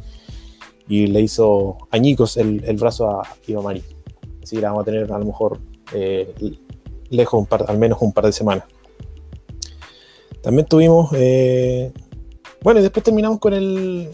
y 0.89 1.07
le 1.07 1.21
hizo 1.21 1.79
añicos 1.91 2.37
el, 2.37 2.63
el 2.65 2.77
brazo 2.77 3.11
a 3.11 3.23
Eva 3.47 3.63
Marie. 3.63 3.85
Así 4.43 4.57
la 4.57 4.69
vamos 4.69 4.83
a 4.83 4.85
tener 4.87 5.13
a 5.13 5.19
lo 5.19 5.25
mejor 5.25 5.59
eh, 5.93 6.33
lejos 7.11 7.41
un 7.41 7.47
par, 7.47 7.65
al 7.69 7.79
menos 7.79 7.99
un 8.01 8.13
par 8.13 8.27
de 8.27 8.33
semanas. 8.33 8.65
También 10.43 10.67
tuvimos 10.67 11.11
eh, 11.15 11.93
bueno, 12.63 12.81
y 12.81 12.83
después 12.83 13.03
terminamos 13.03 13.39
con 13.39 13.53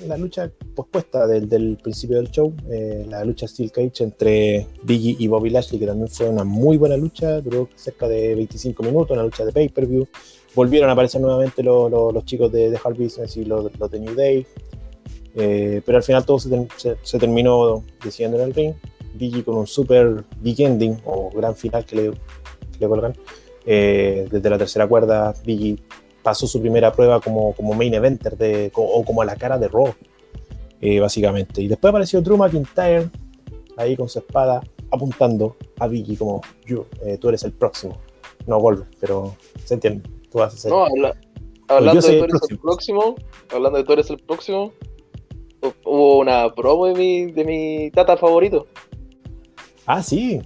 la 0.09 0.17
lucha 0.17 0.51
pospuesta 0.75 1.27
del, 1.27 1.79
principio 1.83 2.17
del 2.17 2.31
show, 2.31 2.55
eh, 2.71 3.05
la 3.09 3.25
lucha 3.25 3.49
Steel 3.49 3.73
Cage 3.73 4.05
entre 4.05 4.69
Biggie 4.85 5.17
y 5.19 5.27
Bobby 5.27 5.51
Lashley, 5.51 5.81
que 5.81 5.87
también 5.87 6.09
fue 6.09 6.29
una 6.29 6.45
muy 6.45 6.77
buena 6.77 6.97
lucha, 6.97 7.41
duró 7.41 7.69
cerca 7.75 8.07
de 8.07 8.37
25 8.37 8.85
minutos, 8.85 9.11
una 9.11 9.25
lucha 9.25 9.45
de 9.45 9.53
pay-per-view. 9.53 10.07
Volvieron 10.55 10.89
a 10.89 10.93
aparecer 10.93 11.21
nuevamente 11.21 11.63
los 11.65 12.25
chicos 12.25 12.53
de, 12.53 12.71
de 12.71 12.79
Hard 12.83 12.97
Business 12.97 13.37
y 13.37 13.45
los, 13.45 13.71
de 13.91 13.99
New 13.99 14.15
Day, 14.15 14.47
eh, 15.35 15.83
pero 15.85 15.99
al 15.99 16.05
final 16.05 16.25
todo 16.25 16.39
se, 16.39 17.19
terminó 17.19 17.83
decidiendo 18.03 18.39
en 18.39 18.45
el 18.45 18.55
ring. 18.55 18.75
Biggie 19.15 19.43
con 19.43 19.57
un 19.57 19.67
super 19.67 20.25
big 20.41 20.61
ending 20.61 20.99
o 21.05 21.31
gran 21.35 21.57
final 21.57 21.85
que 21.85 21.97
le, 22.79 22.87
colgan. 22.87 23.13
Eh, 23.65 24.29
desde 24.31 24.51
la 24.51 24.59
tercera 24.59 24.87
cuerda, 24.87 25.35
Biggie 25.45 25.79
pasó 26.27 26.49
su 26.49 26.61
primera 26.61 26.91
prueba 26.91 27.21
como, 27.21 27.53
como 27.53 27.73
main 27.73 27.95
eventer 27.95 28.37
de, 28.37 28.73
o 28.75 29.05
como 29.05 29.23
a 29.23 29.25
la 29.25 29.37
cara 29.37 29.59
de 29.59 29.69
Raw, 29.69 29.95
eh, 30.81 30.99
básicamente. 30.99 31.63
Y 31.63 31.69
después 31.69 31.91
apareció 31.91 32.21
Drew 32.21 32.37
McIntyre 32.37 33.09
ahí 33.77 33.97
con 33.97 34.09
su 34.09 34.19
espada 34.19 34.61
apuntando 34.91 35.55
a 35.79 35.87
Vicky 35.87 36.17
como 36.17 36.41
yo, 36.65 36.87
eh, 37.05 37.17
tú 37.17 37.29
eres 37.29 37.45
el 37.45 37.53
próximo. 37.53 37.99
No 38.49 38.59
Goldberg, 38.59 38.91
pero 38.99 39.37
se 39.65 39.75
entiende, 39.75 40.03
tú 40.29 40.39
vas 40.39 40.53
a 40.53 40.57
ser. 40.57 40.73
No, 40.73 40.87
hablando 41.69 42.01
de 42.01 42.19
tú 42.19 42.25
eres 42.25 42.51
el 42.51 42.59
próximo, 42.59 43.15
hablando 43.55 43.79
de 43.79 43.85
tú 43.85 43.93
eres 43.93 44.11
el 44.11 44.19
próximo, 44.19 44.73
hubo 45.85 46.19
una 46.19 46.53
promo 46.53 46.87
de 46.87 46.95
mi, 46.95 47.31
de 47.31 47.45
mi 47.45 47.91
tata 47.93 48.17
favorito. 48.17 48.67
Ah, 49.87 50.03
sí, 50.03 50.43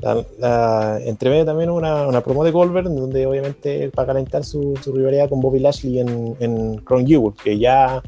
la, 0.00 1.00
entre 1.02 1.30
medio 1.30 1.44
también 1.44 1.70
una, 1.70 2.06
una, 2.06 2.20
promo 2.20 2.44
de 2.44 2.50
Goldberg, 2.50 2.88
donde 2.88 3.26
obviamente 3.26 3.90
para 3.90 4.08
calentar 4.08 4.44
su, 4.44 4.74
su 4.82 4.92
rivalidad 4.92 5.28
con 5.28 5.40
Bobby 5.40 5.58
Lashley 5.58 6.00
en, 6.00 6.36
en 6.40 6.76
Crown 6.78 7.06
Jewel, 7.06 7.32
que 7.42 7.58
ya 7.58 8.02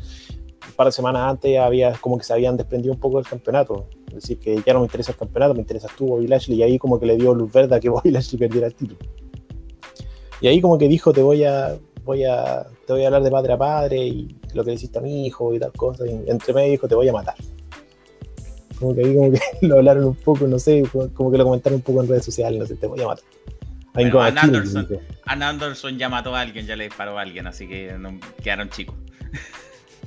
un 0.67 0.73
par 0.75 0.87
de 0.87 0.93
semanas 0.93 1.31
antes 1.31 1.59
había 1.59 1.93
como 1.93 2.19
que 2.19 2.25
se 2.25 2.33
habían 2.33 2.57
desprendido 2.57 2.95
un 2.95 3.01
poco 3.01 3.17
del 3.17 3.27
campeonato. 3.27 3.87
Es 4.09 4.15
decir, 4.15 4.39
que 4.39 4.63
ya 4.65 4.73
no 4.73 4.81
me 4.81 4.87
interesa 4.87 5.13
el 5.13 5.19
campeonato, 5.19 5.55
me 5.55 5.61
interesa 5.61 5.89
tú, 5.97 6.07
Bobby 6.07 6.27
Lashley, 6.27 6.59
y 6.59 6.63
ahí 6.63 6.79
como 6.79 7.01
que 7.01 7.07
le 7.07 7.17
dio 7.17 7.35
luz 7.35 7.53
verde 7.53 7.77
a 7.77 7.81
que 7.81 7.89
Bobby 7.91 8.11
Lashley 8.11 8.39
perdiera 8.39 8.67
el 8.67 8.75
título. 8.75 8.99
Y 10.41 10.47
ahí 10.47 10.61
como 10.61 10.79
que 10.79 10.89
dijo, 10.89 11.13
te 11.13 11.23
voy 11.23 11.45
a, 11.45 11.77
voy 12.05 12.25
a, 12.25 12.67
te 12.87 12.93
voy 12.93 13.03
a 13.03 13.07
hablar 13.07 13.23
de 13.23 13.31
padre 13.31 13.53
a 13.55 13.59
padre 13.59 14.07
y 14.07 14.37
lo 14.55 14.63
que 14.63 14.71
le 14.71 14.77
hiciste 14.77 14.99
a 14.99 15.03
mi 15.03 15.27
hijo 15.27 15.53
y 15.55 15.59
tal 15.59 15.73
cosa. 15.73 16.07
Y 16.07 16.31
entre 16.31 16.53
medio 16.53 16.71
dijo, 16.71 16.87
te 16.87 16.95
voy 16.95 17.09
a 17.09 17.13
matar 17.13 17.35
como 18.79 18.95
que 18.95 19.05
ahí 19.05 19.15
como 19.15 19.33
que 19.61 19.67
lo 19.67 19.77
hablaron 19.77 20.05
un 20.05 20.15
poco, 20.15 20.47
no 20.47 20.59
sé, 20.59 20.83
como 21.15 21.31
que 21.31 21.39
lo 21.39 21.45
comentaron 21.45 21.77
un 21.77 21.83
poco 21.83 22.03
en 22.03 22.09
redes 22.09 22.25
sociales, 22.25 22.59
no 22.59 22.67
sé, 22.67 22.77
te 22.77 22.87
voy 22.87 23.01
a 23.03 23.07
matar. 23.07 23.25
Bueno, 23.95 24.21
Anderson, 24.21 24.87
Anderson, 25.25 25.99
ya 25.99 26.09
mató 26.09 26.35
a 26.35 26.41
alguien, 26.41 26.67
ya 26.67 26.77
le 26.77 26.85
disparó 26.85 27.19
a 27.19 27.23
alguien, 27.23 27.47
así 27.47 27.67
que 27.67 27.93
no, 27.99 28.19
quedaron 28.43 28.69
chicos. 28.71 28.95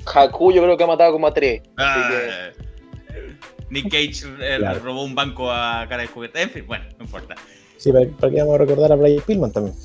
Haku 0.06 0.52
yo 0.52 0.62
creo 0.62 0.76
que 0.76 0.84
ha 0.84 0.86
matado 0.86 1.12
como 1.12 1.26
a 1.26 1.34
tres. 1.34 1.62
Ah, 1.76 2.50
Nick 3.68 3.90
Cage 3.90 4.24
eh, 4.40 4.58
robó 4.82 5.04
un 5.04 5.14
banco 5.14 5.50
a 5.50 5.86
cara 5.88 6.02
de 6.02 6.08
juguete. 6.08 6.42
En 6.42 6.50
fin, 6.50 6.66
bueno, 6.66 6.84
no 6.98 7.04
importa. 7.04 7.34
Sí, 7.76 7.92
para, 7.92 8.06
para 8.08 8.32
que 8.32 8.38
vamos 8.38 8.54
a 8.54 8.58
recordar 8.58 8.92
a 8.92 8.96
Brian 8.96 9.22
Pillman 9.26 9.52
también. 9.52 9.76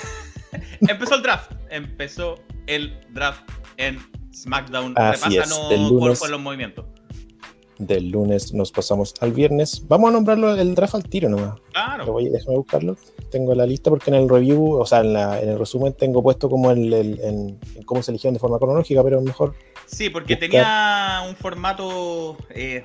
empezó 0.80 1.14
el 1.14 1.22
draft. 1.22 1.52
Empezó 1.70 2.40
el 2.66 2.98
draft 3.10 3.48
en 3.76 3.98
SmackDown. 4.34 4.94
Repásanos 4.96 5.92
cuáles 5.98 6.18
fueron 6.18 6.32
los 6.32 6.40
movimientos 6.40 6.86
del 7.78 8.10
lunes 8.10 8.52
nos 8.52 8.72
pasamos 8.72 9.14
al 9.20 9.32
viernes. 9.32 9.82
Vamos 9.88 10.10
a 10.10 10.12
nombrarlo 10.12 10.54
el 10.54 10.74
draft 10.74 10.94
al 10.94 11.04
tiro 11.04 11.28
nomás. 11.28 11.58
Claro. 11.72 12.12
Voy, 12.12 12.28
déjame 12.28 12.56
buscarlo. 12.56 12.96
Tengo 13.30 13.54
la 13.54 13.66
lista 13.66 13.90
porque 13.90 14.10
en 14.10 14.16
el 14.16 14.28
review, 14.28 14.72
o 14.72 14.86
sea, 14.86 15.00
en, 15.00 15.16
el 15.48 15.58
resumen 15.58 15.92
tengo 15.92 16.22
puesto 16.22 16.48
como 16.48 16.70
el, 16.70 16.92
en, 16.92 17.58
cómo 17.84 18.02
se 18.02 18.10
eligieron 18.10 18.34
de 18.34 18.40
forma 18.40 18.58
cronológica, 18.58 19.02
pero 19.02 19.20
mejor. 19.20 19.54
Sí, 19.86 20.10
porque 20.10 20.36
tenía 20.36 21.22
un 21.28 21.36
formato 21.36 22.36
eh, 22.50 22.84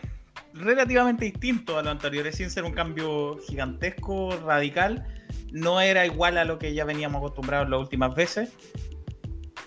relativamente 0.54 1.26
distinto 1.26 1.78
a 1.78 1.84
lo 1.84 1.90
anterior, 1.90 2.32
sin 2.32 2.50
ser 2.50 2.64
un 2.64 2.74
cambio 2.74 3.38
gigantesco, 3.48 4.36
radical. 4.46 5.08
No 5.52 5.82
era 5.82 6.06
igual 6.06 6.38
a 6.38 6.46
lo 6.46 6.60
que 6.60 6.74
ya 6.74 6.86
veníamos 6.86 7.20
acostumbrados 7.20 7.70
las 7.70 7.80
últimas 7.80 8.16
veces 8.16 8.50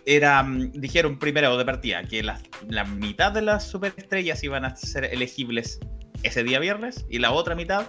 era, 0.07 0.43
mm, 0.43 0.73
dijeron 0.73 1.19
primero 1.19 1.57
de 1.57 1.65
partida 1.65 2.05
que 2.05 2.23
la, 2.23 2.41
la, 2.69 2.85
mitad 2.85 3.33
de 3.33 3.43
las 3.43 3.67
superestrellas 3.67 4.43
iban 4.45 4.65
a 4.65 4.77
ser 4.77 5.05
elegibles 5.05 5.81
ese 6.23 6.43
día 6.45 6.59
viernes 6.59 7.05
y 7.09 7.19
la 7.19 7.33
otra 7.33 7.55
mitad 7.55 7.87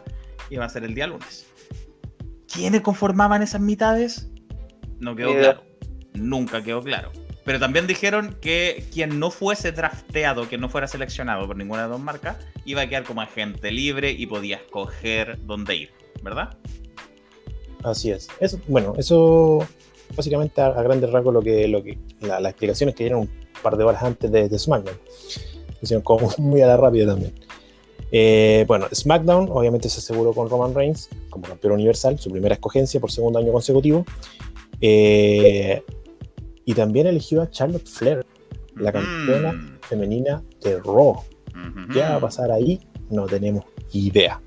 iba 0.49 0.65
a 0.65 0.69
ser 0.69 0.83
el 0.83 0.95
día 0.95 1.07
lunes. 1.07 1.47
¿Quiénes 2.51 2.81
conformaban 2.81 3.41
esas 3.41 3.61
mitades? 3.61 4.29
No 4.99 5.15
quedó 5.15 5.33
claro. 5.33 5.63
Nunca 6.13 6.63
quedó 6.63 6.81
claro. 6.81 7.11
Pero 7.43 7.59
también 7.59 7.85
dijeron 7.85 8.37
que 8.41 8.85
quien 8.91 9.19
no 9.19 9.29
fuese 9.29 9.71
drafteado, 9.71 10.49
que 10.49 10.57
no 10.57 10.67
fuera 10.67 10.87
seleccionado 10.87 11.45
por 11.45 11.55
ninguna 11.55 11.83
de 11.83 11.89
dos 11.89 11.99
marcas, 11.99 12.37
iba 12.65 12.81
a 12.81 12.89
quedar 12.89 13.03
como 13.03 13.21
agente 13.21 13.71
libre 13.71 14.11
y 14.11 14.25
podía 14.25 14.57
escoger 14.57 15.37
dónde 15.45 15.75
ir, 15.75 15.91
¿verdad? 16.23 16.57
Así 17.83 18.09
es. 18.09 18.29
Eso, 18.39 18.59
bueno, 18.67 18.93
eso 18.97 19.67
básicamente 20.15 20.61
a, 20.61 20.69
grandes 20.82 21.10
rasgos 21.11 21.34
lo 21.34 21.41
que, 21.41 21.68
lo 21.68 21.84
que 21.84 21.98
las 22.22 22.44
explicaciones 22.45 22.95
que 22.95 23.06
dieron 23.06 23.22
un 23.22 23.30
par 23.61 23.77
de 23.77 23.84
horas 23.84 24.03
antes 24.03 24.32
de, 24.32 24.49
de 24.49 24.60
SmackDown. 24.60 24.98
Hicieron 25.82 26.03
como 26.03 26.30
muy 26.38 26.61
a 26.61 26.68
la 26.68 26.77
rápida 26.77 27.07
también. 27.07 27.34
Eh, 28.11 28.65
bueno, 28.68 28.88
SmackDown 28.94 29.49
obviamente 29.52 29.90
se 29.90 29.99
aseguró 29.99 30.34
con 30.34 30.49
Roman 30.49 30.73
Reigns 30.73 31.10
como 31.30 31.48
campeón 31.48 31.73
universal, 31.73 32.18
su 32.19 32.30
primera 32.32 32.56
escogencia 32.56 32.99
por 32.99 33.11
segundo 33.11 33.40
año 33.40 33.52
consecutivo. 33.52 34.06
Eh, 34.82 35.84
y 36.65 36.73
también 36.73 37.07
eligió 37.07 37.41
a 37.41 37.49
Charlotte 37.49 37.88
Flair, 37.88 38.26
la 38.76 38.91
campeona 38.91 39.53
mm. 39.53 39.80
femenina 39.82 40.44
de 40.61 40.80
Raw. 40.80 41.15
¿Qué 41.94 41.99
va 41.99 42.15
a 42.15 42.19
pasar 42.19 42.52
ahí? 42.52 42.80
No 43.10 43.26
tenemos 43.26 43.65
idea. 43.91 44.41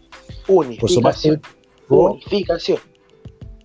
Unificación. 0.47 1.41
Unificación. 1.89 2.79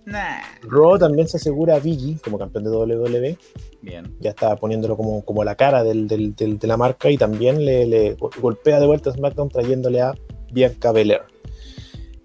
Nah. 0.06 0.42
Raw 0.62 0.98
también 0.98 1.28
se 1.28 1.38
asegura 1.38 1.76
a 1.76 1.78
Biggie 1.78 2.18
como 2.22 2.38
campeón 2.38 2.64
de 2.64 2.70
WWE. 2.70 3.38
Bien. 3.80 4.14
Ya 4.20 4.30
está 4.30 4.56
poniéndolo 4.56 4.96
como, 4.96 5.24
como 5.24 5.44
la 5.44 5.54
cara 5.54 5.82
del, 5.82 6.06
del, 6.08 6.34
de 6.34 6.66
la 6.66 6.76
marca 6.76 7.10
y 7.10 7.16
también 7.16 7.64
le, 7.64 8.16
golpea 8.40 8.80
de 8.80 8.86
vuelta 8.86 9.10
a 9.10 9.14
SmackDown 9.14 9.48
trayéndole 9.48 10.00
a 10.02 10.14
Bianca 10.52 10.92
Belair. 10.92 11.22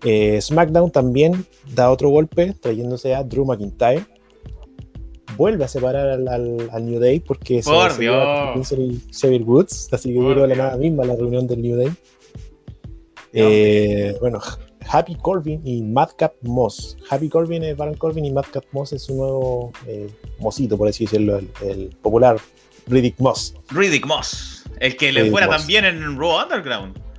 Eh, 0.03 0.39
SmackDown 0.41 0.91
también 0.91 1.45
da 1.73 1.91
otro 1.91 2.09
golpe 2.09 2.53
trayéndose 2.53 3.15
a 3.15 3.23
Drew 3.23 3.45
McIntyre. 3.45 4.05
Vuelve 5.37 5.63
a 5.63 5.67
separar 5.67 6.09
al, 6.09 6.27
al, 6.27 6.85
New 6.85 6.99
Day 6.99 7.21
porque 7.21 7.61
Por 7.63 7.91
se 7.91 8.07
a 8.09 8.53
Xavier 9.11 9.43
Woods, 9.43 9.87
así 9.91 10.11
que 10.13 10.19
duró 10.19 10.45
la 10.45 10.55
nada 10.55 10.77
misma 10.77 11.05
la 11.05 11.15
reunión 11.15 11.47
del 11.47 11.61
New 11.61 11.77
Day. 11.77 11.91
Eh, 13.31 14.17
bueno, 14.19 14.39
Happy 14.87 15.15
Corbin 15.15 15.61
y 15.65 15.81
Madcap 15.81 16.33
Moss. 16.41 16.97
Happy 17.09 17.29
Corbin 17.29 17.63
es 17.63 17.77
Baron 17.77 17.95
Corbin 17.95 18.25
y 18.25 18.31
Madcap 18.31 18.63
Moss 18.71 18.93
es 18.93 19.03
su 19.03 19.15
nuevo 19.15 19.71
eh, 19.87 20.09
mosito, 20.39 20.77
por 20.77 20.87
así 20.87 21.05
decirlo, 21.05 21.39
el, 21.61 21.95
popular 22.01 22.37
Riddick 22.87 23.19
Moss. 23.19 23.55
Riddick 23.69 24.05
Moss, 24.05 24.63
El 24.79 24.95
que 24.95 25.11
le 25.11 25.29
fuera 25.29 25.47
también 25.47 25.85
en 25.85 26.17
Raw 26.17 26.43
Underground. 26.43 26.99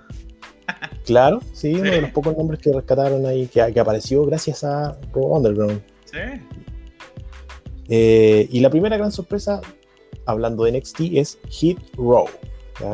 Claro, 1.04 1.40
sí, 1.52 1.74
uno 1.74 1.90
de 1.90 2.02
los 2.02 2.10
pocos 2.10 2.36
nombres 2.36 2.60
que 2.60 2.72
rescataron 2.72 3.26
ahí, 3.26 3.48
que, 3.48 3.60
apareció 3.60 4.24
gracias 4.26 4.62
a 4.62 4.96
Raw 5.12 5.36
Underground. 5.36 5.82
Sí. 6.04 6.18
Eh, 7.88 8.46
y 8.48 8.60
la 8.60 8.70
primera 8.70 8.96
gran 8.96 9.10
sorpresa, 9.10 9.60
hablando 10.26 10.62
de 10.62 10.78
NXT, 10.78 11.00
es 11.14 11.38
Hit 11.48 11.80
Row. 11.96 12.28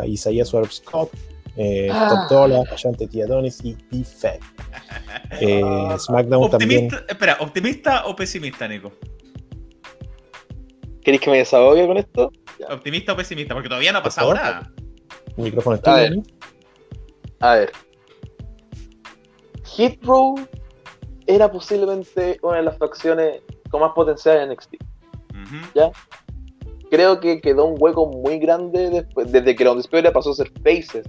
Isaiah 0.06 0.44
Swerve 0.44 0.70
Scott, 0.70 1.10
eh, 1.56 1.88
ah. 1.90 2.26
Top 2.28 2.38
Dollar, 2.38 2.64
Tiadonis 3.10 3.64
y 3.64 3.76
B-Fed. 3.90 4.40
Eh, 5.40 5.62
SmackDown 5.98 6.50
también. 6.50 6.88
Espera, 7.08 7.38
¿optimista 7.40 8.06
o 8.06 8.14
pesimista, 8.14 8.68
Nico? 8.68 8.92
¿Queréis 11.02 11.20
que 11.20 11.30
me 11.30 11.38
desahogue 11.38 11.84
con 11.86 11.96
esto? 11.96 12.32
¿Optimista 12.70 13.12
o 13.12 13.16
pesimista? 13.16 13.52
Porque 13.54 13.68
todavía 13.68 13.92
no 13.92 13.98
ha 13.98 14.02
pasado 14.02 14.32
nada. 14.32 14.70
El 15.36 15.44
micrófono 15.44 15.76
está 15.76 15.98
bien. 15.98 16.22
A 17.40 17.56
ver. 17.56 17.72
Hit 19.64 20.02
Row 20.04 20.36
era 21.26 21.50
posiblemente 21.50 22.38
una 22.42 22.58
de 22.58 22.62
las 22.62 22.78
facciones 22.78 23.42
con 23.70 23.80
más 23.80 23.92
potencial 23.92 24.38
en 24.38 24.50
NXT. 24.52 24.74
¿Ya? 25.74 25.90
Creo 26.90 27.20
que 27.20 27.40
quedó 27.40 27.66
un 27.66 27.76
hueco 27.78 28.06
muy 28.06 28.38
grande 28.38 28.90
después, 28.90 29.30
desde 29.32 29.56
que 29.56 29.64
la 29.64 29.72
Undisputed 29.72 30.12
pasó 30.12 30.30
a 30.30 30.34
ser 30.34 30.52
Faces. 30.62 31.06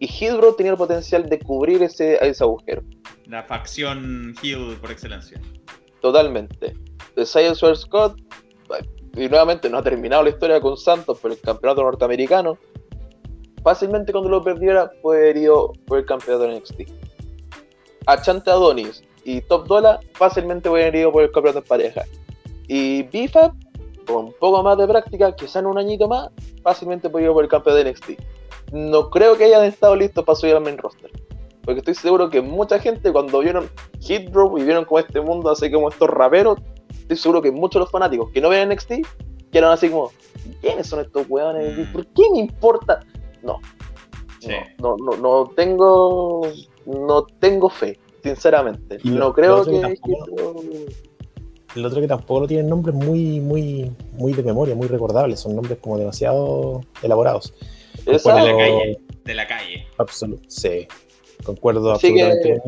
Y 0.00 0.06
Hillbro 0.06 0.54
tenía 0.54 0.72
el 0.72 0.78
potencial 0.78 1.28
de 1.28 1.38
cubrir 1.40 1.82
ese, 1.82 2.18
ese 2.24 2.44
agujero. 2.44 2.82
La 3.26 3.42
facción 3.42 4.34
Hill 4.42 4.76
por 4.80 4.90
excelencia. 4.90 5.40
Totalmente. 6.00 6.74
The 7.14 7.26
Science 7.26 7.74
Scott, 7.74 8.16
y 9.16 9.28
nuevamente 9.28 9.68
no 9.68 9.78
ha 9.78 9.82
terminado 9.82 10.22
la 10.22 10.30
historia 10.30 10.60
con 10.60 10.76
Santos 10.76 11.18
por 11.18 11.32
el 11.32 11.40
campeonato 11.40 11.82
norteamericano. 11.82 12.58
Fácilmente 13.64 14.12
cuando 14.12 14.30
lo 14.30 14.42
perdiera, 14.42 14.90
puede 15.02 15.40
ir 15.40 15.50
por 15.86 15.98
el 15.98 16.06
campeonato 16.06 16.44
de 16.44 16.58
NXT. 16.58 16.82
A 18.06 18.22
Chante 18.22 18.50
Adonis 18.50 19.02
y 19.24 19.40
Top 19.42 19.66
Dollar, 19.66 19.98
fácilmente 20.14 20.68
pueden 20.68 20.94
ir 20.94 21.10
por 21.10 21.24
el 21.24 21.32
campeonato 21.32 21.58
en 21.58 21.64
pareja. 21.64 22.02
Y 22.68 23.02
Bifab, 23.02 23.52
con 24.06 24.26
un 24.26 24.34
poco 24.38 24.62
más 24.62 24.78
de 24.78 24.86
práctica, 24.86 25.34
quizá 25.34 25.58
en 25.58 25.66
un 25.66 25.78
añito 25.78 26.06
más, 26.06 26.30
fácilmente 26.62 27.10
puede 27.10 27.26
ir 27.26 27.32
por 27.32 27.42
el 27.42 27.50
campeonato 27.50 27.84
de 27.84 27.90
NXT. 27.90 28.37
No 28.72 29.10
creo 29.10 29.36
que 29.36 29.44
hayan 29.44 29.64
estado 29.64 29.96
listos 29.96 30.24
para 30.24 30.36
subir 30.36 30.54
al 30.54 30.62
main 30.62 30.78
roster. 30.78 31.10
Porque 31.62 31.80
estoy 31.80 31.94
seguro 31.94 32.30
que 32.30 32.40
mucha 32.40 32.78
gente 32.78 33.12
cuando 33.12 33.40
vieron 33.40 33.68
Hit 34.00 34.30
Drop 34.30 34.58
y 34.58 34.62
vieron 34.62 34.84
como 34.84 34.98
este 34.98 35.20
mundo 35.20 35.50
así 35.50 35.70
como 35.70 35.88
estos 35.88 36.08
raperos, 36.08 36.58
estoy 36.90 37.16
seguro 37.16 37.42
que 37.42 37.50
muchos 37.50 37.74
de 37.74 37.80
los 37.80 37.90
fanáticos 37.90 38.30
que 38.30 38.40
no 38.40 38.48
ven 38.48 38.68
NXT 38.70 38.92
quedaron 39.52 39.72
así 39.72 39.88
como, 39.88 40.10
¿quiénes 40.60 40.86
son 40.86 41.00
estos 41.00 41.26
weones? 41.28 41.76
Mm. 41.76 41.92
¿Por 41.92 42.06
qué 42.06 42.22
me 42.32 42.38
importa? 42.38 43.00
No. 43.42 43.58
No, 44.78 44.96
no, 44.96 45.16
no, 45.16 45.50
tengo 45.54 46.42
no 46.86 47.26
tengo 47.38 47.68
fe, 47.68 47.98
sinceramente. 48.22 48.98
Y 49.02 49.10
no 49.10 49.32
creo 49.32 49.64
que, 49.64 49.98
el 51.76 51.84
otro 51.84 52.00
que 52.00 52.08
tampoco 52.08 52.40
no 52.40 52.46
tienen 52.46 52.68
nombres 52.68 52.94
muy, 52.94 53.40
muy, 53.40 53.90
muy 54.12 54.32
de 54.32 54.42
memoria, 54.42 54.74
muy 54.74 54.88
recordables, 54.88 55.40
son 55.40 55.54
nombres 55.54 55.78
como 55.78 55.98
demasiado 55.98 56.80
elaborados. 57.02 57.52
De 58.04 58.12
la 58.12 58.56
calle. 58.56 58.98
De 59.24 59.34
la 59.34 59.46
calle. 59.46 59.86
Absoluto, 59.98 60.42
sí. 60.48 60.86
Concuerdo 61.44 61.92
absolutamente. 61.92 62.60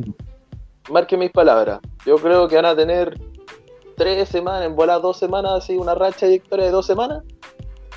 marque 0.90 1.16
mis 1.16 1.30
palabras. 1.30 1.80
Yo 2.06 2.16
creo 2.16 2.48
que 2.48 2.56
van 2.56 2.66
a 2.66 2.76
tener 2.76 3.18
tres 3.96 4.28
semanas, 4.28 4.66
en 4.66 4.76
bola 4.76 4.98
dos 4.98 5.18
semanas, 5.18 5.52
así 5.52 5.76
una 5.76 5.94
racha 5.94 6.26
de 6.26 6.32
victoria 6.32 6.66
de 6.66 6.70
dos 6.70 6.86
semanas. 6.86 7.22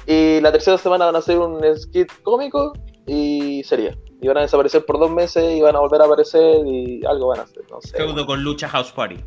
Y 0.06 0.42
la 0.42 0.52
tercera 0.52 0.78
semana 0.78 1.06
van 1.06 1.16
a 1.16 1.20
hacer 1.20 1.40
un 1.40 1.62
skit 1.78 2.12
cómico 2.24 2.74
y 3.06 3.64
sería. 3.64 3.98
Y 4.22 4.28
van 4.28 4.38
a 4.38 4.42
desaparecer 4.42 4.86
por 4.86 5.00
dos 5.00 5.12
meses 5.12 5.56
y 5.56 5.62
van 5.62 5.76
a 5.76 5.80
volver 5.80 6.02
a 6.02 6.06
aparecer 6.06 6.66
y 6.66 7.06
algo 7.06 7.28
van 7.28 7.40
a 7.40 7.44
hacer. 7.44 7.64
No 7.70 7.82
sé. 7.82 7.98
Feudo 7.98 8.26
con 8.26 8.44
lucha 8.44 8.68
House 8.70 8.92
Party. 8.92 9.18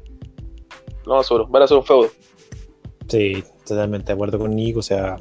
No, 1.07 1.23
seguro. 1.23 1.47
Van 1.47 1.62
a 1.62 1.65
hacer 1.65 1.77
un 1.77 1.85
feudo. 1.85 2.09
Sí, 3.09 3.45
totalmente 3.66 4.09
de 4.09 4.12
acuerdo 4.12 4.39
con 4.39 4.55
Nico. 4.55 4.81
O 4.81 4.83
sea, 4.83 5.16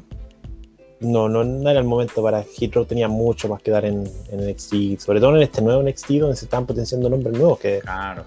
no, 1.00 1.28
no, 1.28 1.44
no, 1.44 1.70
era 1.70 1.80
el 1.80 1.86
momento 1.86 2.22
para 2.22 2.42
Hit 2.42 2.74
Row, 2.74 2.84
tenía 2.84 3.08
mucho 3.08 3.48
más 3.48 3.62
que 3.62 3.70
dar 3.70 3.84
en, 3.84 4.04
en 4.30 4.50
NXT, 4.50 4.98
sobre 4.98 5.20
todo 5.20 5.36
en 5.36 5.42
este 5.42 5.62
nuevo 5.62 5.82
NXT 5.82 6.10
donde 6.12 6.36
se 6.36 6.46
estaban 6.46 6.66
potenciando 6.66 7.08
nombres 7.08 7.36
nuevos, 7.36 7.58
que 7.58 7.80
claro. 7.80 8.24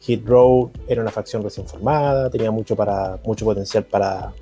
Hit 0.00 0.26
Row 0.26 0.70
era 0.86 1.02
una 1.02 1.10
facción 1.10 1.42
recién 1.42 1.66
formada, 1.66 2.30
tenía 2.30 2.50
mucho 2.50 2.74
para 2.74 3.18
mucho 3.24 3.44
potencial 3.44 3.84
para 3.84 4.32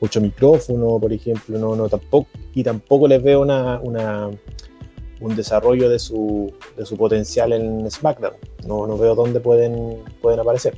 mucho 0.00 0.20
micrófono, 0.20 0.98
por 0.98 1.12
ejemplo, 1.12 1.58
no, 1.58 1.74
no 1.76 1.88
tampoco 1.88 2.28
y 2.54 2.62
tampoco 2.62 3.08
les 3.08 3.22
veo 3.22 3.42
una, 3.42 3.80
una 3.80 4.30
un 5.20 5.36
desarrollo 5.36 5.88
de 5.88 5.98
su, 5.98 6.52
de 6.76 6.86
su 6.86 6.96
potencial 6.96 7.52
en 7.52 7.90
SmackDown. 7.90 8.34
No, 8.66 8.86
no 8.86 8.96
veo 8.96 9.14
dónde 9.14 9.40
pueden, 9.40 10.02
pueden 10.20 10.40
aparecer. 10.40 10.76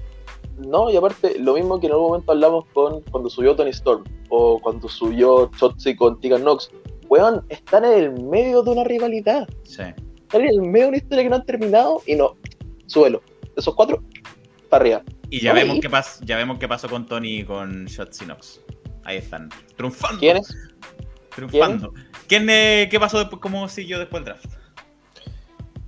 No, 0.58 0.90
y 0.90 0.96
aparte, 0.96 1.38
lo 1.38 1.54
mismo 1.54 1.80
que 1.80 1.86
en 1.86 1.92
algún 1.92 2.08
momento 2.08 2.32
hablamos 2.32 2.64
con 2.72 3.00
cuando 3.02 3.30
subió 3.30 3.56
Tony 3.56 3.70
Storm 3.70 4.04
o 4.28 4.60
cuando 4.60 4.88
subió 4.88 5.50
Chotzi 5.58 5.96
con 5.96 6.20
Tegan 6.20 6.44
Nox. 6.44 6.70
Weón, 7.08 7.44
están 7.48 7.84
en 7.84 7.92
el 7.92 8.22
medio 8.24 8.62
de 8.62 8.70
una 8.70 8.84
rivalidad. 8.84 9.48
Sí. 9.64 9.82
Están 10.22 10.42
en 10.42 10.48
el 10.48 10.62
medio 10.62 10.84
de 10.84 10.88
una 10.88 10.96
historia 10.98 11.24
que 11.24 11.30
no 11.30 11.36
han 11.36 11.46
terminado 11.46 12.02
y 12.06 12.14
no. 12.14 12.36
Suelo. 12.86 13.22
Esos 13.56 13.74
cuatro, 13.74 14.02
para 14.68 14.82
arriba. 14.82 15.02
Y 15.30 15.40
ya 15.40 15.52
vemos, 15.52 15.78
qué 15.80 15.90
ya 16.24 16.36
vemos 16.36 16.58
qué 16.58 16.68
pasó 16.68 16.88
con 16.88 17.06
Tony 17.06 17.38
y 17.38 17.44
con 17.44 17.86
Shotzi 17.86 18.26
Nox. 18.26 18.60
Ahí 19.04 19.18
están. 19.18 19.48
Triunfando. 19.76 20.20
¿Quiénes? 20.20 20.54
Triunfando. 21.34 21.92
¿Quién, 22.28 22.48
eh, 22.48 22.88
¿Qué 22.90 23.00
pasó 23.00 23.18
después? 23.18 23.40
¿Cómo 23.40 23.68
siguió 23.68 23.98
después 23.98 24.24
del 24.24 24.34
draft? 24.34 24.62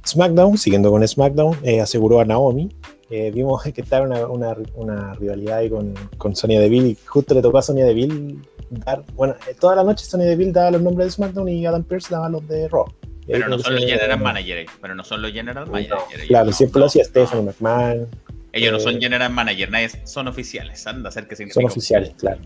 SmackDown, 0.06 0.58
siguiendo 0.58 0.90
con 0.90 1.06
SmackDown, 1.06 1.56
eh, 1.62 1.80
aseguró 1.80 2.20
a 2.20 2.24
Naomi 2.24 2.68
eh, 3.16 3.30
vimos 3.30 3.62
que 3.74 3.80
estaba 3.80 4.04
una, 4.04 4.56
una, 4.74 5.14
rivalidad 5.14 5.58
ahí 5.58 5.70
con, 5.70 5.94
con 6.18 6.34
Sonia 6.34 6.58
Deville 6.60 6.88
y 6.88 6.98
justo 7.06 7.32
le 7.32 7.42
tocó 7.42 7.58
a 7.58 7.62
Sonia 7.62 7.84
Deville 7.84 8.38
dar, 8.70 9.04
bueno, 9.14 9.36
eh, 9.48 9.54
toda 9.54 9.76
la 9.76 9.84
noche 9.84 10.04
Sonia 10.04 10.26
Deville 10.26 10.50
daba 10.50 10.72
los 10.72 10.82
nombres 10.82 11.06
de 11.06 11.10
SmackDown 11.12 11.48
y 11.48 11.64
Adam 11.64 11.84
Pearce 11.84 12.08
daba 12.10 12.28
los 12.28 12.46
de 12.48 12.66
Raw. 12.68 12.86
Pero 13.26 13.48
no 13.48 13.58
son 13.60 13.76
los 13.76 13.84
general 13.84 14.20
managers, 14.20 14.70
pero 14.80 14.94
no 14.96 15.04
son 15.04 15.22
los 15.22 15.32
general 15.32 15.70
managers. 15.70 16.26
claro, 16.26 16.52
siempre 16.52 16.80
lo 16.80 16.86
hacía 16.86 17.04
Stephanie 17.04 17.44
McMahon. 17.44 18.08
Ellos 18.52 18.72
no 18.72 18.80
son 18.80 18.96
eh, 18.96 19.00
general 19.00 19.32
manager, 19.32 19.70
nadie, 19.70 19.90
son 20.04 20.26
oficiales. 20.26 20.84
Anda 20.86 21.08
a 21.08 21.12
saber 21.12 21.28
qué 21.28 21.36
significa. 21.36 21.60
Son 21.60 21.70
oficiales, 21.70 22.14
claro. 22.18 22.40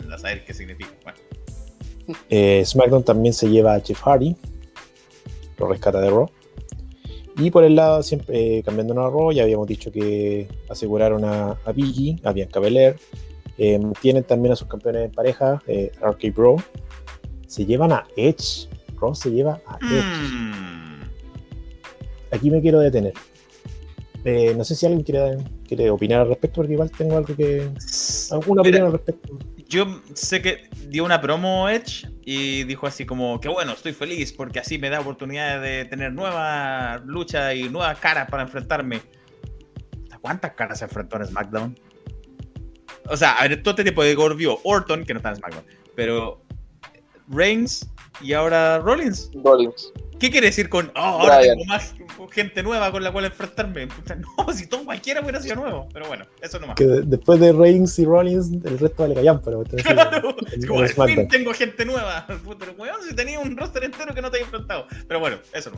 Anda 0.00 0.16
a 0.16 0.18
saber 0.18 0.44
qué 0.44 0.54
significa. 0.54 1.14
SmackDown 2.64 3.04
también 3.04 3.34
se 3.34 3.48
lleva 3.48 3.74
a 3.74 3.80
Jeff 3.80 4.00
Hardy, 4.00 4.34
lo 5.58 5.68
rescata 5.68 6.00
de 6.00 6.08
Raw. 6.08 6.30
Y 7.38 7.50
por 7.52 7.62
el 7.62 7.76
lado, 7.76 8.02
siempre 8.02 8.58
eh, 8.58 8.62
cambiando 8.64 8.92
una 8.92 9.08
Raw, 9.08 9.30
ya 9.30 9.44
habíamos 9.44 9.68
dicho 9.68 9.92
que 9.92 10.48
aseguraron 10.68 11.24
a, 11.24 11.56
a 11.64 11.72
Biggie, 11.72 12.18
a 12.24 12.32
Bianca 12.32 12.58
Belair. 12.58 12.96
Eh, 13.56 13.80
tienen 14.00 14.24
también 14.24 14.52
a 14.52 14.56
sus 14.56 14.66
campeones 14.66 15.06
en 15.06 15.12
pareja, 15.12 15.62
eh, 15.66 15.92
RK 16.00 16.34
Bro. 16.34 16.56
Se 17.46 17.64
llevan 17.64 17.92
a 17.92 18.06
Edge. 18.16 18.68
Raw 19.00 19.14
se 19.14 19.30
lleva 19.30 19.60
a 19.66 19.76
Edge. 19.76 20.32
Hmm. 20.32 21.02
Aquí 22.32 22.50
me 22.50 22.60
quiero 22.60 22.80
detener. 22.80 23.14
Eh, 24.24 24.52
no 24.56 24.64
sé 24.64 24.74
si 24.74 24.86
alguien 24.86 25.04
quiere, 25.04 25.38
quiere 25.66 25.90
opinar 25.90 26.22
al 26.22 26.28
respecto, 26.28 26.56
porque 26.56 26.72
igual 26.72 26.90
tengo 26.90 27.16
algo 27.16 27.34
que. 27.36 27.70
alguna 28.32 28.62
opinión 28.62 28.86
al 28.86 28.92
respecto 28.92 29.38
yo 29.68 30.00
sé 30.14 30.40
que 30.40 30.68
dio 30.88 31.04
una 31.04 31.20
promo 31.20 31.68
Edge 31.68 32.08
y 32.24 32.64
dijo 32.64 32.86
así 32.86 33.04
como 33.04 33.38
que 33.38 33.48
bueno, 33.48 33.72
estoy 33.72 33.92
feliz 33.92 34.32
porque 34.32 34.58
así 34.58 34.78
me 34.78 34.88
da 34.88 35.00
oportunidad 35.00 35.60
de 35.60 35.84
tener 35.84 36.12
nueva 36.12 37.02
lucha 37.04 37.54
y 37.54 37.68
nuevas 37.68 37.98
caras 37.98 38.28
para 38.30 38.42
enfrentarme. 38.42 39.02
¿Cuántas 40.20 40.52
caras 40.54 40.78
se 40.78 40.84
enfrentó 40.86 41.16
en 41.16 41.26
SmackDown? 41.26 41.78
O 43.08 43.16
sea, 43.16 43.32
a 43.32 43.46
ver, 43.46 43.62
todo 43.62 43.70
este 43.70 43.84
tipo 43.84 44.02
de 44.02 44.14
Gorbio, 44.14 44.58
Orton, 44.64 45.04
que 45.04 45.14
no 45.14 45.18
está 45.18 45.30
en 45.30 45.36
SmackDown, 45.36 45.64
pero 45.94 46.42
Reigns 47.28 47.88
y 48.20 48.32
ahora 48.32 48.78
Rollins. 48.78 49.30
Rollins. 49.44 49.92
¿Qué 50.18 50.30
quiere 50.30 50.48
decir 50.48 50.68
con, 50.68 50.90
oh, 50.96 51.00
ahora 51.00 51.40
tengo 51.40 51.64
más 51.66 51.94
gente 52.26 52.62
nueva 52.62 52.90
con 52.90 53.04
la 53.04 53.12
cual 53.12 53.26
enfrentarme? 53.26 53.86
No, 53.86 54.52
si 54.52 54.66
todo 54.66 54.84
cualquiera 54.84 55.20
hubiera 55.20 55.40
sido 55.40 55.56
nuevo, 55.56 55.88
pero 55.92 56.08
bueno, 56.08 56.26
eso 56.42 56.58
nomás. 56.58 56.76
Que 56.76 56.84
después 56.86 57.38
de 57.38 57.52
Reigns 57.52 57.98
y 57.98 58.04
Rollins, 58.04 58.50
el 58.64 58.78
resto 58.78 59.02
vale 59.02 59.14
callan, 59.14 59.40
pero 59.42 59.62
claro, 59.84 60.34
como 60.66 60.80
al 60.80 60.88
fin 60.88 61.28
tengo 61.28 61.52
gente 61.52 61.84
nueva. 61.84 62.26
Pero 62.58 62.72
weón, 62.72 62.96
si 63.08 63.14
tenía 63.14 63.38
un 63.38 63.56
roster 63.56 63.84
entero 63.84 64.14
que 64.14 64.22
no 64.22 64.30
te 64.30 64.38
había 64.38 64.46
enfrentado. 64.46 64.86
Pero 65.06 65.20
bueno, 65.20 65.36
eso 65.52 65.70
no. 65.70 65.76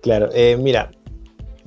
Claro, 0.00 0.30
eh, 0.32 0.56
mira, 0.56 0.90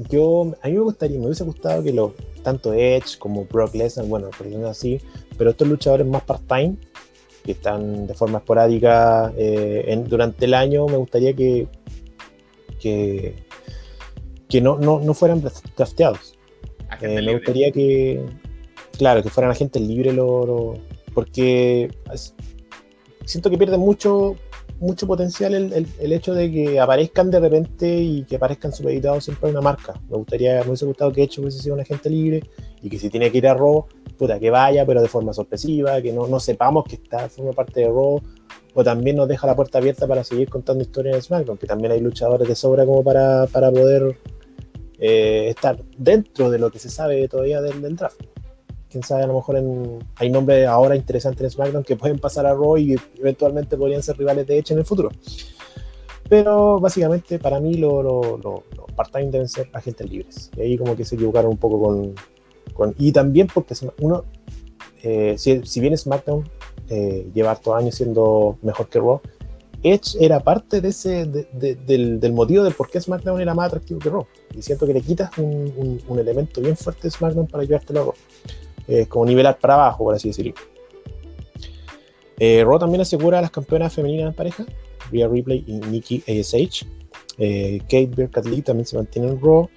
yo, 0.10 0.54
a 0.62 0.68
mí 0.68 0.74
me 0.74 0.80
gustaría, 0.80 1.20
me 1.20 1.26
hubiese 1.26 1.44
gustado 1.44 1.84
que 1.84 1.92
lo, 1.92 2.16
tanto 2.44 2.74
Edge 2.74 3.18
como 3.18 3.46
Brock 3.46 3.76
Lesnar, 3.76 4.06
bueno, 4.06 4.30
por 4.36 4.48
ejemplo 4.48 4.70
así, 4.70 5.02
pero 5.38 5.50
estos 5.50 5.68
luchadores 5.68 6.08
más 6.08 6.24
part-time 6.24 6.78
que 7.44 7.54
están 7.54 8.08
de 8.08 8.14
forma 8.14 8.40
esporádica 8.40 9.34
eh, 9.38 10.04
durante 10.08 10.46
el 10.46 10.54
año, 10.54 10.86
me 10.86 10.98
gustaría 10.98 11.34
que, 11.34 11.68
que, 12.80 13.36
que 14.48 14.62
no, 14.62 14.78
no, 14.78 15.00
no 15.00 15.14
fueran 15.14 15.42
drafteados. 15.76 16.38
Eh, 17.02 17.22
me 17.22 17.34
gustaría 17.34 17.72
que, 17.72 18.24
claro, 18.98 19.22
que 19.22 19.30
fueran 19.30 19.52
agentes 19.52 19.82
libres, 19.82 20.14
lo, 20.14 20.76
porque 21.14 21.92
siento 23.26 23.50
que 23.50 23.58
pierden 23.58 23.80
mucho 23.80 24.36
mucho 24.80 25.08
potencial 25.08 25.56
el, 25.56 25.88
el, 26.00 26.14
hecho 26.14 26.34
de 26.34 26.52
que 26.52 26.80
aparezcan 26.80 27.32
de 27.32 27.40
repente 27.40 27.98
y 27.98 28.24
que 28.24 28.36
aparezcan 28.36 28.72
supeditados 28.72 29.24
siempre 29.24 29.50
a 29.50 29.52
una 29.52 29.62
marca. 29.62 30.00
Me 30.10 30.18
gustaría, 30.18 30.62
me 30.62 30.68
hubiese 30.68 30.86
gustado 30.86 31.12
que 31.12 31.24
hecho 31.24 31.42
hubiese 31.42 31.60
sido 31.60 31.76
un 31.76 31.82
agente 31.82 32.10
libre 32.10 32.44
y 32.82 32.90
que 32.90 33.00
si 33.00 33.10
tiene 33.10 33.32
que 33.32 33.40
ir 33.40 33.48
a 33.48 33.54
Raw, 33.54 33.86
puta, 34.18 34.40
que 34.40 34.50
vaya, 34.50 34.86
pero 34.86 35.02
de 35.02 35.08
forma 35.08 35.34
sorpresiva, 35.34 36.02
que 36.02 36.14
no, 36.14 36.28
no 36.28 36.40
sepamos 36.40 36.86
que 36.86 36.96
está, 36.96 37.28
forma 37.30 37.54
parte 37.54 37.82
de 37.82 37.88
Raw, 37.88 38.22
o 38.80 38.84
también 38.84 39.16
nos 39.16 39.28
deja 39.28 39.48
la 39.48 39.56
puerta 39.56 39.80
abierta 39.80 40.06
para 40.06 40.24
seguir 40.24 40.50
contando 40.50 40.84
historias 40.84 41.16
en 41.16 41.22
SmackDown, 41.24 41.58
que 41.58 41.66
también 41.66 41.92
hay 41.92 42.00
luchadores 42.00 42.48
de 42.48 42.54
sobra 42.54 42.86
como 42.86 43.04
para, 43.04 43.48
para 43.48 43.72
poder 43.72 44.20
eh, 45.00 45.48
estar 45.50 45.80
dentro 45.98 46.52
de 46.52 46.60
lo 46.60 46.70
que 46.70 46.78
se 46.78 46.92
sabe 46.92 47.28
todavía 47.28 47.60
del, 47.60 47.82
del 47.82 47.96
draft 47.96 48.22
quién 48.88 49.04
sabe, 49.04 49.24
a 49.24 49.28
lo 49.28 49.34
mejor 49.34 49.64
hay 50.16 50.30
nombres 50.30 50.68
ahora 50.68 50.96
interesantes 50.96 51.44
en 51.44 51.50
SmackDown 51.50 51.84
que 51.84 51.96
pueden 51.96 52.20
pasar 52.20 52.46
a 52.46 52.54
Raw 52.54 52.78
y 52.78 52.96
eventualmente 53.18 53.76
podrían 53.78 54.04
ser 54.04 54.16
rivales 54.16 54.46
de 54.46 54.60
hecho 54.60 54.76
en 54.76 54.80
el 54.82 54.86
futuro. 54.86 55.10
Pero 56.30 56.80
básicamente 56.80 57.40
para 57.40 57.60
mí 57.60 57.74
los 57.74 58.04
lo, 58.04 58.64
part-time 58.96 59.32
deben 59.32 59.48
ser 59.48 59.70
agentes 59.74 60.08
libres. 60.08 60.52
Y 60.56 60.62
ahí 60.62 60.78
como 60.78 60.96
que 60.96 61.04
se 61.04 61.16
equivocaron 61.16 61.52
un 61.52 61.58
poco 61.58 61.82
con... 61.82 62.14
con 62.76 62.94
y 63.00 63.12
también 63.12 63.48
porque 63.52 63.74
uno, 64.02 64.24
eh, 65.02 65.34
si, 65.36 65.66
si, 65.66 65.80
bien 65.80 65.98
SmackDown 65.98 66.48
eh, 66.90 67.30
lleva 67.34 67.52
hartos 67.52 67.76
años 67.76 67.96
siendo 67.96 68.58
mejor 68.62 68.88
que 68.88 69.00
Raw, 69.00 69.22
Edge 69.84 70.18
era 70.20 70.40
parte 70.40 70.82
de 70.82 70.90
ese, 70.90 71.26
del, 71.26 72.34
motivo 72.34 72.64
del 72.64 72.74
por 72.74 72.90
qué 72.90 73.00
SmackDown 73.00 73.40
era 73.40 73.54
más 73.54 73.68
atractivo 73.68 74.00
que 74.00 74.10
Raw. 74.10 74.26
Y 74.56 74.62
siento 74.62 74.88
que 74.88 74.94
le 74.94 75.02
quitas 75.02 75.38
un, 75.38 76.02
un, 76.08 76.20
elemento 76.20 76.62
bien 76.62 76.76
fuerte 76.76 77.04
de 77.04 77.12
SmackDown 77.12 77.48
para 77.48 77.64
llevártelo 77.64 78.00
a 78.00 78.04
Raw 78.04 78.14
como 79.10 79.26
nivelar 79.26 79.60
para 79.60 79.76
abajo, 79.76 80.06
por 80.06 80.16
así 80.16 80.30
decirlo. 80.30 80.54
Eh, 82.40 82.64
Raw 82.64 82.80
también 82.80 83.02
asegura 83.02 83.40
a 83.40 83.42
las 83.42 83.52
campeonas 83.52 83.94
femeninas 83.94 84.28
en 84.28 84.34
pareja, 84.34 84.66
Rhea 85.12 85.28
Ripley 85.28 85.64
y 85.68 85.74
Nikki 85.74 86.24
ASH. 86.28 86.86
Eh, 87.40 87.80
Kate 87.84 88.50
Lee 88.50 88.62
también 88.62 88.86
se 88.86 88.96
mantiene 88.96 89.30
en 89.30 89.42
Raw. 89.42 89.70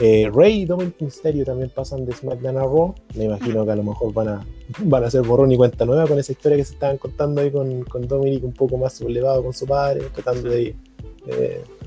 Eh, 0.00 0.30
Rey 0.32 0.62
y 0.62 0.64
Dominic 0.64 1.00
Mysterio 1.00 1.44
también 1.44 1.70
pasan 1.70 2.04
de 2.04 2.12
SmackDown 2.12 2.56
a 2.56 2.62
Raw. 2.62 2.94
Me 3.14 3.24
imagino 3.24 3.64
que 3.64 3.72
a 3.72 3.76
lo 3.76 3.82
mejor 3.82 4.12
van 4.12 4.28
a, 4.28 4.46
van 4.84 5.04
a 5.04 5.06
hacer 5.08 5.22
borrón 5.22 5.50
y 5.50 5.56
cuenta 5.56 5.84
nueva 5.84 6.06
con 6.06 6.18
esa 6.18 6.32
historia 6.32 6.56
que 6.56 6.64
se 6.64 6.74
estaban 6.74 6.98
contando 6.98 7.40
ahí 7.40 7.50
con, 7.50 7.82
con 7.84 8.06
Dominic 8.06 8.44
un 8.44 8.52
poco 8.52 8.76
más 8.76 8.94
sublevado 8.94 9.42
con 9.42 9.52
su 9.52 9.66
padre, 9.66 10.02
tratando 10.14 10.50
de, 10.50 10.76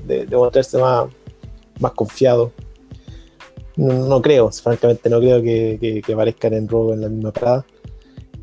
de, 0.06 0.26
de 0.26 0.36
mostrarse 0.36 0.78
más, 0.78 1.08
más 1.80 1.92
confiado 1.92 2.52
no, 3.76 4.20
creo, 4.20 4.50
francamente 4.50 5.08
no 5.08 5.18
creo 5.18 5.40
que, 5.42 6.02
que, 6.04 6.12
aparezcan 6.12 6.52
en 6.54 6.68
Raw 6.68 6.92
en 6.92 7.00
la 7.00 7.08
misma 7.08 7.32
parada. 7.32 7.64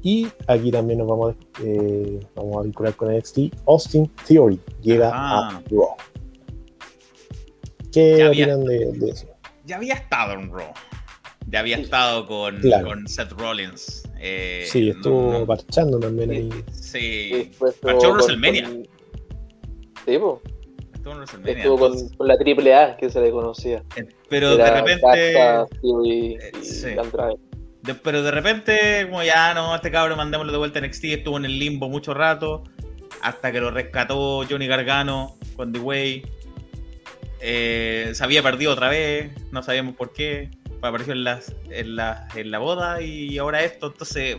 Y 0.01 0.27
aquí 0.47 0.71
también 0.71 0.99
nos 0.99 1.07
vamos, 1.07 1.35
eh, 1.63 2.19
vamos 2.35 2.57
a 2.57 2.61
vincular 2.63 2.95
con 2.95 3.15
NXT. 3.15 3.39
Austin 3.67 4.09
Theory 4.27 4.59
llega 4.81 5.11
a 5.13 5.61
Raw. 5.69 5.95
¿Qué 7.91 8.27
opinan 8.27 8.63
de, 8.63 9.09
eso? 9.09 9.27
Ya 9.69 9.75
había 9.75 9.93
estado 9.93 10.33
en 10.33 10.51
Raw. 10.51 10.73
Ya 11.45 11.59
había 11.59 11.77
estado 11.77 12.25
con, 12.25 12.59
con 12.83 13.07
Seth 13.07 13.33
Rollins. 13.33 14.03
Eh, 14.19 14.65
sí, 14.67 14.89
estuvo 14.89 15.45
parchando 15.45 15.99
también 15.99 16.31
ahí. 16.31 16.49
Sí, 16.71 17.51
parchó 17.79 18.13
WrestleMania. 18.13 18.67
Sí, 18.67 20.17
pues. 20.17 20.39
Estuvo 21.45 21.77
con, 21.77 22.27
la 22.27 22.37
triple 22.37 22.73
A 22.73 22.97
que 22.97 23.11
se 23.11 23.21
le 23.21 23.29
conocía. 23.29 23.83
Eh, 23.95 24.07
pero 24.27 24.57
de 24.57 24.71
repente. 24.71 25.35
y, 25.83 26.33
eh, 26.33 27.95
pero 28.03 28.23
de 28.23 28.31
repente, 28.31 29.05
como 29.07 29.21
ya 29.21 29.53
no, 29.53 29.75
este 29.75 29.91
cabrón 29.91 30.17
mandémoslo 30.17 30.51
de 30.51 30.57
vuelta 30.57 30.79
en 30.79 30.85
NXT, 30.85 31.03
estuvo 31.05 31.37
en 31.37 31.45
el 31.45 31.59
limbo 31.59 31.89
mucho 31.89 32.15
rato, 32.15 32.63
hasta 33.21 33.51
que 33.51 33.59
lo 33.59 33.69
rescató 33.69 34.43
Johnny 34.49 34.65
Gargano 34.65 35.37
con 35.55 35.71
The 35.71 35.79
Way. 35.79 36.38
Eh, 37.41 38.11
se 38.13 38.23
había 38.23 38.43
perdido 38.43 38.73
otra 38.73 38.89
vez, 38.89 39.31
no 39.51 39.63
sabíamos 39.63 39.95
por 39.95 40.13
qué. 40.13 40.49
Apareció 40.81 41.11
en, 41.11 41.25
las, 41.25 41.53
en, 41.69 41.97
la, 41.97 42.27
en 42.35 42.51
la 42.51 42.59
boda 42.59 43.01
y 43.01 43.37
ahora 43.37 43.63
esto. 43.63 43.87
Entonces, 43.87 44.37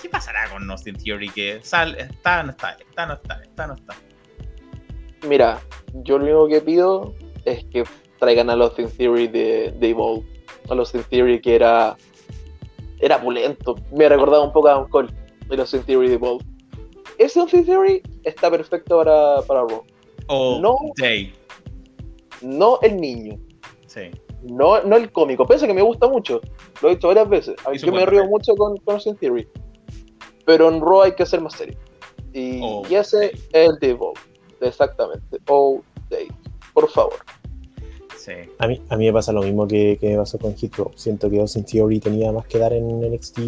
¿qué 0.00 0.08
pasará 0.08 0.48
con 0.50 0.70
Austin 0.70 0.96
Theory? 0.96 1.28
Que 1.30 1.60
sal, 1.62 1.96
está, 1.98 2.42
no 2.44 2.50
está, 2.50 2.76
está, 2.78 3.06
no 3.06 3.14
está, 3.14 3.42
está, 3.42 3.66
no 3.66 3.74
está. 3.74 3.96
Mira, 5.26 5.60
yo 6.04 6.18
lo 6.18 6.24
único 6.24 6.48
que 6.48 6.60
pido 6.60 7.14
es 7.44 7.64
que 7.64 7.84
traigan 8.20 8.50
a 8.50 8.52
Austin 8.52 8.88
Theory 8.96 9.26
de, 9.26 9.74
de 9.76 9.88
Evolve. 9.88 10.24
A 10.70 10.74
Austin 10.74 11.02
Theory 11.02 11.40
que 11.40 11.56
era 11.56 11.96
era 13.00 13.20
pulento. 13.20 13.74
Me 13.92 14.08
recordaba 14.08 14.44
un 14.44 14.52
poco 14.52 14.68
a 14.68 14.88
Cole 14.88 15.12
de 15.48 15.56
Austin 15.56 15.82
Theory 15.82 16.08
de 16.08 16.14
Evolve. 16.14 16.44
Ese 17.18 17.40
Austin 17.40 17.66
Theory 17.66 18.02
está 18.22 18.50
perfecto 18.50 18.98
para, 18.98 19.42
para 19.42 19.60
Raw. 19.62 19.84
O 20.28 20.60
no, 20.60 20.76
Day. 20.96 21.32
No 22.42 22.78
el 22.82 22.96
niño. 22.96 23.38
Sí. 23.86 24.10
No, 24.42 24.82
no 24.82 24.96
el 24.96 25.12
cómico. 25.12 25.46
Pese 25.46 25.66
que 25.66 25.74
me 25.74 25.82
gusta 25.82 26.08
mucho. 26.08 26.40
Lo 26.80 26.88
he 26.88 26.94
dicho 26.94 27.08
varias 27.08 27.28
veces. 27.28 27.56
Yo 27.80 27.92
me 27.92 28.04
río 28.06 28.26
mucho 28.26 28.54
con, 28.56 28.76
con 28.78 28.94
Austin 28.94 29.16
Theory. 29.16 29.48
Pero 30.44 30.68
en 30.68 30.80
Raw 30.80 31.02
hay 31.02 31.12
que 31.12 31.24
ser 31.24 31.40
más 31.40 31.54
serio. 31.54 31.76
Y, 32.32 32.60
oh, 32.62 32.82
y 32.88 32.94
ese 32.94 33.26
es 33.26 33.40
el 33.52 33.78
de. 33.78 33.96
Exactamente. 34.60 35.38
All 35.48 35.82
day. 36.10 36.28
Por 36.72 36.88
favor. 36.88 37.14
Sí. 38.16 38.32
A 38.58 38.68
mí, 38.68 38.80
a 38.88 38.96
mí 38.96 39.06
me 39.06 39.12
pasa 39.12 39.32
lo 39.32 39.42
mismo 39.42 39.66
que, 39.66 39.98
que 40.00 40.10
me 40.10 40.16
pasó 40.16 40.38
con 40.38 40.54
Hit 40.54 40.74
Siento 40.94 41.28
que 41.28 41.40
Austin 41.40 41.64
Theory 41.64 41.98
tenía 41.98 42.30
más 42.30 42.46
que 42.46 42.58
dar 42.58 42.72
en 42.72 43.00
NXT. 43.00 43.38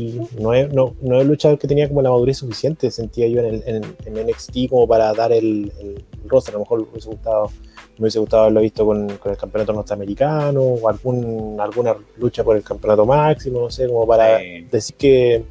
No 0.41 0.53
es, 0.53 0.73
no, 0.73 0.97
no 1.01 1.21
es 1.21 1.27
luchador 1.27 1.59
que 1.59 1.69
tenía 1.69 1.87
como 1.87 2.03
la 2.03 2.11
madurez 2.11 2.39
suficiente, 2.39 2.91
sentía 2.91 3.29
yo 3.29 3.41
en, 3.41 3.47
el, 3.47 3.62
en, 3.66 4.27
NXT 4.27 4.69
como 4.69 4.89
para 4.89 5.12
dar 5.15 5.33
el, 5.33 5.73
el, 5.81 6.05
roster. 6.27 6.55
A 6.55 6.59
lo 6.59 6.65
mejor 6.65 6.83
me 6.83 6.89
hubiese 6.91 7.09
gustado, 7.09 7.51
me 7.99 8.05
hubiese 8.05 8.19
gustado 8.19 8.43
haberlo 8.43 8.61
visto 8.61 8.85
con, 8.85 9.09
con, 9.19 9.33
el 9.33 9.39
campeonato 9.39 9.73
norteamericano 9.73 10.61
o 10.61 10.89
algún, 10.89 11.57
alguna 11.61 11.95
lucha 12.19 12.43
por 12.43 12.57
el 12.57 12.62
campeonato 12.62 13.07
máximo, 13.07 13.61
no 13.61 13.71
sé, 13.71 13.87
como 13.87 14.07
para 14.07 14.39
decir 14.71 14.97
que, 14.97 15.45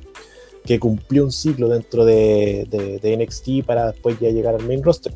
que 0.65 0.79
cumplió 0.79 1.23
un 1.23 1.31
ciclo 1.31 1.69
dentro 1.69 2.03
de, 2.03 2.67
de, 2.69 2.99
de, 2.99 3.17
NXT 3.17 3.65
para 3.65 3.91
después 3.91 4.19
ya 4.19 4.29
llegar 4.29 4.55
al 4.55 4.65
main 4.67 4.83
roster. 4.83 5.13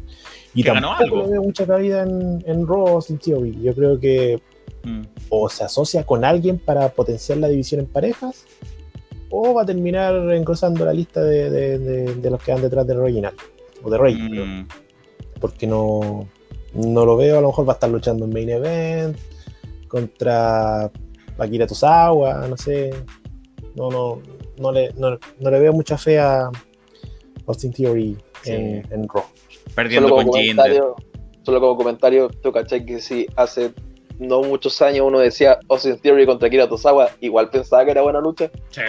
Y 0.54 0.64
tampoco 0.64 1.28
veo 1.28 1.44
mucha 1.44 1.68
cabida 1.68 2.04
en, 2.04 2.44
en 2.46 2.66
Raw 2.66 3.02
sin 3.02 3.20
Theory. 3.20 3.62
Yo 3.62 3.76
creo 3.76 4.00
que 4.00 4.42
mm. 4.84 5.02
o 5.30 5.50
se 5.50 5.66
asocia 5.66 6.06
con 6.06 6.24
alguien 6.24 6.58
para 6.60 6.90
potenciar 6.90 7.40
la 7.40 7.50
división 7.50 7.82
en 7.82 7.88
parejas, 7.88 8.46
o 9.30 9.54
va 9.54 9.64
a 9.64 9.66
terminar 9.66 10.16
engrosando 10.32 10.86
la 10.86 10.94
lista 10.94 11.22
de, 11.22 11.50
de, 11.50 12.16
de, 12.16 12.30
los 12.30 12.42
que 12.42 12.54
van 12.54 12.62
detrás 12.62 12.88
del 12.88 13.00
original, 13.00 13.34
o 13.84 13.90
de 13.90 13.98
Rey. 13.98 14.16
Mm. 14.16 14.68
Porque 15.40 15.68
no, 15.68 16.28
no 16.74 17.06
lo 17.06 17.18
veo, 17.18 17.38
a 17.38 17.42
lo 17.42 17.48
mejor 17.48 17.68
va 17.68 17.74
a 17.74 17.76
estar 17.76 17.90
luchando 17.90 18.26
en 18.26 18.34
Main 18.34 18.50
Event 18.50 19.18
contra 19.88 20.92
Akira 21.38 21.68
Tosawa, 21.68 22.48
no 22.48 22.58
sé. 22.58 22.94
No, 23.76 23.90
no, 23.90 24.22
no 24.58 24.72
le, 24.72 24.92
no, 24.98 25.18
no 25.40 25.52
le 25.52 25.60
veo 25.60 25.74
mucha 25.74 25.98
fe 25.98 26.20
a 26.20 26.50
Austin 27.46 27.72
Theory 27.72 28.18
en, 28.46 28.86
en 28.92 29.08
Raw. 29.08 29.24
Perdiendo 29.76 30.10
con 30.10 30.26
comentario, 30.26 30.96
Solo 31.44 31.62
como 31.62 31.78
comentario, 31.78 32.28
tú 32.28 32.52
caché 32.52 32.86
que 32.86 33.00
si 33.00 33.26
hace 33.38 33.72
no 34.20 34.42
muchos 34.42 34.82
años 34.82 35.06
uno 35.08 35.20
decía 35.20 35.60
Austin 35.70 35.98
Theory 35.98 36.26
contra 36.26 36.50
Kira 36.50 36.68
Tosawa, 36.68 37.12
igual 37.22 37.50
pensaba 37.50 37.86
que 37.86 37.92
era 37.92 38.02
buena 38.02 38.20
lucha. 38.20 38.52
Sí. 38.70 38.82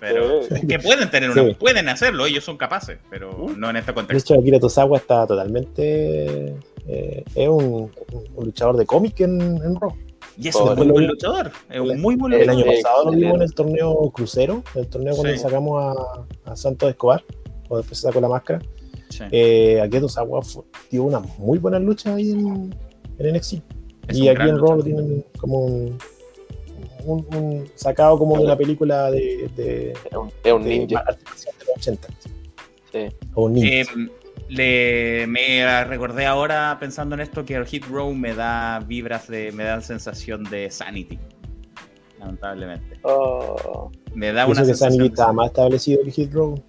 Pero 0.00 0.40
que 0.68 0.78
pueden 0.78 1.10
tener 1.10 1.30
una, 1.30 1.54
pueden 1.54 1.88
hacerlo, 1.88 2.26
ellos 2.26 2.44
son 2.44 2.56
capaces, 2.56 2.98
pero 3.10 3.46
no 3.56 3.70
en 3.70 3.76
este 3.76 3.92
contexto. 3.92 4.34
De 4.34 4.38
hecho, 4.38 4.40
Akira 4.40 4.60
Tosawa 4.60 4.96
está 4.98 5.26
totalmente. 5.26 6.56
Eh, 6.86 7.24
es 7.34 7.48
un, 7.48 7.90
luchador 8.38 8.76
de 8.76 8.86
cómic 8.86 9.20
en, 9.20 9.40
en 9.40 9.76
Raw. 9.80 9.94
Y 10.36 10.48
es 10.48 10.54
un 10.54 10.76
muy 10.76 10.86
buen 10.86 11.06
luchador. 11.08 11.50
Es 11.68 11.80
un 11.80 12.00
muy 12.00 12.14
buen 12.14 12.32
luchador. 12.32 12.60
El 12.60 12.70
año 12.70 12.82
pasado 12.82 13.04
lo 13.06 13.10
vimos 13.10 13.34
en 13.34 13.42
el 13.42 13.54
torneo 13.54 14.10
crucero, 14.12 14.62
el 14.74 14.86
torneo 14.86 15.16
cuando 15.16 15.36
sacamos 15.36 15.96
a, 16.44 16.50
a 16.52 16.56
Santos 16.56 16.90
Escobar, 16.90 17.24
cuando 17.66 17.78
después 17.78 17.98
se 17.98 18.06
sacó 18.06 18.20
la 18.20 18.28
máscara. 18.28 18.60
Sí. 19.08 19.24
Eh, 19.32 19.80
Aketo 19.80 20.08
Sawa 20.08 20.40
dio 20.90 21.02
una 21.02 21.18
muy 21.18 21.58
buena 21.58 21.78
lucha 21.78 22.14
ahí 22.14 22.30
en, 22.30 22.74
en 23.18 23.36
NXT. 23.36 23.54
y 24.10 24.28
aquí 24.28 24.48
en 24.48 24.58
Raw 24.58 24.82
tienen 24.82 25.24
como 25.38 25.64
un, 25.64 25.98
un, 27.14 27.70
sacado 27.74 28.18
como 28.18 28.36
de 28.38 28.44
una 28.44 28.56
película 28.56 29.10
de, 29.10 29.50
de, 29.56 29.92
es 30.44 30.52
un, 30.52 30.64
ninja. 30.64 31.04
De 31.04 31.16
los 31.66 31.76
80. 31.76 32.08
Sí. 32.92 33.08
O 33.34 33.44
un 33.44 33.52
ninja. 33.54 33.92
Eh, 33.92 34.08
le, 34.48 35.26
me 35.26 35.84
recordé 35.84 36.24
ahora 36.26 36.76
pensando 36.80 37.14
en 37.14 37.20
esto 37.20 37.44
que 37.44 37.54
el 37.54 37.66
Hit 37.66 37.84
Row 37.86 38.14
me 38.14 38.34
da 38.34 38.80
vibras 38.80 39.28
de, 39.28 39.52
me 39.52 39.64
da 39.64 39.80
sensación 39.80 40.44
de 40.44 40.70
Sanity. 40.70 41.18
Lamentablemente. 42.18 42.98
Oh. 43.02 43.90
Me 44.14 44.32
da 44.32 44.46
una 44.46 44.64
sensación. 44.64 44.90
que 44.90 44.96
Sanity 44.96 45.06
está 45.12 45.32
más 45.32 45.48
establecido 45.48 46.02
que 46.04 46.10
Hit 46.10 46.32
Row. 46.32 46.62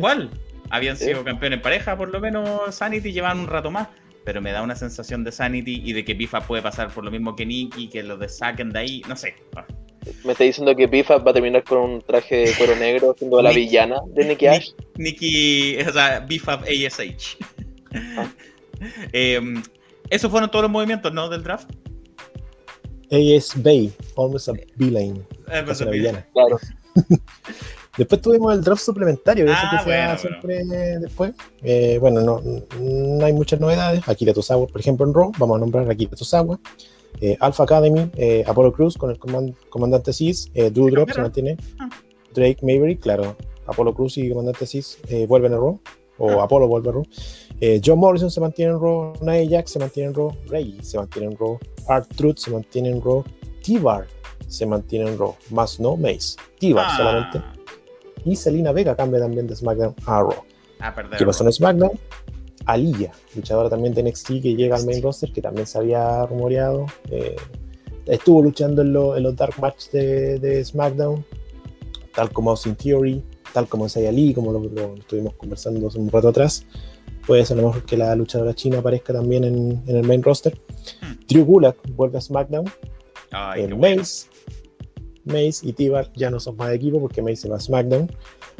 ¿Cuál? 0.00 0.30
Habían 0.70 0.96
sido 0.96 1.24
campeones 1.24 1.58
en 1.58 1.62
pareja, 1.62 1.96
por 1.96 2.10
lo 2.10 2.20
menos 2.20 2.74
Sanity 2.74 3.12
llevan 3.12 3.38
un 3.40 3.46
rato 3.46 3.70
más. 3.70 3.88
Pero 4.28 4.42
me 4.42 4.52
da 4.52 4.62
una 4.62 4.76
sensación 4.76 5.24
de 5.24 5.32
Sanity 5.32 5.80
y 5.86 5.94
de 5.94 6.04
que 6.04 6.12
Bifa 6.12 6.42
puede 6.42 6.60
pasar 6.60 6.92
por 6.92 7.02
lo 7.02 7.10
mismo 7.10 7.34
que 7.34 7.46
Nikki, 7.46 7.88
que 7.88 8.02
lo 8.02 8.28
saquen 8.28 8.68
de 8.68 8.78
ahí, 8.78 9.02
no 9.08 9.16
sé. 9.16 9.36
Me 10.22 10.32
está 10.32 10.44
diciendo 10.44 10.76
que 10.76 10.86
Bifa 10.86 11.16
va 11.16 11.30
a 11.30 11.32
terminar 11.32 11.64
con 11.64 11.78
un 11.78 12.02
traje 12.02 12.36
de 12.36 12.52
cuero 12.52 12.76
negro 12.76 13.14
siendo 13.16 13.40
la 13.40 13.52
villana 13.52 14.02
de 14.08 14.26
Nikki 14.26 14.46
Ash. 14.46 14.68
Nikki, 14.96 15.78
o 15.78 15.92
sea, 15.94 16.20
Bifa 16.20 16.60
ASH. 16.60 17.38
Em, 19.12 19.62
esos 20.10 20.30
fueron 20.30 20.50
todos 20.50 20.64
los 20.64 20.70
movimientos, 20.70 21.10
¿no? 21.10 21.30
Del 21.30 21.42
draft. 21.42 21.70
es 23.08 23.54
Bay, 23.62 23.90
almost 24.14 24.50
a 24.50 24.52
B-Lane. 24.76 25.24
Claro. 26.34 26.58
Después 27.98 28.22
tuvimos 28.22 28.54
el 28.54 28.62
draft 28.62 28.82
suplementario, 28.82 29.44
que 29.44 29.52
ah, 29.52 29.84
da 29.84 30.16
siempre 30.16 30.64
después. 31.00 31.32
Eh, 31.62 31.98
bueno, 32.00 32.20
no, 32.20 32.40
no, 32.80 33.24
hay 33.24 33.32
muchas 33.32 33.60
novedades. 33.60 34.08
Akira 34.08 34.32
Tosawa, 34.32 34.66
por 34.68 34.80
ejemplo, 34.80 35.04
en 35.04 35.12
Raw, 35.12 35.32
vamos 35.36 35.56
a 35.56 35.60
nombrar 35.60 35.88
a 35.88 35.92
Akira 35.92 36.12
Tosawa. 36.16 36.58
Eh, 37.20 37.36
Alpha 37.40 37.64
Academy, 37.64 38.10
eh, 38.16 38.44
Apollo 38.46 38.72
Cruz 38.72 38.96
con 38.96 39.10
el 39.10 39.18
comandante 39.18 40.12
Sis, 40.12 40.50
eh, 40.54 40.70
Drop 40.70 41.10
se 41.10 41.20
mantiene, 41.20 41.56
ah. 41.80 41.88
Drake 42.32 42.58
Maverick, 42.62 43.00
claro, 43.00 43.36
Apollo 43.66 43.94
Cruz 43.94 44.18
y 44.18 44.28
comandante 44.28 44.66
Sis 44.66 44.98
vuelven 45.26 45.52
a 45.54 45.56
Raw, 45.56 45.80
o 46.18 46.30
ah. 46.30 46.44
Apollo 46.44 46.68
vuelve 46.68 46.90
a 46.90 46.92
Raw. 46.92 47.02
John 47.84 47.98
Morrison 47.98 48.30
se 48.30 48.40
mantiene 48.40 48.72
en 48.72 48.80
Raw, 48.80 49.14
Nia 49.20 49.44
Jax 49.48 49.72
se 49.72 49.78
mantiene 49.80 50.10
en 50.10 50.14
Raw, 50.14 50.32
Ray 50.48 50.78
se 50.80 50.96
mantiene 50.96 51.32
en 51.32 51.36
Raw, 51.36 51.58
Art 51.88 52.08
Truth 52.14 52.38
se 52.38 52.50
mantiene 52.52 52.90
en 52.90 53.02
Raw, 53.02 53.24
T-Bar 53.64 54.06
se 54.46 54.64
mantiene 54.64 55.10
en 55.10 55.18
Raw, 55.18 55.34
más 55.50 55.80
no 55.80 55.96
Mace, 55.96 56.36
T-Bar 56.60 56.86
ah. 56.88 56.96
solamente. 56.96 57.57
Y 58.24 58.36
Selina 58.36 58.72
Vega 58.72 58.96
cambia 58.96 59.20
también 59.20 59.46
de 59.46 59.56
SmackDown 59.56 59.94
a 60.06 60.20
Raw. 60.20 60.34
¿Qué 61.16 61.26
pasó 61.26 61.44
en 61.44 61.52
SmackDown? 61.52 61.92
Aliyah, 62.66 63.12
luchadora 63.34 63.70
también 63.70 63.94
de 63.94 64.02
NXT 64.02 64.26
que 64.42 64.54
llega 64.54 64.76
al 64.76 64.84
main 64.84 65.02
roster, 65.02 65.32
que 65.32 65.40
también 65.40 65.66
se 65.66 65.78
había 65.78 66.26
rumoreado. 66.26 66.86
Eh, 67.10 67.36
estuvo 68.06 68.42
luchando 68.42 68.82
en, 68.82 68.92
los 68.92 69.36
Dark 69.36 69.58
Match 69.58 69.88
de, 69.90 70.62
SmackDown, 70.64 71.24
tal 72.14 72.30
como 72.30 72.50
Austin 72.50 72.76
Theory, 72.76 73.22
tal 73.54 73.68
como 73.68 73.88
Saya 73.88 74.12
Lee, 74.12 74.34
como 74.34 74.52
lo, 74.52 74.94
estuvimos 74.96 75.34
conversando 75.34 75.88
hace 75.88 75.98
un 75.98 76.10
rato 76.10 76.28
atrás. 76.28 76.64
Puede 77.26 77.44
ser 77.44 77.58
a 77.58 77.62
lo 77.62 77.68
mejor 77.68 77.84
que 77.84 77.96
la 77.96 78.14
luchadora 78.14 78.54
china 78.54 78.78
aparezca 78.78 79.12
también 79.12 79.44
en, 79.44 79.82
el 79.86 80.02
main 80.02 80.22
roster. 80.22 80.58
Hmm. 81.00 81.26
Drew 81.26 81.44
Gulak 81.44 81.76
vuelve 81.94 82.18
a 82.18 82.20
SmackDown. 82.20 82.66
Ay, 83.30 83.66
Mace, 83.68 84.26
Mace 85.28 85.66
y 85.66 85.72
Tibar 85.72 86.10
ya 86.14 86.30
no 86.30 86.40
son 86.40 86.56
más 86.56 86.68
de 86.68 86.76
equipo 86.76 87.00
porque 87.00 87.22
Mace 87.22 87.36
se 87.36 87.48
va 87.48 87.56
a 87.56 87.60
SmackDown. 87.60 88.10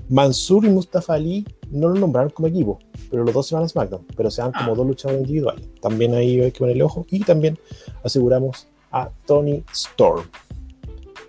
Mansur 0.08 0.64
y 0.64 0.68
Mustafa 0.68 1.14
Ali 1.14 1.46
no 1.70 1.88
lo 1.88 1.94
nombraron 1.94 2.30
como 2.30 2.48
equipo, 2.48 2.78
pero 3.10 3.24
los 3.24 3.34
dos 3.34 3.46
se 3.46 3.54
van 3.54 3.64
a 3.64 3.68
SmackDown, 3.68 4.06
pero 4.16 4.30
se 4.30 4.40
van 4.40 4.52
como 4.52 4.74
dos 4.74 4.86
luchadores 4.86 5.22
individuales. 5.22 5.68
También 5.80 6.14
ahí 6.14 6.40
hay 6.40 6.52
que 6.52 6.58
ponerle 6.60 6.82
ojo. 6.82 7.06
Y 7.10 7.20
también 7.20 7.58
aseguramos 8.04 8.68
a 8.90 9.10
Tony 9.26 9.64
Storm. 9.72 10.24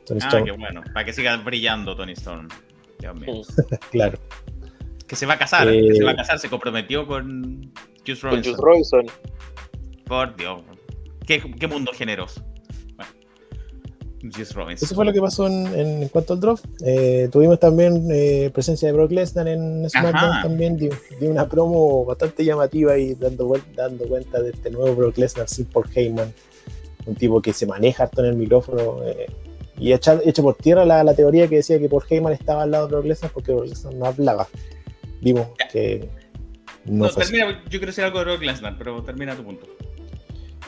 Tony 0.05 0.19
ah, 0.23 0.41
qué 0.43 0.51
bueno. 0.51 0.81
Para 0.93 1.05
que 1.05 1.13
siga 1.13 1.37
brillando 1.37 1.95
Tony 1.95 2.13
Storm. 2.13 2.47
Dios 2.99 3.15
mío. 3.15 3.41
claro. 3.91 4.19
Que 5.07 5.15
se 5.15 5.25
va 5.25 5.33
a 5.33 5.37
casar. 5.37 5.67
que 5.67 5.95
se 5.95 6.03
va 6.03 6.11
a 6.11 6.13
eh, 6.13 6.17
casar. 6.17 6.39
Se 6.39 6.49
comprometió 6.49 7.05
con 7.05 7.71
Juice 8.05 8.21
Robinson. 8.21 9.05
Por 10.05 10.35
Dios. 10.35 10.61
Qué, 11.25 11.39
qué 11.59 11.67
mundo 11.67 11.91
generoso. 11.93 12.43
Eso 14.81 14.95
fue 14.95 15.05
lo 15.05 15.13
que 15.13 15.21
pasó 15.21 15.47
en, 15.47 16.07
cuanto 16.09 16.33
al 16.33 16.39
draft. 16.39 16.65
Eh, 16.85 17.29
tuvimos 17.31 17.59
también 17.59 18.07
eh, 18.11 18.49
presencia 18.53 18.87
de 18.87 18.93
Brock 18.93 19.11
Lesnar 19.11 19.47
en 19.47 19.89
SmackDown 19.89 20.41
también, 20.41 20.77
de, 20.77 20.91
una 21.21 21.47
promo 21.47 22.05
bastante 22.05 22.43
llamativa 22.43 22.97
y 22.97 23.15
dando, 23.15 23.57
dando 23.75 24.07
cuenta 24.07 24.41
de 24.41 24.51
este 24.51 24.69
nuevo 24.69 24.95
Brock 24.95 25.17
Lesnar 25.17 25.47
sin 25.47 25.65
Paul 25.65 25.85
Heyman, 25.93 26.33
un 27.05 27.15
tipo 27.15 27.41
que 27.41 27.53
se 27.53 27.65
maneja 27.65 28.03
harto 28.03 28.21
en 28.21 28.31
el 28.31 28.35
micrófono 28.35 29.03
eh, 29.05 29.27
y 29.77 29.93
echa, 29.93 30.19
por 30.41 30.55
tierra 30.55 30.83
la, 30.85 31.13
teoría 31.13 31.47
que 31.47 31.57
decía 31.57 31.79
que 31.79 31.87
Paul 31.87 32.03
Heyman 32.09 32.33
estaba 32.33 32.63
al 32.63 32.71
lado 32.71 32.87
de 32.87 32.91
Brock 32.93 33.05
Lesnar 33.05 33.31
porque 33.31 33.53
Brock 33.53 33.67
Lesnar 33.67 33.93
no 33.95 34.05
hablaba. 34.05 34.47
Vimos 35.21 35.47
que 35.71 36.09
no, 36.85 37.05
no 37.05 37.11
termina, 37.11 37.63
yo 37.63 37.69
quiero 37.71 37.87
decir 37.87 38.03
algo 38.03 38.19
de 38.19 38.25
Brock 38.25 38.41
Lesnar, 38.41 38.77
pero 38.77 39.01
termina 39.03 39.35
tu 39.35 39.43
punto. 39.43 39.67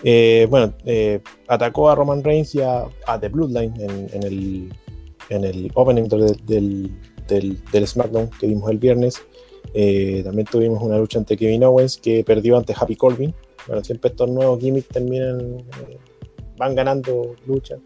Eh, 0.04 0.48
bueno, 0.50 0.74
eh, 0.86 1.22
atacó 1.48 1.90
a 1.90 1.96
Roman 1.96 2.24
Reigns 2.24 2.56
y 2.56 2.62
a, 2.62 2.88
The 3.20 3.30
Bloodline 3.30 3.74
en, 3.80 4.24
el, 4.24 4.74
en 5.30 5.44
el 5.44 5.72
opening 5.76 6.08
del, 6.08 6.92
SmackDown 7.86 8.30
que 8.40 8.48
vimos 8.48 8.70
el 8.72 8.78
viernes. 8.78 9.22
Eh, 9.74 10.22
también 10.24 10.48
tuvimos 10.50 10.82
una 10.82 10.98
lucha 10.98 11.20
ante 11.20 11.38
Kevin 11.38 11.64
Owens 11.64 11.98
que 11.98 12.24
perdió 12.24 12.58
ante 12.58 12.74
Happy 12.76 12.96
Corbin. 12.96 13.34
Bueno, 13.68 13.84
siempre 13.84 14.10
estos 14.10 14.30
nuevos 14.30 14.60
gimmicks 14.60 14.88
terminan, 14.88 15.58
van 16.58 16.76
ganando 16.76 17.36
lucha. 17.46 17.78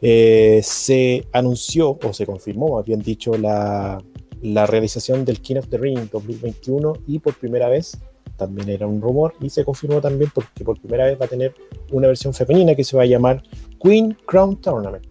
se 0.00 1.26
anunció, 1.32 1.98
o 2.02 2.12
se 2.12 2.24
confirmó, 2.24 2.76
más 2.76 2.86
bien 2.86 3.00
dicho, 3.00 3.36
la, 3.36 4.02
la 4.42 4.66
realización 4.66 5.24
del 5.24 5.40
King 5.40 5.56
of 5.56 5.68
the 5.68 5.76
Ring 5.76 6.08
2021 6.10 6.94
y 7.06 7.18
por 7.18 7.34
primera 7.34 7.68
vez 7.68 7.98
también 8.36 8.68
era 8.68 8.86
un 8.86 9.00
rumor 9.00 9.34
y 9.40 9.50
se 9.50 9.64
confirmó 9.64 10.00
también 10.00 10.30
porque 10.34 10.64
por 10.64 10.80
primera 10.80 11.06
vez 11.06 11.20
va 11.20 11.26
a 11.26 11.28
tener 11.28 11.54
una 11.92 12.08
versión 12.08 12.34
femenina 12.34 12.74
que 12.74 12.84
se 12.84 12.96
va 12.96 13.04
a 13.04 13.06
llamar 13.06 13.42
Queen 13.82 14.16
Crown 14.26 14.60
Tournament. 14.60 15.06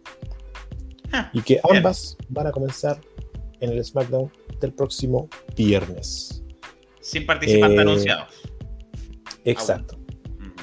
Ah, 1.11 1.29
y 1.31 1.41
que 1.41 1.59
ambas 1.69 2.17
van 2.29 2.47
a 2.47 2.51
comenzar 2.51 2.99
en 3.59 3.71
el 3.71 3.83
SmackDown 3.83 4.31
del 4.59 4.73
próximo 4.73 5.29
viernes. 5.55 6.43
Sin 7.01 7.25
participantes 7.25 7.77
eh, 7.77 7.81
anunciados. 7.81 8.33
Exacto. 9.45 9.97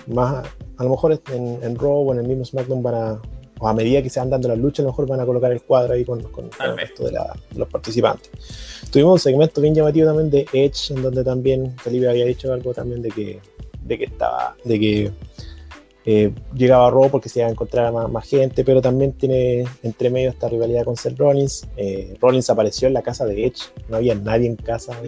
Más, 0.08 0.44
a 0.76 0.84
lo 0.84 0.90
mejor 0.90 1.20
en, 1.32 1.62
en 1.62 1.76
Raw 1.76 2.08
o 2.08 2.12
en 2.12 2.20
el 2.20 2.26
mismo 2.26 2.44
SmackDown 2.44 2.82
van 2.82 2.94
a, 2.94 3.22
o 3.60 3.68
a 3.68 3.74
medida 3.74 4.02
que 4.02 4.08
se 4.08 4.18
van 4.18 4.30
dando 4.30 4.48
las 4.48 4.58
luchas, 4.58 4.80
a 4.80 4.82
lo 4.84 4.88
mejor 4.88 5.06
van 5.06 5.20
a 5.20 5.26
colocar 5.26 5.52
el 5.52 5.62
cuadro 5.62 5.92
ahí 5.92 6.04
con, 6.04 6.22
con, 6.24 6.46
el 6.46 6.76
resto 6.78 7.04
de, 7.04 7.18
los 7.54 7.68
participantes. 7.68 8.30
Tuvimos 8.90 9.12
un 9.12 9.18
segmento 9.18 9.60
bien 9.60 9.74
llamativo 9.74 10.06
también 10.06 10.30
de 10.30 10.46
Edge, 10.52 10.94
en 10.94 11.02
donde 11.02 11.22
también 11.22 11.76
Felipe 11.78 12.08
había 12.08 12.24
dicho 12.24 12.52
algo 12.52 12.72
también 12.72 13.02
de 13.02 13.10
que, 13.10 13.40
de 13.84 13.98
que 13.98 14.04
estaba, 14.04 14.56
de 14.64 14.80
que 14.80 15.12
eh, 16.06 16.32
llegaba 16.54 16.86
a 16.86 16.90
Raw 16.90 17.10
porque 17.10 17.28
se 17.28 17.40
iba 17.40 17.48
a 17.48 17.50
encontrar 17.50 17.92
más, 17.92 18.10
más, 18.10 18.26
gente, 18.26 18.64
pero 18.64 18.80
también 18.80 19.12
tiene 19.12 19.66
entre 19.82 20.08
medio 20.08 20.30
esta 20.30 20.48
rivalidad 20.48 20.84
con 20.84 20.96
Seth 20.96 21.18
Rollins. 21.18 21.68
Eh, 21.76 22.16
Rollins 22.18 22.48
apareció 22.48 22.88
en 22.88 22.94
la 22.94 23.02
casa 23.02 23.26
de 23.26 23.44
Edge, 23.44 23.64
no 23.90 23.98
había 23.98 24.14
nadie 24.14 24.46
en 24.46 24.56
casa. 24.56 24.98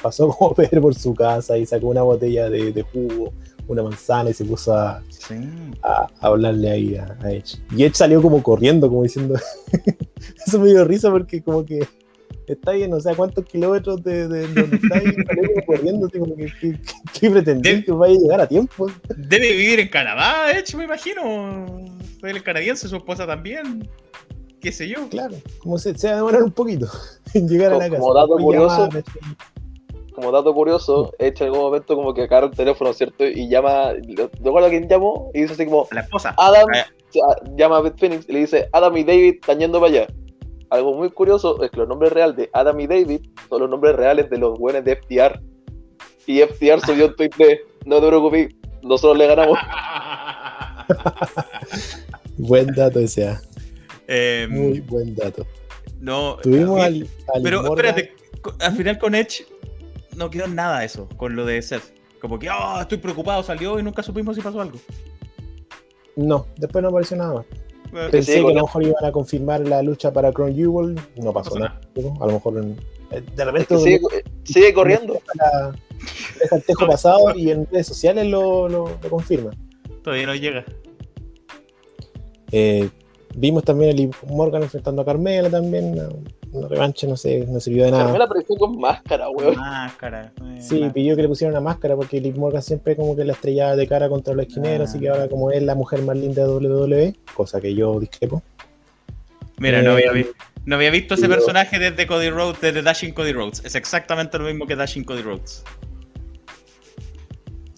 pasó 0.00 0.28
como 0.28 0.54
Pedro 0.54 0.82
por 0.82 0.94
su 0.94 1.14
casa 1.14 1.58
y 1.58 1.66
sacó 1.66 1.88
una 1.88 2.02
botella 2.02 2.48
de, 2.48 2.72
de 2.72 2.82
jugo 2.82 3.32
una 3.68 3.82
manzana 3.82 4.30
y 4.30 4.34
se 4.34 4.44
puso 4.44 4.74
a, 4.74 5.02
a, 5.82 6.06
hablarle 6.20 6.70
ahí 6.70 6.96
a, 6.96 7.16
Edge. 7.30 7.58
Y 7.76 7.84
Edge 7.84 7.94
salió 7.94 8.20
como 8.20 8.42
corriendo, 8.42 8.88
como 8.88 9.02
diciendo. 9.02 9.34
Eso 10.46 10.58
me 10.58 10.68
dio 10.68 10.84
risa 10.84 11.10
porque, 11.10 11.42
como 11.42 11.64
que 11.64 11.86
está 12.46 12.72
ahí, 12.72 12.86
no 12.88 13.00
sé 13.00 13.10
a 13.10 13.14
cuántos 13.14 13.44
kilómetros 13.46 14.02
de, 14.02 14.28
donde 14.28 14.76
está 14.76 14.96
ahí, 14.96 15.14
salió 15.26 15.48
como 15.54 15.66
corriendo, 15.66 16.06
así 16.06 16.18
como 16.18 16.36
que, 16.36 16.46
que, 16.60 16.78
que 17.20 17.84
que 17.84 17.92
vaya 17.92 18.14
a 18.14 18.18
llegar 18.18 18.40
a 18.40 18.46
tiempo. 18.46 18.90
Debe 19.16 19.52
vivir 19.52 19.80
en 19.80 19.88
Canadá, 19.88 20.50
Edge, 20.52 20.76
me 20.76 20.84
imagino. 20.84 21.66
Soy 22.20 22.30
el 22.30 22.42
canadiense, 22.42 22.88
su 22.88 22.96
esposa 22.96 23.26
también. 23.26 23.88
Qué 24.60 24.72
sé 24.72 24.88
yo. 24.88 25.08
Claro, 25.10 25.34
como 25.58 25.78
se, 25.78 25.96
se 25.96 26.06
va 26.08 26.14
a 26.14 26.16
demorar 26.16 26.42
un 26.42 26.52
poquito 26.52 26.88
en 27.34 27.48
llegar 27.48 27.72
a 27.72 27.78
la 27.78 27.90
casa. 27.90 28.00
Como 28.00 28.14
dato 28.14 28.36
curioso 28.36 28.88
como 30.14 30.32
dato 30.32 30.54
curioso, 30.54 31.12
hecho 31.18 31.44
en 31.44 31.50
algún 31.50 31.66
momento 31.66 31.96
como 31.96 32.14
que 32.14 32.22
agarra 32.22 32.46
el 32.46 32.52
teléfono, 32.52 32.92
¿cierto? 32.92 33.26
Y 33.26 33.48
llama, 33.48 33.92
recuerdo 34.42 34.68
quién 34.68 34.88
llamó 34.88 35.30
y 35.34 35.42
dice 35.42 35.54
así 35.54 35.66
como, 35.66 35.88
la 35.92 36.02
esposa. 36.02 36.34
Adam, 36.38 36.68
llama 37.56 37.78
a 37.78 37.80
Beth 37.82 37.98
Phoenix 37.98 38.28
y 38.28 38.32
le 38.32 38.38
dice, 38.40 38.68
Adam 38.72 38.96
y 38.96 39.04
David 39.04 39.34
están 39.34 39.58
yendo 39.58 39.80
para 39.80 39.92
allá. 39.92 40.06
Algo 40.70 40.94
muy 40.94 41.10
curioso 41.10 41.62
es 41.62 41.70
que 41.70 41.78
los 41.78 41.88
nombres 41.88 42.12
reales 42.12 42.36
de 42.36 42.50
Adam 42.52 42.78
y 42.80 42.86
David 42.86 43.20
son 43.48 43.60
los 43.60 43.70
nombres 43.70 43.96
reales 43.96 44.30
de 44.30 44.38
los 44.38 44.58
buenos 44.58 44.84
de 44.84 44.96
FTR. 44.96 45.40
Y 46.26 46.40
FTR 46.40 46.80
subió 46.80 47.06
un 47.06 47.16
tweet 47.16 47.30
de, 47.36 47.60
no 47.84 48.00
te 48.00 48.08
preocupes, 48.08 48.48
nosotros 48.82 49.18
le 49.18 49.26
ganamos. 49.26 49.58
buen 52.38 52.66
dato 52.74 53.00
ese. 53.00 53.28
Ah. 53.28 53.40
Em, 54.06 54.50
muy 54.50 54.80
buen 54.80 55.14
dato. 55.14 55.46
No, 56.00 56.36
tuvimos 56.42 56.80
al, 56.80 57.06
Pero 57.42 57.64
espérate, 57.64 58.12
al 58.60 58.76
final 58.76 58.98
con 58.98 59.14
Edge 59.14 59.46
no 60.16 60.30
quedó 60.30 60.46
nada 60.48 60.84
eso 60.84 61.08
con 61.16 61.36
lo 61.36 61.44
de 61.44 61.60
Seth. 61.62 61.94
Como 62.20 62.38
que, 62.38 62.48
oh, 62.48 62.80
estoy 62.80 62.98
preocupado, 62.98 63.42
salió 63.42 63.78
y 63.78 63.82
nunca 63.82 64.02
supimos 64.02 64.36
si 64.36 64.42
pasó 64.42 64.60
algo. 64.60 64.78
No, 66.16 66.46
después 66.56 66.82
no 66.82 66.88
apareció 66.88 67.16
nada 67.16 67.34
más. 67.34 68.10
Pensé 68.10 68.40
que 68.40 68.40
a 68.40 68.54
lo 68.54 68.62
mejor 68.62 68.82
iban 68.82 69.04
a 69.04 69.12
confirmar 69.12 69.60
la 69.60 69.82
lucha 69.82 70.12
para 70.12 70.32
Crown 70.32 70.54
Jewel, 70.54 70.98
no 71.16 71.32
pasó 71.32 71.58
nada. 71.58 71.80
A 72.20 72.26
lo 72.26 72.32
mejor 72.32 72.64
eh, 73.10 73.22
de 73.36 73.44
repente. 73.44 74.00
sigue, 74.44 74.74
corriendo. 74.74 75.20
Deja 76.40 76.56
el 76.56 76.62
tejo 76.64 76.86
pasado 76.86 77.34
y 77.36 77.50
en 77.50 77.66
redes 77.70 77.86
sociales 77.86 78.26
lo, 78.26 78.68
lo, 78.68 78.98
lo 79.02 79.10
confirma. 79.10 79.50
Todavía 80.02 80.26
no 80.26 80.34
llega. 80.34 80.64
Eh, 82.50 82.88
vimos 83.36 83.64
también 83.64 84.12
a 84.12 84.26
Morgan 84.32 84.62
enfrentando 84.62 85.02
a 85.02 85.04
Carmela 85.04 85.50
también 85.50 85.96
una 86.54 86.68
revancha 86.68 87.06
no 87.06 87.16
sé, 87.16 87.46
no 87.46 87.60
sirvió 87.60 87.84
de 87.84 87.90
nada. 87.90 88.04
También 88.04 88.22
apareció 88.22 88.56
con 88.56 88.78
máscara, 88.78 89.28
weón. 89.28 89.56
Máscara. 89.56 90.32
Eh, 90.40 90.60
sí, 90.60 90.88
pidió 90.94 91.16
que 91.16 91.22
le 91.22 91.28
pusieran 91.28 91.52
una 91.52 91.60
máscara 91.60 91.96
porque 91.96 92.20
Liv 92.20 92.36
Morgan 92.36 92.62
siempre 92.62 92.96
como 92.96 93.16
que 93.16 93.24
la 93.24 93.32
estrellaba 93.32 93.76
de 93.76 93.86
cara 93.86 94.08
contra 94.08 94.34
los 94.34 94.46
esquineros, 94.46 94.88
así 94.88 95.00
que 95.00 95.08
ahora 95.08 95.28
como 95.28 95.50
es 95.50 95.62
la 95.62 95.74
mujer 95.74 96.02
más 96.02 96.16
linda 96.16 96.46
de 96.46 96.48
WWE, 96.48 97.16
cosa 97.34 97.60
que 97.60 97.74
yo 97.74 97.98
discrepo. 97.98 98.42
Mira, 99.58 99.82
no, 99.82 99.92
había, 99.92 100.12
eh, 100.12 100.30
no 100.64 100.76
había 100.76 100.90
visto 100.90 101.14
ese 101.14 101.28
personaje 101.28 101.78
desde 101.78 102.06
Cody 102.06 102.30
Rhodes, 102.30 102.60
desde 102.60 102.82
Dashing 102.82 103.12
Cody 103.12 103.32
Rhodes. 103.32 103.62
Es 103.64 103.74
exactamente 103.74 104.38
lo 104.38 104.44
mismo 104.44 104.66
que 104.66 104.76
Dashing 104.76 105.04
Cody 105.04 105.22
Rhodes. 105.22 105.64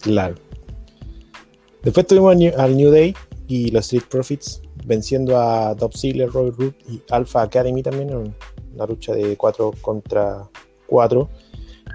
Claro. 0.01 0.35
Después 1.83 2.07
tuvimos 2.07 2.35
al 2.57 2.75
New 2.75 2.91
Day 2.91 3.15
y 3.47 3.71
los 3.71 3.85
Street 3.85 4.03
Profits 4.09 4.61
venciendo 4.85 5.39
a 5.39 5.75
Top 5.75 5.93
Ziggler, 5.95 6.29
Robert 6.29 6.57
Root 6.57 6.75
y 6.89 7.01
Alpha 7.09 7.43
Academy 7.43 7.83
también 7.83 8.09
en 8.09 8.35
una 8.77 8.85
lucha 8.85 9.13
de 9.13 9.35
4 9.35 9.73
contra 9.81 10.47
4. 10.87 11.29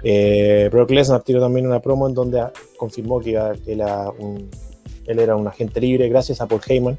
Eh, 0.03 0.69
Brock 0.71 0.91
Lesnar 0.91 1.23
tiró 1.23 1.39
también 1.39 1.65
una 1.65 1.81
promo 1.81 2.07
en 2.07 2.13
donde 2.13 2.43
confirmó 2.77 3.19
que, 3.19 3.35
él 3.65 5.19
era 5.19 5.35
un 5.35 5.47
agente 5.47 5.81
libre 5.81 6.09
gracias 6.09 6.41
a 6.41 6.47
Paul 6.47 6.61
Heyman. 6.67 6.97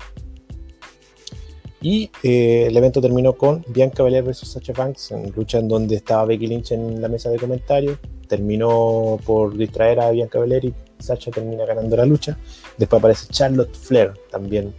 Y 1.85 2.11
eh, 2.23 2.65
el 2.69 2.77
evento 2.78 3.02
terminó 3.02 3.35
con 3.35 3.62
Bianca 3.69 4.02
Belair 4.02 4.24
vs 4.24 4.48
Sacha 4.48 4.73
Banks, 4.73 5.11
en 5.11 5.31
lucha 5.36 5.59
en 5.59 5.69
donde 5.69 5.97
estaba 5.97 6.24
Becky 6.24 6.47
Lynch 6.47 6.73
en 6.73 7.02
la 7.02 7.09
mesa 7.09 7.28
de 7.28 7.39
comentarios. 7.39 7.98
Terminó 8.27 9.19
por 9.23 9.55
distraer 9.55 10.01
a 10.01 10.11
Bianca 10.11 10.40
Belair 10.40 10.65
y 10.65 10.74
Sacha 10.98 11.31
termina 11.31 11.66
ganando 11.66 11.94
la 11.94 12.06
lucha. 12.06 12.39
Después 12.78 13.01
aparece 13.01 13.27
Charlotte 13.28 13.77
Flair 13.77 14.15
también. 14.31 14.73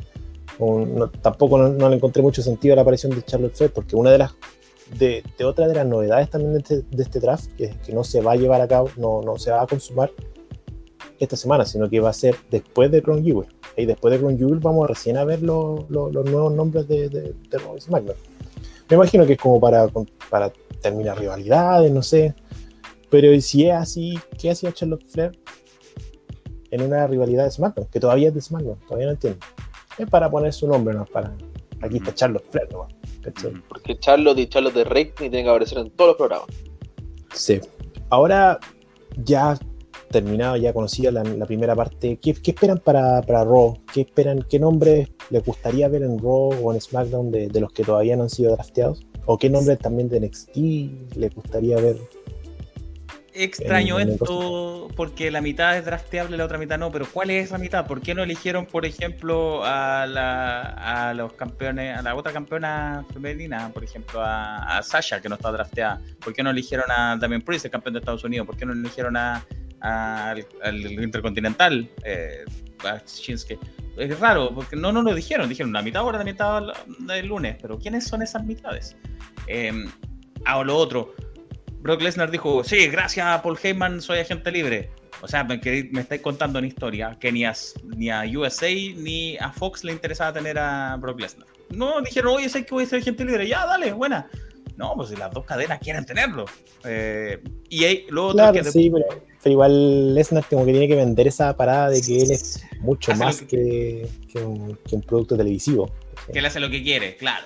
tampoco 1.22 1.60
no, 1.60 1.90
le 1.90 1.95
encontré 1.95 2.23
mucho 2.23 2.41
sentido 2.41 2.73
a 2.73 2.77
la 2.77 2.82
aparición 2.82 3.11
de 3.15 3.22
Charlotte 3.22 3.56
Flair 3.56 3.72
porque 3.72 3.95
una 3.95 4.10
de 4.10 4.18
las 4.18 4.34
de, 4.98 5.24
otra 5.44 5.68
de 5.68 5.76
las 5.76 5.86
novedades 5.86 6.30
también 6.30 6.53
de 6.53 6.60
este, 6.60 6.82
de 6.82 7.03
este 7.03 7.20
draft, 7.20 7.52
que, 7.57 7.76
que, 7.86 7.94
no 7.94 8.03
se 8.03 8.22
va 8.22 8.34
a 8.34 8.36
llevar 8.36 8.62
a 8.62 8.68
cabo, 8.68 8.90
no, 8.98 9.22
no 9.22 9.38
se 9.38 9.52
va 9.52 9.62
a 9.62 9.68
consumar 9.68 10.12
esta 11.20 11.36
semana, 11.36 11.66
sino 11.66 11.90
que 11.90 11.99
va 11.99 12.10
a 12.10 12.14
ser 12.14 12.36
después 12.52 12.91
de 12.91 13.02
Crown 13.02 13.24
Jewel. 13.24 13.48
Y 13.78 13.86
después 13.86 14.12
de 14.14 14.20
Crown 14.20 14.38
Jewel 14.38 14.60
vamos 14.60 14.88
recién 14.88 15.18
a 15.18 15.26
ver 15.26 15.41
los 15.41 15.90
nuevos 15.90 16.53
nombres 16.53 16.88
de, 16.88 17.10
de, 17.10 17.22
de 17.49 17.60
SmackDown. 17.80 18.18
Me 18.90 18.95
imagino 18.95 19.26
que 19.26 19.34
es 19.34 19.40
como 19.40 19.60
para, 19.60 19.88
para 20.30 20.52
terminar 20.82 21.20
rivalidades, 21.20 21.91
no 21.91 22.03
sé. 22.03 22.36
Pero 23.10 23.40
si 23.41 23.68
es 23.68 23.74
así, 23.74 24.20
¿qué 24.40 24.52
hacía 24.52 24.72
Charlotte 24.72 25.06
Flair 25.07 25.40
en 26.72 26.82
una 26.82 27.07
rivalidad 27.07 27.45
de 27.45 27.52
SmackDown? 27.52 27.88
Que 27.88 27.99
todavía 27.99 28.30
es 28.30 28.34
de 28.34 28.41
SmackDown, 28.41 28.80
todavía 28.88 29.07
no 29.07 29.14
entiendo. 29.14 29.40
Es 29.98 30.10
para 30.10 30.30
poner 30.30 30.53
su 30.53 30.68
nombre, 30.68 30.94
no 30.94 31.06
para. 31.06 31.36
Aquí 31.82 31.98
está 31.98 32.14
Charlotte 32.14 32.45
Flair, 32.49 32.70
¿no? 32.72 32.88
Porque 33.68 33.97
Charlotte 33.99 34.39
y 34.39 34.47
Charlotte 34.47 34.76
de 34.76 34.84
Rey 34.84 35.11
tienen 35.18 35.43
que 35.43 35.49
aparecer 35.49 35.77
en 35.80 35.91
todos 35.91 36.10
los 36.10 36.18
programas. 36.18 36.47
Sí. 37.34 37.60
Ahora 38.10 38.60
ya 39.18 39.57
terminado, 40.10 40.56
ya 40.56 40.72
conocida 40.72 41.11
la, 41.11 41.45
primera 41.45 41.76
parte, 41.76 42.18
¿qué, 42.22 42.31
esperan 42.31 42.77
para, 42.77 43.22
para, 43.22 43.43
Raw? 43.43 43.77
¿Qué 43.91 44.02
esperan, 44.02 44.45
qué 44.49 44.60
nombres 44.60 45.10
les 45.30 45.43
gustaría 45.43 45.89
ver 45.89 46.03
en 46.03 46.19
Raw 46.19 46.53
o 46.64 46.73
en 46.73 46.80
SmackDown 46.80 47.31
de, 47.31 47.47
de 47.47 47.60
los 47.60 47.73
que 47.73 47.84
todavía 47.84 48.15
no 48.15 48.23
han 48.23 48.30
sido 48.30 48.53
drafteados? 48.53 49.06
¿O 49.26 49.38
qué 49.38 49.49
nombres 49.49 49.80
también 49.80 50.07
de 50.07 50.22
NXT 50.22 50.56
les 51.18 51.35
gustaría 51.35 51.77
ver 51.77 51.97
extraño 53.36 53.99
esto 53.99 54.88
porque 54.95 55.30
la 55.30 55.41
mitad 55.41 55.78
es 55.78 55.86
drafteable, 55.86 56.38
la 56.38 56.45
otra 56.45 56.57
mitad 56.57 56.78
no, 56.78 56.91
pero 56.91 57.06
¿cuál 57.12 57.30
es 57.30 57.45
esa 57.45 57.57
mitad? 57.57 57.86
¿Por 57.86 58.02
qué 58.02 58.16
no 58.16 58.24
eligieron, 58.24 58.66
por 58.66 58.86
ejemplo, 58.86 59.64
a, 59.64 60.06
la, 60.07 61.10
a 61.10 61.14
los 61.14 61.34
campeones, 61.34 61.98
a 61.98 62.02
la 62.02 62.16
otra 62.16 62.32
campeona 62.32 63.06
femenina, 63.14 63.70
por 63.74 63.84
ejemplo, 63.84 64.22
a, 64.24 64.82
Sasha, 64.84 65.22
que 65.22 65.30
no 65.30 65.36
está 65.36 65.52
drafteada? 65.52 66.02
¿Por 66.20 66.34
qué 66.34 66.44
no 66.44 66.49
eligieron 66.49 66.86
a 66.90 67.18
Damien 67.18 67.41
Priest, 67.41 67.66
el 67.66 67.72
campeón 67.72 67.94
de 67.94 67.99
Estados 67.99 68.24
Unidos? 68.24 68.48
¿Por 68.48 68.57
qué 68.57 68.66
no 68.66 68.74
eligieron 68.74 69.18
a, 69.18 69.45
al, 69.82 70.45
Intercontinental, 71.02 71.90
eh, 72.03 72.45
a 72.84 73.02
Shinsuke? 73.06 73.60
Es 73.98 74.20
raro, 74.20 74.53
porque 74.53 74.76
no, 74.76 74.91
no 74.91 75.02
lo 75.02 75.14
dijeron, 75.14 75.48
dijeron 75.48 75.72
la 75.72 75.82
mitad 75.82 76.02
ahora, 76.02 76.18
la 76.18 76.26
mitad 76.26 76.62
del 76.99 77.28
lunes, 77.28 77.57
pero 77.62 77.78
¿quiénes 77.80 78.06
son 78.07 78.22
esas 78.22 78.44
mitades? 78.44 78.95
Eh, 79.48 79.86
a 80.45 80.64
lo 80.64 80.76
otro, 80.76 81.14
Brock 81.86 82.02
Lesnar 82.02 82.32
dijo, 82.32 82.64
sí, 82.64 82.88
gracias 82.88 83.28
a 83.28 83.44
Paul 83.44 83.60
Heyman 83.62 84.02
soy 84.02 84.18
agente 84.18 84.52
libre. 84.52 84.90
O 85.22 85.28
sea, 85.28 85.44
me, 85.44 85.62
me 85.91 86.02
estáis 86.02 86.20
contando 86.20 86.57
una 86.57 86.68
historia 86.68 87.16
que 87.20 87.32
ni 87.32 87.45
a, 87.45 87.53
ni 87.95 88.10
a 88.10 88.24
USA 88.24 88.72
ni 88.72 89.38
a 89.38 89.52
Fox 89.52 89.84
le 89.84 89.91
interesaba 89.91 90.34
tener 90.34 90.57
a 90.57 90.98
Brock 90.99 91.20
Lesnar. 91.20 91.48
No, 91.70 92.02
dijeron, 92.02 92.38
oye, 92.38 92.49
sé 92.49 92.66
que 92.66 92.74
voy 92.74 92.86
a 92.86 92.88
ser 92.88 93.02
agente 93.02 93.24
libre. 93.24 93.48
Ya, 93.48 93.68
dale, 93.68 93.94
buena. 93.94 94.28
No, 94.78 94.95
pues 94.95 95.12
las 95.12 95.32
dos 95.32 95.45
cadenas 95.45 95.78
quieren 95.78 96.03
tenerlo. 96.07 96.45
Eh, 96.86 97.40
y 97.70 97.84
ahí, 97.84 98.07
luego 98.10 98.32
claro, 98.32 98.64
sí, 98.64 98.91
pero, 98.91 99.53
igual 99.53 100.16
Lesnar 100.16 100.44
como 100.49 100.66
que 100.66 100.72
tiene 100.72 100.88
que 100.88 100.95
vender 100.95 101.28
esa 101.28 101.56
parada 101.56 101.91
de 101.91 102.02
que 102.02 102.20
él 102.20 102.32
es 102.32 102.66
mucho 102.80 103.14
más 103.14 103.44
que, 103.44 104.10
un, 104.44 104.76
que, 104.90 104.95
un, 104.95 105.02
producto 105.03 105.38
televisivo. 105.38 105.91
Que 106.34 106.40
él 106.40 106.45
hace 106.48 106.60
lo 106.60 106.72
que 106.72 106.82
quiere, 106.82 107.16
claro. 107.16 107.45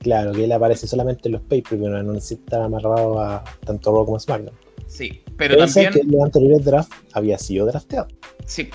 Claro, 0.00 0.32
que 0.32 0.44
él 0.44 0.52
aparece 0.52 0.86
solamente 0.86 1.28
en 1.28 1.32
los 1.32 1.42
papers, 1.42 1.70
pero 1.70 2.02
no 2.02 2.12
necesita 2.12 2.64
amarrado 2.64 3.20
a 3.20 3.42
tanto 3.64 3.92
Raw 3.92 4.04
como 4.04 4.18
SmackDown. 4.18 4.56
Sí, 4.86 5.22
pero 5.36 5.56
también. 5.56 5.92
que 5.92 6.00
en 6.00 6.10
los 6.10 6.22
anteriores 6.22 6.64
draft 6.64 6.92
había 7.12 7.38
sido 7.38 7.66
drafteado. 7.66 8.08
Sí, 8.46 8.70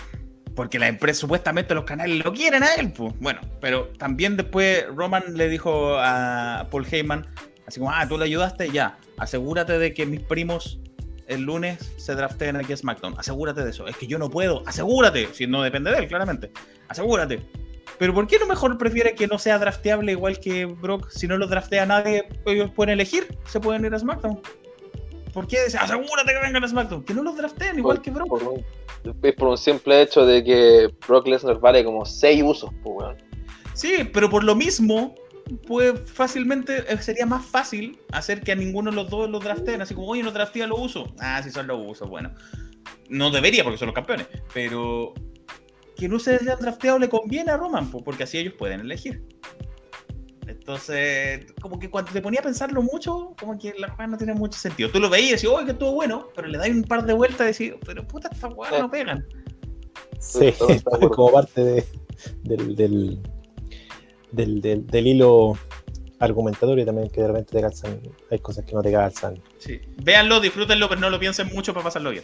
porque 0.55 0.77
la 0.77 0.87
empresa, 0.87 1.21
supuestamente 1.21 1.73
los 1.73 1.85
canales 1.85 2.23
lo 2.23 2.33
quieren 2.33 2.63
a 2.63 2.75
él, 2.75 2.91
pues. 2.91 3.13
Bueno, 3.19 3.39
pero 3.59 3.87
también 3.97 4.37
después 4.37 4.85
Roman 4.93 5.35
le 5.35 5.49
dijo 5.49 5.95
a 5.97 6.67
Paul 6.69 6.85
Heyman, 6.89 7.25
así 7.65 7.79
como, 7.79 7.91
ah, 7.91 8.05
tú 8.07 8.17
le 8.17 8.25
ayudaste, 8.25 8.69
ya, 8.71 8.99
asegúrate 9.17 9.79
de 9.79 9.93
que 9.93 10.05
mis 10.05 10.21
primos 10.21 10.79
el 11.27 11.41
lunes 11.41 11.93
se 11.97 12.15
drafteen 12.15 12.55
aquí 12.57 12.73
a 12.73 12.77
SmackDown. 12.77 13.15
Asegúrate 13.17 13.63
de 13.63 13.69
eso. 13.69 13.87
Es 13.87 13.97
que 13.97 14.07
yo 14.07 14.17
no 14.17 14.29
puedo. 14.29 14.63
Asegúrate. 14.65 15.29
Si 15.33 15.47
no 15.47 15.63
depende 15.63 15.91
de 15.91 15.99
él, 15.99 16.07
claramente. 16.07 16.51
Asegúrate. 16.87 17.41
Pero 17.99 18.13
¿por 18.13 18.27
qué 18.27 18.39
no 18.39 18.47
mejor 18.47 18.77
prefiere 18.77 19.15
que 19.15 19.27
no 19.27 19.37
sea 19.37 19.59
drafteable 19.59 20.11
igual 20.11 20.39
que 20.39 20.65
Brock? 20.65 21.09
Si 21.09 21.27
no 21.27 21.37
lo 21.37 21.47
draftea 21.47 21.85
nadie, 21.85 22.27
ellos 22.45 22.71
pueden 22.71 22.93
elegir, 22.93 23.37
se 23.45 23.59
pueden 23.59 23.85
ir 23.85 23.93
a 23.93 23.99
SmackDown. 23.99 24.41
¿Por 25.33 25.47
qué? 25.47 25.57
Asegúrate 25.79 26.31
que 26.31 26.39
vengan 26.39 26.63
a 26.63 26.67
SmackDown. 26.67 27.03
Que 27.03 27.13
no 27.13 27.23
los 27.23 27.35
drafteen 27.35 27.79
igual 27.79 28.01
que 28.01 28.11
Brock. 28.11 28.61
es 29.23 29.33
por 29.35 29.47
un 29.47 29.57
simple 29.57 30.01
hecho 30.01 30.25
de 30.25 30.43
que 30.43 30.93
Brock 31.07 31.27
Lesnar 31.27 31.59
vale 31.59 31.83
como 31.83 32.05
6 32.05 32.43
usos, 32.45 32.69
pues, 32.83 33.17
Sí, 33.73 34.07
pero 34.13 34.29
por 34.29 34.43
lo 34.43 34.53
mismo, 34.53 35.15
pues 35.67 35.93
fácilmente 36.05 36.85
eh, 36.87 36.97
sería 36.99 37.25
más 37.25 37.43
fácil 37.43 37.97
hacer 38.11 38.41
que 38.41 38.51
a 38.51 38.55
ninguno 38.55 38.91
de 38.91 38.95
los 38.95 39.09
dos 39.09 39.27
los 39.29 39.43
drafteen. 39.43 39.81
Así 39.81 39.95
como, 39.95 40.07
oye, 40.07 40.21
no 40.21 40.31
draftea 40.31 40.67
los 40.67 40.79
usos. 40.79 41.09
Ah, 41.19 41.41
sí 41.43 41.49
son 41.49 41.65
los 41.65 41.79
usos, 41.83 42.07
bueno. 42.07 42.31
No 43.09 43.31
debería 43.31 43.63
porque 43.63 43.79
son 43.79 43.87
los 43.87 43.95
campeones, 43.95 44.27
pero 44.53 45.13
que 45.95 46.07
no 46.07 46.19
se 46.19 46.39
sean 46.39 46.59
drafteado 46.59 46.99
le 46.99 47.09
conviene 47.09 47.51
a 47.51 47.57
Roman, 47.57 47.89
porque 47.89 48.23
así 48.23 48.37
ellos 48.37 48.53
pueden 48.57 48.81
elegir. 48.81 49.23
Entonces, 50.47 51.45
como 51.61 51.79
que 51.79 51.89
cuando 51.89 52.11
te 52.11 52.21
ponía 52.21 52.39
a 52.39 52.43
pensarlo 52.43 52.81
mucho, 52.81 53.33
como 53.39 53.57
que 53.57 53.73
la 53.77 53.89
jugada 53.89 54.07
no 54.07 54.17
tiene 54.17 54.33
mucho 54.33 54.59
sentido. 54.59 54.89
Tú 54.89 54.99
lo 54.99 55.09
veías 55.09 55.29
y 55.29 55.31
decías, 55.33 55.53
oh, 55.55 55.65
que 55.65 55.71
estuvo 55.71 55.93
bueno, 55.93 56.27
pero 56.35 56.47
le 56.47 56.57
das 56.57 56.69
un 56.69 56.83
par 56.83 57.05
de 57.05 57.13
vueltas 57.13 57.59
y 57.59 57.69
decís, 57.69 57.79
pero 57.85 58.05
puta, 58.07 58.29
esta 58.31 58.49
jugada 58.49 58.79
no 58.79 58.91
pegan. 58.91 59.25
Sí, 60.19 60.53
como 61.15 61.31
parte 61.31 61.63
de, 61.63 61.85
del, 62.43 62.75
del, 62.75 63.19
del, 64.31 64.87
del, 64.87 65.07
hilo 65.07 65.57
argumentatorio 66.23 66.85
también 66.85 67.09
que 67.09 67.21
de 67.21 67.27
repente 67.27 67.51
te 67.51 67.61
calzan, 67.61 67.99
hay 68.31 68.39
cosas 68.39 68.65
que 68.65 68.73
no 68.73 68.81
te 68.81 68.91
calzan. 68.91 69.41
Sí, 69.57 69.79
véanlo, 70.03 70.39
disfrútenlo, 70.39 70.87
pero 70.87 71.01
no 71.01 71.09
lo 71.09 71.19
piensen 71.19 71.47
mucho 71.53 71.73
para 71.73 71.83
pasarlo 71.85 72.11
bien. 72.11 72.23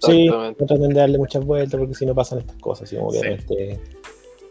Sí, 0.00 0.26
no 0.26 0.54
traten 0.54 0.88
de 0.88 1.00
darle 1.00 1.18
muchas 1.18 1.44
vueltas 1.44 1.78
porque 1.78 1.94
si 1.94 2.04
no 2.04 2.14
pasan 2.14 2.40
estas 2.40 2.56
cosas, 2.56 2.88
¿sí? 2.88 2.96
como 2.96 3.12
que 3.12 3.32
este, 3.32 3.80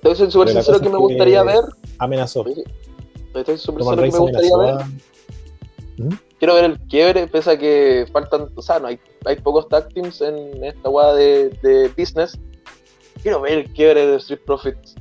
Estoy 0.04 0.32
súper 0.32 0.50
sincero 0.50 0.80
que 0.80 0.90
me 0.90 0.98
gustaría 0.98 1.44
ver. 1.44 1.62
Amenazó. 2.00 2.46
Estoy 3.36 3.58
súper 3.58 3.84
sincero 3.84 4.04
que 4.04 4.12
me 4.12 4.20
gustaría 4.20 4.58
ver. 4.58 4.76
¿Mm? 5.98 6.14
Quiero 6.40 6.56
ver 6.56 6.64
el 6.64 6.80
quiebre, 6.80 7.28
pese 7.28 7.52
a 7.52 7.60
que 7.60 8.08
faltan, 8.12 8.50
o 8.56 8.62
sea, 8.64 8.80
no 8.80 8.88
hay, 8.88 9.00
hay 9.26 9.36
pocos 9.36 9.70
tag 9.70 9.90
teams 9.94 10.22
en 10.22 10.64
esta 10.64 10.90
guada 10.90 11.14
de, 11.14 11.50
de 11.62 11.90
business. 11.90 12.40
Quiero 13.22 13.42
ver 13.42 13.60
el 13.60 13.74
quiebre 13.74 14.08
de 14.08 14.18
Street 14.18 14.42
Profits 14.44 14.96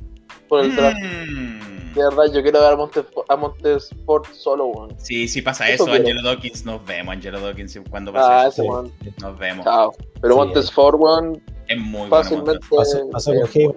por 0.51 0.65
el 0.65 0.75
draft. 0.75 0.99
Mm. 0.99 1.93
De 1.93 2.03
verdad, 2.03 2.25
yo 2.33 2.41
quiero 2.41 2.59
ver 2.59 2.73
a, 2.73 2.75
Montes, 2.75 3.05
a 3.29 3.35
Montesport 3.37 4.27
solo, 4.33 4.65
weón. 4.65 4.93
Sí, 4.97 5.29
sí 5.29 5.41
pasa 5.41 5.69
eso, 5.69 5.89
Angelo 5.89 6.21
Dawkins, 6.21 6.65
nos 6.65 6.85
vemos, 6.85 7.13
Angelo 7.13 7.39
Dawkins, 7.39 7.79
cuando 7.89 8.11
pasa 8.11 8.41
ah, 8.41 8.47
eso. 8.47 8.91
Ese, 9.01 9.13
Nos 9.21 9.39
vemos. 9.39 9.63
Chao. 9.63 9.93
Pero 10.21 10.33
sí, 10.33 10.39
Montesport, 10.39 10.99
weón, 10.99 11.41
es 11.69 11.77
muy 11.79 12.09
fácilmente... 12.09 12.59
Bueno, 12.69 13.09
pasó, 13.09 13.09
pasó 13.09 13.31
con. 13.31 13.75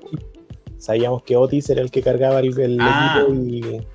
Sabíamos 0.79 1.23
que 1.23 1.37
Otis 1.37 1.71
era 1.71 1.81
el 1.81 1.93
que 1.93 2.03
cargaba 2.03 2.41
el, 2.41 2.59
el 2.59 2.79
ah. 2.81 3.25
equipo 3.25 3.35
y, 3.35 3.87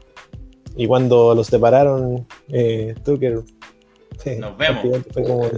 y 0.77 0.87
cuando 0.87 1.35
los 1.35 1.47
separaron, 1.47 2.25
eh, 2.47 2.95
Tucker... 3.03 3.43
Nos 4.39 4.57
vemos. 4.57 4.99
Fue 5.13 5.23
como, 5.23 5.49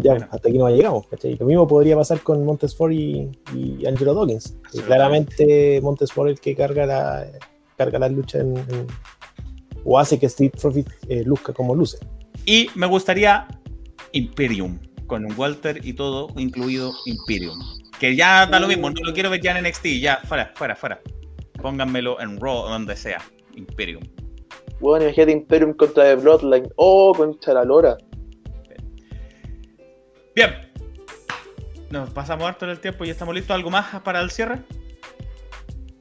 ya, 0.00 0.14
hasta 0.30 0.48
aquí 0.48 0.58
no 0.58 0.68
llegamos. 0.68 1.06
¿cachai? 1.08 1.36
Lo 1.36 1.46
mismo 1.46 1.66
podría 1.66 1.96
pasar 1.96 2.20
con 2.20 2.44
Montesfort 2.44 2.92
y, 2.92 3.30
y 3.54 3.86
Angelo 3.86 4.14
Dawkins. 4.14 4.56
claramente 4.86 5.80
Montesfort 5.82 6.30
es 6.30 6.36
el 6.36 6.40
que 6.40 6.54
carga 6.54 6.86
la, 6.86 7.26
carga 7.76 7.98
la 7.98 8.08
lucha 8.08 8.38
en, 8.38 8.54
o 9.84 9.98
hace 9.98 10.18
que 10.18 10.26
Street 10.26 10.52
Profit 10.60 10.88
eh, 11.08 11.22
luzca 11.24 11.52
como 11.52 11.74
luce. 11.74 11.98
Y 12.44 12.68
me 12.74 12.86
gustaría 12.86 13.46
Imperium, 14.12 14.78
con 15.06 15.24
un 15.24 15.32
Walter 15.36 15.80
y 15.84 15.92
todo, 15.92 16.28
incluido 16.36 16.92
Imperium. 17.06 17.58
Que 17.98 18.14
ya 18.14 18.46
da 18.46 18.60
lo 18.60 18.68
mismo, 18.68 18.90
no 18.90 19.00
lo 19.02 19.14
quiero 19.14 19.30
ver 19.30 19.40
ya 19.40 19.56
en 19.56 19.64
NXT, 19.64 19.86
ya, 20.00 20.20
fuera, 20.24 20.52
fuera, 20.54 20.76
fuera. 20.76 21.00
Pónganmelo 21.62 22.20
en 22.20 22.38
Raw, 22.38 22.68
donde 22.68 22.96
sea. 22.96 23.22
Imperium. 23.54 24.02
Bueno, 24.80 25.06
imagínate 25.06 25.32
Imperium 25.32 25.72
contra 25.72 26.04
The 26.04 26.16
Bloodline. 26.16 26.68
Oh, 26.76 27.14
contra 27.16 27.54
la 27.54 27.64
lora. 27.64 27.96
Bien. 30.36 30.50
nos 31.88 32.10
pasamos 32.10 32.46
harto 32.46 32.66
en 32.66 32.72
el 32.72 32.78
tiempo 32.78 33.06
y 33.06 33.10
estamos 33.10 33.34
listos. 33.34 33.54
¿Algo 33.54 33.70
más 33.70 34.02
para 34.02 34.20
el 34.20 34.30
cierre? 34.30 34.58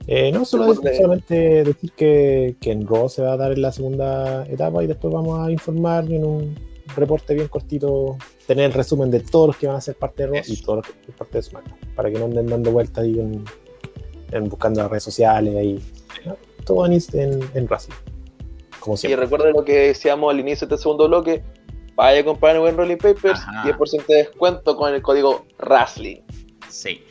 Eh, 0.08 0.30
no, 0.34 0.44
solo 0.44 0.74
solamente 0.76 1.64
decir 1.64 1.94
que, 1.94 2.58
que 2.60 2.72
en 2.74 2.86
Raw 2.86 3.08
se 3.08 3.22
va 3.22 3.32
a 3.32 3.38
dar 3.38 3.54
en 3.54 3.62
la 3.62 3.72
segunda 3.72 4.46
etapa 4.46 4.84
y 4.84 4.88
después 4.88 5.14
vamos 5.14 5.40
a 5.40 5.50
informar 5.50 6.12
en 6.12 6.26
un 6.26 6.60
reporte 6.98 7.34
bien 7.34 7.48
cortito, 7.48 8.18
tener 8.46 8.66
el 8.66 8.74
resumen 8.74 9.10
de 9.10 9.22
todos 9.22 9.48
los 9.48 9.58
que 9.58 9.68
van 9.68 9.78
a 9.78 9.82
ser 9.82 9.96
parte 9.96 10.24
de 10.24 10.28
Raw 10.28 10.42
y 10.46 10.62
todos 10.62 10.78
los 10.80 10.86
que 10.86 10.92
van 10.92 11.02
a 11.02 11.06
ser 11.06 11.16
parte 11.16 11.38
de 11.38 11.42
SmackDown, 11.42 11.80
para 11.96 12.12
que 12.12 12.20
no 12.20 12.26
anden 12.26 12.48
dando 12.48 12.72
vueltas 12.72 13.06
ahí 13.06 13.18
en, 13.18 14.50
buscando 14.50 14.82
las 14.82 14.92
redes 14.92 15.04
sociales, 15.04 15.56
ahí, 15.56 15.82
todo 16.66 16.86
en, 16.86 16.92
en, 17.14 17.42
en 17.54 17.68
Como 18.82 18.98
siempre. 18.98 19.12
Y 19.12 19.16
recuerden 19.16 19.54
lo 19.54 19.64
que 19.64 19.88
decíamos 19.88 20.32
al 20.32 20.42
inicio 20.42 20.68
de 20.68 20.76
este 20.76 20.84
segundo 20.84 21.08
bloque, 21.08 21.42
vaya 21.96 22.22
a 22.22 22.24
comprar 22.24 22.56
en 22.56 22.62
buen 22.62 22.78
Rolling 22.78 22.98
Papers, 22.98 23.40
10% 23.64 24.06
de 24.08 24.16
descuento 24.16 24.76
con 24.76 24.94
el 24.94 25.02
código 25.02 25.46
Wrestling. 25.60 26.18
Sí. 26.70 27.02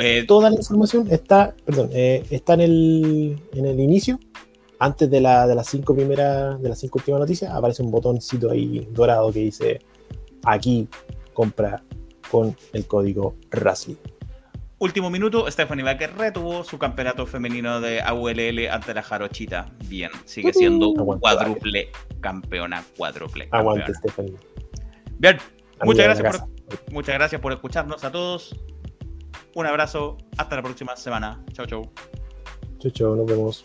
Eh, 0.00 0.24
toda 0.26 0.50
la 0.50 0.56
información 0.56 1.06
está, 1.10 1.54
perdón, 1.64 1.90
eh, 1.92 2.24
está 2.30 2.54
en 2.54 2.60
el, 2.60 3.42
en 3.54 3.66
el 3.66 3.80
inicio, 3.80 4.18
antes 4.78 5.08
de, 5.08 5.20
la, 5.20 5.46
de 5.46 5.54
las 5.54 5.68
cinco 5.68 5.94
primeras, 5.94 6.60
de 6.60 6.68
las 6.68 6.78
cinco 6.78 6.98
últimas 6.98 7.20
noticias, 7.20 7.52
aparece 7.52 7.82
un 7.82 7.90
botoncito 7.90 8.50
ahí 8.50 8.88
dorado 8.90 9.32
que 9.32 9.38
dice 9.40 9.78
aquí 10.44 10.88
compra 11.32 11.82
con 12.30 12.56
el 12.72 12.86
código 12.86 13.36
RASLI. 13.50 13.96
Último 14.82 15.10
minuto, 15.10 15.48
Stephanie 15.48 15.84
Baker 15.84 16.12
retuvo 16.16 16.64
su 16.64 16.76
campeonato 16.76 17.24
femenino 17.24 17.80
de 17.80 18.00
AULL 18.00 18.68
ante 18.68 18.92
la 18.92 19.00
Jarochita. 19.00 19.70
Bien, 19.84 20.10
sigue 20.24 20.52
siendo 20.52 20.92
cuádruple 21.20 21.92
campeona, 22.20 22.82
cuádruple. 22.96 23.46
Aguante, 23.52 23.94
Stephanie. 23.94 24.34
Bien, 25.20 25.38
muchas 25.84 26.06
gracias, 26.06 26.40
por, 26.40 26.92
muchas 26.92 27.14
gracias 27.14 27.40
por 27.40 27.52
escucharnos 27.52 28.02
a 28.02 28.10
todos. 28.10 28.56
Un 29.54 29.66
abrazo, 29.66 30.18
hasta 30.36 30.56
la 30.56 30.62
próxima 30.62 30.96
semana. 30.96 31.44
Chau, 31.52 31.64
chau. 31.64 31.88
Chau, 32.80 32.90
chau, 32.90 33.14
nos 33.14 33.26
vemos. 33.26 33.64